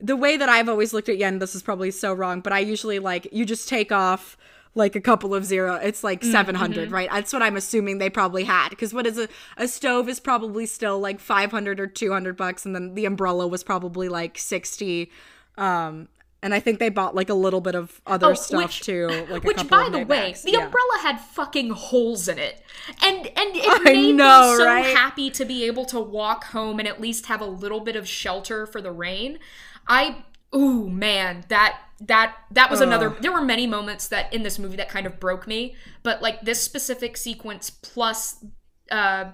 the 0.01 0.17
way 0.17 0.37
that 0.37 0.49
I've 0.49 0.69
always 0.69 0.93
looked 0.93 1.09
at 1.09 1.19
yen. 1.19 1.39
This 1.39 1.55
is 1.55 1.63
probably 1.63 1.91
so 1.91 2.13
wrong, 2.13 2.41
but 2.41 2.53
I 2.53 2.59
usually 2.59 2.99
like 2.99 3.29
you 3.33 3.45
just 3.45 3.69
take 3.69 3.93
off 3.93 4.37
like 4.75 4.97
a 4.97 5.01
couple 5.01 5.35
of 5.35 5.45
zero. 5.45 5.75
It's 5.75 6.03
like 6.03 6.25
700, 6.25 6.91
right? 6.91 7.09
That's 7.11 7.33
what 7.33 7.43
I'm 7.43 7.57
assuming 7.57 7.99
they 7.99 8.11
probably 8.11 8.45
had. 8.45 8.71
Because 8.71 8.95
what 8.95 9.07
is 9.07 9.19
a 9.19 9.29
a 9.57 9.69
stove 9.69 10.09
is 10.09 10.19
probably 10.19 10.67
still 10.67 10.99
like 10.99 11.21
500 11.21 11.79
or 11.79 11.87
200 11.87 12.37
bucks, 12.37 12.65
and 12.65 12.75
then 12.75 12.95
the 12.95 13.05
umbrella 13.05 13.47
was 13.47 13.63
probably 13.63 14.09
like 14.09 14.39
60. 14.39 15.11
Um, 15.59 16.09
and 16.43 16.53
I 16.53 16.61
think 16.61 16.79
they 16.81 16.89
bought 16.89 17.15
like 17.15 17.29
a 17.31 17.35
little 17.35 17.61
bit 17.61 17.75
of 17.75 18.01
other 18.07 18.31
Oh, 18.31 18.35
stuff 18.35 18.63
which- 18.65 18.81
too, 18.83 19.07
like 19.31 19.45
a 19.45 19.47
which 19.47 19.69
by 19.69 19.89
the 19.89 20.05
way 20.05 20.35
the 20.45 20.51
Yeah. 20.53 20.65
umbrella 20.65 20.99
had 21.01 21.21
fucking 21.21 21.71
holes 21.71 22.29
in 22.29 22.39
it 22.39 22.63
and 23.03 23.19
and 23.29 23.57
it 23.57 23.65
I 23.69 23.79
made 23.85 24.15
know, 24.17 24.53
me 24.53 24.57
so 24.59 24.67
right? 24.67 24.97
happy 24.97 25.31
to 25.31 25.45
be 25.45 25.65
able 25.65 25.85
to 25.87 26.01
walk 26.01 26.45
home 26.47 26.79
and 26.79 26.89
at 26.89 27.01
least 27.01 27.27
have 27.27 27.41
a 27.41 27.47
little 27.47 27.81
bit 27.81 27.97
of 27.97 28.09
shelter 28.09 28.67
for 28.67 28.81
the 28.83 28.91
rain 28.93 29.39
i 29.87 30.25
ooh 30.55 30.89
man 30.91 31.45
that 31.49 31.79
that 32.01 32.35
that 32.51 32.71
was 32.71 32.81
another 32.81 33.17
there 33.21 33.33
were 33.33 33.41
many 33.41 33.67
moments 33.67 34.09
that 34.09 34.33
in 34.35 34.43
this 34.43 34.59
movie 34.59 34.77
that 34.77 34.89
kind 34.89 35.07
of 35.07 35.19
broke 35.21 35.47
me 35.47 35.75
but 36.03 36.21
like 36.21 36.43
this 36.43 36.61
specific 36.63 37.17
sequence 37.17 37.71
plus 37.71 38.45
uh 38.91 39.27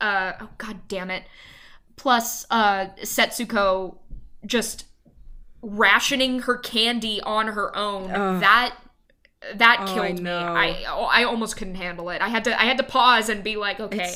uh 0.00 0.32
oh 0.40 0.48
god 0.58 0.80
damn 0.88 1.10
it 1.10 1.24
plus 1.96 2.44
uh 2.50 2.86
setsuko 3.02 3.96
just 4.44 4.84
rationing 5.62 6.40
her 6.40 6.56
candy 6.56 7.20
on 7.22 7.48
her 7.48 7.74
own 7.76 8.10
Ugh. 8.10 8.40
that 8.40 8.76
that 9.54 9.78
Oh, 9.80 9.84
I 9.84 9.94
killed 10.12 10.20
me 10.22 10.30
i 10.30 10.84
i 11.10 11.24
almost 11.24 11.56
couldn't 11.56 11.76
handle 11.76 12.10
it 12.10 12.20
i 12.20 12.28
had 12.28 12.44
to 12.44 12.60
i 12.60 12.64
had 12.64 12.76
to 12.78 12.84
pause 12.84 13.28
and 13.28 13.42
be 13.42 13.56
like 13.56 13.80
okay 13.80 14.14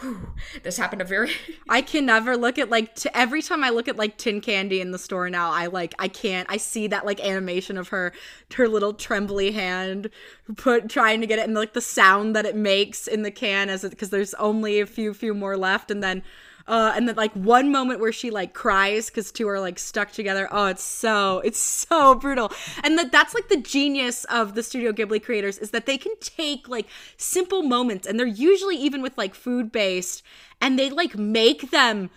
whew, 0.00 0.28
this 0.62 0.76
happened 0.76 1.02
a 1.02 1.04
very 1.04 1.32
I 1.68 1.82
can 1.82 2.06
never 2.06 2.36
look 2.36 2.58
at 2.58 2.70
like 2.70 2.94
t- 2.94 3.10
every 3.14 3.42
time 3.42 3.62
I 3.62 3.70
look 3.70 3.88
at 3.88 3.96
like 3.96 4.16
tin 4.16 4.40
candy 4.40 4.80
in 4.80 4.90
the 4.90 4.98
store 4.98 5.30
now. 5.30 5.50
I 5.50 5.66
like 5.66 5.94
I 5.98 6.08
can't. 6.08 6.46
I 6.50 6.56
see 6.56 6.86
that 6.88 7.06
like 7.06 7.20
animation 7.20 7.76
of 7.76 7.88
her 7.88 8.12
her 8.54 8.68
little 8.68 8.92
trembly 8.92 9.52
hand 9.52 10.10
put 10.56 10.88
trying 10.88 11.20
to 11.20 11.26
get 11.26 11.38
it 11.38 11.46
and 11.46 11.54
like 11.54 11.74
the 11.74 11.80
sound 11.80 12.34
that 12.34 12.46
it 12.46 12.56
makes 12.56 13.06
in 13.06 13.22
the 13.22 13.30
can 13.30 13.68
as 13.68 13.84
it 13.84 13.90
because 13.90 14.10
there's 14.10 14.34
only 14.34 14.80
a 14.80 14.86
few 14.86 15.14
few 15.14 15.34
more 15.34 15.56
left 15.56 15.90
and 15.90 16.02
then. 16.02 16.22
Uh, 16.70 16.92
and 16.94 17.08
then 17.08 17.16
like 17.16 17.32
one 17.32 17.72
moment 17.72 17.98
where 17.98 18.12
she 18.12 18.30
like 18.30 18.54
cries 18.54 19.10
because 19.10 19.32
two 19.32 19.48
are 19.48 19.58
like 19.58 19.76
stuck 19.76 20.12
together. 20.12 20.46
Oh, 20.52 20.66
it's 20.66 20.84
so 20.84 21.40
it's 21.40 21.58
so 21.58 22.14
brutal. 22.14 22.52
And 22.84 22.96
that 22.96 23.10
that's 23.10 23.34
like 23.34 23.48
the 23.48 23.60
genius 23.60 24.22
of 24.26 24.54
the 24.54 24.62
Studio 24.62 24.92
Ghibli 24.92 25.20
creators 25.20 25.58
is 25.58 25.72
that 25.72 25.86
they 25.86 25.98
can 25.98 26.12
take 26.20 26.68
like 26.68 26.86
simple 27.16 27.62
moments 27.64 28.06
and 28.06 28.20
they're 28.20 28.26
usually 28.26 28.76
even 28.76 29.02
with 29.02 29.18
like 29.18 29.34
food 29.34 29.72
based 29.72 30.22
and 30.60 30.78
they 30.78 30.90
like 30.90 31.18
make 31.18 31.72
them 31.72 32.08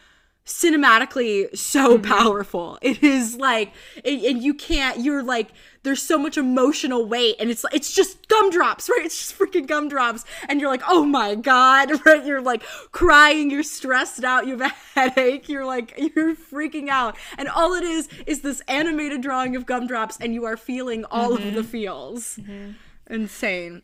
cinematically 0.45 1.55
so 1.57 1.97
mm-hmm. 1.97 2.03
powerful. 2.03 2.77
It 2.81 3.01
is 3.01 3.35
like 3.35 3.71
and, 4.03 4.21
and 4.21 4.43
you 4.43 4.53
can't 4.53 4.99
you're 4.99 5.23
like 5.23 5.49
there's 5.83 6.01
so 6.01 6.17
much 6.17 6.37
emotional 6.37 7.05
weight 7.05 7.35
and 7.39 7.49
it's 7.49 7.65
it's 7.71 7.93
just 7.93 8.27
gumdrops, 8.27 8.89
right? 8.89 9.05
It's 9.05 9.17
just 9.17 9.37
freaking 9.37 9.67
gumdrops 9.67 10.25
and 10.49 10.59
you're 10.59 10.69
like, 10.69 10.83
"Oh 10.87 11.05
my 11.05 11.35
god." 11.35 11.91
Right? 12.05 12.25
You're 12.25 12.41
like 12.41 12.63
crying, 12.91 13.49
you're 13.49 13.63
stressed 13.63 14.23
out, 14.23 14.45
you 14.45 14.57
have 14.57 14.71
a 14.71 14.99
headache, 14.99 15.47
you're 15.47 15.65
like 15.65 15.93
you're 16.15 16.35
freaking 16.35 16.89
out. 16.89 17.15
And 17.37 17.47
all 17.47 17.73
it 17.73 17.83
is 17.83 18.09
is 18.25 18.41
this 18.41 18.61
animated 18.67 19.21
drawing 19.21 19.55
of 19.55 19.65
gumdrops 19.65 20.17
and 20.19 20.33
you 20.33 20.43
are 20.45 20.57
feeling 20.57 21.05
all 21.05 21.33
of 21.33 21.43
the 21.43 21.51
mm-hmm. 21.51 21.61
feels. 21.61 22.37
Mm-hmm. 22.37 22.71
Insane. 23.13 23.83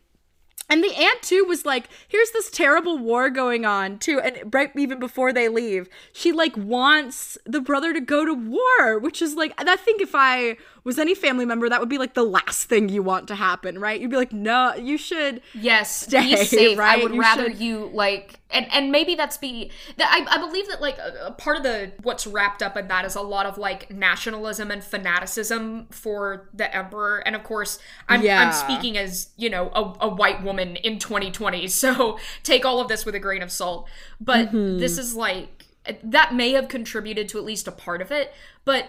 And 0.70 0.84
the 0.84 0.94
aunt 0.94 1.20
too 1.20 1.44
was 1.44 1.66
like, 1.66 1.88
here's 2.06 2.30
this 2.30 2.48
terrible 2.48 2.96
war 2.96 3.28
going 3.28 3.66
on 3.66 3.98
too, 3.98 4.20
and 4.20 4.54
right 4.54 4.70
even 4.76 5.00
before 5.00 5.32
they 5.32 5.48
leave, 5.48 5.88
she 6.12 6.30
like 6.30 6.56
wants 6.56 7.36
the 7.44 7.60
brother 7.60 7.92
to 7.92 8.00
go 8.00 8.24
to 8.24 8.32
war, 8.32 8.98
which 9.00 9.20
is 9.20 9.34
like 9.34 9.52
I 9.58 9.74
think 9.74 10.00
if 10.00 10.14
I 10.14 10.56
was 10.84 10.98
any 10.98 11.14
family 11.14 11.44
member, 11.44 11.68
that 11.68 11.80
would 11.80 11.88
be 11.88 11.98
like 11.98 12.14
the 12.14 12.22
last 12.24 12.68
thing 12.68 12.88
you 12.88 13.02
want 13.02 13.28
to 13.28 13.34
happen, 13.34 13.78
right? 13.78 14.00
You'd 14.00 14.10
be 14.10 14.16
like, 14.16 14.32
no, 14.32 14.74
you 14.74 14.96
should. 14.98 15.42
yes 15.54 16.02
Stay, 16.02 16.20
be 16.34 16.36
safe 16.44 16.78
i 16.78 16.96
would 17.02 17.12
You 17.14 17.20
rather 17.20 17.50
should- 17.50 17.60
you 17.60 17.90
like 17.92 18.40
and 18.50 18.66
and 18.72 18.90
maybe 18.90 19.14
that's 19.14 19.36
be 19.36 19.70
that 19.96 20.08
I, 20.12 20.34
I 20.36 20.38
believe 20.38 20.66
that 20.68 20.80
like 20.80 20.98
a, 20.98 21.26
a 21.26 21.30
part 21.32 21.56
of 21.56 21.62
the 21.62 21.92
what's 22.02 22.26
wrapped 22.26 22.62
up 22.62 22.76
in 22.76 22.88
that 22.88 23.04
is 23.04 23.14
a 23.14 23.20
lot 23.20 23.46
of 23.46 23.58
like 23.58 23.92
nationalism 23.92 24.70
and 24.72 24.82
fanaticism 24.82 25.86
for 25.90 26.48
the 26.54 26.74
emperor 26.74 27.18
and 27.26 27.36
of 27.36 27.44
course 27.44 27.78
i'm 28.08 28.22
Yeah. 28.22 28.42
i'm 28.42 28.52
speaking 28.52 28.96
as 28.98 29.30
you 29.36 29.50
know 29.50 29.68
a, 29.74 30.06
a 30.06 30.08
white 30.08 30.42
woman 30.42 30.76
in 30.76 30.98
2020 30.98 31.68
so 31.82 32.18
take 32.42 32.64
all 32.64 32.80
of 32.80 32.88
this 32.88 33.04
with 33.04 33.14
a 33.14 33.20
grain 33.20 33.42
of 33.42 33.52
salt 33.52 33.88
but 34.20 34.48
Mm-hmm. 34.48 34.78
this 34.78 34.98
is 34.98 35.14
like 35.14 35.66
that 36.02 36.34
may 36.34 36.52
have 36.52 36.68
contributed 36.68 37.28
to 37.28 37.38
at 37.38 37.44
least 37.44 37.68
a 37.68 37.72
part 37.72 38.00
of 38.02 38.10
it 38.10 38.32
but 38.64 38.88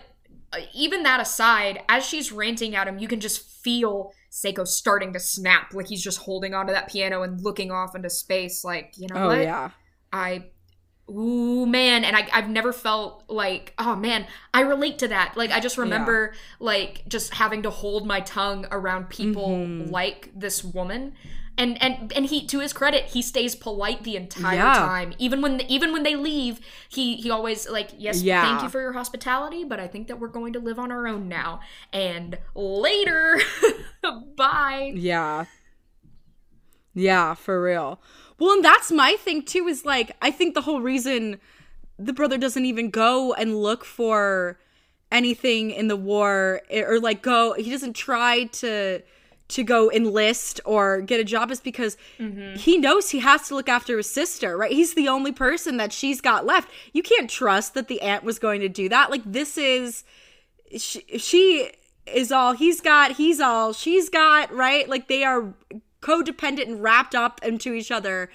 even 0.74 1.04
that 1.04 1.20
aside, 1.22 1.84
as 1.88 2.06
she's 2.06 2.32
ranting 2.32 2.76
at 2.76 2.88
him, 2.88 3.00
you 3.00 3.08
can 3.08 3.20
just 3.20 3.42
feel 3.64 4.14
Seiko 4.32 4.68
starting 4.68 5.14
to 5.14 5.20
snap, 5.20 5.74
like 5.74 5.88
he's 5.88 6.04
just 6.04 6.20
holding 6.20 6.54
onto 6.54 6.74
that 6.74 6.90
piano 6.90 7.22
and 7.24 7.42
looking 7.42 7.72
off 7.72 7.96
into 7.96 8.10
space. 8.10 8.64
Like, 8.64 8.94
you 8.98 9.08
know 9.08 9.16
Oh 9.24 9.28
what? 9.28 9.40
yeah. 9.42 9.70
I, 10.14 10.46
ooh 11.10 11.66
man, 11.66 12.04
and 12.04 12.16
I, 12.16 12.28
I've 12.34 12.50
never 12.50 12.72
felt 12.74 13.24
like, 13.28 13.74
oh 13.78 13.96
man, 13.96 14.26
I 14.54 14.62
relate 14.62 15.00
to 15.00 15.08
that. 15.10 15.34
Like, 15.36 15.52
I 15.52 15.60
just 15.60 15.78
remember 15.78 16.34
like 16.60 17.04
just 17.08 17.34
having 17.34 17.64
to 17.64 17.70
hold 17.70 18.06
my 18.08 18.22
tongue 18.22 18.66
around 18.72 19.10
people 19.10 19.50
Mhm. 19.50 19.92
like 19.92 20.32
this 20.36 20.64
woman. 20.64 21.14
And, 21.58 21.80
and 21.84 22.12
and 22.14 22.26
he 22.26 22.48
to 22.48 22.60
his 22.60 22.74
credit 22.74 23.06
he 23.08 23.22
stays 23.22 23.56
polite 23.56 24.04
the 24.04 24.16
entire 24.16 24.56
Yeah. 24.56 24.74
time 24.74 25.14
even 25.20 25.42
when 25.42 25.62
even 25.62 25.92
when 25.94 26.02
they 26.02 26.16
leave 26.16 26.60
he 26.90 27.18
he 27.18 27.30
always 27.30 27.70
like 27.70 27.90
yes 27.98 28.24
yeah. 28.24 28.42
thank 28.42 28.64
you 28.64 28.70
for 28.70 28.82
your 28.82 28.94
hospitality, 28.94 29.64
but 29.64 29.80
I 29.80 29.88
think 29.88 30.08
that 30.08 30.20
we're 30.20 30.30
going 30.30 30.54
to 30.54 30.60
live 30.60 30.80
on 30.80 30.92
our 30.92 31.08
own 31.08 31.28
now. 31.28 31.60
And 31.94 32.40
later, 32.56 33.40
bye. 34.36 34.92
Yeah. 34.96 35.46
Yeah, 36.94 37.36
for 37.36 37.62
real. 37.62 38.02
Well, 38.40 38.54
and 38.54 38.66
that's 38.66 38.92
my 38.92 39.14
thing 39.20 39.44
too 39.44 39.68
is 39.68 39.86
like 39.86 40.16
I 40.22 40.32
think 40.32 40.56
the 40.56 40.62
whole 40.62 40.82
reason 40.82 41.40
the 42.00 42.14
brother 42.14 42.38
doesn't 42.38 42.66
even 42.66 42.90
go 42.90 43.34
and 43.34 43.56
look 43.62 43.86
for 43.86 44.58
anything 45.12 45.72
in 45.72 45.88
the 45.90 45.96
war 45.98 46.62
eh, 46.70 46.82
or 46.82 47.00
like 47.00 47.22
go 47.22 47.54
he 47.54 47.70
doesn't 47.70 47.94
try 47.94 48.46
to 48.46 49.02
to 49.52 49.64
go 49.64 49.92
enlist 49.92 50.60
or 50.66 51.02
get 51.02 51.20
a 51.20 51.24
job 51.24 51.52
is 51.52 51.60
because 51.60 51.98
mm-hmm. 52.18 52.56
he 52.56 52.78
knows 52.78 53.10
he 53.10 53.20
has 53.20 53.48
to 53.50 53.56
look 53.56 53.70
after 53.70 53.98
his 53.98 54.10
sister, 54.10 54.58
right? 54.58 54.72
He's 54.72 54.94
the 54.94 55.08
only 55.08 55.32
person 55.32 55.78
that 55.78 55.92
she's 55.92 56.22
got 56.22 56.46
left. 56.46 56.70
You 56.94 57.04
can't 57.04 57.30
trust 57.30 57.74
that 57.74 57.88
the 57.88 58.02
aunt 58.02 58.24
was 58.24 58.40
going 58.40 58.62
to 58.62 58.70
do 58.70 58.90
that. 58.90 59.12
Like 59.12 59.24
this 59.26 59.58
is 59.58 60.04
she, 60.78 61.02
she 61.18 61.72
is 62.06 62.32
all 62.32 62.54
he's 62.54 62.82
got, 62.82 63.14
he's 63.14 63.40
all 63.40 63.74
she's 63.74 64.10
got, 64.10 64.54
right? 64.54 64.88
Like 64.88 65.08
they 65.08 65.24
are 65.24 65.54
codependent 66.02 66.68
and 66.68 66.82
wrapped 66.82 67.14
up 67.14 67.40
into 67.44 67.74
each 67.74 67.92
other 67.92 68.30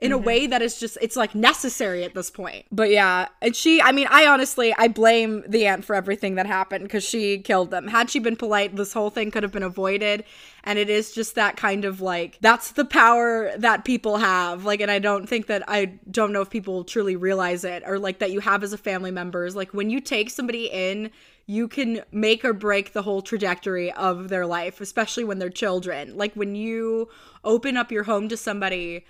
in 0.00 0.12
a 0.12 0.16
mm-hmm. 0.16 0.26
way 0.26 0.46
that 0.46 0.62
is 0.62 0.80
just 0.80 0.96
it's 1.00 1.16
like 1.16 1.34
necessary 1.34 2.04
at 2.04 2.14
this 2.14 2.30
point. 2.30 2.66
But 2.72 2.90
yeah, 2.90 3.28
and 3.42 3.54
she 3.54 3.82
I 3.82 3.92
mean, 3.92 4.06
I 4.10 4.26
honestly 4.26 4.74
I 4.78 4.88
blame 4.88 5.44
the 5.46 5.66
aunt 5.66 5.84
for 5.84 5.94
everything 5.94 6.36
that 6.36 6.46
happened 6.46 6.88
cuz 6.88 7.04
she 7.04 7.38
killed 7.38 7.70
them. 7.70 7.88
Had 7.88 8.10
she 8.10 8.18
been 8.18 8.36
polite, 8.36 8.76
this 8.76 8.92
whole 8.92 9.10
thing 9.10 9.30
could 9.30 9.42
have 9.42 9.52
been 9.52 9.62
avoided. 9.62 10.24
And 10.64 10.78
it 10.78 10.90
is 10.90 11.12
just 11.12 11.34
that 11.36 11.56
kind 11.56 11.84
of 11.84 12.00
like 12.00 12.38
that's 12.40 12.72
the 12.72 12.84
power 12.84 13.52
that 13.56 13.84
people 13.84 14.18
have. 14.18 14.64
Like 14.64 14.80
and 14.80 14.90
I 14.90 14.98
don't 14.98 15.28
think 15.28 15.46
that 15.46 15.62
I 15.68 15.86
don't 16.10 16.32
know 16.32 16.40
if 16.40 16.50
people 16.50 16.84
truly 16.84 17.16
realize 17.16 17.64
it 17.64 17.82
or 17.86 17.98
like 17.98 18.18
that 18.20 18.30
you 18.30 18.40
have 18.40 18.62
as 18.62 18.72
a 18.72 18.78
family 18.78 19.10
member 19.10 19.44
is 19.44 19.56
Like 19.56 19.74
when 19.74 19.90
you 19.90 20.00
take 20.00 20.30
somebody 20.30 20.66
in 20.66 21.10
you 21.50 21.66
can 21.66 22.00
make 22.12 22.44
or 22.44 22.52
break 22.52 22.92
the 22.92 23.02
whole 23.02 23.20
trajectory 23.20 23.90
of 23.94 24.28
their 24.28 24.46
life, 24.46 24.80
especially 24.80 25.24
when 25.24 25.40
they're 25.40 25.50
children. 25.50 26.16
Like 26.16 26.32
when 26.34 26.54
you 26.54 27.08
open 27.42 27.76
up 27.76 27.90
your 27.90 28.04
home 28.04 28.28
to 28.28 28.36
somebody 28.36 29.04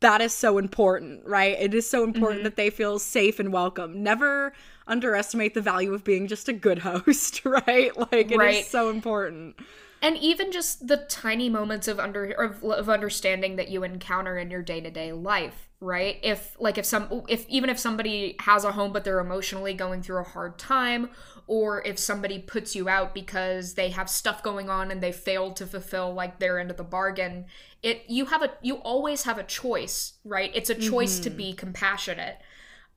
that 0.00 0.20
is 0.20 0.32
so 0.32 0.58
important, 0.58 1.24
right? 1.26 1.56
It 1.60 1.74
is 1.74 1.88
so 1.88 2.04
important 2.04 2.38
mm-hmm. 2.38 2.44
that 2.44 2.56
they 2.56 2.70
feel 2.70 2.98
safe 2.98 3.38
and 3.38 3.52
welcome. 3.52 4.02
Never 4.02 4.52
underestimate 4.86 5.54
the 5.54 5.60
value 5.60 5.92
of 5.92 6.04
being 6.04 6.28
just 6.28 6.48
a 6.48 6.52
good 6.52 6.78
host, 6.80 7.44
right? 7.44 7.96
Like 7.96 8.30
it 8.30 8.32
is 8.32 8.38
Right. 8.38 8.64
so 8.64 8.88
important. 8.90 9.56
and 10.02 10.16
even 10.18 10.52
just 10.52 10.86
the 10.86 10.98
tiny 11.08 11.48
moments 11.48 11.88
of 11.88 11.98
under 11.98 12.24
of, 12.32 12.62
of 12.62 12.88
understanding 12.88 13.56
that 13.56 13.68
you 13.68 13.82
encounter 13.82 14.38
in 14.38 14.50
your 14.50 14.62
day-to-day 14.62 15.12
life 15.12 15.68
right 15.80 16.18
if 16.22 16.56
like 16.58 16.78
if 16.78 16.84
some 16.86 17.22
if 17.28 17.46
even 17.48 17.68
if 17.70 17.78
somebody 17.78 18.34
has 18.40 18.64
a 18.64 18.72
home 18.72 18.92
but 18.92 19.04
they're 19.04 19.20
emotionally 19.20 19.74
going 19.74 20.02
through 20.02 20.18
a 20.18 20.22
hard 20.22 20.58
time 20.58 21.10
or 21.46 21.82
if 21.84 21.98
somebody 21.98 22.38
puts 22.38 22.74
you 22.74 22.88
out 22.88 23.14
because 23.14 23.74
they 23.74 23.90
have 23.90 24.10
stuff 24.10 24.42
going 24.42 24.68
on 24.68 24.90
and 24.90 25.02
they 25.02 25.12
failed 25.12 25.56
to 25.56 25.66
fulfill 25.66 26.12
like 26.12 26.38
their 26.38 26.58
end 26.58 26.70
of 26.70 26.76
the 26.76 26.84
bargain 26.84 27.44
it 27.82 28.02
you 28.08 28.26
have 28.26 28.42
a 28.42 28.50
you 28.62 28.76
always 28.76 29.22
have 29.24 29.38
a 29.38 29.44
choice 29.44 30.14
right? 30.24 30.50
It's 30.54 30.70
a 30.70 30.74
choice 30.74 31.18
to 31.20 31.30
be 31.30 31.52
compassionate. 31.52 32.38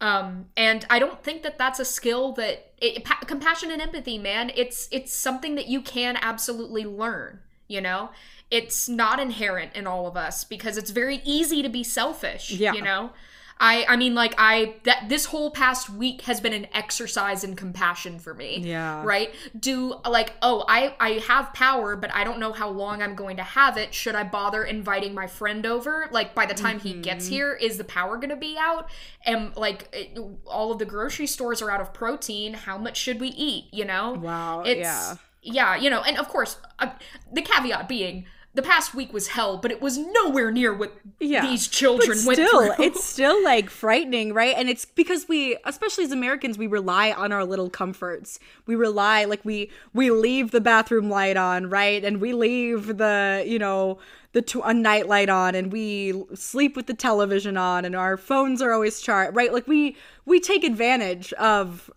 Um 0.01 0.45
and 0.55 0.85
i 0.89 0.97
don't 0.97 1.21
think 1.23 1.43
that 1.43 1.57
that's 1.57 1.79
a 1.79 1.85
skill 1.85 2.31
that 2.33 2.71
it, 2.77 3.03
pa- 3.03 3.19
compassion 3.25 3.69
and 3.71 3.81
empathy 3.81 4.17
man 4.17 4.49
it's 4.55 4.87
it's 4.91 5.13
something 5.13 5.55
that 5.55 5.67
you 5.67 5.81
can 5.81 6.17
absolutely 6.21 6.85
learn 6.85 7.39
you 7.67 7.81
know? 7.81 8.09
It's 8.49 8.89
not 8.89 9.19
inherent 9.19 9.75
in 9.75 9.85
all 9.85 10.07
of 10.07 10.17
us 10.17 10.43
because 10.43 10.75
it's 10.75 10.89
very 10.89 11.21
easy 11.23 11.61
to 11.61 11.69
be 11.69 11.83
selfish 11.83 12.49
Yeah. 12.49 12.73
you 12.73 12.81
know 12.81 13.11
i 13.59 13.85
i 13.89 13.95
mean 13.95 14.15
like 14.15 14.33
i 14.37 14.75
that 14.83 15.09
this 15.09 15.25
whole 15.25 15.51
past 15.51 15.89
week 15.89 16.21
has 16.21 16.39
been 16.39 16.53
an 16.53 16.67
exercise 16.73 17.43
in 17.43 17.55
compassion 17.55 18.17
for 18.19 18.33
me. 18.33 18.59
Yeah. 18.59 19.03
right? 19.03 19.33
Do 19.59 19.95
like 20.07 20.33
oh 20.41 20.63
i 20.67 20.95
i 20.99 21.09
have 21.27 21.53
power 21.53 21.95
but 21.95 22.13
i 22.15 22.23
don't 22.23 22.39
know 22.39 22.53
how 22.53 22.69
long 22.69 23.01
i'm 23.01 23.15
going 23.15 23.37
to 23.37 23.43
have 23.43 23.77
it. 23.77 23.93
Should 23.93 24.15
i 24.15 24.23
bother 24.23 24.63
inviting 24.63 25.13
my 25.13 25.27
friend 25.27 25.65
over? 25.65 26.07
Like 26.11 26.33
by 26.33 26.45
the 26.45 26.53
time 26.53 26.79
he 26.79 26.93
gets 26.93 27.25
Mm-hmm. 27.25 27.33
here 27.33 27.53
is 27.53 27.77
the 27.77 27.83
power 27.83 28.15
going 28.17 28.29
to 28.29 28.35
be 28.37 28.55
out? 28.57 28.89
And 29.25 29.53
like 29.57 29.89
it, 29.91 30.17
all 30.45 30.71
of 30.71 30.79
the 30.79 30.85
grocery 30.85 31.27
stores 31.27 31.61
are 31.61 31.69
out 31.69 31.81
of 31.81 31.93
protein. 31.93 32.53
How 32.53 32.77
much 32.77 32.97
should 32.97 33.19
we 33.19 33.27
eat? 33.29 33.65
You 33.73 33.83
know? 33.85 34.13
Wow, 34.13 34.61
it's 34.65 34.79
yeah. 34.79 35.15
yeah 35.41 35.75
you 35.75 35.89
know 35.89 36.01
and 36.01 36.17
of 36.17 36.27
course 36.29 36.57
uh, 36.79 36.91
the 37.33 37.41
caveat 37.41 37.87
being 37.89 38.25
the 38.55 38.61
past 38.63 38.95
week 38.95 39.13
was 39.13 39.27
hell 39.29 39.57
but 39.57 39.71
it 39.71 39.81
was 39.81 39.97
nowhere 39.97 40.51
near 40.51 40.73
what 40.73 40.93
Yeah. 41.19 41.45
these 41.45 41.67
children 41.67 42.17
but 42.17 42.25
went 42.25 42.37
still, 42.39 42.73
through 42.73 42.85
it's 42.85 43.03
still 43.03 43.43
like 43.43 43.69
frightening, 43.69 44.33
right? 44.33 44.55
And 44.57 44.69
it's 44.69 44.85
because 44.85 45.27
we, 45.27 45.57
especially 45.65 46.03
as 46.05 46.11
Americans, 46.11 46.57
we 46.57 46.65
rely 46.67 47.11
on 47.11 47.31
our 47.31 47.45
little 47.45 47.69
comforts. 47.69 48.39
We 48.65 48.75
rely, 48.75 49.25
like 49.25 49.43
we 49.45 49.69
we 49.93 50.09
leave 50.11 50.51
the 50.51 50.61
bathroom 50.61 51.09
light 51.09 51.37
on, 51.37 51.69
right? 51.69 52.03
And 52.03 52.19
we 52.19 52.33
leave 52.33 52.97
the, 52.97 53.43
you 53.45 53.59
know, 53.59 53.99
the 54.31 54.41
t- 54.41 54.61
a 54.63 54.73
night 54.73 55.07
light 55.07 55.29
on, 55.29 55.55
and 55.55 55.71
we 55.71 56.23
sleep 56.33 56.75
with 56.75 56.87
the 56.87 56.93
television 56.93 57.57
on, 57.57 57.85
and 57.85 57.95
our 57.95 58.15
phones 58.17 58.61
are 58.61 58.71
always 58.71 59.01
charged, 59.01 59.35
right? 59.35 59.53
Like 59.53 59.67
we 59.67 59.95
we 60.25 60.39
take 60.39 60.63
advantage 60.63 61.33
of 61.33 61.89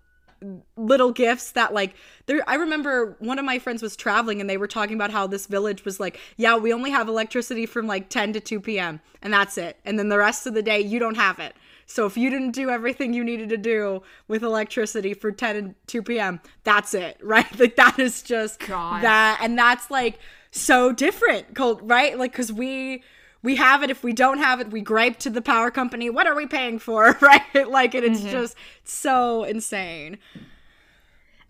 little 0.76 1.12
gifts 1.12 1.52
that 1.52 1.72
like 1.72 1.94
there 2.26 2.40
I 2.46 2.54
remember 2.54 3.16
one 3.18 3.38
of 3.38 3.44
my 3.44 3.58
friends 3.58 3.82
was 3.82 3.96
traveling 3.96 4.40
and 4.40 4.48
they 4.48 4.56
were 4.56 4.66
talking 4.68 4.94
about 4.94 5.10
how 5.10 5.26
this 5.26 5.46
village 5.46 5.84
was 5.84 5.98
like 6.00 6.18
yeah 6.36 6.56
we 6.56 6.72
only 6.72 6.90
have 6.90 7.08
electricity 7.08 7.66
from 7.66 7.86
like 7.86 8.08
10 8.08 8.32
to 8.34 8.40
2 8.40 8.60
p.m. 8.60 9.00
and 9.22 9.32
that's 9.32 9.58
it 9.58 9.78
and 9.84 9.98
then 9.98 10.08
the 10.08 10.18
rest 10.18 10.46
of 10.46 10.54
the 10.54 10.62
day 10.62 10.80
you 10.80 10.98
don't 10.98 11.16
have 11.16 11.38
it 11.38 11.54
so 11.86 12.06
if 12.06 12.16
you 12.16 12.30
didn't 12.30 12.52
do 12.52 12.70
everything 12.70 13.12
you 13.12 13.24
needed 13.24 13.48
to 13.50 13.56
do 13.56 14.02
with 14.28 14.42
electricity 14.42 15.14
for 15.14 15.30
10 15.32 15.56
and 15.56 15.74
2 15.86 16.02
p.m. 16.02 16.40
that's 16.64 16.94
it 16.94 17.18
right 17.22 17.58
like 17.58 17.76
that 17.76 17.98
is 17.98 18.22
just 18.22 18.60
God. 18.60 19.02
that 19.02 19.38
and 19.42 19.58
that's 19.58 19.90
like 19.90 20.18
so 20.50 20.92
different 20.92 21.54
cult 21.54 21.80
right 21.82 22.18
like 22.18 22.32
cuz 22.32 22.52
we 22.52 23.02
we 23.42 23.56
have 23.56 23.82
it 23.82 23.90
if 23.90 24.04
we 24.04 24.12
don't 24.12 24.38
have 24.38 24.60
it 24.60 24.70
we 24.70 24.80
gripe 24.80 25.18
to 25.18 25.28
the 25.30 25.42
power 25.42 25.70
company 25.70 26.08
what 26.08 26.26
are 26.28 26.36
we 26.36 26.46
paying 26.46 26.78
for 26.78 27.16
right 27.22 27.68
like 27.68 27.94
and 27.94 28.04
it's 28.04 28.20
Mm-hmm. 28.20 28.30
just 28.30 28.54
so 28.84 29.42
insane 29.44 30.18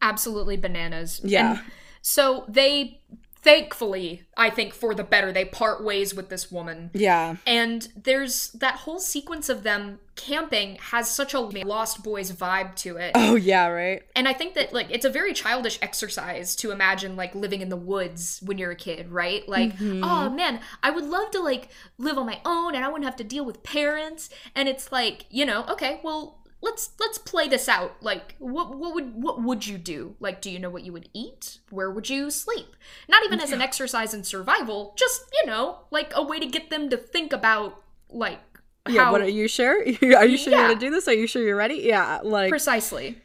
absolutely 0.03 0.57
bananas 0.59 1.21
Yeah. 1.25 1.53
and 1.53 1.61
so 2.03 2.45
they 2.49 3.01
thankfully 3.43 4.23
i 4.37 4.49
think 4.49 4.73
for 4.73 4.95
the 4.95 5.03
better 5.03 5.33
they 5.33 5.45
part 5.45 5.83
ways 5.83 6.15
with 6.15 6.29
this 6.29 6.51
woman 6.53 6.91
yeah 6.95 7.37
And 7.45 7.89
there's 8.01 8.51
that 8.53 8.77
whole 8.77 9.01
sequence 9.01 9.49
of 9.49 9.65
them 9.65 9.99
camping 10.15 10.77
has 10.91 11.11
such 11.11 11.35
a 11.35 11.41
Lost 11.41 12.05
Boys 12.05 12.31
vibe 12.31 12.77
to 12.77 12.99
it. 12.99 13.13
oh 13.17 13.35
yeah 13.35 13.67
right 13.67 14.03
And 14.15 14.29
I 14.29 14.33
think 14.35 14.55
that 14.55 14.73
like 14.73 14.87
it's 14.91 15.05
a 15.05 15.11
very 15.11 15.33
childish 15.33 15.79
exercise 15.83 16.55
to 16.57 16.71
imagine 16.71 17.17
like 17.17 17.35
living 17.35 17.63
in 17.63 17.69
the 17.69 17.77
woods 17.77 18.39
when 18.45 18.59
you're 18.59 18.71
a 18.71 18.77
kid, 18.77 19.11
right? 19.11 19.49
Like, 19.49 19.73
oh 19.81 20.29
man, 20.31 20.61
I 20.83 20.91
would 20.91 21.05
love 21.05 21.31
to 21.33 21.41
like 21.41 21.69
live 21.99 22.19
on 22.19 22.27
my 22.27 22.41
own 22.45 22.75
and 22.77 22.85
I 22.85 22.89
wouldn't 22.89 23.07
have 23.07 23.17
to 23.17 23.25
deal 23.25 23.45
with 23.45 23.63
parents. 23.63 24.29
And 24.55 24.69
it's 24.69 24.93
like, 24.93 25.25
you 25.31 25.45
know, 25.47 25.65
okay, 25.71 25.99
well, 26.05 26.39
let's 26.63 26.93
let's 26.99 27.19
play 27.19 27.49
this 27.49 27.69
out. 27.69 27.97
Like, 28.01 28.37
what 28.39 28.75
what 28.75 28.95
would 28.95 29.15
what 29.15 29.43
would 29.43 29.67
you 29.67 29.77
do? 29.77 30.17
Like, 30.21 30.41
do 30.41 30.51
you 30.51 30.59
know 30.59 30.71
what 30.71 30.85
you 30.85 30.93
would 30.93 31.09
eat? 31.13 31.59
Where 31.71 31.91
would 31.91 32.09
you 32.09 32.31
sleep? 32.31 32.77
Not 33.09 33.25
even 33.25 33.41
as 33.41 33.53
an 33.53 33.61
exercise 33.61 34.15
in 34.15 34.25
survival, 34.25 34.95
just, 34.97 35.25
you 35.41 35.47
know, 35.47 35.81
like 35.91 36.13
a 36.15 36.23
way 36.23 36.39
to 36.39 36.47
get 36.47 36.71
them 36.71 36.89
to 36.91 36.97
think 36.97 37.33
about 37.33 37.83
like 38.09 38.41
yeah 38.89 39.05
how 39.05 39.13
what 39.13 39.21
are 39.21 39.29
you 39.29 39.49
sure 39.49 39.79
are 40.17 40.27
you 40.27 40.37
sure 40.37 40.53
you're 40.53 40.69
gonna 40.69 40.79
do 40.79 40.91
this 40.91 41.07
are 41.09 41.15
you 41.15 41.27
sure 41.27 41.43
you're 41.43 41.57
ready 41.57 41.77
yeah 41.77 42.21
like 42.23 42.51
precisely. 42.51 43.17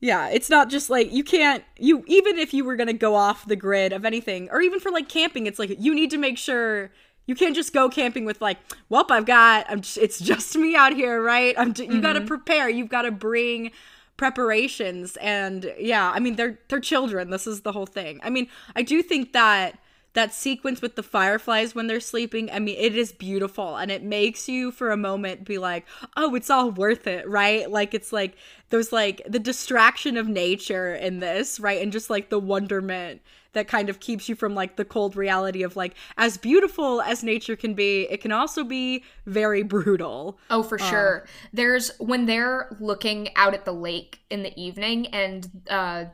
yeah 0.00 0.28
it's 0.28 0.48
not 0.48 0.70
just 0.70 0.88
like 0.88 1.12
you 1.12 1.24
can't 1.24 1.64
you 1.78 2.04
even 2.06 2.38
if 2.38 2.54
you 2.54 2.64
were 2.64 2.76
gonna 2.76 2.92
go 2.92 3.14
off 3.14 3.46
the 3.46 3.56
grid 3.56 3.92
of 3.92 4.04
anything 4.04 4.48
or 4.50 4.60
even 4.60 4.78
for 4.78 4.90
like 4.90 5.08
camping 5.08 5.46
it's 5.46 5.58
like 5.58 5.74
you 5.78 5.94
need 5.94 6.10
to 6.10 6.16
make 6.16 6.38
sure 6.38 6.92
you 7.30 7.36
can't 7.36 7.54
just 7.54 7.72
go 7.72 7.88
camping 7.88 8.24
with 8.24 8.40
like 8.40 8.58
well 8.88 9.06
i've 9.10 9.24
got 9.24 9.64
I'm 9.68 9.82
it's 9.96 10.18
just 10.18 10.56
me 10.56 10.74
out 10.74 10.92
here 10.92 11.22
right? 11.22 11.54
I'm 11.56 11.72
you 11.76 12.00
gotta 12.00 12.18
mm-hmm. 12.18 12.26
prepare. 12.26 12.68
You've 12.68 12.88
gotta 12.88 13.12
bring 13.12 13.70
preparations. 14.16 15.16
And 15.18 15.72
yeah 15.78 16.10
i 16.10 16.18
mean 16.18 16.34
they're 16.34 16.58
they're 16.68 16.80
children. 16.80 17.30
This 17.30 17.46
is 17.46 17.60
the 17.60 17.70
whole 17.70 17.86
thing. 17.86 18.18
I 18.24 18.30
mean 18.30 18.48
i 18.74 18.82
do 18.82 19.00
think 19.00 19.32
that 19.32 19.78
that 20.12 20.34
sequence 20.34 20.82
with 20.82 20.96
the 20.96 21.02
fireflies 21.02 21.74
when 21.74 21.86
they're 21.86 22.00
sleeping 22.00 22.50
i 22.50 22.58
mean 22.58 22.76
it 22.78 22.96
is 22.96 23.12
beautiful 23.12 23.76
and 23.76 23.90
it 23.90 24.02
makes 24.02 24.48
you 24.48 24.70
for 24.70 24.90
a 24.90 24.96
moment 24.96 25.44
be 25.44 25.58
like 25.58 25.86
oh 26.16 26.34
it's 26.34 26.50
all 26.50 26.70
worth 26.70 27.06
it 27.06 27.28
right? 27.28 27.70
Like 27.70 27.94
it's 27.94 28.12
like 28.12 28.36
there's 28.70 28.92
like 28.92 29.22
the 29.26 29.38
distraction 29.38 30.16
of 30.16 30.28
nature 30.28 30.94
in 30.94 31.20
this 31.20 31.60
right? 31.60 31.80
And 31.80 31.92
just 31.92 32.10
like 32.10 32.28
the 32.28 32.38
wonderment 32.38 33.22
that 33.52 33.66
kind 33.66 33.88
of 33.88 33.98
keeps 33.98 34.28
you 34.28 34.36
from 34.36 34.54
like 34.54 34.76
the 34.76 34.84
cold 34.84 35.16
reality 35.16 35.62
of 35.62 35.74
like 35.74 35.94
as 36.16 36.38
beautiful 36.38 37.02
as 37.02 37.24
nature 37.24 37.56
can 37.56 37.74
be 37.74 38.02
it 38.10 38.20
can 38.20 38.32
also 38.32 38.64
be 38.64 39.04
very 39.26 39.62
brutal. 39.74 40.38
Oh, 40.50 40.62
for 40.62 40.78
sure. 40.78 41.26
There's 41.52 41.90
when 41.98 42.26
they're 42.26 42.76
looking 42.80 43.34
out 43.36 43.54
at 43.54 43.64
the 43.64 43.72
lake 43.72 44.20
in 44.30 44.42
the 44.42 44.58
evening 44.60 45.08
and 45.08 45.48
uh, 45.68 46.04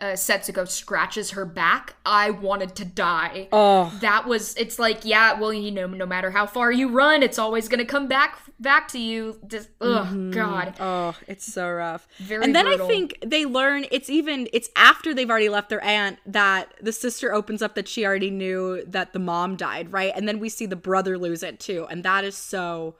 uh 0.00 0.12
Setsuko 0.12 0.68
scratches 0.68 1.32
her 1.32 1.44
back. 1.44 1.94
I 2.04 2.30
wanted 2.30 2.74
to 2.76 2.84
die. 2.84 3.48
oh 3.52 3.96
That 4.00 4.26
was 4.26 4.54
it's 4.56 4.78
like, 4.78 5.04
yeah, 5.04 5.38
well, 5.38 5.52
you 5.52 5.70
know, 5.70 5.86
no 5.86 6.06
matter 6.06 6.30
how 6.30 6.46
far 6.46 6.72
you 6.72 6.88
run, 6.88 7.22
it's 7.22 7.38
always 7.38 7.68
going 7.68 7.78
to 7.78 7.84
come 7.84 8.08
back 8.08 8.38
back 8.58 8.88
to 8.88 8.98
you. 8.98 9.38
Just 9.46 9.68
oh 9.80 10.30
god. 10.32 10.74
Oh, 10.80 11.16
it's 11.28 11.52
so 11.52 11.70
rough. 11.70 12.06
Very 12.18 12.44
and 12.44 12.54
then 12.54 12.66
brutal. 12.66 12.86
I 12.86 12.88
think 12.88 13.18
they 13.24 13.44
learn 13.44 13.86
it's 13.90 14.10
even 14.10 14.48
it's 14.52 14.68
after 14.76 15.14
they've 15.14 15.30
already 15.30 15.48
left 15.48 15.68
their 15.68 15.82
aunt 15.82 16.18
that 16.26 16.74
the 16.80 16.92
sister 16.92 17.32
opens 17.32 17.62
up 17.62 17.74
that 17.74 17.88
she 17.88 18.04
already 18.04 18.30
knew 18.30 18.84
that 18.86 19.12
the 19.12 19.18
mom 19.18 19.56
died, 19.56 19.92
right? 19.92 20.12
And 20.14 20.26
then 20.26 20.40
we 20.40 20.48
see 20.48 20.66
the 20.66 20.76
brother 20.76 21.16
lose 21.18 21.42
it 21.42 21.60
too, 21.60 21.86
and 21.88 22.02
that 22.04 22.24
is 22.24 22.36
so 22.36 22.96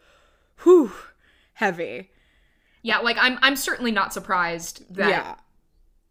whew 0.62 0.92
heavy. 1.54 2.10
Yeah, 2.82 2.98
like 2.98 3.16
I'm 3.18 3.38
I'm 3.40 3.56
certainly 3.56 3.90
not 3.90 4.12
surprised 4.12 4.94
that 4.94 5.08
yeah. 5.08 5.34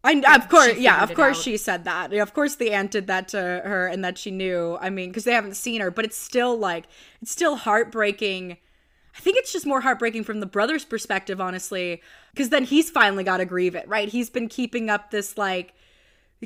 I, 0.04 0.36
of 0.36 0.48
course, 0.50 0.76
yeah, 0.76 1.02
of 1.02 1.14
course 1.14 1.38
out. 1.38 1.42
she 1.42 1.56
said 1.56 1.84
that. 1.84 2.12
Of 2.12 2.34
course 2.34 2.56
the 2.56 2.72
aunt 2.72 2.90
did 2.90 3.06
that 3.06 3.28
to 3.28 3.38
her 3.38 3.86
and 3.86 4.04
that 4.04 4.18
she 4.18 4.30
knew. 4.30 4.76
I 4.80 4.90
mean, 4.90 5.08
because 5.08 5.24
they 5.24 5.32
haven't 5.32 5.56
seen 5.56 5.80
her, 5.80 5.90
but 5.90 6.04
it's 6.04 6.16
still 6.16 6.56
like, 6.56 6.84
it's 7.22 7.30
still 7.30 7.56
heartbreaking. 7.56 8.58
I 9.16 9.20
think 9.20 9.38
it's 9.38 9.52
just 9.52 9.64
more 9.64 9.80
heartbreaking 9.80 10.24
from 10.24 10.40
the 10.40 10.46
brother's 10.46 10.84
perspective, 10.84 11.40
honestly, 11.40 12.02
because 12.32 12.50
then 12.50 12.64
he's 12.64 12.90
finally 12.90 13.24
got 13.24 13.38
to 13.38 13.46
grieve 13.46 13.74
it, 13.74 13.88
right? 13.88 14.08
He's 14.08 14.28
been 14.28 14.48
keeping 14.48 14.90
up 14.90 15.10
this 15.10 15.38
like, 15.38 15.72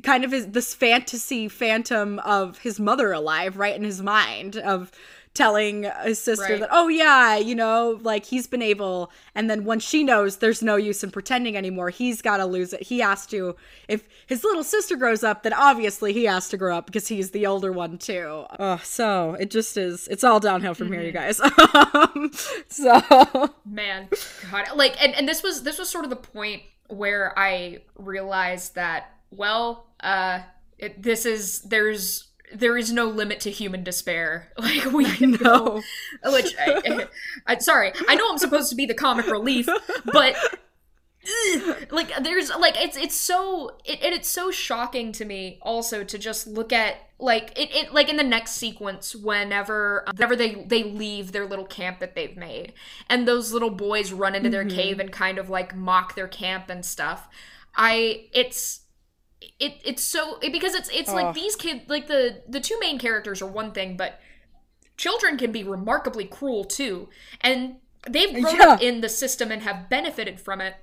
kind 0.02 0.24
of 0.24 0.30
his 0.30 0.48
this 0.48 0.74
fantasy 0.74 1.48
phantom 1.48 2.20
of 2.20 2.58
his 2.58 2.78
mother 2.78 3.12
alive, 3.12 3.56
right 3.56 3.74
in 3.74 3.82
his 3.82 4.00
mind 4.00 4.56
of 4.56 4.92
telling 5.38 5.84
his 6.04 6.18
sister 6.18 6.44
Right. 6.54 6.60
that 6.60 6.68
oh 6.72 6.88
yeah 6.88 7.36
you 7.36 7.54
know 7.54 7.98
like 8.02 8.24
he's 8.26 8.46
been 8.48 8.60
able 8.60 9.10
and 9.34 9.48
then 9.48 9.64
once 9.64 9.84
she 9.84 10.02
knows 10.02 10.38
there's 10.38 10.62
no 10.62 10.76
use 10.76 11.04
in 11.04 11.10
pretending 11.10 11.56
anymore 11.56 11.90
he's 11.90 12.20
got 12.20 12.38
to 12.38 12.44
lose 12.46 12.72
it. 12.72 12.82
He 12.82 12.98
has 12.98 13.24
to 13.26 13.54
if 13.88 14.00
his 14.26 14.42
little 14.44 14.64
sister 14.64 14.96
grows 14.96 15.22
up 15.22 15.44
then 15.44 15.52
obviously 15.52 16.12
he 16.12 16.24
has 16.24 16.48
to 16.50 16.56
grow 16.56 16.76
up 16.76 16.86
because 16.86 17.06
he's 17.08 17.30
the 17.30 17.46
older 17.46 17.70
one 17.72 17.98
too. 17.98 18.44
Oh 18.58 18.80
so 18.82 19.36
it 19.38 19.50
just 19.50 19.76
is 19.76 20.08
it's 20.08 20.24
all 20.24 20.40
downhill 20.40 20.74
from 20.74 20.88
here 20.92 21.02
you 21.02 21.12
guys. 21.12 21.40
Um, 21.94 22.30
so 22.68 23.00
man 23.64 24.08
god 24.50 24.66
like 24.76 25.00
and, 25.02 25.14
and 25.14 25.28
this 25.28 25.42
was 25.42 25.62
this 25.62 25.78
was 25.78 25.88
sort 25.88 26.04
of 26.04 26.10
the 26.10 26.16
point 26.16 26.62
where 26.88 27.32
i 27.38 27.78
realized 27.96 28.74
that 28.74 29.12
well 29.30 29.86
uh 30.00 30.40
it, 30.78 31.02
this 31.02 31.24
is 31.26 31.62
there's 31.62 32.27
there 32.54 32.76
is 32.76 32.92
no 32.92 33.06
limit 33.06 33.40
to 33.40 33.50
human 33.50 33.84
despair. 33.84 34.52
Like 34.58 34.92
we 34.92 35.04
no 35.20 35.82
which 36.24 36.54
I, 36.60 37.06
I, 37.46 37.58
sorry 37.58 37.92
i 38.08 38.14
know 38.14 38.28
i'm 38.30 38.38
supposed 38.38 38.70
to 38.70 38.76
be 38.76 38.86
the 38.86 38.94
comic 38.94 39.26
relief 39.26 39.68
but 40.04 40.36
ugh, 41.56 41.86
like 41.90 42.12
there's 42.22 42.50
like 42.50 42.74
it's 42.76 42.96
it's 42.96 43.14
so 43.14 43.76
it, 43.84 44.02
and 44.02 44.14
it's 44.14 44.28
so 44.28 44.50
shocking 44.50 45.12
to 45.12 45.24
me 45.24 45.58
also 45.62 46.04
to 46.04 46.18
just 46.18 46.46
look 46.46 46.72
at 46.72 46.96
like 47.18 47.58
it, 47.58 47.74
it 47.74 47.94
like 47.94 48.08
in 48.08 48.16
the 48.16 48.22
next 48.22 48.52
sequence 48.52 49.14
whenever 49.14 50.04
whenever 50.12 50.36
they 50.36 50.54
they 50.66 50.84
leave 50.84 51.32
their 51.32 51.46
little 51.46 51.66
camp 51.66 52.00
that 52.00 52.14
they've 52.14 52.36
made 52.36 52.72
and 53.08 53.26
those 53.26 53.52
little 53.52 53.70
boys 53.70 54.12
run 54.12 54.34
into 54.34 54.50
their 54.50 54.64
mm-hmm. 54.64 54.76
cave 54.76 55.00
and 55.00 55.12
kind 55.12 55.38
of 55.38 55.48
like 55.48 55.74
mock 55.74 56.14
their 56.14 56.28
camp 56.28 56.68
and 56.68 56.84
stuff 56.84 57.28
i 57.74 58.26
it's 58.32 58.80
it 59.40 59.80
it's 59.84 60.02
so 60.02 60.38
it, 60.40 60.52
because 60.52 60.74
it's 60.74 60.88
it's 60.90 61.08
Ugh. 61.08 61.14
like 61.16 61.34
these 61.34 61.56
kids 61.56 61.82
like 61.88 62.06
the 62.08 62.42
the 62.48 62.60
two 62.60 62.78
main 62.80 62.98
characters 62.98 63.40
are 63.42 63.46
one 63.46 63.72
thing 63.72 63.96
but 63.96 64.18
children 64.96 65.36
can 65.36 65.52
be 65.52 65.62
remarkably 65.62 66.24
cruel 66.24 66.64
too 66.64 67.08
and 67.40 67.76
they've 68.08 68.32
grown 68.42 68.56
Yeah. 68.56 68.66
up 68.68 68.82
in 68.82 69.00
the 69.00 69.08
system 69.08 69.50
and 69.52 69.62
have 69.62 69.88
benefited 69.88 70.40
from 70.40 70.60
it 70.60 70.74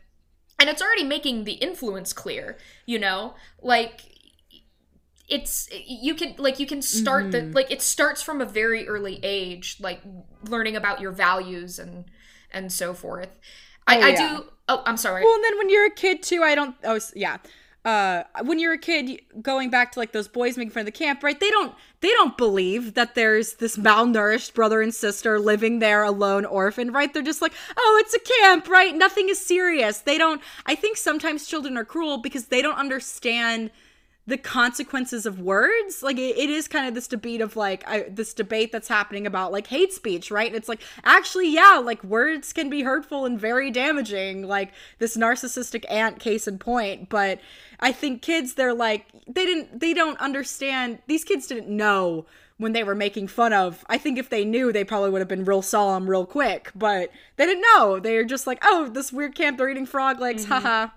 and 0.60 0.70
it's 0.70 0.82
already 0.82 1.04
making 1.04 1.44
the 1.44 1.54
influence 1.54 2.14
clear 2.14 2.58
you 2.86 2.98
know 3.00 3.36
like 3.62 4.02
it's 5.28 5.68
you 5.86 6.14
can 6.14 6.36
like 6.38 6.60
you 6.60 6.68
can 6.68 6.82
start 6.82 7.32
the 7.32 7.40
mm-hmm. 7.40 7.52
like 7.54 7.72
it 7.72 7.82
starts 7.82 8.22
from 8.22 8.42
a 8.42 8.46
very 8.46 8.88
early 8.88 9.20
age 9.24 9.78
like 9.80 10.02
learning 10.48 10.76
about 10.76 11.02
your 11.02 11.12
values 11.12 11.80
and 11.80 12.06
and 12.52 12.72
so 12.72 12.94
forth 12.94 13.40
i 13.88 13.98
Oh, 13.98 14.02
i 14.02 14.10
yeah. 14.10 14.38
do 14.38 14.46
oh 14.70 14.84
i'm 14.86 14.98
sorry 14.98 15.24
Well, 15.24 15.34
and 15.34 15.44
then 15.44 15.58
when 15.58 15.70
you're 15.70 15.88
a 15.88 15.92
kid 15.92 16.22
too, 16.24 16.44
I 16.44 16.54
don't. 16.56 16.76
Oh, 16.84 17.00
yeah. 17.16 17.38
Uh, 17.86 18.24
when 18.44 18.58
you're 18.58 18.74
a 18.74 18.80
kid, 18.80 19.22
going 19.44 19.70
back 19.70 19.92
to 19.92 20.00
like 20.00 20.12
those 20.12 20.28
boys 20.28 20.58
making 20.58 20.72
fun 20.72 20.82
of 20.82 20.86
the 20.88 20.92
camp, 20.92 21.22
right? 21.22 21.40
They 21.40 21.52
don't. 21.52 21.74
They 22.02 22.10
don't 22.10 22.36
believe 22.36 22.96
that 22.96 23.14
there's 23.14 23.54
this 23.54 23.78
malnourished 23.78 24.56
brother 24.56 24.82
and 24.82 24.94
sister 24.94 25.40
living 25.40 25.80
there 25.80 26.04
alone, 26.04 26.46
orphaned, 26.46 26.94
right? 26.94 27.14
They're 27.14 27.22
just 27.22 27.44
like, 27.44 27.54
oh, 27.78 28.04
it's 28.04 28.14
a 28.16 28.20
camp, 28.42 28.68
right? 28.68 28.96
Nothing 28.96 29.30
is 29.30 29.44
serious. 29.44 30.00
They 30.00 30.18
don't. 30.18 30.42
I 30.66 30.74
think 30.74 30.98
sometimes 30.98 31.48
children 31.48 31.78
are 31.78 31.86
cruel 31.86 32.18
because 32.18 32.48
they 32.48 32.64
don't 32.64 32.78
understand 32.78 33.70
the 34.28 34.38
consequences 34.38 35.28
of 35.28 35.40
words 35.40 36.02
like 36.02 36.18
it, 36.18 36.36
it 36.36 36.50
is 36.50 36.68
kind 36.68 36.88
of 36.88 36.96
this 36.96 37.08
debate 37.08 37.42
of 37.42 37.56
like 37.56 37.84
I, 37.88 38.06
this 38.10 38.34
debate 38.34 38.72
that's 38.72 38.88
happening 38.88 39.28
about 39.28 39.52
like 39.52 39.68
hate 39.68 39.94
speech 39.94 40.32
right 40.32 40.48
and 40.48 40.56
it's 40.56 40.68
like 40.68 40.82
actually 41.04 41.54
yeah 41.54 41.80
like 41.84 42.04
words 42.04 42.52
can 42.52 42.70
be 42.70 42.82
hurtful 42.82 43.26
and 43.26 43.40
very 43.40 43.70
damaging 43.70 44.48
like 44.48 44.74
this 44.98 45.16
narcissistic 45.16 45.86
aunt 45.92 46.20
case 46.20 46.48
in 46.48 46.58
point 46.58 47.08
but 47.08 47.40
i 47.80 47.92
think 47.92 48.22
kids 48.22 48.54
they're 48.54 48.74
like 48.74 49.08
they 49.28 49.46
didn't 49.46 49.80
they 49.80 49.94
don't 49.94 50.20
understand 50.20 51.00
these 51.08 51.24
kids 51.24 51.48
didn't 51.48 51.70
know 51.70 52.26
when 52.58 52.72
they 52.72 52.84
were 52.84 52.96
making 52.96 53.28
fun 53.28 53.54
of 53.54 53.84
i 53.90 53.98
think 53.98 54.18
if 54.18 54.30
they 54.30 54.46
knew 54.46 54.72
they 54.72 54.84
probably 54.84 55.10
would 55.10 55.20
have 55.20 55.28
been 55.28 55.46
real 55.46 55.62
solemn 55.62 56.10
real 56.10 56.26
quick 56.26 56.72
but 56.76 57.12
they 57.38 57.46
didn't 57.46 57.64
know. 57.74 58.00
They're 58.00 58.24
just 58.24 58.48
like 58.48 58.60
oh 58.64 58.90
this 58.90 59.12
weird 59.12 59.36
camp 59.36 59.58
they're 59.58 59.70
eating 59.70 59.86
frog 59.86 60.20
legs 60.20 60.44
mm-hmm. 60.44 60.54
haha. 60.54 60.88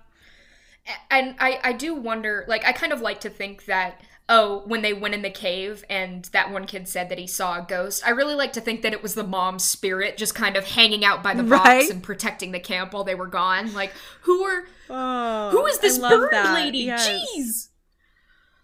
And 1.11 1.35
I, 1.39 1.59
I 1.63 1.73
do 1.73 1.95
wonder 1.95 2.45
like 2.47 2.65
i 2.65 2.71
kind 2.71 2.91
of 2.93 3.01
like 3.01 3.21
to 3.21 3.29
think 3.29 3.65
that 3.65 4.01
oh 4.29 4.61
when 4.65 4.81
they 4.83 4.93
went 4.93 5.13
in 5.13 5.21
the 5.23 5.29
cave 5.29 5.83
and 5.89 6.25
that 6.25 6.51
one 6.51 6.65
kid 6.65 6.87
said 6.87 7.09
that 7.09 7.17
he 7.17 7.25
saw 7.27 7.57
a 7.59 7.65
ghost 7.67 8.01
i 8.05 8.09
really 8.11 8.35
like 8.35 8.53
to 8.53 8.61
think 8.61 8.83
that 8.83 8.93
it 8.93 9.01
was 9.03 9.15
the 9.15 9.23
mom's 9.23 9.65
spirit 9.65 10.15
just 10.17 10.35
kind 10.35 10.55
of 10.55 10.63
hanging 10.65 11.03
out 11.03 11.21
by 11.23 11.33
the 11.33 11.43
rocks 11.43 11.65
Right. 11.65 11.89
and 11.89 12.01
protecting 12.03 12.51
the 12.51 12.59
camp 12.59 12.93
while 12.93 13.03
they 13.03 13.15
were 13.15 13.27
gone 13.27 13.73
like 13.73 13.91
who 14.21 14.43
are 14.43 14.63
oh 14.89 15.49
who 15.49 15.65
is 15.65 15.79
this 15.79 15.97
bird 15.97 16.29
that. 16.31 16.53
lady 16.53 16.79
Yes. 16.79 17.09
jeez 17.09 17.65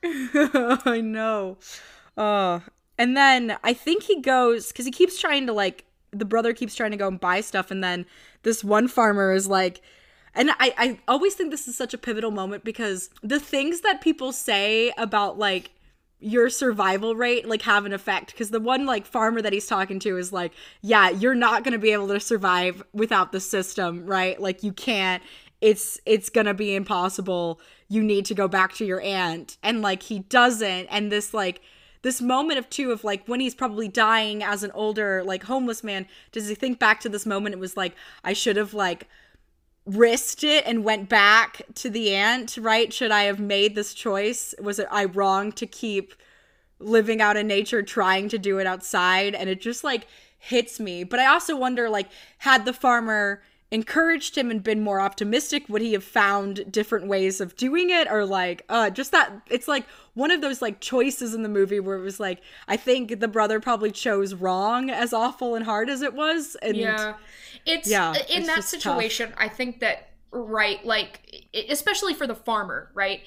I 0.86 1.02
know. 1.02 1.58
Uh, 2.16 2.60
and 2.98 3.18
then 3.18 3.58
I 3.64 3.74
think 3.74 4.04
he 4.04 4.22
goes 4.22 4.68
because 4.68 4.86
he 4.86 4.92
keeps 4.92 5.20
trying 5.20 5.48
to 5.48 5.54
like 5.54 5.86
the 6.12 6.26
brother 6.26 6.54
keeps 6.54 6.76
trying 6.76 6.92
to 6.92 6.98
go 6.98 7.08
and 7.08 7.20
buy 7.20 7.42
stuff, 7.42 7.72
and 7.72 7.84
then 7.84 8.06
this 8.44 8.64
one 8.64 8.88
farmer 8.88 9.34
is 9.34 9.48
like, 9.48 9.82
and 10.36 10.52
I 10.52 10.74
I 10.78 10.99
always 11.07 11.34
think 11.34 11.52
this 11.52 11.68
is 11.68 11.78
such 11.78 11.94
a 11.94 11.98
pivotal 11.98 12.32
moment 12.32 12.64
because 12.64 13.10
the 13.24 13.40
things 13.40 13.82
that 13.82 14.02
people 14.02 14.32
say 14.32 14.91
about 14.98 15.40
like 15.40 15.72
your 16.20 16.49
survival 16.49 17.16
rate 17.16 17.48
like 17.48 17.62
have 17.64 17.86
an 17.86 17.94
effect. 17.94 18.32
Because 18.32 18.49
the 18.49 18.60
one 18.60 18.86
like 18.86 19.06
farmer 19.06 19.41
that 19.41 19.53
he's 19.53 19.68
talking 19.68 19.99
to 19.99 20.18
is 20.18 20.34
like 20.34 20.52
yeah 20.82 21.10
you're 21.10 21.36
not 21.36 21.64
going 21.64 21.74
to 21.74 21.80
be 21.80 21.91
able 21.91 22.07
to 22.10 22.20
survive 22.20 22.84
without 22.94 23.32
the 23.32 23.40
system 23.40 24.06
right? 24.06 24.40
Like 24.40 24.64
you 24.64 24.74
can't. 24.74 25.24
It's 25.62 25.99
it's 26.06 26.30
going 26.30 26.48
to 26.48 26.53
be 26.53 26.76
impossible. 26.76 27.60
You 27.88 28.03
need 28.03 28.26
to 28.26 28.34
go 28.34 28.48
back 28.48 28.74
to 28.76 28.86
your 28.86 29.02
aunt. 29.02 29.57
And 29.64 29.82
like 29.82 30.03
he 30.03 30.20
doesn't. 30.20 30.88
And 30.88 31.12
this 31.12 31.34
like 31.34 31.62
this 32.02 32.22
moment 32.22 32.60
of 32.60 32.70
two 32.70 32.91
of 32.91 33.03
like 33.03 33.26
when 33.28 33.40
he's 33.40 33.56
probably 33.56 33.88
dying 33.88 34.44
as 34.44 34.62
an 34.62 34.72
older 34.76 35.24
like 35.24 35.44
homeless 35.44 35.84
man 35.84 36.06
does 36.32 36.48
he 36.48 36.53
think 36.53 36.78
back 36.78 36.99
to 36.99 37.10
this 37.10 37.26
moment 37.26 37.56
it 37.56 37.57
was 37.57 37.76
like 37.76 37.95
i 38.24 38.32
should 38.32 38.57
have 38.57 38.76
like 38.76 39.07
risked 39.86 40.44
it 40.44 40.66
and 40.66 40.84
went 40.84 41.10
back 41.10 41.62
to 41.76 41.90
the 41.90 42.14
aunt, 42.16 42.57
right? 42.57 42.91
Should 42.91 43.12
I 43.12 43.24
have 43.24 43.40
made 43.40 43.76
this 43.76 43.94
choice? 43.94 44.56
Was 44.60 44.80
it 44.80 44.88
I 44.90 45.06
wrong 45.06 45.52
to 45.53 45.68
keep 45.68 46.16
living 46.80 47.22
out 47.22 47.38
in 47.38 47.48
nature, 47.48 47.84
trying 47.84 48.30
to 48.30 48.38
do 48.38 48.57
it 48.57 48.68
outside? 48.68 49.36
And 49.36 49.49
it 49.49 49.62
just 49.62 49.84
like 49.84 50.07
hits 50.38 50.80
me. 50.80 51.03
But 51.03 51.20
I 51.20 51.28
also 51.28 51.56
wonder 51.56 51.90
like, 51.90 52.10
had 52.40 52.66
the 52.66 52.74
farmer 52.74 53.41
encouraged 53.72 54.38
him 54.38 54.52
and 54.52 54.64
been 54.64 54.82
more 54.82 55.00
optimistic, 55.02 55.68
would 55.70 55.82
he 55.82 55.94
have 55.94 56.04
found 56.04 56.72
different 56.72 57.08
ways 57.08 57.42
of 57.42 57.56
doing 57.56 57.90
it? 57.90 58.08
Or 58.10 58.26
like, 58.26 58.64
uh, 58.70 58.90
just 58.90 59.12
that 59.12 59.32
it's 59.50 59.68
like 59.68 59.86
one 60.14 60.32
of 60.32 60.42
those 60.42 60.62
like 60.62 60.80
choices 60.80 61.34
in 61.34 61.44
the 61.44 61.50
movie 61.50 61.80
where 61.80 61.98
it 61.98 62.02
was 62.04 62.20
like, 62.20 62.42
I 62.68 62.78
think 62.78 63.20
the 63.20 63.28
brother 63.28 63.60
probably 63.60 63.92
chose 63.92 64.34
wrong, 64.34 64.90
as 64.90 65.14
awful 65.14 65.56
and 65.56 65.66
hard 65.66 65.90
as 65.90 66.02
it 66.02 66.14
was. 66.14 66.56
And 66.62 66.78
yeah 66.78 67.16
it's 67.66 67.90
Yeah, 67.90 68.14
in 68.30 68.44
it's 68.44 68.48
that 68.48 68.58
just 68.58 68.74
tough. 68.74 68.82
situation 68.84 69.34
i 69.38 69.48
think 69.48 69.80
that 69.80 70.10
right 70.32 70.86
like 70.86 71.48
especially 71.70 72.14
for 72.14 72.28
the 72.28 72.36
farmer 72.36 72.92
right 72.94 73.22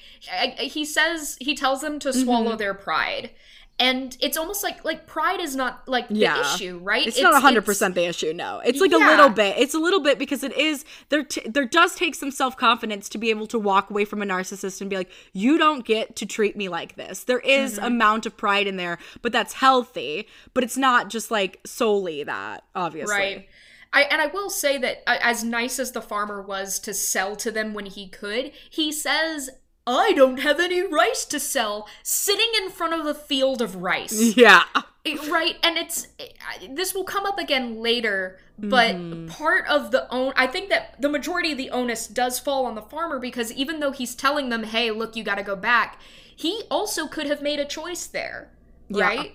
he 0.57 0.85
says 0.85 1.37
he 1.41 1.55
tells 1.55 1.81
them 1.81 1.99
to 1.99 2.09
Mm-hmm. 2.09 2.23
swallow 2.23 2.55
their 2.55 2.73
pride 2.73 3.31
and 3.79 4.17
it's 4.19 4.37
almost 4.37 4.63
like 4.63 4.83
like 4.83 5.07
pride 5.07 5.39
is 5.39 5.55
not 5.55 5.87
like 5.87 6.07
the 6.09 6.15
Yeah. 6.15 6.41
issue 6.41 6.79
right 6.83 7.07
It's, 7.07 7.19
not 7.21 7.39
hundred 7.41 7.65
percent 7.65 7.95
the 7.95 8.05
issue. 8.05 8.33
No, 8.33 8.59
it's 8.65 8.79
like 8.81 8.91
a 8.91 8.97
little 8.97 9.29
bit. 9.29 9.57
It's 9.57 9.73
a 9.73 9.79
little 9.79 10.01
bit 10.01 10.19
because 10.19 10.43
it 10.43 10.55
is 10.57 10.83
there. 11.09 11.23
T- 11.23 11.47
there 11.47 11.65
does 11.65 11.95
take 11.95 12.15
some 12.15 12.31
self 12.31 12.57
confidence 12.57 13.07
to 13.09 13.17
be 13.17 13.29
able 13.29 13.47
to 13.47 13.57
walk 13.59 13.89
away 13.89 14.05
from 14.05 14.21
a 14.21 14.25
narcissist 14.25 14.81
and 14.81 14.89
be 14.89 14.97
like, 14.97 15.09
"You 15.33 15.57
don't 15.57 15.85
get 15.85 16.15
to 16.17 16.25
treat 16.25 16.55
me 16.57 16.67
like 16.69 16.95
this." 16.95 17.23
There 17.23 17.39
is 17.39 17.75
Mm-hmm. 17.77 17.85
amount 17.85 18.25
of 18.25 18.35
pride 18.35 18.67
in 18.67 18.75
there, 18.77 18.97
but 19.21 19.31
that's 19.31 19.53
healthy. 19.53 20.27
But 20.53 20.63
it's 20.63 20.77
not 20.77 21.09
just 21.09 21.31
like 21.31 21.59
solely 21.65 22.23
that. 22.23 22.63
Obviously, 22.75 23.13
Right. 23.15 23.47
I, 23.91 24.03
and 24.03 24.21
I 24.21 24.27
will 24.27 24.49
say 24.51 24.77
that 24.77 25.03
uh, 25.07 25.17
as 25.21 25.43
nice 25.43 25.79
as 25.79 25.93
the 25.93 26.01
farmer 26.01 26.41
was 26.41 26.77
to 26.81 26.93
sell 26.93 27.35
to 27.37 27.49
them 27.51 27.73
when 27.73 27.87
he 27.87 28.07
could, 28.07 28.51
he 28.69 28.91
says, 28.91 29.49
I 29.89 30.13
don't 30.13 30.39
have 30.39 30.59
any 30.59 30.81
rice 30.81 31.25
to 31.25 31.39
sell, 31.39 31.87
sitting 32.03 32.49
in 32.61 32.69
front 32.69 32.93
of 32.93 33.05
a 33.05 33.13
field 33.13 33.61
of 33.61 33.75
rice. 33.77 34.35
Yeah. 34.37 34.63
It- 35.05 35.27
right 35.29 35.55
and 35.63 35.77
it's 35.77 36.07
it- 36.19 36.35
this 36.75 36.93
will 36.93 37.05
come 37.05 37.25
up 37.25 37.39
again 37.39 37.81
later 37.81 38.37
but 38.59 38.95
Mm-hmm. 38.95 39.27
part 39.27 39.65
of 39.67 39.91
the 39.91 40.05
own 40.13 40.33
i 40.35 40.45
think 40.45 40.69
that 40.69 41.01
the 41.01 41.07
majority 41.07 41.53
of 41.53 41.57
the 41.57 41.69
onus 41.69 42.05
does 42.05 42.37
fall 42.37 42.65
on 42.65 42.75
the 42.75 42.81
farmer 42.81 43.17
because 43.17 43.49
even 43.53 43.79
though 43.79 43.91
he's 43.91 44.13
telling 44.13 44.49
them 44.49 44.63
hey 44.63 44.91
look 44.91 45.15
you 45.15 45.23
got 45.23 45.35
to 45.35 45.43
go 45.43 45.55
back 45.55 45.99
he 46.35 46.63
also 46.69 47.07
could 47.07 47.27
have 47.27 47.41
made 47.41 47.59
a 47.61 47.65
choice 47.65 48.05
there 48.07 48.49
Yeah. 48.89 49.05
right 49.07 49.31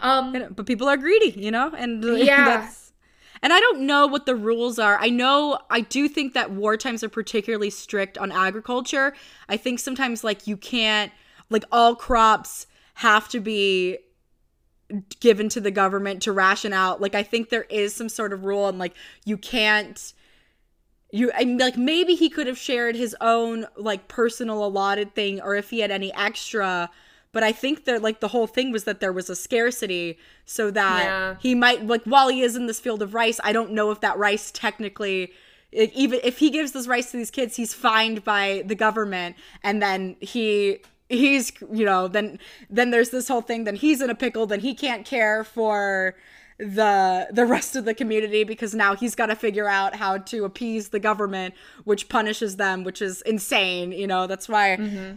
um 0.00 0.32
but 0.54 0.66
people 0.66 0.88
are 0.88 0.96
greedy, 0.96 1.30
you 1.36 1.50
know, 1.50 1.72
and 1.76 2.02
Yeah. 2.18 2.70
And 3.42 3.52
I 3.52 3.58
don't 3.58 3.80
know 3.80 4.06
what 4.06 4.24
the 4.24 4.36
rules 4.36 4.78
are. 4.78 4.96
I 5.00 5.08
know 5.08 5.58
I 5.68 5.80
do 5.80 6.08
think 6.08 6.34
that 6.34 6.52
war 6.52 6.76
times 6.76 7.02
are 7.02 7.08
particularly 7.08 7.70
strict 7.70 8.16
on 8.16 8.30
agriculture. 8.30 9.14
I 9.48 9.56
think 9.56 9.80
sometimes 9.80 10.22
like 10.22 10.46
you 10.46 10.56
can't 10.56 11.12
like 11.50 11.64
all 11.72 11.96
crops 11.96 12.66
have 12.94 13.28
to 13.30 13.40
be 13.40 13.98
given 15.20 15.48
to 15.48 15.60
the 15.60 15.70
government 15.70 16.22
to 16.22 16.32
ration 16.32 16.72
out. 16.72 17.00
Like 17.00 17.14
I 17.14 17.22
think 17.22 17.48
there 17.48 17.64
is 17.64 17.94
some 17.94 18.08
sort 18.08 18.32
of 18.32 18.44
rule 18.44 18.68
and 18.68 18.78
like 18.78 18.94
you 19.24 19.36
can't 19.36 20.12
you 21.10 21.32
I 21.34 21.44
mean, 21.44 21.58
like 21.58 21.76
maybe 21.76 22.14
he 22.14 22.30
could 22.30 22.46
have 22.46 22.58
shared 22.58 22.94
his 22.94 23.16
own 23.20 23.66
like 23.76 24.06
personal 24.06 24.64
allotted 24.64 25.14
thing 25.14 25.40
or 25.40 25.56
if 25.56 25.70
he 25.70 25.80
had 25.80 25.90
any 25.90 26.14
extra 26.14 26.90
but 27.32 27.42
I 27.42 27.52
think 27.52 27.84
that 27.86 28.02
like 28.02 28.20
the 28.20 28.28
whole 28.28 28.46
thing 28.46 28.70
was 28.72 28.84
that 28.84 29.00
there 29.00 29.12
was 29.12 29.28
a 29.30 29.36
scarcity 29.36 30.18
so 30.44 30.70
that 30.70 31.04
Yeah. 31.04 31.36
he 31.40 31.54
might 31.54 31.86
like 31.86 32.02
while 32.04 32.28
he 32.28 32.42
is 32.42 32.56
in 32.56 32.66
this 32.66 32.78
field 32.78 33.02
of 33.02 33.14
rice 33.14 33.40
I 33.42 33.52
don't 33.52 33.72
know 33.72 33.90
if 33.90 34.00
that 34.00 34.16
rice 34.18 34.50
technically 34.50 35.32
even 35.72 36.20
if 36.22 36.38
he 36.38 36.50
gives 36.50 36.72
this 36.72 36.86
rice 36.86 37.10
to 37.10 37.16
these 37.16 37.30
kids 37.30 37.56
he's 37.56 37.72
fined 37.74 38.24
by 38.24 38.62
the 38.66 38.74
government 38.74 39.36
and 39.62 39.82
then 39.82 40.16
he 40.20 40.78
he's 41.08 41.52
you 41.72 41.84
know 41.84 42.08
then 42.08 42.38
then 42.70 42.90
there's 42.90 43.10
this 43.10 43.28
whole 43.28 43.40
thing 43.42 43.64
then 43.64 43.76
he's 43.76 44.00
in 44.00 44.10
a 44.10 44.14
pickle 44.14 44.46
then 44.46 44.60
he 44.60 44.74
can't 44.74 45.04
care 45.06 45.42
for 45.44 46.14
the 46.58 47.28
the 47.32 47.44
rest 47.46 47.76
of 47.76 47.84
the 47.84 47.94
community 47.94 48.44
because 48.44 48.74
now 48.74 48.94
he's 48.94 49.14
got 49.14 49.26
to 49.26 49.34
figure 49.34 49.68
out 49.68 49.96
how 49.96 50.18
to 50.18 50.44
appease 50.44 50.90
the 50.90 51.00
government 51.00 51.54
which 51.84 52.08
punishes 52.08 52.56
them 52.56 52.84
which 52.84 53.02
is 53.02 53.22
insane 53.22 53.92
you 53.92 54.06
know 54.06 54.26
that's 54.26 54.48
why 54.48 54.74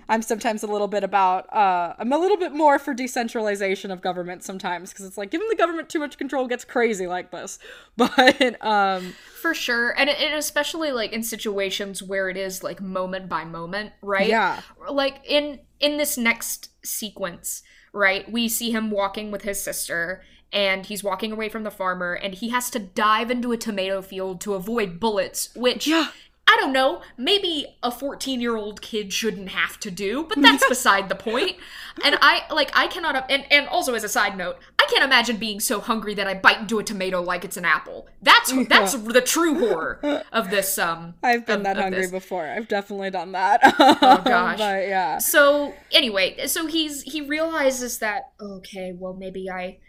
i'm 0.10 0.22
sometimes 0.22 0.64
a 0.64 0.68
little 0.68 0.88
bit 0.88 1.04
about 1.04 1.52
uh 1.54 1.94
i'm 2.00 2.12
a 2.12 2.18
little 2.18 2.38
bit 2.38 2.54
more 2.54 2.80
for 2.80 2.94
decentralization 2.94 3.92
of 3.92 4.02
government 4.02 4.44
sometimes 4.44 4.92
because 4.92 5.06
it's 5.06 5.18
like 5.18 5.30
giving 5.30 5.48
the 5.50 5.56
government 5.56 5.90
too 5.90 6.00
much 6.00 6.18
control 6.18 6.48
gets 6.48 6.66
crazy 6.66 7.08
like 7.08 7.32
this 7.32 7.60
but 7.98 8.64
um 8.66 9.14
For 9.42 9.54
sure. 9.54 9.94
And, 9.96 10.10
and 10.10 10.34
especially 10.34 10.92
like 10.92 11.14
in 11.14 11.22
situations 11.22 12.02
where 12.02 12.30
it 12.30 12.38
is 12.38 12.64
like 12.64 12.82
moment 12.82 13.30
by 13.30 13.46
moment, 13.46 13.94
right? 14.02 14.28
Yeah. 14.28 14.62
Like 14.90 15.22
in 15.24 15.60
in 15.80 15.98
this 15.98 16.18
next 16.18 16.70
sequence, 16.84 17.62
right? 17.94 18.30
We 18.32 18.50
see 18.50 18.72
him 18.72 18.90
walking 18.90 19.30
with 19.30 19.44
his 19.44 19.62
sister 19.62 20.24
and 20.54 20.86
he's 20.86 21.04
walking 21.04 21.32
away 21.32 21.50
from 21.50 21.64
the 21.64 21.72
farmer 21.72 22.14
and 22.14 22.36
he 22.36 22.50
has 22.50 22.70
to 22.72 22.80
dive 22.80 23.30
into 23.32 23.52
a 23.52 23.58
tomato 23.58 24.02
field 24.02 24.40
to 24.42 24.54
avoid 24.54 25.00
bullets, 25.00 25.50
which 25.56 25.88
Yeah. 25.88 26.10
I 26.48 26.58
don't 26.58 26.74
know, 26.74 27.02
maybe 27.18 27.66
a 27.82 27.90
14-year-old 27.90 28.80
kid 28.80 29.12
shouldn't 29.12 29.50
have 29.50 29.80
to 29.80 29.90
do, 29.90 30.26
but 30.30 30.40
that's 30.44 30.68
beside 30.70 31.10
the 31.10 31.16
point. 31.16 31.56
And 32.04 32.16
I 32.22 32.44
like 32.54 32.70
I 32.78 32.86
cannot 32.86 33.30
and 33.32 33.46
and 33.52 33.68
also 33.68 33.96
as 33.96 34.04
a 34.04 34.10
side 34.10 34.38
note, 34.38 34.58
I 34.80 34.86
can't 34.86 35.04
imagine 35.04 35.38
being 35.38 35.60
so 35.60 35.80
hungry 35.80 36.14
that 36.14 36.28
I 36.28 36.36
bite 36.36 36.60
into 36.60 36.78
a 36.78 36.84
tomato 36.84 37.20
like 37.20 37.44
it's 37.46 37.58
an 37.58 37.66
apple. 37.66 38.08
That's 38.22 38.54
that's 38.70 38.94
the 38.94 39.22
true 39.22 39.58
horror 39.68 40.24
of 40.32 40.52
this 40.52 40.78
um 40.78 41.16
i've 41.24 41.46
been 41.48 41.58
of- 41.60 41.64
that 41.64 41.78
of 41.78 41.84
hungry 41.84 42.02
this. 42.04 42.12
before 42.12 42.46
i've 42.46 42.68
definitely 42.68 43.10
done 43.10 43.32
that 43.32 43.60
oh 43.64 44.22
gosh. 44.24 44.58
but 44.60 44.88
yeah 44.88 45.18
So 45.18 45.74
anyway, 45.92 46.46
so 46.46 46.68
he's 46.68 47.02
he 47.02 47.22
realizes 47.22 47.98
that 48.00 48.32
okay, 48.40 48.94
well 48.96 49.14
maybe 49.14 49.50
I 49.50 49.80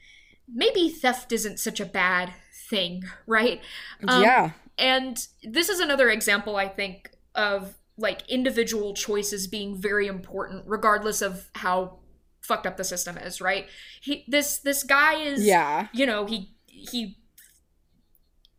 maybe 0.49 0.89
theft 0.89 1.33
isn't 1.33 1.59
such 1.59 1.81
a 1.81 1.87
bad 1.87 2.33
thing, 2.71 3.03
right? 3.27 3.61
Um, 4.07 4.23
yeah 4.23 4.51
And 4.79 5.27
this 5.43 5.69
is 5.69 5.81
another 5.81 6.09
example 6.11 6.57
I 6.57 6.69
think 6.69 7.11
of 7.35 7.75
like 7.99 8.29
individual 8.29 8.93
choices 8.95 9.47
being 9.47 9.75
very 9.81 10.07
important 10.07 10.65
regardless 10.67 11.23
of 11.23 11.51
how 11.55 11.99
fucked 12.43 12.67
up 12.67 12.77
the 12.77 12.85
system 12.85 13.17
is, 13.19 13.41
right? 13.41 13.67
He 14.01 14.25
this 14.29 14.59
this 14.59 14.83
guy 14.85 15.15
is 15.15 15.45
yeah 15.45 15.89
you 15.93 16.07
know, 16.07 16.27
he 16.27 16.55
he 16.67 17.17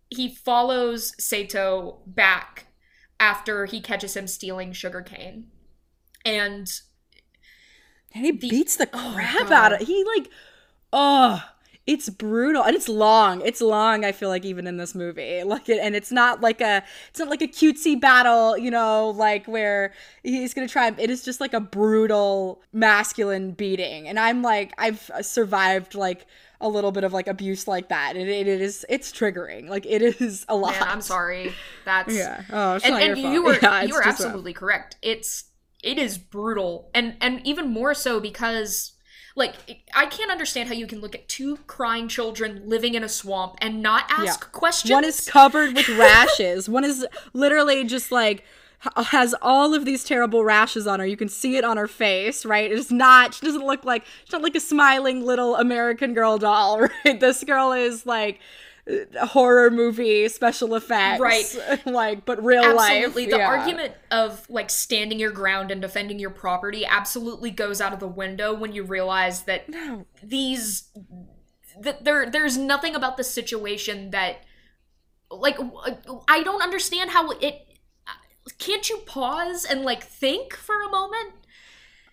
he 0.09 0.33
follows 0.33 1.13
Seita 1.19 1.97
back 2.07 2.67
after 3.19 3.65
he 3.65 3.81
catches 3.81 4.15
him 4.15 4.27
stealing 4.27 4.71
sugarcane. 4.73 5.47
And 6.25 6.67
And 8.13 8.25
he 8.25 8.31
The- 8.31 8.49
beats 8.49 8.75
the 8.77 8.89
oh, 8.93 9.11
crap 9.15 9.49
God. 9.49 9.51
out 9.73 9.81
of 9.81 9.87
he 9.87 10.03
like 10.15 10.29
oh 10.93 11.43
it's 11.87 12.09
brutal 12.09 12.63
and 12.63 12.75
it's 12.75 12.87
long. 12.87 13.41
It's 13.41 13.61
long 13.61 14.05
i 14.05 14.11
feel 14.11 14.29
like 14.29 14.45
even 14.45 14.67
in 14.67 14.77
this 14.77 14.93
movie. 14.93 15.43
Like 15.47 15.69
it 15.69 15.79
and 15.81 15.95
it's 15.95 16.11
not 16.11 16.41
like 16.41 16.61
a 16.61 16.83
it's 17.09 17.19
not 17.19 17.29
like 17.29 17.41
a 17.41 17.47
cutesy 17.47 17.99
battle 17.99 18.57
you 18.57 18.69
know 18.69 19.09
like 19.11 19.47
where 19.47 19.93
he's 20.23 20.53
gonna 20.53 20.67
try 20.67 20.87
it 20.97 21.09
is 21.09 21.23
just 21.23 21.39
like 21.39 21.53
a 21.53 21.59
brutal 21.61 22.61
masculine 22.73 23.51
beating. 23.51 24.07
And 24.07 24.19
i'm 24.19 24.41
like 24.41 24.73
i've 24.77 25.09
survived 25.21 25.95
like 25.95 26.27
a 26.59 26.67
little 26.67 26.91
bit 26.91 27.03
of 27.03 27.13
like 27.13 27.27
abuse 27.27 27.67
like 27.67 27.89
that. 27.89 28.15
And 28.15 28.27
it, 28.27 28.47
it 28.47 28.61
is 28.61 28.85
it's 28.89 29.11
triggering. 29.11 29.69
Like 29.69 29.85
it 29.85 30.01
is 30.01 30.45
a 30.49 30.55
lot. 30.55 30.73
Man, 30.73 30.83
I'm 30.83 31.01
sorry. 31.01 31.53
That's 31.85 32.13
yeah. 32.13 32.43
Oh 32.51 32.75
it's 32.75 32.85
and, 32.85 32.93
not 32.93 33.03
and 33.03 33.17
your 33.17 33.31
you 33.31 33.43
fault. 33.43 33.61
were 33.61 33.67
Yeah, 33.69 33.83
you 33.83 33.93
were 33.93 34.07
absolutely 34.07 34.53
correct. 34.53 34.95
It's 35.01 35.45
it 35.83 35.97
is 35.97 36.17
brutal, 36.17 36.89
and 36.93 37.15
and 37.21 37.45
even 37.45 37.69
more 37.69 37.93
so 37.93 38.19
because 38.19 38.93
like 39.37 39.53
I 39.95 40.07
can't 40.07 40.31
understand 40.31 40.67
how 40.67 40.75
you 40.75 40.87
can 40.87 40.99
look 40.99 41.15
at 41.15 41.29
two 41.29 41.57
crying 41.67 42.07
children 42.09 42.63
living 42.65 42.95
in 42.95 43.03
a 43.03 43.09
swamp 43.09 43.55
and 43.61 43.81
not 43.81 44.03
ask 44.09 44.41
Yeah. 44.41 44.47
questions. 44.51 44.91
One 44.91 45.05
is 45.05 45.21
covered 45.21 45.75
with 45.75 45.87
rashes. 45.97 46.67
One 46.67 46.83
is 46.83 47.05
literally 47.33 47.85
just 47.85 48.11
like 48.11 48.43
has 48.95 49.33
all 49.41 49.73
of 49.73 49.85
these 49.85 50.03
terrible 50.03 50.43
rashes 50.43 50.85
on 50.85 50.99
her. 50.99 51.05
You 51.05 51.17
can 51.17 51.29
see 51.29 51.55
it 51.55 51.63
on 51.63 51.77
her 51.77 51.87
face, 51.87 52.45
right? 52.45 52.71
It's 52.71 52.91
not. 52.91 53.33
She 53.33 53.45
doesn't 53.45 53.65
look 53.65 53.85
like 53.85 54.05
she's 54.25 54.33
not 54.33 54.41
like 54.43 54.55
a 54.55 54.59
smiling 54.59 55.25
little 55.25 55.55
American 55.55 56.13
girl 56.13 56.37
doll, 56.37 56.79
right? 57.05 57.19
This 57.19 57.43
girl 57.43 57.71
is 57.73 58.05
like 58.05 58.39
horror 59.21 59.69
movie 59.69 60.27
special 60.29 60.75
effects, 60.75 61.19
Right. 61.19 61.81
like 61.85 62.25
but 62.25 62.43
real 62.43 62.63
absolutely 62.63 63.23
life. 63.23 63.31
the 63.31 63.37
yeah. 63.37 63.47
argument 63.47 63.93
of 64.11 64.49
like 64.49 64.69
standing 64.69 65.19
your 65.19 65.31
ground 65.31 65.71
and 65.71 65.81
defending 65.81 66.19
your 66.19 66.29
property 66.29 66.85
absolutely 66.85 67.51
goes 67.51 67.81
out 67.81 67.93
of 67.93 67.99
the 67.99 68.07
window 68.07 68.53
when 68.53 68.71
you 68.73 68.83
realize 68.83 69.43
that 69.43 69.67
No. 69.69 70.05
these 70.23 70.89
that 71.81 72.03
there 72.05 72.29
there's 72.29 72.57
nothing 72.57 72.95
about 72.95 73.17
the 73.17 73.23
situation 73.23 74.11
that 74.11 74.37
like 75.29 75.59
uh, 75.59 75.91
I 76.27 76.41
don't 76.43 76.61
understand 76.63 77.11
how 77.11 77.31
it 77.31 77.63
can't 78.59 78.89
you 78.89 78.97
pause 78.99 79.65
and 79.65 79.81
like 79.83 80.01
think 80.03 80.53
for 80.55 80.81
a 80.81 80.89
moment 80.89 81.33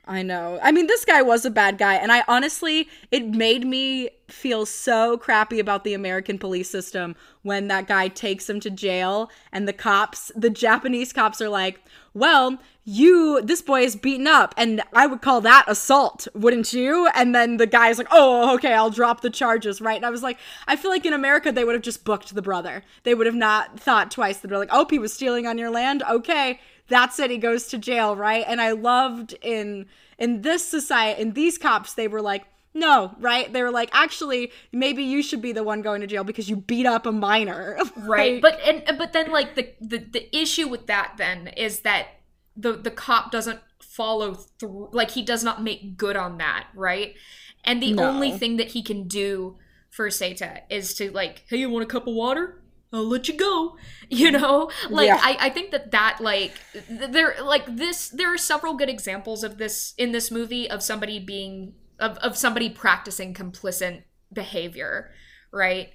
I 0.06 0.22
know. 0.22 0.59
I 0.62 0.70
mean, 0.70 0.86
this 0.86 1.05
guy 1.05 1.22
was 1.22 1.47
a 1.47 1.51
bad 1.51 1.78
guy, 1.78 1.94
and 1.94 2.12
I 2.12 2.24
honestly, 2.28 2.89
it 3.10 3.26
made 3.26 3.66
me 3.66 4.10
feel 4.28 4.66
so 4.66 5.16
crappy 5.16 5.59
about 5.59 5.82
the 5.82 5.94
American 5.94 6.39
police 6.39 6.68
system 6.68 7.16
when 7.43 7.68
that 7.68 7.86
guy 7.86 8.09
takes 8.09 8.48
him 8.48 8.60
to 8.60 8.70
jail, 8.70 9.31
and 9.51 9.66
the 9.66 9.72
cops, 9.72 10.31
the 10.36 10.51
Japanese 10.51 11.10
cops, 11.14 11.40
are 11.40 11.48
like, 11.48 11.81
"Well, 12.12 12.59
you, 12.85 13.40
this 13.43 13.62
boy 13.62 13.81
is 13.82 13.97
beaten 13.97 14.26
up, 14.26 14.55
and 14.59 14.82
I 14.93 15.06
would 15.06 15.22
call 15.22 15.40
that 15.40 15.64
assault, 15.68 16.28
wouldn't 16.35 16.74
you?" 16.74 17.09
And 17.14 17.35
then 17.35 17.56
the 17.56 17.66
guy's 17.66 17.97
like, 17.97 18.09
"Oh, 18.10 18.55
okay, 18.56 18.74
I'll 18.74 18.90
drop 18.90 19.22
the 19.22 19.31
charges, 19.31 19.81
right?" 19.81 19.97
And 19.97 20.05
I 20.05 20.10
was 20.10 20.22
like, 20.22 20.36
I 20.66 20.76
feel 20.76 20.90
like 20.90 21.06
in 21.06 21.14
America 21.14 21.51
they 21.51 21.64
would 21.64 21.74
have 21.74 21.82
just 21.82 22.05
booked 22.05 22.35
the 22.35 22.43
brother. 22.43 22.82
They 23.05 23.14
would 23.14 23.26
have 23.26 23.35
not 23.35 23.81
thought 23.81 24.10
twice. 24.10 24.39
They'd 24.39 24.51
be 24.51 24.56
like, 24.56 24.68
"Oh, 24.70 24.86
he 24.90 24.98
was 24.98 25.14
stealing 25.14 25.47
on 25.47 25.56
your 25.56 25.70
land, 25.70 26.02
okay." 26.10 26.60
That's 26.89 27.19
it 27.19 27.31
he 27.31 27.39
goes 27.39 27.66
to 27.69 27.78
jail 27.78 28.15
right? 28.16 28.44
And 28.47 28.61
i 28.61 28.73
loved 28.73 29.35
in 29.43 29.86
in 30.19 30.43
this 30.43 30.66
society 30.66 31.20
in 31.20 31.32
these 31.32 31.59
cops 31.59 31.94
they 31.94 32.09
were 32.09 32.23
like 32.23 32.44
no 32.77 33.15
right? 33.20 33.52
They 33.52 33.62
were 33.62 33.70
like 33.70 33.90
actually 33.93 34.51
maybe 34.73 35.02
you 35.05 35.23
should 35.23 35.40
be 35.40 35.52
the 35.52 35.62
one 35.62 35.81
going 35.81 36.01
to 36.01 36.06
jail 36.09 36.24
because 36.24 36.48
you 36.51 36.56
beat 36.56 36.86
up 36.86 37.06
a 37.06 37.12
minor. 37.12 37.78
Right. 37.97 38.43
Like, 38.43 38.43
but 38.43 38.61
and 38.66 38.98
but 38.98 39.12
then 39.12 39.31
like 39.31 39.55
the, 39.55 39.69
the 39.81 39.98
the 39.98 40.36
issue 40.36 40.69
with 40.69 40.86
that 40.89 41.15
then 41.16 41.48
is 41.48 41.81
that 41.81 42.09
the 42.56 42.73
the 42.73 42.90
cop 42.90 43.31
doesn't 43.31 43.61
follow 43.81 44.35
through 44.35 44.89
like 44.93 45.12
he 45.12 45.23
does 45.23 45.44
not 45.44 45.62
make 45.62 45.97
good 45.97 46.16
on 46.16 46.39
that 46.39 46.66
right? 46.74 47.15
And 47.65 47.81
the 47.82 47.94
No. 47.94 48.09
only 48.09 48.32
thing 48.32 48.56
that 48.56 48.69
he 48.69 48.82
can 48.82 49.06
do 49.09 49.56
for 49.90 50.09
Seita 50.09 50.62
is 50.69 50.94
to 50.94 51.11
like 51.12 51.44
hey 51.48 51.59
you 51.59 51.70
want 51.70 51.85
a 51.85 51.86
cup 51.86 52.06
of 52.09 52.15
water 52.15 52.61
I'll 52.94 53.08
let 53.08 53.28
you 53.28 53.36
go. 53.36 53.76
You 54.10 54.30
know, 54.30 54.70
like 54.90 55.06
Yeah. 55.06 55.18
I, 55.20 55.36
I 55.40 55.48
think 55.48 55.70
that 55.70 55.90
that 55.92 56.18
like 56.20 56.52
there 56.90 57.34
like 57.42 57.64
this 57.64 58.10
there 58.10 58.32
are 58.32 58.38
several 58.38 58.74
good 58.74 58.90
examples 58.90 59.42
of 59.42 59.56
this 59.56 59.94
in 59.96 60.12
this 60.12 60.30
movie 60.30 60.70
of 60.70 60.82
somebody 60.82 61.18
being 61.18 61.72
of, 61.98 62.18
of 62.18 62.36
somebody 62.36 62.68
practicing 62.68 63.32
complicit 63.32 64.02
behavior, 64.30 65.10
right? 65.50 65.88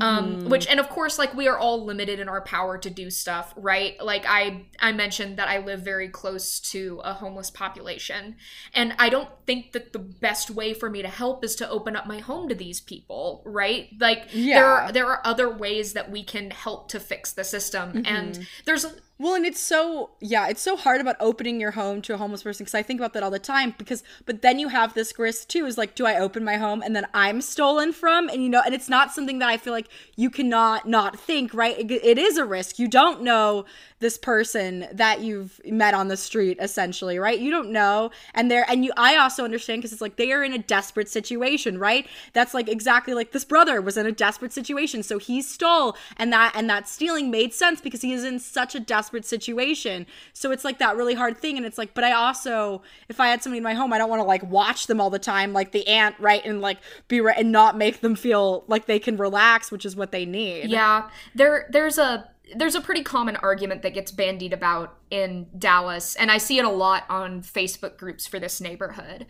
Um 0.00 0.48
which 0.48 0.68
and 0.68 0.78
of 0.78 0.88
course 0.88 1.18
like 1.18 1.34
we 1.34 1.48
are 1.48 1.58
all 1.58 1.84
limited 1.84 2.20
in 2.20 2.28
our 2.28 2.40
power 2.42 2.78
to 2.78 2.90
do 2.90 3.10
stuff 3.10 3.52
right? 3.56 4.00
Like 4.00 4.24
i 4.26 4.66
i 4.78 4.92
mentioned 4.92 5.36
that 5.38 5.48
i 5.48 5.58
live 5.58 5.80
very 5.80 6.08
close 6.08 6.60
to 6.60 7.00
a 7.04 7.12
homeless 7.12 7.50
population. 7.50 8.36
And 8.74 8.94
i 8.98 9.08
don't 9.08 9.30
think 9.46 9.72
that 9.72 9.92
the 9.92 9.98
best 9.98 10.50
way 10.50 10.74
for 10.74 10.88
me 10.88 11.02
to 11.02 11.08
help 11.08 11.44
is 11.44 11.56
to 11.56 11.68
open 11.68 11.96
up 11.96 12.06
my 12.06 12.18
home 12.18 12.48
to 12.48 12.54
these 12.54 12.80
people 12.80 13.42
right? 13.44 13.88
Like 13.98 14.30
there 14.54 14.66
are 14.66 14.92
there 14.92 15.06
are 15.06 15.20
other 15.24 15.48
ways 15.50 15.92
that 15.94 16.10
we 16.10 16.22
can 16.22 16.50
help 16.50 16.88
to 16.90 17.00
fix 17.00 17.32
the 17.32 17.44
system. 17.44 18.02
And 18.06 18.46
there's 18.64 18.86
Well, 19.20 19.34
and 19.34 19.44
it's 19.44 19.60
so 19.60 20.12
yeah, 20.18 20.48
it's 20.48 20.62
so 20.62 20.78
hard 20.78 20.98
about 20.98 21.16
opening 21.20 21.60
your 21.60 21.72
home 21.72 22.00
to 22.02 22.14
a 22.14 22.16
homeless 22.16 22.42
person 22.42 22.64
because 22.64 22.74
I 22.74 22.82
think 22.82 22.98
about 22.98 23.12
that 23.12 23.22
all 23.22 23.30
the 23.30 23.38
time. 23.38 23.74
Because 23.76 24.02
but 24.24 24.40
then 24.40 24.58
you 24.58 24.68
have 24.68 24.94
this 24.94 25.18
risk 25.18 25.48
too 25.48 25.66
is 25.66 25.76
like, 25.76 25.94
do 25.94 26.06
I 26.06 26.18
open 26.18 26.42
my 26.42 26.56
home 26.56 26.80
and 26.80 26.96
then 26.96 27.06
I'm 27.12 27.42
stolen 27.42 27.92
from? 27.92 28.30
And 28.30 28.42
you 28.42 28.48
know, 28.48 28.62
and 28.64 28.74
it's 28.74 28.88
not 28.88 29.12
something 29.12 29.38
that 29.40 29.50
I 29.50 29.58
feel 29.58 29.74
like 29.74 29.88
you 30.16 30.30
cannot 30.30 30.88
not 30.88 31.20
think 31.20 31.52
right. 31.52 31.78
it, 31.78 31.90
it 31.90 32.16
is 32.16 32.38
a 32.38 32.46
risk. 32.46 32.78
You 32.78 32.88
don't 32.88 33.20
know 33.20 33.66
this 34.00 34.16
person 34.16 34.86
that 34.92 35.20
you've 35.20 35.60
met 35.66 35.92
on 35.92 36.08
the 36.08 36.16
street 36.16 36.56
essentially 36.58 37.18
right 37.18 37.38
you 37.38 37.50
don't 37.50 37.70
know 37.70 38.10
and 38.34 38.50
they're 38.50 38.64
and 38.68 38.82
you 38.82 38.90
i 38.96 39.14
also 39.16 39.44
understand 39.44 39.80
because 39.80 39.92
it's 39.92 40.00
like 40.00 40.16
they 40.16 40.32
are 40.32 40.42
in 40.42 40.54
a 40.54 40.58
desperate 40.58 41.08
situation 41.08 41.78
right 41.78 42.06
that's 42.32 42.54
like 42.54 42.66
exactly 42.66 43.12
like 43.12 43.32
this 43.32 43.44
brother 43.44 43.80
was 43.80 43.98
in 43.98 44.06
a 44.06 44.12
desperate 44.12 44.52
situation 44.52 45.02
so 45.02 45.18
he 45.18 45.42
stole 45.42 45.94
and 46.16 46.32
that 46.32 46.50
and 46.54 46.68
that 46.68 46.88
stealing 46.88 47.30
made 47.30 47.52
sense 47.52 47.80
because 47.80 48.00
he 48.00 48.12
is 48.12 48.24
in 48.24 48.38
such 48.38 48.74
a 48.74 48.80
desperate 48.80 49.09
situation 49.24 50.06
so 50.32 50.50
it's 50.52 50.64
like 50.64 50.78
that 50.78 50.96
really 50.96 51.14
hard 51.14 51.36
thing 51.36 51.56
and 51.56 51.66
it's 51.66 51.78
like 51.78 51.94
but 51.94 52.04
i 52.04 52.12
also 52.12 52.82
if 53.08 53.20
i 53.20 53.28
had 53.28 53.42
somebody 53.42 53.58
in 53.58 53.64
my 53.64 53.74
home 53.74 53.92
i 53.92 53.98
don't 53.98 54.08
want 54.08 54.20
to 54.20 54.26
like 54.26 54.42
watch 54.44 54.86
them 54.86 55.00
all 55.00 55.10
the 55.10 55.18
time 55.18 55.52
like 55.52 55.72
the 55.72 55.86
aunt 55.86 56.14
right 56.18 56.44
and 56.44 56.60
like 56.60 56.78
be 57.08 57.20
right 57.20 57.38
and 57.38 57.52
not 57.52 57.76
make 57.76 58.00
them 58.00 58.14
feel 58.14 58.64
like 58.68 58.86
they 58.86 58.98
can 58.98 59.16
relax 59.16 59.70
which 59.70 59.84
is 59.84 59.96
what 59.96 60.12
they 60.12 60.24
need 60.24 60.50
Yeah, 60.70 61.10
there 61.34 61.66
there's 61.70 61.98
a 61.98 62.28
there's 62.56 62.74
a 62.74 62.80
pretty 62.80 63.02
common 63.02 63.36
argument 63.36 63.82
that 63.82 63.94
gets 63.94 64.10
bandied 64.10 64.52
about 64.52 64.96
in 65.10 65.46
Dallas, 65.56 66.16
and 66.16 66.30
I 66.30 66.38
see 66.38 66.58
it 66.58 66.64
a 66.64 66.70
lot 66.70 67.04
on 67.08 67.42
Facebook 67.42 67.96
groups 67.96 68.26
for 68.26 68.38
this 68.38 68.60
neighborhood, 68.60 69.26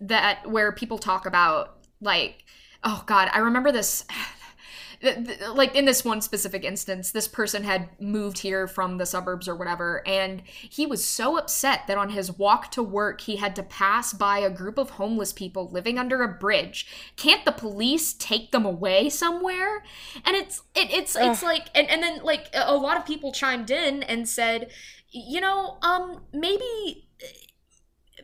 that 0.00 0.48
where 0.48 0.72
people 0.72 0.98
talk 0.98 1.26
about 1.26 1.76
like, 2.00 2.44
oh 2.84 3.04
God, 3.06 3.30
I 3.32 3.38
remember 3.38 3.72
this. 3.72 4.04
Th- 5.02 5.26
th- 5.26 5.40
Like 5.54 5.76
in 5.76 5.84
this 5.84 6.04
one 6.04 6.22
specific 6.22 6.64
instance, 6.64 7.10
this 7.10 7.28
person 7.28 7.64
had 7.64 7.88
moved 8.00 8.38
here 8.38 8.66
from 8.66 8.98
the 8.98 9.06
suburbs 9.06 9.48
or 9.48 9.54
whatever, 9.56 10.02
and 10.06 10.42
he 10.46 10.86
was 10.86 11.04
so 11.04 11.36
upset 11.36 11.86
that 11.88 11.98
on 11.98 12.10
his 12.10 12.38
walk 12.38 12.70
to 12.72 12.82
work, 12.82 13.20
he 13.22 13.36
had 13.36 13.54
to 13.56 13.62
pass 13.62 14.12
by 14.12 14.38
a 14.38 14.50
group 14.50 14.78
of 14.78 14.90
homeless 14.90 15.32
people 15.32 15.68
living 15.68 15.98
under 15.98 16.22
a 16.22 16.28
bridge. 16.28 16.86
Can't 17.16 17.44
the 17.44 17.52
police 17.52 18.14
take 18.14 18.52
them 18.52 18.64
away 18.64 19.10
somewhere? 19.10 19.82
And 20.24 20.36
it's 20.36 20.62
it, 20.74 20.90
it's 20.90 21.16
it's 21.16 21.42
like 21.42 21.68
and, 21.74 21.88
and 21.90 22.02
then 22.02 22.22
like 22.22 22.48
a 22.54 22.72
a 22.72 22.76
lot 22.82 22.96
of 22.96 23.04
people 23.06 23.32
chimed 23.32 23.70
in 23.70 24.02
and 24.04 24.28
said, 24.28 24.70
you 25.10 25.40
know, 25.40 25.78
um, 25.82 26.22
maybe 26.32 27.06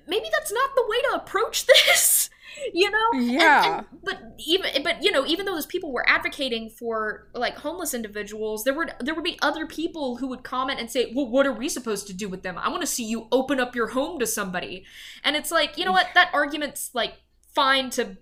maybe 0.06 0.26
that's 0.32 0.52
not 0.52 0.70
the 0.74 0.84
way 0.88 1.00
to 1.02 1.16
approach 1.22 1.66
this. 1.86 2.30
You 2.74 2.90
know, 2.90 3.08
And- 3.14 3.30
Yeah. 3.32 3.76
and- 3.78 3.86
but 4.02 4.18
even 4.38 4.82
but 4.82 5.02
you 5.02 5.10
know, 5.10 5.26
even 5.26 5.46
though 5.46 5.54
those 5.54 5.66
people 5.66 5.92
were 5.92 6.08
advocating 6.08 6.70
for 6.70 7.28
like 7.34 7.56
homeless 7.58 7.94
individuals, 7.94 8.64
there 8.64 8.74
would 8.74 8.92
there 9.00 9.14
would 9.14 9.24
be 9.24 9.38
other 9.42 9.66
people 9.66 10.16
who 10.18 10.28
would 10.28 10.42
comment 10.44 10.80
and 10.80 10.90
say, 10.90 11.12
"Well, 11.14 11.26
what 11.28 11.46
are 11.46 11.52
we 11.52 11.68
supposed 11.68 12.06
to 12.08 12.12
do 12.12 12.28
with 12.28 12.42
them? 12.42 12.56
I 12.58 12.68
want 12.68 12.82
to 12.82 12.86
see 12.86 13.04
you 13.04 13.28
open 13.32 13.60
up 13.60 13.74
your 13.74 13.88
home 13.88 14.18
to 14.20 14.26
somebody." 14.26 14.84
And 15.24 15.36
it's 15.36 15.50
like, 15.50 15.76
you 15.78 15.84
know 15.84 15.92
what? 15.92 16.08
That 16.14 16.30
argument's 16.32 16.90
like 16.94 17.14
fine 17.54 17.90
to 17.90 18.16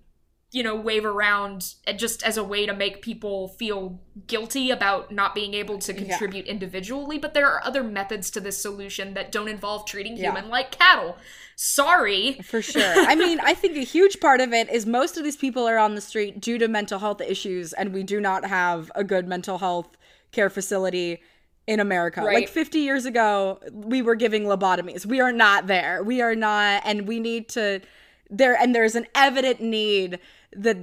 you 0.53 0.63
know 0.63 0.75
wave 0.77 1.05
around 1.05 1.75
uh, 1.87 1.93
just 1.93 2.23
as 2.23 2.37
a 2.37 2.45
way 2.45 2.67
to 2.67 2.73
make 2.73 3.03
people 3.03 3.49
feel 3.49 4.01
guilty 4.27 4.71
about 4.71 5.11
not 5.11 5.35
being 5.35 5.55
able 5.55 5.79
to 5.79 5.93
contribute 5.93 6.47
individually 6.47 7.19
but 7.19 7.35
there 7.35 7.47
are 7.51 7.63
other 7.65 7.83
methods 7.83 8.31
to 8.31 8.41
this 8.41 8.61
solution 8.61 9.15
that 9.15 9.33
don't 9.33 9.49
involve 9.49 9.85
treating 9.87 10.17
Yeah. 10.17 10.31
human 10.31 10.49
like 10.49 10.71
cattle 10.71 11.17
sorry 11.57 12.35
For 12.45 12.63
sure. 12.63 12.83
I 12.85 13.15
mean, 13.15 13.41
I 13.41 13.55
think 13.55 13.77
a 13.77 13.81
huge 13.81 14.21
part 14.21 14.41
of 14.41 14.53
it 14.53 14.71
is 14.71 14.87
most 14.87 15.17
of 15.17 15.25
these 15.25 15.37
people 15.37 15.67
are 15.67 15.79
on 15.79 15.95
the 15.95 16.01
street 16.01 16.41
due 16.41 16.59
to 16.59 16.69
mental 16.69 16.99
health 16.99 17.21
issues, 17.23 17.73
and 17.73 17.93
we 17.95 18.03
do 18.03 18.21
not 18.21 18.45
have 18.45 18.93
a 18.95 19.03
good 19.03 19.27
mental 19.27 19.57
health 19.59 19.97
care 20.33 20.51
facility 20.51 21.21
in 21.67 21.81
America. 21.81 22.21
Right. 22.21 22.35
Like 22.35 22.49
50 22.49 22.79
years 22.81 23.07
ago, 23.07 23.59
we 23.73 24.03
were 24.03 24.15
giving 24.15 24.45
lobotomies. 24.45 25.07
We 25.07 25.21
are 25.21 25.33
not 25.33 25.67
there. 25.67 26.03
We 26.05 26.21
are 26.21 26.35
not, 26.35 26.83
and 26.85 27.09
we 27.09 27.21
need 27.21 27.49
to. 27.51 27.81
There 28.31 28.57
and 28.57 28.75
there's 28.75 28.95
an 28.95 29.07
evident 29.15 29.61
need 29.61 30.19
that 30.55 30.79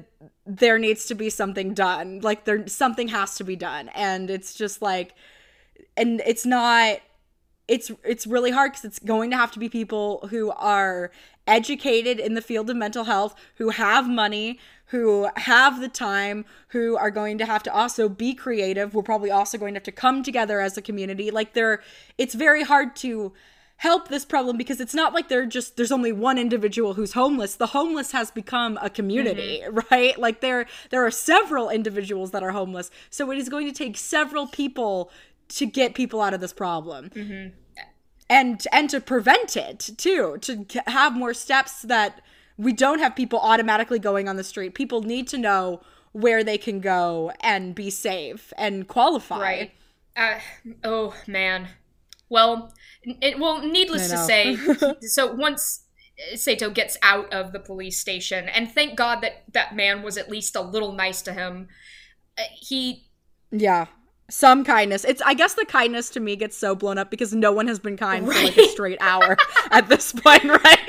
there 0.46 0.78
needs 0.78 1.06
to 1.06 1.16
be 1.16 1.30
something 1.30 1.74
done. 1.74 2.20
Like 2.22 2.46
there, 2.46 2.68
something 2.68 3.10
has 3.10 3.36
to 3.36 3.44
be 3.44 3.56
done, 3.56 3.90
and 3.90 4.30
it's 4.30 4.54
just 4.54 4.82
like, 4.82 5.16
and 5.98 6.22
it's 6.26 6.46
not 6.46 7.00
it's 7.68 7.92
it's 8.04 8.28
really 8.28 8.52
hard 8.52 8.72
because 8.72 8.86
it's 8.86 9.00
going 9.00 9.32
to 9.32 9.38
have 9.38 9.52
to 9.52 9.60
be 9.60 9.70
people 9.70 10.28
who 10.30 10.52
are 10.52 11.12
educated 11.48 12.20
in 12.20 12.34
the 12.34 12.42
field 12.42 12.70
of 12.70 12.76
mental 12.76 13.06
health 13.06 13.36
who 13.56 13.70
have 13.70 14.08
money 14.08 14.60
who 14.88 15.28
have 15.38 15.82
the 15.82 15.88
time 15.88 16.46
who 16.70 16.96
are 16.96 17.10
going 17.10 17.38
to 17.38 17.46
have 17.46 17.64
to 17.64 17.74
also 17.74 18.08
be 18.08 18.36
creative. 18.36 18.94
We're 18.94 19.02
probably 19.02 19.32
also 19.32 19.58
going 19.58 19.74
to 19.74 19.78
have 19.78 19.86
to 19.86 19.92
come 19.92 20.22
together 20.22 20.60
as 20.62 20.78
a 20.78 20.82
community. 20.82 21.32
Like 21.32 21.54
they're 21.54 21.82
it's 22.18 22.36
very 22.36 22.64
hard 22.64 22.96
to 22.98 23.34
help 23.84 24.08
this 24.08 24.24
problem 24.24 24.56
because 24.56 24.80
it's 24.80 24.94
not 24.94 25.14
like 25.14 25.28
they're 25.28 25.46
just 25.46 25.76
there's 25.76 25.92
only 25.92 26.14
one 26.14 26.38
individual 26.38 26.94
who's 26.94 27.12
homeless. 27.12 27.56
The 27.56 27.68
homeless 27.68 28.14
has 28.14 28.32
become 28.32 28.80
a 28.82 28.90
community 28.90 29.62
right? 29.92 30.18
Like 30.18 30.40
there 30.40 30.68
there 30.90 31.06
are 31.06 31.12
several 31.12 31.70
individuals 31.70 32.32
that 32.32 32.42
are 32.44 32.52
homeless. 32.52 32.90
So 33.10 33.30
it 33.30 33.38
is 33.38 33.50
going 33.50 33.68
to 33.68 33.74
take 33.74 33.98
several 33.98 34.48
people 34.48 35.12
to 35.50 35.66
get 35.66 35.96
people 35.96 36.22
out 36.22 36.34
of 36.34 36.40
this 36.40 36.54
problem. 36.54 37.54
And 38.30 38.66
and 38.72 38.90
to 38.90 39.02
prevent 39.02 39.58
it 39.58 39.90
too 39.98 40.38
to 40.42 40.66
have 40.88 41.14
more 41.14 41.34
steps 41.34 41.82
that 41.82 42.22
we 42.56 42.72
don't 42.72 43.00
have 43.00 43.18
people 43.18 43.40
automatically 43.40 44.00
going 44.00 44.30
on 44.30 44.38
the 44.38 44.46
street. 44.46 44.76
People 44.76 45.02
need 45.02 45.28
to 45.28 45.38
know 45.38 45.82
where 46.14 46.42
they 46.42 46.58
can 46.58 46.80
go 46.80 47.34
and 47.42 47.76
be 47.76 47.90
safe 47.90 48.54
and 48.58 48.88
qualify 48.88 49.42
right. 49.42 49.72
Uh, 50.16 50.40
oh 50.86 51.14
man 51.28 51.68
well 52.34 52.74
it, 53.04 53.40
well 53.40 53.62
needless 53.62 54.10
to 54.10 54.18
say 54.18 54.58
so 55.02 55.32
once 55.34 55.86
uh, 56.20 56.36
Seita 56.36 56.74
gets 56.74 56.98
out 57.02 57.32
of 57.32 57.54
the 57.54 57.60
police 57.60 58.00
station 58.00 58.50
and 58.50 58.70
thank 58.70 58.98
god 58.98 59.22
that 59.22 59.44
that 59.54 59.76
man 59.76 60.02
was 60.02 60.18
at 60.18 60.30
least 60.30 60.56
a 60.56 60.62
little 60.62 60.92
nice 60.92 61.22
to 61.22 61.32
him 61.32 61.70
uh, 62.38 62.44
he 62.60 63.08
yeah. 63.54 63.86
Some 64.30 64.64
kindness. 64.64 65.04
It's 65.04 65.22
i 65.22 65.34
guess 65.34 65.54
the 65.54 65.66
kindness 65.66 66.10
to 66.12 66.20
me 66.20 66.36
gets 66.36 66.58
so 66.58 66.74
blown 66.74 66.98
up 66.98 67.12
because 67.12 67.34
no 67.34 67.52
one 67.52 67.68
has 67.68 67.78
been 67.78 67.98
kind 67.98 68.26
for 68.26 68.34
like 68.34 68.58
a 68.58 68.68
straight 68.70 68.98
hour 69.00 69.38
at 69.72 69.90
this 69.90 70.12
point 70.12 70.44
right 70.64 70.80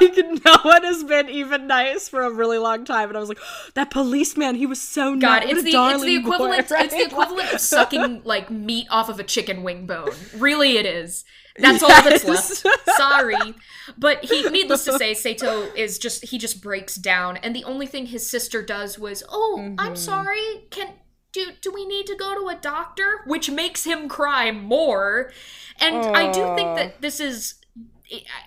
like 0.00 0.44
no 0.44 0.56
one 0.62 0.82
has 0.84 1.04
been 1.04 1.28
even 1.28 1.66
nice 1.66 2.08
for 2.08 2.22
a 2.22 2.30
really 2.30 2.58
long 2.58 2.84
time 2.84 3.08
and 3.08 3.16
i 3.16 3.20
was 3.20 3.28
like 3.28 3.38
that 3.74 3.90
policeman 3.90 4.54
he 4.54 4.66
was 4.66 4.80
so 4.80 5.16
God, 5.16 5.44
it's 5.44 5.52
the 5.52 5.56
it's 5.56 5.62
the 5.64 5.72
darling 5.72 6.22
boy, 6.22 6.28
equivalent 6.28 6.70
it's 6.70 6.94
the 6.94 7.04
equivalent 7.04 7.52
of 7.52 7.60
sucking 7.60 8.22
like 8.24 8.50
meat 8.50 8.86
off 8.90 9.08
of 9.08 9.18
a 9.20 9.24
chicken 9.24 9.62
wing 9.62 9.86
bone. 9.86 10.10
Really, 10.36 10.76
it 10.78 10.86
is. 10.86 11.24
That's 11.58 11.82
all 11.82 11.88
that's 11.88 12.24
left. 12.24 12.66
Sorry, 12.96 13.54
but 13.96 14.24
he. 14.24 14.48
Needless 14.50 14.84
to 14.84 14.98
say, 14.98 15.12
Seita 15.12 15.74
is 15.74 15.98
just 15.98 16.26
he 16.26 16.38
just 16.38 16.62
breaks 16.62 16.96
down, 16.96 17.38
and 17.38 17.54
the 17.56 17.64
only 17.64 17.86
thing 17.86 18.06
his 18.06 18.28
sister 18.28 18.62
does 18.62 18.98
was, 18.98 19.22
"Oh, 19.28 19.56
Mm-hmm. 19.58 19.76
I'm 19.78 19.96
sorry. 19.96 20.66
Can 20.70 20.92
do 21.32 21.52
do 21.60 21.72
we 21.72 21.86
need 21.86 22.06
to 22.06 22.14
go 22.14 22.34
to 22.34 22.48
a 22.48 22.56
doctor?" 22.60 23.22
Which 23.26 23.50
makes 23.50 23.84
him 23.84 24.08
cry 24.08 24.50
more. 24.50 25.32
And 25.80 25.96
I 26.16 26.30
do 26.30 26.42
think 26.56 26.76
that 26.76 27.00
this 27.00 27.20
is. 27.20 27.54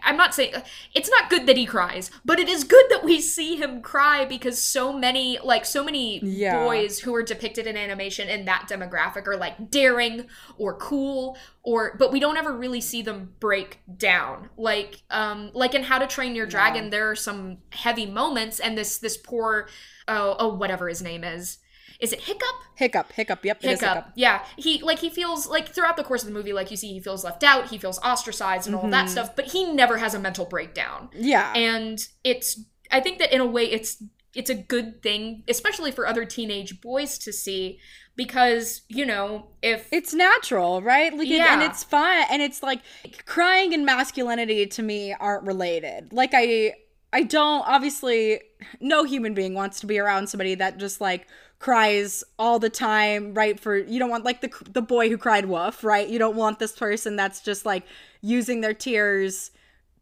I'm 0.03 0.15
not 0.17 0.33
saying 0.33 0.53
it's 0.93 1.09
not 1.09 1.29
good 1.29 1.45
that 1.47 1.57
he 1.57 1.65
cries, 1.65 2.11
but 2.23 2.39
it 2.39 2.47
is 2.47 2.63
good 2.63 2.85
that 2.89 3.03
we 3.03 3.19
see 3.19 3.55
him 3.57 3.81
cry 3.81 4.25
because 4.25 4.61
so 4.61 4.93
many, 4.93 5.37
like 5.43 5.65
so 5.65 5.83
many 5.83 6.19
Yeah. 6.23 6.63
boys 6.63 6.99
who 6.99 7.13
are 7.15 7.23
depicted 7.23 7.67
in 7.67 7.75
animation 7.75 8.29
in 8.29 8.45
that 8.45 8.67
demographic 8.69 9.27
are 9.27 9.37
like 9.37 9.69
daring 9.69 10.27
or 10.57 10.75
cool 10.77 11.37
or 11.63 11.95
but 11.99 12.11
we 12.11 12.19
don't 12.19 12.37
ever 12.37 12.55
really 12.55 12.81
see 12.81 13.01
them 13.01 13.33
break 13.39 13.79
down. 13.97 14.49
Like 14.57 15.01
um 15.09 15.51
like 15.53 15.75
in 15.75 15.83
How 15.83 15.99
to 15.99 16.07
Train 16.07 16.35
Your 16.35 16.45
Dragon 16.45 16.89
there 16.89 17.09
are 17.09 17.15
some 17.15 17.57
heavy 17.71 18.05
moments 18.05 18.59
and 18.59 18.77
this 18.77 18.97
this 18.97 19.17
poor 19.17 19.67
oh 20.07 20.35
oh 20.39 20.53
whatever 20.53 20.87
his 20.87 21.01
name 21.01 21.23
is. 21.23 21.57
Is 21.99 22.13
it 22.13 22.21
Hiccup? 22.21 22.55
hiccup 22.75 23.11
hiccup 23.11 23.43
yep 23.43 23.61
hiccup. 23.61 23.79
hiccup 23.81 24.11
Yeah, 24.15 24.43
he 24.55 24.81
like 24.81 24.99
he 24.99 25.09
feels 25.09 25.47
like 25.47 25.67
throughout 25.67 25.97
the 25.97 26.03
course 26.03 26.21
of 26.23 26.27
the 26.29 26.33
movie, 26.33 26.53
like 26.53 26.71
you 26.71 26.77
see, 26.77 26.93
he 26.93 26.99
feels 27.01 27.23
left 27.25 27.43
out, 27.43 27.67
he 27.69 27.77
feels 27.77 27.99
ostracized, 27.99 28.67
and 28.67 28.75
all 28.75 28.83
Mm-hmm. 28.83 28.91
that 28.91 29.09
stuff. 29.09 29.35
But 29.35 29.45
he 29.45 29.71
never 29.71 29.97
has 29.97 30.13
a 30.13 30.19
mental 30.19 30.45
breakdown, 30.45 31.09
yeah 31.13 31.51
and 31.55 31.99
it's. 32.23 32.61
I 32.91 33.01
think 33.01 33.19
that 33.19 33.33
in 33.33 33.41
a 33.41 33.45
way, 33.45 33.65
it's 33.65 34.01
it's 34.33 34.49
a 34.49 34.55
good 34.55 35.01
thing, 35.03 35.43
especially 35.49 35.91
for 35.91 36.07
other 36.07 36.23
teenage 36.23 36.79
boys 36.81 37.17
to 37.19 37.33
see, 37.33 37.79
because 38.15 38.81
you 38.87 39.05
know 39.05 39.47
if 39.61 39.87
it's 39.91 40.13
natural, 40.13 40.81
right? 40.81 41.11
Like, 41.15 41.27
it- 41.27 41.41
and 41.41 41.61
it's 41.61 41.83
fun, 41.83 42.25
and 42.31 42.41
it's 42.41 42.63
like 42.63 42.81
crying 43.25 43.73
and 43.73 43.85
masculinity 43.85 44.65
to 44.67 44.81
me 44.81 45.13
aren't 45.19 45.45
related. 45.45 46.13
Like, 46.13 46.31
I, 46.33 46.75
I 47.11 47.23
don't 47.23 47.67
obviously. 47.67 48.39
No 48.81 49.03
human 49.05 49.33
being 49.33 49.53
wants 49.53 49.79
to 49.81 49.85
be 49.87 49.99
around 49.99 50.27
somebody 50.27 50.53
that 50.55 50.77
just 50.77 50.99
like 50.99 51.27
cries 51.59 52.23
all 52.37 52.57
the 52.57 52.69
time, 52.69 53.33
right? 53.33 53.59
For 53.59 53.77
you 53.77 53.99
don't 53.99 54.09
want 54.09 54.23
like 54.23 54.41
the 54.41 54.51
the 54.69 54.81
boy 54.81 55.09
who 55.09 55.17
cried 55.17 55.45
wolf, 55.45 55.83
right? 55.83 56.07
You 56.07 56.19
don't 56.19 56.35
want 56.35 56.59
this 56.59 56.73
person 56.73 57.15
that's 57.15 57.41
just 57.41 57.65
like 57.65 57.83
using 58.21 58.61
their 58.61 58.73
tears 58.73 59.51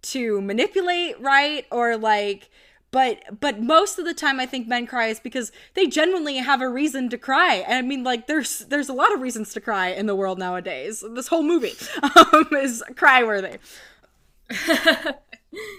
to 0.03 0.39
manipulate, 0.41 1.19
right? 1.19 1.65
Or 1.71 1.97
like 1.97 2.49
but 2.89 3.39
but 3.39 3.59
most 3.59 3.99
of 3.99 4.05
the 4.05 4.13
time 4.13 4.39
i 4.39 4.45
think 4.45 4.65
men 4.65 4.88
cry 4.88 5.07
is 5.07 5.19
because 5.19 5.51
they 5.73 5.88
genuinely 5.88 6.38
have 6.38 6.61
a 6.61 6.69
reason 6.69 7.09
to 7.09 7.17
cry 7.17 7.55
and 7.55 7.73
i 7.73 7.81
mean 7.81 8.01
like 8.01 8.27
there's 8.27 8.59
there's 8.69 8.88
a 8.88 8.93
lot 8.93 9.13
of 9.13 9.19
reasons 9.19 9.51
to 9.51 9.59
cry 9.59 9.89
in 9.89 10.05
the 10.05 10.15
world 10.15 10.39
nowadays 10.39 11.03
this 11.13 11.27
whole 11.27 11.43
movie 11.43 11.73
um, 12.15 12.47
is 12.53 12.81
cry 12.95 13.25
worthy 13.25 13.57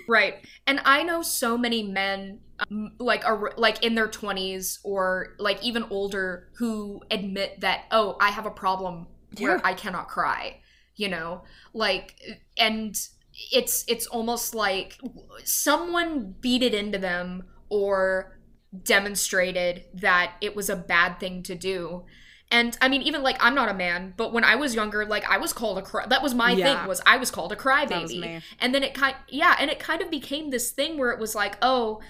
Right. 0.09 0.37
And 0.67 0.81
I 0.85 1.03
know 1.03 1.23
so 1.23 1.59
many 1.59 1.83
men 1.83 2.41
um, 2.71 2.93
like 2.99 3.25
are 3.25 3.53
like 3.57 3.85
in 3.85 3.95
their 3.95 4.09
20s 4.09 4.79
or 4.85 5.37
like 5.39 5.63
even 5.63 5.85
older 5.91 6.49
who 6.59 7.01
admit 7.11 7.61
that 7.61 7.85
oh, 7.91 8.17
I 8.21 8.31
have 8.31 8.47
a 8.47 8.51
problem 8.51 9.07
where 9.39 9.57
Yeah. 9.57 9.61
I 9.65 9.75
cannot 9.75 10.09
cry, 10.09 10.61
you 10.97 11.09
know? 11.09 11.43
Like 11.73 12.15
and 12.57 12.95
it's 13.53 13.85
it's 13.87 14.07
almost 14.07 14.55
like 14.55 14.99
someone 15.45 16.35
beat 16.41 16.63
it 16.63 16.75
into 16.75 16.99
them 16.99 17.45
or 17.69 18.39
demonstrated 18.85 19.85
that 19.95 20.35
it 20.41 20.57
was 20.57 20.69
a 20.69 20.77
bad 20.77 21.21
thing 21.21 21.43
to 21.45 21.55
do. 21.55 22.05
And 22.51 22.77
I 22.81 22.89
mean, 22.89 23.03
even 23.03 23.23
like 23.23 23.37
I'm 23.41 23.55
not 23.55 23.69
a 23.69 23.75
man, 23.75 24.15
but 24.17 24.33
when 24.33 24.43
I 24.43 24.57
was 24.57 24.75
younger, 24.75 25.05
like 25.05 25.29
I 25.31 25.37
was 25.39 25.53
called 25.53 25.77
a 25.79 25.83
cry. 25.83 26.07
That 26.07 26.23
was 26.23 26.35
my 26.35 26.53
Yeah. 26.53 26.81
thing. 26.81 26.89
Was 26.89 27.03
I 27.05 27.19
was 27.19 27.31
called 27.31 27.53
a 27.53 27.57
crybaby, 27.57 28.43
and 28.59 28.75
then 28.75 28.83
it 28.83 28.95
kind 28.95 29.15
yeah, 29.29 29.55
and 29.61 29.71
it 29.71 29.79
kind 29.79 30.01
of 30.01 30.11
became 30.11 30.51
this 30.51 30.71
thing 30.71 30.97
where 30.99 31.11
it 31.11 31.19
was 31.19 31.35
like, 31.35 31.57
oh, 31.61 32.01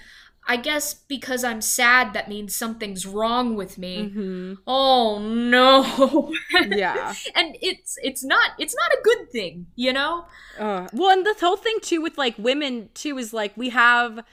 I 0.49 0.57
guess 0.57 0.93
because 0.93 1.43
I'm 1.43 1.61
sad, 1.61 2.13
that 2.13 2.27
means 2.27 2.55
something's 2.55 3.05
wrong 3.05 3.55
with 3.55 3.77
me. 3.77 4.11
hmm 4.11 4.53
Oh 4.67 5.19
no, 5.19 6.33
yeah 6.75 7.13
and 7.35 7.55
it's 7.61 7.97
it's 8.03 8.23
not 8.23 8.51
it's 8.59 8.75
not 8.75 8.91
a 8.91 9.01
good 9.03 9.31
thing, 9.31 9.67
you 9.75 9.93
know. 9.93 10.25
Uh, 10.59 10.87
well, 10.93 11.11
and 11.11 11.25
the 11.25 11.35
whole 11.39 11.55
thing 11.57 11.77
too 11.81 12.01
with 12.01 12.17
like 12.17 12.37
women 12.37 12.89
too 12.93 13.17
is 13.17 13.33
like 13.33 13.55
we 13.55 13.69
have. 13.69 14.23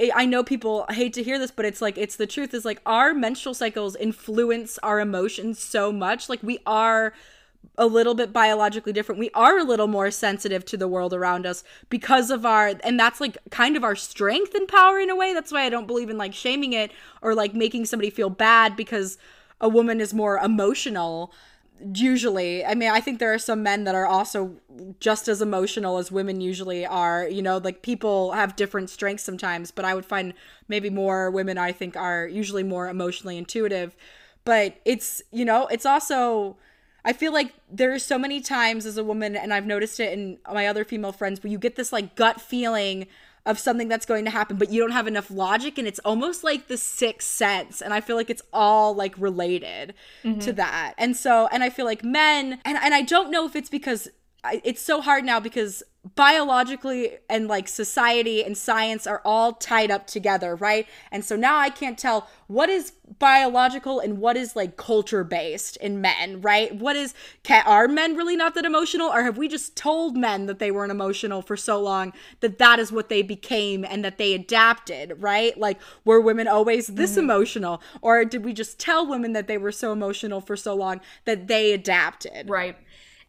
I 0.00 0.10
I 0.14 0.26
know 0.26 0.42
people 0.42 0.86
hate 0.90 1.12
to 1.14 1.22
hear 1.22 1.38
this, 1.38 1.50
but 1.50 1.64
it's 1.64 1.80
like 1.80 1.96
it's 1.98 2.16
the 2.16 2.26
truth. 2.26 2.52
Is 2.54 2.64
like 2.64 2.80
our 2.84 3.14
menstrual 3.14 3.54
cycles 3.54 3.96
influence 3.96 4.78
our 4.82 5.00
emotions 5.00 5.58
so 5.58 5.92
much. 5.92 6.28
Like 6.28 6.42
we 6.42 6.58
are 6.66 7.14
a 7.76 7.86
little 7.86 8.14
bit 8.14 8.32
biologically 8.32 8.92
different. 8.92 9.18
We 9.18 9.30
are 9.34 9.58
a 9.58 9.64
little 9.64 9.86
more 9.86 10.10
sensitive 10.10 10.64
to 10.66 10.76
the 10.76 10.88
world 10.88 11.12
around 11.12 11.46
us 11.46 11.64
because 11.88 12.30
of 12.30 12.46
our, 12.46 12.74
and 12.82 12.98
that's 12.98 13.20
like 13.20 13.36
kind 13.50 13.76
of 13.76 13.84
our 13.84 13.96
strength 13.96 14.54
and 14.54 14.68
power 14.68 14.98
in 14.98 15.10
a 15.10 15.16
way. 15.16 15.34
That's 15.34 15.52
why 15.52 15.62
I 15.62 15.70
don't 15.70 15.86
believe 15.86 16.10
in 16.10 16.18
like 16.18 16.34
shaming 16.34 16.72
it 16.72 16.92
or 17.22 17.34
like 17.34 17.54
making 17.54 17.86
somebody 17.86 18.10
feel 18.10 18.30
bad 18.30 18.76
because 18.76 19.18
a 19.60 19.68
woman 19.68 20.00
is 20.00 20.12
more 20.12 20.38
emotional 20.38 21.32
usually 21.92 22.64
i 22.64 22.74
mean 22.74 22.88
i 22.88 23.00
think 23.00 23.18
there 23.18 23.34
are 23.34 23.38
some 23.38 23.62
men 23.62 23.84
that 23.84 23.94
are 23.94 24.06
also 24.06 24.54
just 25.00 25.26
as 25.26 25.42
emotional 25.42 25.98
as 25.98 26.10
women 26.10 26.40
usually 26.40 26.86
are 26.86 27.28
you 27.28 27.42
know 27.42 27.58
like 27.58 27.82
people 27.82 28.32
have 28.32 28.54
different 28.54 28.88
strengths 28.88 29.24
sometimes 29.24 29.70
but 29.70 29.84
i 29.84 29.92
would 29.92 30.06
find 30.06 30.32
maybe 30.68 30.88
more 30.88 31.30
women 31.30 31.58
i 31.58 31.72
think 31.72 31.96
are 31.96 32.28
usually 32.28 32.62
more 32.62 32.88
emotionally 32.88 33.36
intuitive 33.36 33.96
but 34.44 34.76
it's 34.84 35.20
you 35.32 35.44
know 35.44 35.66
it's 35.66 35.84
also 35.84 36.56
i 37.04 37.12
feel 37.12 37.32
like 37.32 37.52
there's 37.70 38.04
so 38.04 38.18
many 38.18 38.40
times 38.40 38.86
as 38.86 38.96
a 38.96 39.04
woman 39.04 39.36
and 39.36 39.52
i've 39.52 39.66
noticed 39.66 40.00
it 40.00 40.12
in 40.12 40.38
my 40.52 40.66
other 40.66 40.84
female 40.84 41.12
friends 41.12 41.42
where 41.42 41.50
you 41.50 41.58
get 41.58 41.76
this 41.76 41.92
like 41.92 42.14
gut 42.14 42.40
feeling 42.40 43.06
of 43.46 43.58
something 43.58 43.88
that's 43.88 44.06
going 44.06 44.24
to 44.24 44.30
happen 44.30 44.56
but 44.56 44.70
you 44.70 44.80
don't 44.80 44.92
have 44.92 45.06
enough 45.06 45.30
logic 45.30 45.76
and 45.78 45.86
it's 45.86 45.98
almost 46.00 46.42
like 46.42 46.66
the 46.68 46.76
sixth 46.76 47.28
sense 47.28 47.82
and 47.82 47.92
i 47.92 48.00
feel 48.00 48.16
like 48.16 48.30
it's 48.30 48.42
all 48.52 48.94
like 48.94 49.14
related 49.18 49.94
mm-hmm. 50.22 50.38
to 50.40 50.52
that. 50.52 50.94
And 50.96 51.16
so 51.16 51.48
and 51.52 51.62
i 51.62 51.70
feel 51.70 51.84
like 51.84 52.02
men 52.02 52.60
and, 52.64 52.78
and 52.78 52.94
i 52.94 53.02
don't 53.02 53.30
know 53.30 53.46
if 53.46 53.54
it's 53.54 53.68
because 53.68 54.08
I, 54.42 54.60
it's 54.62 54.82
so 54.82 55.00
hard 55.00 55.24
now 55.24 55.40
because 55.40 55.82
biologically 56.16 57.18
and 57.28 57.48
like 57.48 57.66
society 57.68 58.44
and 58.44 58.56
science 58.56 59.06
are 59.06 59.20
all 59.24 59.52
tied 59.52 59.90
up 59.90 60.06
together 60.06 60.54
right? 60.54 60.86
And 61.10 61.24
so 61.24 61.36
now 61.36 61.56
i 61.58 61.70
can't 61.70 61.98
tell 61.98 62.28
what 62.46 62.68
is 62.68 62.92
biological 63.18 64.00
and 64.00 64.18
what 64.18 64.36
is 64.36 64.54
like 64.56 64.76
culture 64.76 65.24
based 65.24 65.76
in 65.78 66.00
men 66.00 66.40
right? 66.40 66.74
What 66.74 66.96
is 66.96 67.14
can, 67.42 67.62
are 67.66 67.88
men 67.88 68.16
really 68.16 68.36
not 68.36 68.54
that 68.54 68.64
emotional 68.64 69.08
or 69.08 69.22
have 69.22 69.36
we 69.38 69.48
just 69.48 69.76
told 69.76 70.16
men 70.16 70.46
that 70.46 70.58
they 70.58 70.70
weren't 70.70 70.92
emotional 70.92 71.42
for 71.42 71.56
so 71.56 71.80
long 71.80 72.12
that 72.40 72.58
that 72.58 72.78
is 72.78 72.92
what 72.92 73.08
they 73.08 73.22
became 73.22 73.84
and 73.84 74.04
that 74.04 74.18
they 74.18 74.34
adapted 74.34 75.14
right? 75.18 75.56
Like 75.58 75.80
were 76.04 76.20
women 76.20 76.46
always 76.48 76.86
this 76.86 77.16
emotional 77.16 77.82
or 78.02 78.24
did 78.24 78.44
we 78.44 78.52
just 78.52 78.78
tell 78.78 79.06
women 79.06 79.32
that 79.32 79.46
they 79.48 79.58
were 79.58 79.72
so 79.72 79.92
emotional 79.92 80.40
for 80.40 80.56
so 80.56 80.74
long 80.74 81.00
that 81.24 81.48
they 81.48 81.72
adapted? 81.72 82.48
Right. 82.48 82.76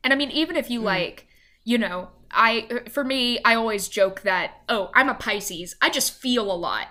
And 0.03 0.13
I 0.13 0.15
mean, 0.15 0.31
even 0.31 0.55
if 0.55 0.69
you 0.69 0.79
Hmm. 0.79 0.85
like, 0.85 1.27
you 1.65 1.77
know, 1.77 2.09
I, 2.31 2.83
for 2.89 3.03
me, 3.03 3.39
I 3.43 3.55
always 3.55 3.89
joke 3.89 4.21
that, 4.21 4.61
oh, 4.69 4.91
I'm 4.93 5.09
a 5.09 5.15
Pisces. 5.15 5.75
I 5.81 5.89
just 5.89 6.13
feel 6.13 6.49
a 6.49 6.55
lot. 6.55 6.87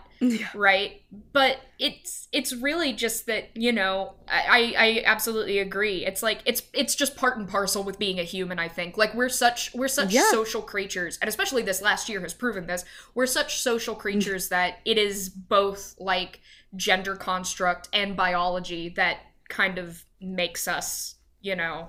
Right. 0.54 1.02
But 1.34 1.58
it's, 1.78 2.28
it's 2.32 2.54
really 2.54 2.94
just 2.94 3.26
that, 3.26 3.54
you 3.54 3.72
know, 3.72 4.14
I, 4.26 4.74
I 4.76 5.02
absolutely 5.04 5.58
agree. 5.58 6.06
It's 6.06 6.22
like, 6.22 6.40
it's, 6.46 6.62
it's 6.72 6.94
just 6.94 7.14
part 7.14 7.36
and 7.36 7.46
parcel 7.46 7.84
with 7.84 7.98
being 7.98 8.18
a 8.18 8.22
human, 8.22 8.58
I 8.58 8.68
think. 8.68 8.96
Like, 8.96 9.14
we're 9.14 9.28
such, 9.28 9.74
we're 9.74 9.88
such 9.88 10.12
Yeah. 10.12 10.30
social 10.30 10.62
creatures. 10.62 11.18
And 11.20 11.28
especially 11.28 11.62
this 11.62 11.82
last 11.82 12.08
year 12.08 12.22
has 12.22 12.32
proven 12.32 12.66
this. 12.66 12.86
We're 13.14 13.26
such 13.26 13.60
social 13.60 13.94
mm. 13.94 13.98
creatures 13.98 14.48
that 14.48 14.78
it 14.86 14.96
is 14.96 15.28
both 15.28 15.94
like 15.98 16.40
gender 16.74 17.16
construct 17.16 17.90
and 17.92 18.16
biology 18.16 18.88
that 18.96 19.18
kind 19.48 19.78
of 19.78 20.04
makes 20.22 20.66
us, 20.66 21.16
you 21.42 21.54
know, 21.54 21.88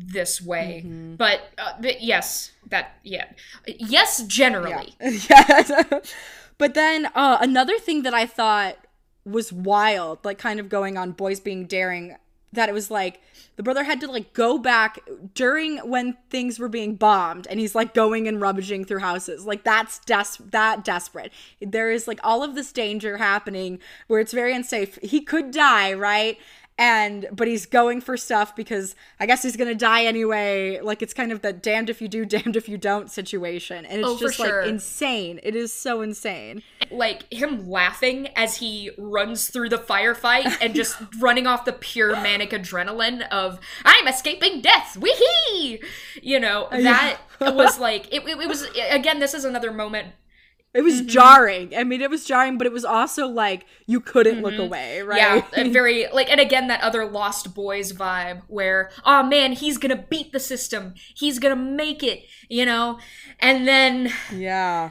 this 0.00 0.40
way. 0.40 0.82
Mm-hmm. 0.84 1.14
But, 1.16 1.40
uh, 1.58 1.74
but 1.80 2.02
yes, 2.02 2.52
that 2.68 2.96
yeah, 3.02 3.26
yes, 3.66 4.22
generally. 4.24 4.94
yeah. 5.00 5.82
but 6.58 6.74
then 6.74 7.06
uh, 7.14 7.38
another 7.40 7.78
thing 7.78 8.02
that 8.02 8.14
I 8.14 8.26
thought 8.26 8.76
was 9.24 9.52
wild, 9.52 10.24
like 10.24 10.38
kind 10.38 10.60
of 10.60 10.68
going 10.68 10.96
on 10.96 11.12
boys 11.12 11.40
being 11.40 11.66
daring, 11.66 12.16
that 12.52 12.68
it 12.68 12.72
was 12.72 12.90
like 12.90 13.20
the 13.56 13.62
brother 13.62 13.84
had 13.84 14.00
to 14.00 14.10
like 14.10 14.32
go 14.32 14.58
back 14.58 14.98
during 15.34 15.78
when 15.78 16.16
things 16.30 16.58
were 16.58 16.68
being 16.68 16.94
bombed 16.94 17.46
and 17.48 17.60
he's 17.60 17.74
like 17.74 17.94
going 17.94 18.26
and 18.26 18.40
rummaging 18.40 18.84
through 18.84 18.98
houses 18.98 19.44
like 19.44 19.64
that's 19.64 19.98
des- 20.00 20.42
that 20.50 20.84
desperate 20.84 21.32
there 21.60 21.90
is 21.90 22.08
like 22.08 22.18
all 22.24 22.42
of 22.42 22.54
this 22.54 22.72
danger 22.72 23.18
happening 23.18 23.78
where 24.06 24.20
it's 24.20 24.32
very 24.32 24.54
unsafe 24.54 24.98
he 25.02 25.20
could 25.20 25.50
die 25.50 25.92
right 25.92 26.38
and 26.80 27.26
but 27.30 27.46
he's 27.46 27.66
going 27.66 28.00
for 28.00 28.16
stuff 28.16 28.56
because 28.56 28.96
I 29.20 29.26
guess 29.26 29.42
he's 29.42 29.56
gonna 29.56 29.74
die 29.74 30.04
anyway. 30.06 30.80
Like 30.80 31.02
it's 31.02 31.12
kind 31.14 31.30
of 31.30 31.42
that 31.42 31.62
damned 31.62 31.90
if 31.90 32.00
you 32.00 32.08
do, 32.08 32.24
damned 32.36 32.56
if 32.56 32.68
you 32.68 32.78
don't 32.78 33.10
situation, 33.10 33.84
and 33.84 34.00
it's 34.00 34.08
Oh, 34.08 34.18
just 34.18 34.36
sure. 34.36 34.62
like 34.62 34.68
insane. 34.70 35.38
It 35.42 35.54
is 35.54 35.72
so 35.72 36.00
insane. 36.00 36.62
Like 36.90 37.30
him 37.32 37.68
laughing 37.68 38.28
as 38.34 38.56
he 38.56 38.90
runs 38.96 39.48
through 39.48 39.68
the 39.68 39.78
firefight 39.78 40.56
and 40.62 40.74
just 40.74 40.96
running 41.20 41.46
off 41.46 41.64
the 41.66 41.72
pure 41.74 42.14
manic 42.16 42.50
adrenaline 42.50 43.28
of 43.28 43.60
I'm 43.84 44.08
escaping 44.08 44.62
death, 44.62 44.96
wee 44.96 45.80
You 46.22 46.40
know 46.40 46.68
that 46.70 47.18
was 47.40 47.78
like 47.78 48.06
it, 48.12 48.22
it, 48.26 48.38
it 48.40 48.48
was 48.48 48.66
again. 48.90 49.20
This 49.20 49.34
is 49.34 49.44
another 49.44 49.70
moment 49.70 50.08
It 50.72 50.82
was 50.82 51.00
mm-hmm. 51.00 51.08
jarring. 51.08 51.76
I 51.76 51.82
mean, 51.82 52.00
it 52.00 52.10
was 52.10 52.24
jarring, 52.24 52.56
but 52.56 52.66
it 52.66 52.72
was 52.72 52.84
also 52.84 53.26
like 53.26 53.66
you 53.86 54.00
couldn't 54.00 54.40
look 54.40 54.54
mm-hmm. 54.54 54.62
away, 54.62 55.02
right? 55.02 55.18
Yeah, 55.18 55.46
and 55.56 55.72
very 55.72 56.06
like, 56.12 56.30
and 56.30 56.38
again 56.38 56.68
that 56.68 56.80
other 56.80 57.04
Lost 57.04 57.54
Boys 57.54 57.92
vibe 57.92 58.42
where, 58.46 58.90
oh 59.04 59.24
man, 59.24 59.52
he's 59.52 59.78
gonna 59.78 59.96
beat 60.08 60.30
the 60.32 60.38
system, 60.38 60.94
he's 61.16 61.40
gonna 61.40 61.56
make 61.56 62.04
it, 62.04 62.22
you 62.48 62.64
know, 62.64 63.00
and 63.40 63.66
then 63.66 64.12
yeah. 64.32 64.90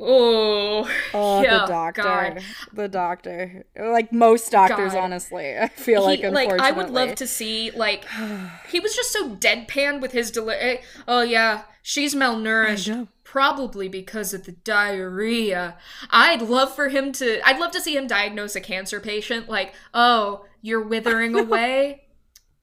oh, 0.00 0.90
Oh, 1.14 1.42
yeah, 1.42 1.60
the 1.60 1.66
doctor. 1.66 2.02
God. 2.02 2.42
The 2.72 2.88
doctor. 2.88 3.64
Like 3.78 4.12
most 4.12 4.50
doctors, 4.50 4.92
God. 4.92 5.04
honestly. 5.04 5.56
I 5.56 5.68
feel 5.68 6.02
like 6.02 6.18
He- 6.18 6.28
like 6.30 6.48
unfortunately. 6.48 6.68
I 6.68 6.82
would 6.82 6.90
love 6.90 7.14
to 7.14 7.28
see 7.28 7.70
like 7.70 8.06
he 8.70 8.80
was 8.80 8.96
just 8.96 9.12
so 9.12 9.36
deadpan 9.36 10.00
with 10.00 10.10
his 10.10 10.32
deli- 10.32 10.56
eh, 10.56 10.76
Oh 11.06 11.22
yeah, 11.22 11.62
she's 11.80 12.12
malnourished. 12.12 13.06
Probably 13.32 13.88
because 13.88 14.34
of 14.34 14.44
the 14.44 14.52
diarrhea. 14.52 15.78
I'd 16.10 16.42
love 16.42 16.74
for 16.74 16.90
him 16.90 17.12
to. 17.12 17.40
I'd 17.48 17.58
love 17.58 17.70
to 17.70 17.80
see 17.80 17.96
him 17.96 18.06
diagnose 18.06 18.54
a 18.56 18.60
cancer 18.60 19.00
patient. 19.00 19.48
Like, 19.48 19.72
oh, 19.94 20.44
you're 20.60 20.82
withering 20.82 21.34
away. 21.38 22.02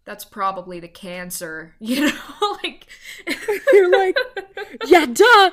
That's 0.05 0.23
probably 0.23 0.79
the 0.79 0.87
cancer. 0.87 1.73
You 1.79 2.11
know, 2.11 2.57
like. 2.63 2.85
You're 3.73 3.89
like, 3.91 4.15
yeah, 4.85 5.07
duh. 5.07 5.49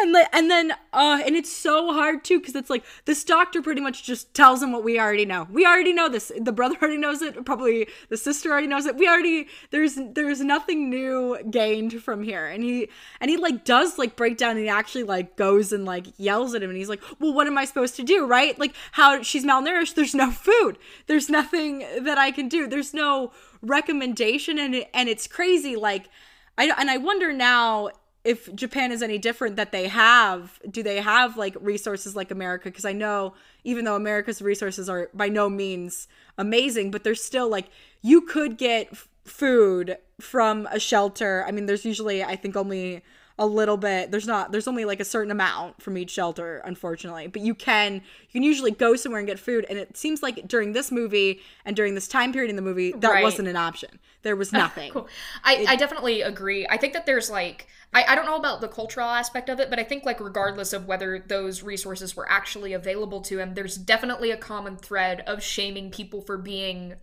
And 0.00 0.12
like, 0.12 0.28
and 0.32 0.48
then, 0.48 0.72
uh, 0.92 1.20
and 1.26 1.34
it's 1.34 1.52
so 1.52 1.92
hard 1.92 2.24
too 2.24 2.38
because 2.38 2.54
it's 2.54 2.70
like 2.70 2.84
this 3.04 3.24
doctor 3.24 3.60
pretty 3.60 3.80
much 3.80 4.04
just 4.04 4.32
tells 4.32 4.62
him 4.62 4.70
what 4.70 4.84
we 4.84 5.00
already 5.00 5.24
know. 5.24 5.48
We 5.50 5.66
already 5.66 5.92
know 5.92 6.08
this. 6.08 6.30
The 6.38 6.52
brother 6.52 6.76
already 6.82 6.98
knows 6.98 7.20
it. 7.20 7.44
Probably 7.44 7.88
the 8.08 8.16
sister 8.16 8.50
already 8.52 8.68
knows 8.68 8.86
it. 8.86 8.96
We 8.96 9.08
already 9.08 9.48
there's 9.70 9.98
there's 10.14 10.40
nothing 10.40 10.88
new 10.88 11.36
gained 11.50 12.00
from 12.00 12.22
here. 12.22 12.46
And 12.46 12.62
he 12.62 12.88
and 13.20 13.28
he 13.28 13.36
like 13.36 13.64
does 13.64 13.98
like 13.98 14.14
break 14.14 14.36
down 14.36 14.52
and 14.52 14.60
he 14.60 14.68
actually 14.68 15.02
like 15.02 15.36
goes 15.36 15.72
and 15.72 15.84
like 15.84 16.06
yells 16.16 16.54
at 16.54 16.62
him 16.62 16.70
and 16.70 16.78
he's 16.78 16.88
like, 16.88 17.02
well, 17.18 17.32
what 17.32 17.48
am 17.48 17.58
I 17.58 17.64
supposed 17.64 17.96
to 17.96 18.04
do, 18.04 18.24
right? 18.24 18.56
Like 18.56 18.74
how 18.92 19.22
she's 19.22 19.44
malnourished. 19.44 19.96
There's 19.96 20.14
no 20.14 20.30
food. 20.30 20.78
There's 21.08 21.28
nothing 21.28 21.84
that 22.00 22.18
I 22.18 22.30
can 22.30 22.48
do. 22.48 22.68
There's 22.68 22.94
no 22.94 23.32
recommendation 23.62 24.60
and 24.60 24.76
it, 24.76 24.90
and 24.94 25.08
it's 25.08 25.26
crazy 25.26 25.74
like 25.74 26.08
I 26.56 26.72
and 26.78 26.88
I 26.88 26.98
wonder 26.98 27.32
now 27.32 27.90
if 28.28 28.54
Japan 28.54 28.92
is 28.92 29.02
any 29.02 29.16
different 29.16 29.56
that 29.56 29.72
they 29.72 29.88
have 29.88 30.60
do 30.70 30.82
they 30.82 31.00
have 31.00 31.38
like 31.38 31.56
resources 31.60 32.14
like 32.14 32.30
America 32.30 32.68
because 32.68 32.84
I 32.84 32.92
know 32.92 33.32
even 33.64 33.86
though 33.86 33.96
America's 33.96 34.42
resources 34.42 34.86
are 34.86 35.08
by 35.14 35.30
no 35.30 35.48
means 35.48 36.08
amazing 36.36 36.90
but 36.90 37.04
there's 37.04 37.24
still 37.24 37.48
like 37.48 37.70
you 38.02 38.20
could 38.20 38.58
get 38.58 38.88
f- 38.92 39.08
food 39.24 39.96
from 40.20 40.68
a 40.70 40.78
shelter. 40.78 41.42
I 41.48 41.52
mean 41.52 41.64
there's 41.64 41.86
usually 41.86 42.22
I 42.22 42.36
think 42.36 42.54
only 42.54 43.02
a 43.40 43.46
little 43.46 43.76
bit 43.76 44.10
there's 44.10 44.26
not 44.26 44.50
there's 44.50 44.66
only 44.66 44.84
like 44.84 44.98
a 45.00 45.04
certain 45.04 45.30
amount 45.30 45.80
from 45.80 45.96
each 45.96 46.10
shelter 46.10 46.60
unfortunately 46.64 47.26
but 47.28 47.40
you 47.40 47.54
can 47.54 47.94
you 47.94 48.32
can 48.32 48.42
usually 48.42 48.70
go 48.70 48.96
somewhere 48.96 49.20
and 49.20 49.28
get 49.28 49.38
food 49.38 49.64
and 49.70 49.78
it 49.78 49.96
seems 49.96 50.22
like 50.22 50.48
during 50.48 50.72
this 50.72 50.90
movie 50.90 51.40
and 51.64 51.76
during 51.76 51.94
this 51.94 52.08
time 52.08 52.32
period 52.32 52.50
in 52.50 52.56
the 52.56 52.62
movie 52.62 52.92
that 52.92 53.12
Right. 53.12 53.22
wasn't 53.22 53.46
an 53.46 53.56
option 53.56 53.98
there 54.22 54.34
was 54.34 54.52
nothing 54.64 54.90
Cool. 54.92 55.08
I, 55.44 55.64
I 55.68 55.76
definitely 55.76 56.22
agree. 56.22 56.66
I 56.68 56.76
think 56.76 56.92
that 56.94 57.06
there's 57.06 57.30
like 57.30 57.68
I, 57.94 58.04
I 58.08 58.14
don't 58.14 58.26
know 58.26 58.36
about 58.36 58.60
the 58.60 58.68
cultural 58.68 59.06
aspect 59.08 59.48
of 59.48 59.60
it, 59.60 59.70
but 59.70 59.78
I 59.78 59.84
think 59.84 60.04
like 60.04 60.20
regardless 60.20 60.72
of 60.74 60.86
whether 60.86 61.18
those 61.26 61.62
resources 61.62 62.14
were 62.16 62.30
actually 62.30 62.72
available 62.74 63.22
to 63.22 63.38
him, 63.38 63.54
there's 63.54 63.76
definitely 63.76 64.30
a 64.30 64.36
common 64.36 64.76
thread 64.76 65.22
of 65.26 65.42
shaming 65.42 65.90
people 65.90 66.20
for 66.20 66.36
being 66.36 66.94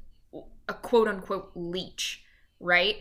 a 0.67 0.73
quote 0.73 1.07
unquote 1.07 1.51
leech, 1.55 2.23
right? 2.59 2.97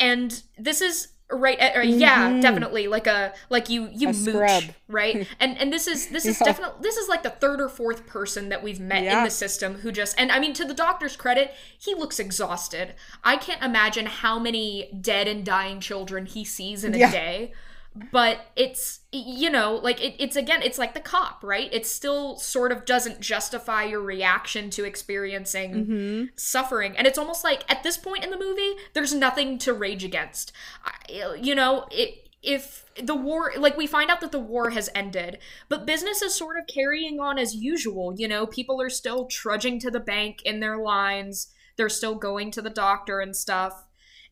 And 0.00 0.42
this 0.56 0.80
is 0.80 1.08
right 1.30 1.58
uh, 1.60 1.78
uh, 1.78 1.82
yeah 1.82 2.38
definitely 2.40 2.86
like 2.86 3.06
a 3.08 3.32
like 3.50 3.68
you 3.68 3.88
you 3.92 4.08
Mm-hmm. 4.08 4.28
A 4.28 4.32
mooch 4.32 4.50
scrub. 4.50 4.74
right 4.88 5.26
and 5.40 5.58
and 5.58 5.72
this 5.72 5.88
is 5.88 6.06
this 6.08 6.24
is 6.24 6.38
definitely 6.38 6.76
this 6.82 6.96
is 6.96 7.08
like 7.08 7.24
the 7.24 7.30
third 7.30 7.60
or 7.60 7.68
fourth 7.68 8.06
person 8.06 8.48
that 8.50 8.62
we've 8.62 8.78
met 8.78 9.02
in 9.04 9.24
the 9.24 9.30
system 9.30 9.74
who 9.76 9.90
just 9.90 10.14
and 10.20 10.30
i 10.30 10.38
mean 10.38 10.52
to 10.52 10.64
the 10.64 10.72
doctor's 10.74 11.16
credit 11.16 11.52
he 11.76 11.94
looks 11.96 12.20
exhausted 12.20 12.94
i 13.24 13.36
can't 13.36 13.62
imagine 13.62 14.06
how 14.06 14.38
many 14.38 14.88
dead 15.00 15.26
and 15.26 15.44
dying 15.44 15.80
children 15.80 16.26
he 16.26 16.44
sees 16.44 16.84
in 16.84 16.94
a 16.94 16.98
Yeah. 16.98 17.10
day 17.10 17.52
but 18.12 18.46
it's 18.56 19.00
you 19.12 19.50
know 19.50 19.74
like 19.82 20.02
it, 20.02 20.14
it's 20.18 20.36
again 20.36 20.62
it's 20.62 20.78
like 20.78 20.94
the 20.94 21.00
cop 21.00 21.42
right? 21.42 21.72
It 21.72 21.86
still 21.86 22.36
sort 22.36 22.72
of 22.72 22.84
doesn't 22.84 23.20
justify 23.20 23.84
your 23.84 24.00
reaction 24.00 24.70
to 24.70 24.84
experiencing 24.84 25.66
Mm-hmm. 25.66 26.24
suffering. 26.36 26.96
And 26.96 27.06
it's 27.06 27.18
almost 27.18 27.44
like 27.44 27.64
at 27.70 27.82
this 27.82 27.98
point 27.98 28.24
in 28.24 28.30
the 28.30 28.38
movie 28.38 28.74
there's 28.94 29.14
nothing 29.14 29.58
to 29.58 29.72
rage 29.72 30.04
against. 30.04 30.52
I, 30.84 31.34
you 31.40 31.54
know 31.54 31.86
it 31.90 32.28
if 32.42 32.84
the 33.02 33.14
war 33.14 33.52
like 33.58 33.76
we 33.76 33.86
find 33.86 34.10
out 34.10 34.20
that 34.20 34.32
the 34.32 34.38
war 34.38 34.70
has 34.70 34.88
ended 34.94 35.38
but 35.68 35.86
business 35.86 36.22
is 36.22 36.34
sort 36.34 36.56
of 36.56 36.66
carrying 36.66 37.18
on 37.18 37.38
as 37.38 37.54
usual 37.54 38.14
you 38.16 38.28
know? 38.28 38.46
People 38.46 38.80
are 38.80 38.90
still 38.90 39.26
trudging 39.26 39.78
to 39.80 39.90
the 39.90 40.00
bank 40.00 40.42
in 40.42 40.60
their 40.60 40.78
lines. 40.78 41.48
They're 41.76 41.88
still 41.88 42.14
going 42.14 42.50
to 42.52 42.62
the 42.62 42.70
doctor 42.70 43.20
and 43.20 43.34
stuff. 43.36 43.84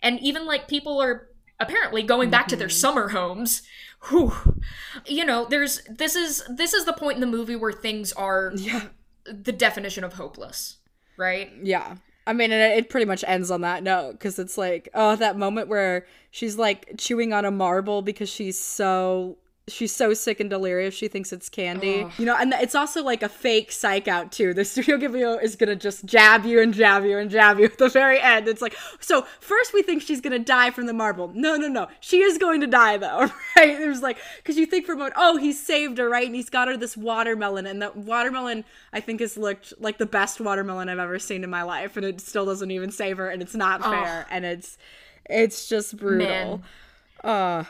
And 0.02 0.20
even 0.20 0.46
like 0.46 0.68
people 0.68 1.00
are 1.02 1.28
apparently 1.64 2.02
going 2.02 2.30
back 2.30 2.48
to 2.48 2.56
their 2.56 2.68
mm-hmm. 2.68 2.74
summer 2.74 3.08
homes 3.08 3.62
Whew. 4.08 4.60
you 5.06 5.24
know 5.24 5.46
there's 5.46 5.82
this 5.88 6.14
is 6.14 6.42
this 6.48 6.74
is 6.74 6.84
the 6.84 6.92
point 6.92 7.16
in 7.16 7.20
the 7.20 7.26
movie 7.26 7.56
where 7.56 7.72
things 7.72 8.12
are 8.12 8.52
yeah 8.54 8.82
the 9.24 9.52
definition 9.52 10.04
of 10.04 10.14
hopeless 10.14 10.76
right 11.16 11.50
Yeah. 11.62 11.96
I 12.26 12.32
mean, 12.32 12.52
it, 12.52 12.78
it 12.78 12.88
pretty 12.88 13.06
much 13.06 13.22
ends 13.26 13.50
on 13.50 13.60
that 13.62 13.82
note 13.82 14.12
because 14.12 14.38
it's 14.38 14.56
like, 14.56 14.88
oh, 14.94 15.14
that 15.16 15.36
moment 15.36 15.68
where 15.68 16.06
she's 16.30 16.56
like 16.56 16.94
chewing 16.96 17.32
on 17.32 17.44
a 17.44 17.50
marble 17.50 18.02
because 18.02 18.28
she's 18.28 18.58
so 18.58 19.36
she's 19.66 19.94
so 19.94 20.12
sick 20.12 20.40
and 20.40 20.50
delirious 20.50 20.94
she 20.94 21.08
thinks 21.08 21.32
it's 21.32 21.48
candy. 21.48 22.06
You 22.18 22.26
know, 22.26 22.36
and 22.36 22.52
it's 22.54 22.74
also 22.74 23.02
like 23.02 23.22
a 23.22 23.28
fake 23.28 23.72
psych 23.72 24.08
out 24.08 24.30
too. 24.30 24.52
The 24.52 24.64
studio 24.64 24.98
Ghibli 24.98 25.42
is 25.42 25.56
gonna 25.56 25.76
just 25.76 26.04
jab 26.04 26.44
you 26.44 26.60
and 26.60 26.74
jab 26.74 27.04
you 27.04 27.18
and 27.18 27.30
jab 27.30 27.58
you 27.58 27.66
at 27.66 27.78
the 27.78 27.88
very 27.88 28.20
end. 28.20 28.46
It's 28.48 28.60
like, 28.60 28.76
so 29.00 29.22
first 29.40 29.72
we 29.72 29.82
think 29.82 30.02
she's 30.02 30.20
gonna 30.20 30.38
die 30.38 30.70
from 30.70 30.86
the 30.86 30.92
marble. 30.92 31.30
No, 31.34 31.56
no, 31.56 31.68
no, 31.68 31.88
she 32.00 32.20
is 32.20 32.38
going 32.38 32.60
to 32.60 32.66
die 32.66 32.96
though, 32.98 33.20
right? 33.56 33.78
There's 33.78 34.02
like, 34.02 34.18
because 34.36 34.56
you 34.56 34.66
think 34.66 34.86
for 34.86 34.92
a 34.92 34.96
moment, 34.96 35.14
oh, 35.16 35.36
he 35.36 35.52
saved 35.52 35.98
her, 35.98 36.08
right? 36.08 36.26
And 36.26 36.34
he's 36.34 36.50
got 36.50 36.68
her 36.68 36.76
this 36.76 36.96
watermelon, 36.96 37.66
and 37.66 37.80
that 37.82 37.96
watermelon 37.96 38.64
I 38.92 39.00
think 39.00 39.20
has 39.20 39.36
looked 39.36 39.72
like 39.78 39.98
the 39.98 40.06
best 40.06 40.40
watermelon 40.40 40.88
I've 40.88 40.98
ever 40.98 41.18
seen 41.18 41.42
in 41.42 41.50
my 41.50 41.62
life, 41.62 41.96
and 41.96 42.04
it 42.04 42.20
still 42.20 42.44
doesn't 42.44 42.70
even 42.70 42.90
save 42.90 43.16
her, 43.16 43.28
and 43.30 43.40
it's 43.40 43.54
not 43.54 43.82
fair, 43.82 44.26
and 44.30 44.44
it's 44.44 44.76
it's 45.28 45.68
just 45.68 45.96
brutal. 45.96 46.26
Man. 46.26 46.62
Uh, 47.22 47.64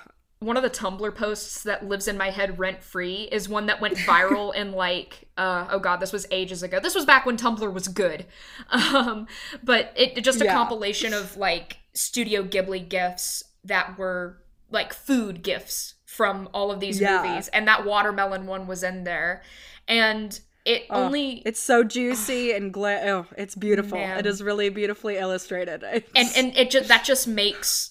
one 0.44 0.56
of 0.56 0.62
the 0.62 0.70
Tumblr 0.70 1.14
posts 1.14 1.62
that 1.62 1.86
lives 1.86 2.06
in 2.08 2.16
my 2.18 2.30
head 2.30 2.58
rent 2.58 2.82
free 2.82 3.28
is 3.32 3.48
one 3.48 3.66
that 3.66 3.80
went 3.80 3.96
viral 3.96 4.54
in 4.60 4.72
like 4.72 5.24
uh, 5.38 5.66
oh 5.70 5.78
god 5.78 5.96
this 6.00 6.12
was 6.12 6.26
ages 6.30 6.62
ago 6.62 6.78
this 6.80 6.94
was 6.94 7.04
back 7.04 7.24
when 7.26 7.36
Tumblr 7.36 7.72
was 7.72 7.88
good 7.88 8.26
um, 8.70 9.26
but 9.62 9.92
it 9.96 10.22
just 10.24 10.40
a 10.40 10.44
Yeah. 10.44 10.52
compilation 10.52 11.12
of 11.14 11.36
like 11.36 11.78
Studio 11.94 12.42
Ghibli 12.42 12.88
gifs 12.88 13.42
that 13.64 13.96
were 13.98 14.38
like 14.70 14.92
food 14.92 15.42
gifts 15.42 15.94
from 16.06 16.48
all 16.54 16.70
of 16.70 16.80
these 16.80 17.00
Yeah. 17.00 17.22
movies 17.22 17.48
and 17.48 17.66
that 17.68 17.84
watermelon 17.84 18.46
one 18.46 18.66
was 18.66 18.82
in 18.82 19.04
there 19.04 19.42
and 19.88 20.38
it 20.64 20.84
oh, 20.90 21.04
only 21.04 21.42
it's 21.44 21.60
so 21.60 21.84
juicy 21.84 22.52
and 22.56 22.72
gla- 22.72 23.00
oh, 23.04 23.26
it's 23.36 23.54
beautiful. 23.54 23.98
Man. 23.98 24.18
It 24.18 24.24
is 24.26 24.42
really 24.42 24.70
beautifully 24.70 25.18
illustrated. 25.18 25.82
It's- 25.82 26.10
and 26.16 26.28
and 26.36 26.56
it 26.56 26.70
just 26.70 26.88
that 26.88 27.04
just 27.04 27.28
makes 27.28 27.90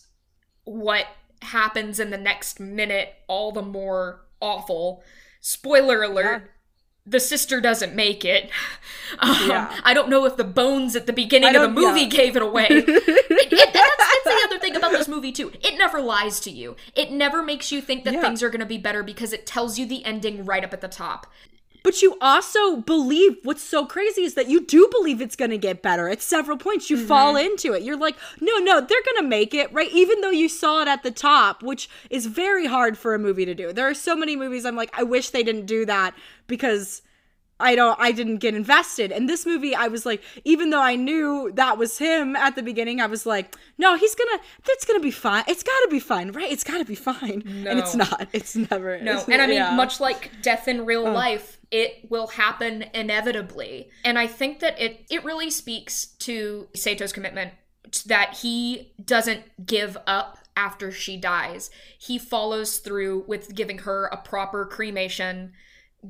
what 0.64 1.06
happens 1.44 2.00
in 2.00 2.10
the 2.10 2.18
next 2.18 2.60
minute 2.60 3.14
all 3.28 3.52
the 3.52 3.62
more 3.62 4.22
awful. 4.42 5.04
Spoiler 5.42 6.02
alert 6.04 6.50
the 7.06 7.20
sister 7.20 7.60
doesn't 7.60 7.94
make 7.96 8.24
it. 8.26 8.50
Um, 9.20 9.48
Yeah. 9.48 9.80
i 9.84 9.94
don't 9.94 10.10
know 10.10 10.26
if 10.26 10.38
the 10.38 10.44
bones 10.44 10.96
at 10.96 11.06
the 11.06 11.14
beginning 11.14 11.56
of 11.56 11.62
the 11.62 11.70
movie 11.70 12.02
yeah. 12.02 12.08
gave 12.08 12.36
it 12.36 12.42
away. 12.42 12.66
It- 12.72 12.88
it- 12.88 13.74
that's, 13.74 13.98
that's 13.98 14.24
the 14.24 14.42
other 14.46 14.58
thing 14.58 14.76
about 14.76 14.92
this 14.92 15.08
movie 15.08 15.32
too. 15.32 15.52
It 15.62 15.78
never 15.78 16.02
lies 16.02 16.40
to 16.42 16.50
you. 16.50 16.76
It 16.96 17.12
never 17.12 17.44
makes 17.44 17.72
you 17.72 17.80
think 17.82 18.06
that 18.06 18.16
Yeah. 18.16 18.22
things 18.22 18.42
are 18.42 18.50
going 18.50 18.62
to 18.62 18.66
be 18.66 18.80
better 18.80 19.04
because 19.04 19.32
it 19.34 19.46
tells 19.46 19.78
you 19.78 19.86
the 19.86 20.04
ending 20.04 20.46
right 20.46 20.64
up 20.64 20.74
at 20.74 20.82
the 20.82 20.88
top 20.88 21.28
But 21.84 22.02
you 22.02 22.18
also 22.22 22.78
believe 22.78 23.38
what's 23.44 23.62
so 23.62 23.86
crazy 23.86 24.24
is 24.24 24.36
that 24.36 24.48
you 24.48 24.66
do 24.66 24.88
believe 24.90 25.20
it's 25.22 25.36
going 25.36 25.52
to 25.52 25.58
get 25.58 25.82
better. 25.82 26.08
At 26.08 26.22
several 26.22 26.58
points, 26.58 26.90
you 26.90 26.98
fall 26.98 27.34
mm-hmm. 27.34 27.46
into 27.46 27.74
it. 27.74 27.84
You're 27.84 27.98
like, 27.98 28.16
no, 28.40 28.58
no, 28.58 28.80
they're 28.80 29.04
going 29.04 29.22
to 29.22 29.28
make 29.28 29.54
it, 29.54 29.72
right? 29.74 29.92
Even 29.92 30.22
though 30.22 30.30
you 30.30 30.48
saw 30.48 30.82
it 30.82 30.88
at 30.88 31.04
the 31.04 31.12
top, 31.12 31.62
which 31.62 31.90
is 32.10 32.26
very 32.26 32.66
hard 32.66 32.98
for 32.98 33.14
a 33.14 33.20
movie 33.20 33.46
to 33.46 33.54
do. 33.54 33.74
There 33.74 33.88
are 33.88 33.94
so 33.94 34.16
many 34.16 34.38
movies 34.38 34.66
I'm 34.66 34.78
like, 34.78 34.98
I 34.98 35.04
wish 35.04 35.30
they 35.30 35.44
didn't 35.44 35.66
do 35.66 35.86
that 35.86 36.16
because. 36.48 37.02
I 37.60 37.76
don't 37.76 37.98
I 38.00 38.12
didn't 38.12 38.38
get 38.38 38.56
invested. 38.56 39.12
And 39.12 39.30
this 39.30 39.46
movie 39.46 39.76
I 39.76 39.88
was 39.88 40.06
like 40.06 40.22
even 40.44 40.70
though 40.70 40.82
I 40.82 40.96
knew 40.96 41.52
that 41.56 41.78
was 41.78 41.98
him 41.98 42.36
at 42.36 42.56
the 42.56 42.64
beginning, 42.64 43.00
I 43.00 43.06
was 43.08 43.26
like, 43.26 43.56
no, 43.78 43.96
he's 43.96 44.16
going 44.16 44.38
to 44.38 44.44
that's 44.66 44.86
going 44.86 45.00
to 45.00 45.04
be 45.04 45.12
fine. 45.12 45.44
It's 45.48 45.64
got 45.64 45.80
to 45.84 45.88
be 45.90 46.00
fine, 46.00 46.32
right? 46.32 46.52
It's 46.52 46.64
got 46.64 46.80
to 46.80 46.86
be 46.86 46.96
fine. 46.96 47.44
And 47.68 47.80
it's 47.80 47.96
not. 47.96 48.28
It's 48.34 48.56
never 48.56 49.00
No, 49.00 49.18
is. 49.18 49.28
and 49.28 49.42
I 49.42 49.48
mean, 49.48 49.56
Yeah. 49.58 49.76
much 49.76 50.00
like 50.00 50.32
death 50.42 50.68
in 50.68 50.86
real 50.86 51.08
oh. 51.08 51.12
life, 51.12 51.60
it 51.72 52.10
will 52.10 52.28
happen 52.28 52.86
inevitably. 52.94 53.90
And 54.04 54.18
I 54.20 54.28
think 54.28 54.60
that 54.60 54.80
it 54.82 55.06
it 55.10 55.24
really 55.24 55.50
speaks 55.50 56.06
to 56.20 56.68
Seita's 56.76 57.14
commitment 57.14 57.54
that 58.06 58.38
he 58.42 58.94
doesn't 59.04 59.66
give 59.66 59.98
up 60.08 60.40
after 60.56 60.92
she 60.92 61.18
dies. 61.18 61.70
He 61.98 62.18
follows 62.18 62.80
through 62.80 63.26
with 63.28 63.56
giving 63.56 63.80
her 63.80 64.06
a 64.06 64.18
proper 64.18 64.66
cremation, 64.66 65.54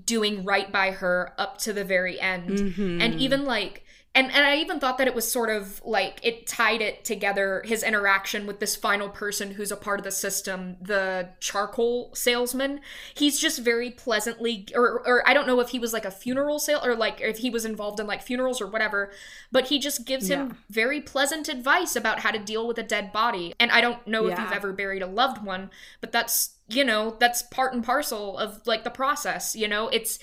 doing 0.06 0.44
right 0.44 0.72
by 0.72 0.92
her 0.92 1.34
up 1.38 1.58
to 1.60 1.74
the 1.74 1.84
very 1.84 2.20
end. 2.20 2.50
Mm-hmm. 2.50 3.02
And 3.02 3.20
even 3.20 3.46
like 3.46 3.84
and 4.16 4.32
and 4.32 4.46
I 4.46 4.58
even 4.58 4.80
thought 4.80 5.00
that 5.00 5.08
it 5.08 5.16
was 5.16 5.30
sort 5.32 5.50
of 5.50 5.82
like 5.84 6.20
it 6.22 6.46
tied 6.46 6.82
it 6.82 7.04
together 7.04 7.64
his 7.66 7.82
interaction 7.82 8.46
with 8.46 8.60
this 8.60 8.76
final 8.76 9.10
person 9.10 9.52
who's 9.52 9.72
a 9.72 9.76
part 9.76 10.00
of 10.00 10.04
the 10.04 10.12
system, 10.12 10.78
the 10.80 11.30
charcoal 11.40 12.12
salesman. 12.14 12.82
He's 13.16 13.40
just 13.40 13.60
very 13.60 13.90
pleasantly 13.90 14.68
or 14.76 15.02
or 15.08 15.28
I 15.28 15.34
don't 15.34 15.48
know 15.48 15.60
if 15.62 15.70
he 15.70 15.80
was 15.80 15.94
like 15.94 16.06
a 16.06 16.12
funeral 16.12 16.60
sale 16.60 16.82
or 16.84 16.96
like 16.96 17.22
if 17.22 17.40
he 17.40 17.50
was 17.50 17.66
involved 17.66 18.00
in 18.00 18.06
like 18.06 18.22
funerals 18.22 18.62
or 18.62 18.68
whatever, 18.68 19.12
but 19.52 19.68
he 19.68 19.80
just 19.80 20.06
gives 20.06 20.30
Yeah. 20.30 20.44
him 20.44 20.58
very 20.70 21.02
pleasant 21.02 21.50
advice 21.50 21.96
about 21.96 22.20
how 22.20 22.30
to 22.30 22.40
deal 22.40 22.68
with 22.68 22.78
a 22.78 22.84
dead 22.84 23.12
body. 23.12 23.56
And 23.60 23.72
I 23.72 23.82
don't 23.82 24.06
know 24.06 24.28
if 24.28 24.38
you've 24.38 24.52
ever 24.52 24.74
buried 24.74 25.02
a 25.02 25.08
loved 25.08 25.44
one, 25.44 25.72
but 26.02 26.12
that's 26.12 26.53
you 26.70 26.84
know 26.84 27.16
that's 27.20 27.42
part 27.42 27.74
and 27.74 27.84
parcel 27.84 28.38
of 28.38 28.66
like 28.66 28.84
the 28.84 28.90
process 28.90 29.56
you 29.56 29.68
know? 29.68 29.90
It's 29.90 30.20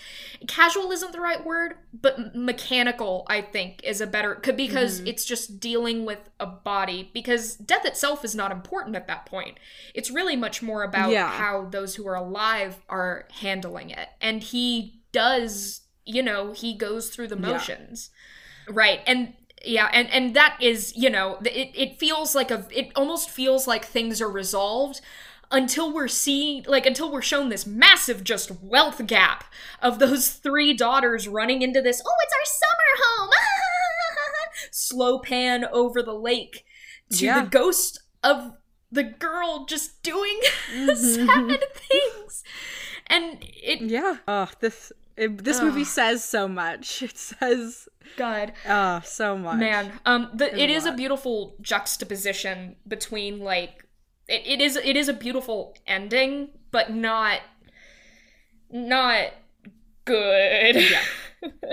casual 0.46 0.90
isn't 0.90 1.12
the 1.12 1.20
right 1.20 1.44
word 1.44 1.74
but 1.92 2.34
mechanical 2.34 3.24
i 3.28 3.40
think 3.42 3.80
is 3.84 4.00
a 4.00 4.06
better 4.06 4.34
could 4.36 4.56
because 4.56 4.98
mm-hmm. 4.98 5.08
it's 5.08 5.24
just 5.24 5.60
dealing 5.60 6.04
with 6.04 6.30
a 6.38 6.46
body 6.46 7.10
because 7.12 7.56
death 7.56 7.84
itself 7.84 8.24
is 8.24 8.34
not 8.34 8.50
important 8.50 8.96
at 8.96 9.06
that 9.06 9.26
point. 9.26 9.58
It's 9.94 10.10
really 10.10 10.36
much 10.36 10.62
more 10.62 10.82
about 10.82 11.10
Yeah. 11.10 11.30
how 11.30 11.66
those 11.66 11.94
who 11.94 12.06
are 12.08 12.14
alive 12.16 12.78
are 12.88 13.28
handling 13.40 13.90
it. 13.90 14.08
And 14.20 14.42
he 14.42 15.02
does 15.12 15.82
you 16.06 16.22
know 16.22 16.52
he 16.52 16.74
goes 16.74 17.10
through 17.10 17.28
the 17.28 17.36
Yeah. 17.36 17.52
motions. 17.52 18.10
Right 18.68 19.00
and 19.06 19.34
yeah 19.64 19.90
and 19.92 20.08
and 20.10 20.34
that 20.34 20.56
is 20.60 20.96
you 20.96 21.10
know 21.10 21.38
it, 21.44 21.70
it 21.74 21.98
feels 21.98 22.34
like 22.34 22.50
a 22.50 22.66
it 22.70 22.90
almost 22.96 23.28
feels 23.28 23.66
like 23.66 23.84
things 23.84 24.20
are 24.22 24.30
resolved 24.30 25.00
until 25.51 25.93
we're 25.93 26.09
seeing 26.09 26.64
like 26.68 26.86
until 26.86 27.10
we're 27.10 27.22
shown 27.22 27.48
this 27.48 27.66
massive 27.66 28.22
just 28.24 28.51
wealth 28.62 29.06
gap 29.06 29.44
of 29.82 29.98
those 29.98 30.28
three 30.44 30.72
daughters 30.74 31.27
running 31.28 31.62
into 31.62 31.81
this 31.82 32.01
oh 32.06 32.14
it's 32.22 32.32
our 32.35 32.44
summer 32.44 33.05
home 33.05 33.31
slow 34.70 35.18
pan 35.18 35.64
over 35.72 36.02
the 36.02 36.14
lake 36.14 36.64
to 37.12 37.24
Yeah. 37.24 37.43
the 37.43 37.48
ghost 37.51 38.01
of 38.22 38.52
the 38.93 39.02
girl 39.05 39.66
just 39.68 40.02
doing 40.02 40.39
sad 40.94 41.62
things. 41.74 42.44
And 43.06 43.39
it 43.40 43.81
Yeah. 43.82 44.16
Oh, 44.27 44.48
this 44.60 44.93
it, 45.16 45.44
this 45.44 45.60
movie 45.60 45.85
says 45.85 46.24
so 46.24 46.48
much. 46.48 47.02
It 47.02 47.16
says 47.18 47.89
God. 48.16 48.52
oh 48.68 49.01
so 49.05 49.36
much. 49.36 49.59
Man, 49.59 49.93
um, 50.06 50.31
the, 50.35 50.56
it 50.59 50.70
a 50.70 50.86
a 50.86 50.93
beautiful 50.93 51.56
juxtaposition 51.60 52.77
between 52.86 53.40
like 53.40 53.86
it, 54.31 54.47
it 54.47 54.61
is 54.61 54.77
it 54.77 54.97
is 54.97 55.09
a 55.09 55.12
beautiful 55.12 55.77
ending, 55.86 56.51
but 56.70 56.93
not 56.93 57.40
not 58.70 59.28
good. 60.05 60.77
Yeah. 60.77 61.02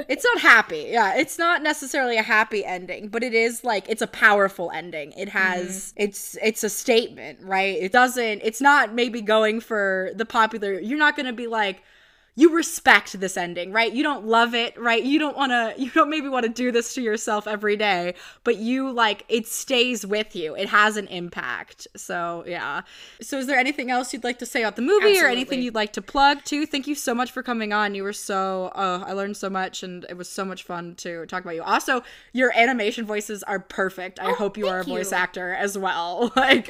It's 0.08 0.24
not 0.24 0.40
happy. 0.40 0.88
Yeah, 0.92 1.18
it's 1.18 1.38
not 1.38 1.62
necessarily 1.62 2.16
a 2.16 2.24
happy 2.24 2.64
ending, 2.64 3.10
but 3.10 3.22
it 3.22 3.34
is 3.34 3.66
like 3.66 3.90
it's 3.90 4.02
a 4.02 4.08
powerful 4.08 4.72
ending. 4.74 5.12
It 5.12 5.28
has 5.28 5.92
mm-hmm. 5.92 6.04
it's 6.04 6.38
it's 6.42 6.64
a 6.64 6.70
statement, 6.70 7.40
right? 7.42 7.76
It 7.78 7.92
doesn't 7.92 8.44
it's 8.46 8.62
not 8.62 8.94
maybe 8.94 9.20
going 9.20 9.60
for 9.60 10.12
the 10.16 10.24
popular. 10.24 10.80
You're 10.80 10.98
not 10.98 11.18
going 11.18 11.26
to 11.26 11.34
be 11.34 11.48
like 11.48 11.84
you 12.38 12.54
respect 12.56 13.20
this 13.20 13.36
ending, 13.36 13.72
right? 13.72 13.92
You 13.92 14.04
don't 14.04 14.28
love 14.28 14.54
it, 14.54 14.80
right? 14.80 15.04
You 15.04 15.18
don't 15.18 15.36
want 15.36 15.52
to 15.52 15.74
you 15.82 15.90
don't 15.90 16.10
maybe 16.10 16.30
want 16.30 16.44
to 16.46 16.52
do 16.52 16.72
this 16.72 16.94
to 16.94 17.02
yourself 17.02 17.48
every 17.48 17.76
day, 17.76 18.14
but 18.44 18.58
you 18.58 18.92
like 18.92 19.26
it 19.28 19.48
stays 19.48 20.06
with 20.06 20.36
you. 20.36 20.56
It 20.56 20.70
has 20.70 20.98
an 20.98 21.08
impact. 21.08 21.88
So, 21.96 22.44
yeah. 22.48 22.82
So 23.20 23.40
is 23.40 23.48
there 23.48 23.58
anything 23.58 23.90
else 23.90 24.14
you'd 24.14 24.24
like 24.24 24.38
to 24.40 24.46
say 24.46 24.62
about 24.62 24.76
the 24.76 24.84
movie 24.84 25.20
or 25.20 25.26
anything 25.28 25.62
you'd 25.64 25.76
like 25.76 25.94
to 25.94 26.02
plug 26.02 26.44
too? 26.46 26.68
Thank 26.68 26.86
you 26.86 26.94
so 26.94 27.16
much 27.16 27.32
for 27.32 27.42
coming 27.42 27.74
on. 27.74 27.96
You 27.96 28.04
were 28.04 28.14
so 28.14 28.72
oh, 28.76 29.04
I 29.06 29.14
learned 29.14 29.36
so 29.36 29.50
much 29.50 29.82
and 29.82 30.06
it 30.08 30.16
was 30.16 30.30
so 30.30 30.46
much 30.46 30.62
fun 30.64 30.94
to 30.98 31.26
talk 31.26 31.44
about 31.44 31.56
you. 31.56 31.64
Also, 31.64 32.04
your 32.34 32.56
animation 32.56 33.04
voices 33.06 33.42
are 33.44 33.60
perfect. 33.60 34.20
I 34.20 34.30
oh, 34.32 34.36
hope 34.36 34.58
you 34.58 34.68
are 34.68 34.78
a 34.80 34.82
Oh, 34.82 34.84
voice 34.84 35.12
you. 35.12 35.18
actor 35.18 35.54
as 35.54 35.76
well. 35.78 36.32
Like 36.38 36.70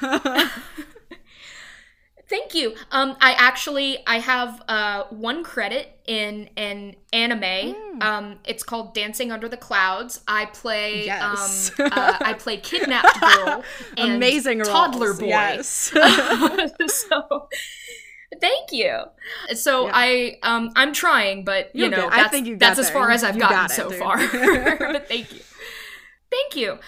Thank 2.32 2.54
you. 2.54 2.74
Um, 2.90 3.14
I 3.20 3.34
actually 3.34 3.98
I 4.06 4.18
have 4.18 4.62
uh 4.66 5.04
one 5.10 5.44
credit 5.44 5.86
in 6.06 6.48
an 6.56 6.96
anime. 7.12 7.74
Hmm. 7.76 8.02
Um, 8.02 8.38
it's 8.46 8.62
called 8.62 8.94
Dancing 8.94 9.30
Under 9.30 9.48
the 9.50 9.58
Clouds. 9.58 10.20
I 10.26 10.46
play 10.46 11.04
Yes. 11.06 11.70
um 11.78 11.90
uh, 11.92 12.16
I 12.20 12.32
play 12.32 12.56
kidnapped 12.56 13.20
girl 13.36 13.62
and 13.98 14.12
amazing 14.14 14.58
roles. 14.60 14.68
toddler 14.70 15.12
boy. 15.14 15.26
Yes. 15.26 15.92
so 16.88 17.48
thank 18.40 18.72
you. 18.72 18.98
So 19.54 19.86
Yeah. 19.86 19.92
I 19.94 20.38
um 20.42 20.70
I'm 20.74 20.92
trying, 20.94 21.44
but 21.44 21.70
you 21.74 21.82
You'll 21.82 21.90
know 21.90 22.08
I 22.10 22.28
think 22.28 22.46
you 22.46 22.56
that's 22.56 22.78
as 22.78 22.88
far 22.90 23.10
as 23.10 23.22
I've 23.22 23.34
You 23.34 23.42
gotten 23.42 23.56
got 23.56 23.70
it, 23.70 23.74
so 23.74 23.90
dude. 23.90 23.98
far. 23.98 24.16
but 24.92 25.06
thank 25.08 25.34
you. 25.34 25.40
Thank 26.32 26.56
you. 26.56 26.78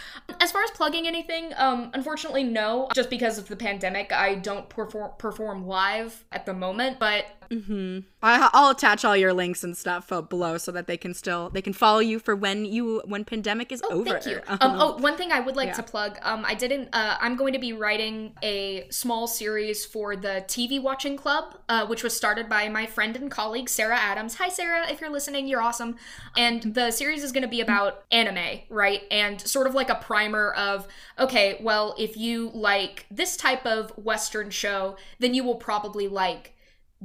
As 0.41 0.51
far 0.51 0.63
as 0.63 0.71
plugging 0.71 1.07
anything, 1.07 1.53
um, 1.57 1.91
unfortunately, 1.93 2.45
no. 2.45 2.89
Just 2.95 3.11
because 3.11 3.37
of 3.37 3.47
the 3.47 3.57
pandemic, 3.57 4.11
I 4.11 4.37
don't 4.37 4.69
perform 4.71 5.11
perform 5.19 5.67
live 5.67 6.25
at 6.33 6.47
the 6.47 6.55
moment. 6.55 6.99
But 6.99 7.27
hmm 7.51 8.01
I, 8.23 8.49
I'll 8.55 8.71
attach 8.71 9.05
all 9.05 9.15
your 9.15 9.35
links 9.35 9.63
and 9.63 9.77
stuff 9.77 10.11
uh, 10.11 10.23
below 10.23 10.57
so 10.57 10.73
that 10.73 10.87
they 10.87 10.97
can 10.97 11.13
still 11.13 11.51
they 11.51 11.61
can 11.61 11.75
follow 11.75 11.99
you 11.99 12.19
for 12.19 12.35
when 12.35 12.65
you 12.65 13.03
when 13.05 13.25
pandemic 13.25 13.71
is 13.71 13.83
Oh, 13.85 14.01
over. 14.01 14.19
thank 14.19 14.27
you. 14.27 14.41
Um, 14.49 14.59
Um, 14.63 14.77
oh, 14.81 14.97
one 14.97 15.17
thing 15.19 15.31
I 15.31 15.41
would 15.41 15.57
like 15.57 15.69
yeah. 15.69 15.75
to 15.75 15.83
plug. 15.83 16.19
Um, 16.23 16.43
I 16.47 16.55
didn't. 16.55 16.89
Uh, 16.95 17.19
I'm 17.21 17.37
going 17.37 17.53
to 17.53 17.59
be 17.59 17.75
writing 17.75 18.33
a 18.43 18.87
small 18.91 19.27
series 19.27 19.85
for 19.85 20.17
the 20.17 20.43
TV 20.49 20.81
Watching 20.81 21.19
Club, 21.19 21.57
uh, 21.69 21.87
which 21.87 22.03
was 22.03 22.17
started 22.17 22.49
by 22.49 22.69
my 22.71 22.87
friend 22.87 23.15
and 23.15 23.31
colleague 23.31 23.69
Sarah 23.69 23.99
Adams. 23.99 24.37
Hi, 24.37 24.49
Sarah. 24.49 24.91
If 24.91 25.03
you're 25.03 25.11
listening, 25.11 25.47
you're 25.47 25.61
awesome. 25.61 25.97
And 26.35 26.63
the 26.75 26.91
series 26.93 27.23
is 27.23 27.31
going 27.31 27.43
to 27.43 27.49
be 27.49 27.61
about 27.61 28.05
anime, 28.11 28.61
right? 28.71 29.03
And 29.11 29.39
sort 29.41 29.67
of 29.67 29.75
like 29.75 29.91
a 29.91 29.97
primer 29.97 30.53
of 30.53 30.89
okay, 31.19 31.59
well, 31.63 31.95
if 31.99 32.17
you 32.17 32.51
like 32.55 33.05
this 33.11 33.37
type 33.37 33.67
of 33.67 33.91
Western 33.99 34.49
show, 34.49 34.97
then 35.19 35.35
you 35.35 35.45
will 35.45 35.57
probably 35.57 36.09
like 36.09 36.54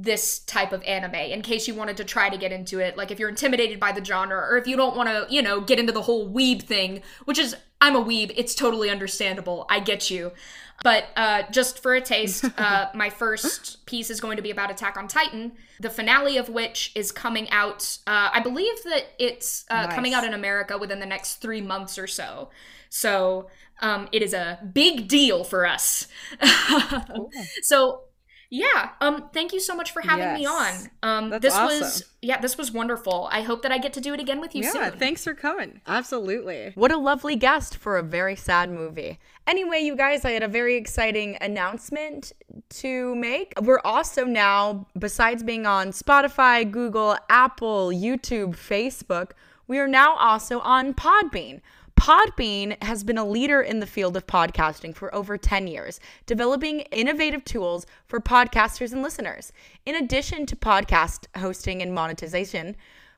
this 0.02 0.38
type 0.40 0.72
of 0.72 0.82
anime 0.84 1.14
in 1.14 1.42
case 1.42 1.68
you 1.68 1.74
wanted 1.74 1.96
to 1.96 2.04
try 2.04 2.30
to 2.30 2.38
get 2.38 2.52
into 2.52 2.78
it 2.78 2.96
like 2.96 3.10
if 3.10 3.18
you're 3.18 3.28
intimidated 3.28 3.78
by 3.78 3.92
the 3.92 4.04
genre 4.04 4.38
or 4.38 4.56
if 4.56 4.66
you 4.66 4.76
don't 4.76 4.96
want 4.96 5.08
to 5.08 5.26
you 5.32 5.42
know 5.42 5.60
get 5.60 5.78
into 5.78 5.92
the 5.92 6.02
whole 6.02 6.32
weeb 6.32 6.62
thing 6.62 7.02
which 7.26 7.38
is 7.38 7.54
i'm 7.80 7.94
a 7.94 8.02
weeb 8.02 8.32
it's 8.36 8.54
totally 8.54 8.90
understandable 8.90 9.66
i 9.68 9.78
get 9.78 10.10
you. 10.10 10.32
But 10.82 11.08
uh, 11.14 11.42
just 11.50 11.82
for 11.82 11.92
a 11.92 12.00
taste 12.00 12.42
uh, 12.56 12.88
my 12.94 13.10
first 13.10 13.84
piece 13.84 14.08
is 14.08 14.18
going 14.18 14.36
to 14.36 14.42
be 14.42 14.50
about 14.50 14.70
attack 14.70 14.96
on 14.96 15.08
titan 15.08 15.52
the 15.78 15.90
finale 15.90 16.38
of 16.38 16.48
which 16.48 16.92
is 16.94 17.12
coming 17.12 17.50
out 17.50 17.98
uh, 18.06 18.30
i 18.32 18.40
believe 18.40 18.82
that 18.84 19.08
it's 19.18 19.66
uh, 19.68 19.88
coming 19.88 20.14
out 20.14 20.24
in 20.24 20.32
america 20.32 20.78
within 20.78 20.98
the 20.98 21.06
next 21.06 21.36
three 21.36 21.60
months 21.60 21.98
or 21.98 22.06
so. 22.06 22.48
So 22.88 23.48
um, 23.80 24.08
it 24.12 24.22
is 24.22 24.34
a 24.34 24.58
big 24.72 25.08
deal 25.08 25.44
for 25.44 25.66
us. 25.66 26.06
So 27.62 28.02
yeah 28.50 28.90
um 29.00 29.28
thank 29.32 29.52
you 29.52 29.60
so 29.60 29.74
much 29.74 29.92
for 29.92 30.02
having 30.02 30.34
me 30.34 30.44
on 30.44 30.74
um 31.02 31.30
That's 31.30 31.42
this 31.42 31.54
awesome. 31.54 31.80
was 31.80 32.04
yeah 32.20 32.40
this 32.40 32.58
was 32.58 32.72
wonderful 32.72 33.28
i 33.30 33.42
hope 33.42 33.62
that 33.62 33.70
i 33.70 33.78
get 33.78 33.92
to 33.92 34.00
do 34.00 34.12
it 34.12 34.20
again 34.20 34.40
with 34.40 34.54
you 34.54 34.64
yeah, 34.64 34.72
soon 34.72 34.98
thanks 34.98 35.24
for 35.24 35.34
coming. 35.34 35.80
Absolutely. 35.86 36.72
What 36.74 36.92
a 36.92 36.96
lovely 36.96 37.36
guest 37.36 37.76
for 37.76 37.96
a 37.96 38.02
very 38.02 38.36
sad 38.36 38.70
movie. 38.70 39.18
Anyway, 39.46 39.80
you 39.80 39.96
guys, 39.96 40.24
I 40.24 40.32
had 40.32 40.42
a 40.42 40.48
very 40.48 40.76
exciting 40.76 41.36
announcement 41.40 42.32
to 42.70 43.14
make. 43.16 43.52
We're 43.60 43.80
also 43.84 44.24
now, 44.24 44.86
besides 44.98 45.42
being 45.42 45.66
on 45.66 45.90
Spotify, 45.90 46.70
Google, 46.70 47.16
Apple, 47.28 47.88
YouTube, 47.88 48.56
Facebook, 48.56 49.32
we 49.66 49.78
are 49.78 49.88
now 49.88 50.16
also 50.16 50.60
on 50.60 50.94
Podbean. 50.94 51.60
Podbean 52.00 52.82
has 52.82 53.04
been 53.04 53.18
a 53.18 53.26
leader 53.26 53.60
in 53.60 53.80
the 53.80 53.86
field 53.86 54.16
of 54.16 54.26
podcasting 54.26 54.96
for 54.96 55.14
over 55.14 55.36
10 55.36 55.66
years, 55.66 56.00
developing 56.24 56.80
innovative 56.92 57.44
tools 57.44 57.84
for 58.06 58.20
podcasters 58.20 58.94
and 58.94 59.02
listeners. 59.02 59.52
In 59.84 59.94
addition 59.94 60.46
to 60.46 60.56
podcast 60.56 61.26
hosting 61.36 61.82
and 61.82 61.94
monetization, 61.94 62.74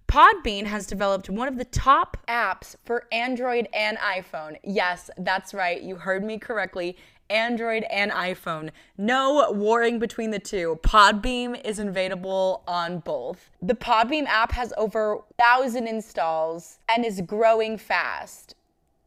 Podbean 0.09 0.67
has 0.67 0.89
developed 0.89 1.31
one 1.31 1.47
of 1.47 1.59
the 1.59 1.65
top 1.65 2.17
apps 2.27 2.75
for 2.85 3.07
Android 3.13 3.69
and 3.73 3.99
iPhone. 3.99 4.57
Yes, 4.65 5.11
that's 5.17 5.55
right. 5.55 5.81
You 5.81 5.95
heard 5.95 6.25
me 6.25 6.41
correctly. 6.41 6.97
Android 7.31 7.85
and 7.85 8.11
iPhone. 8.11 8.71
No 8.99 9.53
warring 9.53 10.01
between 10.01 10.33
the 10.33 10.41
two. 10.41 10.81
Podbean 10.83 11.65
is 11.65 11.79
available 11.79 12.65
on 12.67 12.99
both. 12.99 13.49
The 13.63 13.75
Podbean 13.77 14.27
app 14.27 14.51
has 14.51 14.73
over 14.77 15.19
1,000 15.37 15.87
installs 15.87 16.81
and 16.89 17.05
is 17.05 17.21
growing 17.21 17.79
fast. 17.79 18.57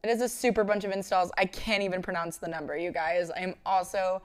It 0.02 0.10
is 0.10 0.20
a 0.20 0.28
super 0.28 0.64
bunch 0.64 0.84
of 0.84 0.92
installs. 0.92 1.30
I 1.36 1.46
can't 1.46 1.82
even 1.82 2.02
pronounce 2.02 2.36
the 2.36 2.48
number, 2.48 2.76
you 2.76 2.92
guys. 2.92 3.30
I 3.30 3.40
am 3.40 3.54
also 3.64 4.22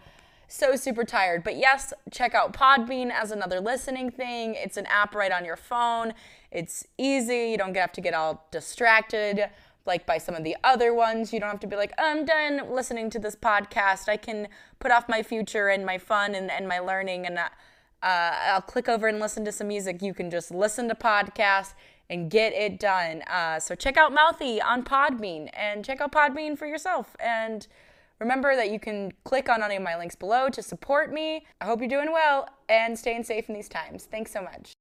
so 0.47 0.75
super 0.75 1.03
tired. 1.03 1.43
But 1.43 1.55
yes, 1.55 1.93
check 2.11 2.35
out 2.35 2.53
Podbean 2.53 3.09
as 3.09 3.31
another 3.31 3.59
listening 3.59 4.11
thing. 4.11 4.55
It's 4.55 4.77
an 4.77 4.85
app 4.87 5.15
right 5.15 5.31
on 5.31 5.45
your 5.45 5.55
phone. 5.55 6.13
It's 6.51 6.85
easy. 6.97 7.51
You 7.51 7.57
don't 7.57 7.75
have 7.75 7.93
to 7.93 8.01
get 8.01 8.13
all 8.13 8.47
distracted 8.51 9.49
like 9.85 10.05
by 10.05 10.17
some 10.17 10.35
of 10.35 10.43
the 10.43 10.55
other 10.63 10.93
ones. 10.93 11.33
You 11.33 11.39
don't 11.39 11.49
have 11.49 11.59
to 11.61 11.67
be 11.67 11.75
like, 11.75 11.93
I'm 11.97 12.25
done 12.25 12.69
listening 12.69 13.09
to 13.11 13.19
this 13.19 13.35
podcast. 13.35 14.09
I 14.09 14.17
can 14.17 14.47
put 14.79 14.91
off 14.91 15.09
my 15.09 15.23
future 15.23 15.69
and 15.69 15.85
my 15.85 15.97
fun 15.97 16.35
and, 16.35 16.51
and 16.51 16.67
my 16.67 16.79
learning 16.79 17.25
and 17.25 17.37
uh, 17.37 17.49
uh, 18.03 18.33
I'll 18.47 18.61
click 18.61 18.89
over 18.89 19.07
and 19.07 19.19
listen 19.19 19.45
to 19.45 19.51
some 19.51 19.67
music. 19.67 20.01
You 20.01 20.13
can 20.13 20.31
just 20.31 20.51
listen 20.51 20.87
to 20.89 20.95
podcasts 20.95 21.73
and 22.11 22.29
get 22.29 22.53
it 22.53 22.77
done. 22.77 23.23
Uh, 23.23 23.59
so 23.59 23.73
check 23.73 23.97
out 23.97 24.13
Mouthy 24.13 24.61
on 24.61 24.83
Podbean 24.83 25.49
and 25.53 25.83
check 25.83 26.01
out 26.01 26.11
Podbean 26.11 26.57
for 26.57 26.67
yourself. 26.67 27.15
And 27.19 27.65
remember 28.19 28.55
that 28.55 28.69
you 28.69 28.79
can 28.79 29.13
click 29.23 29.47
on 29.47 29.63
any 29.63 29.77
of 29.77 29.81
my 29.81 29.97
links 29.97 30.15
below 30.15 30.49
to 30.49 30.61
support 30.61 31.11
me. 31.11 31.45
I 31.61 31.65
hope 31.65 31.79
you're 31.79 31.89
doing 31.89 32.11
well 32.11 32.49
and 32.67 32.99
staying 32.99 33.23
safe 33.23 33.47
in 33.47 33.55
these 33.55 33.69
times. 33.69 34.03
Thanks 34.03 34.31
so 34.31 34.41
much. 34.41 34.73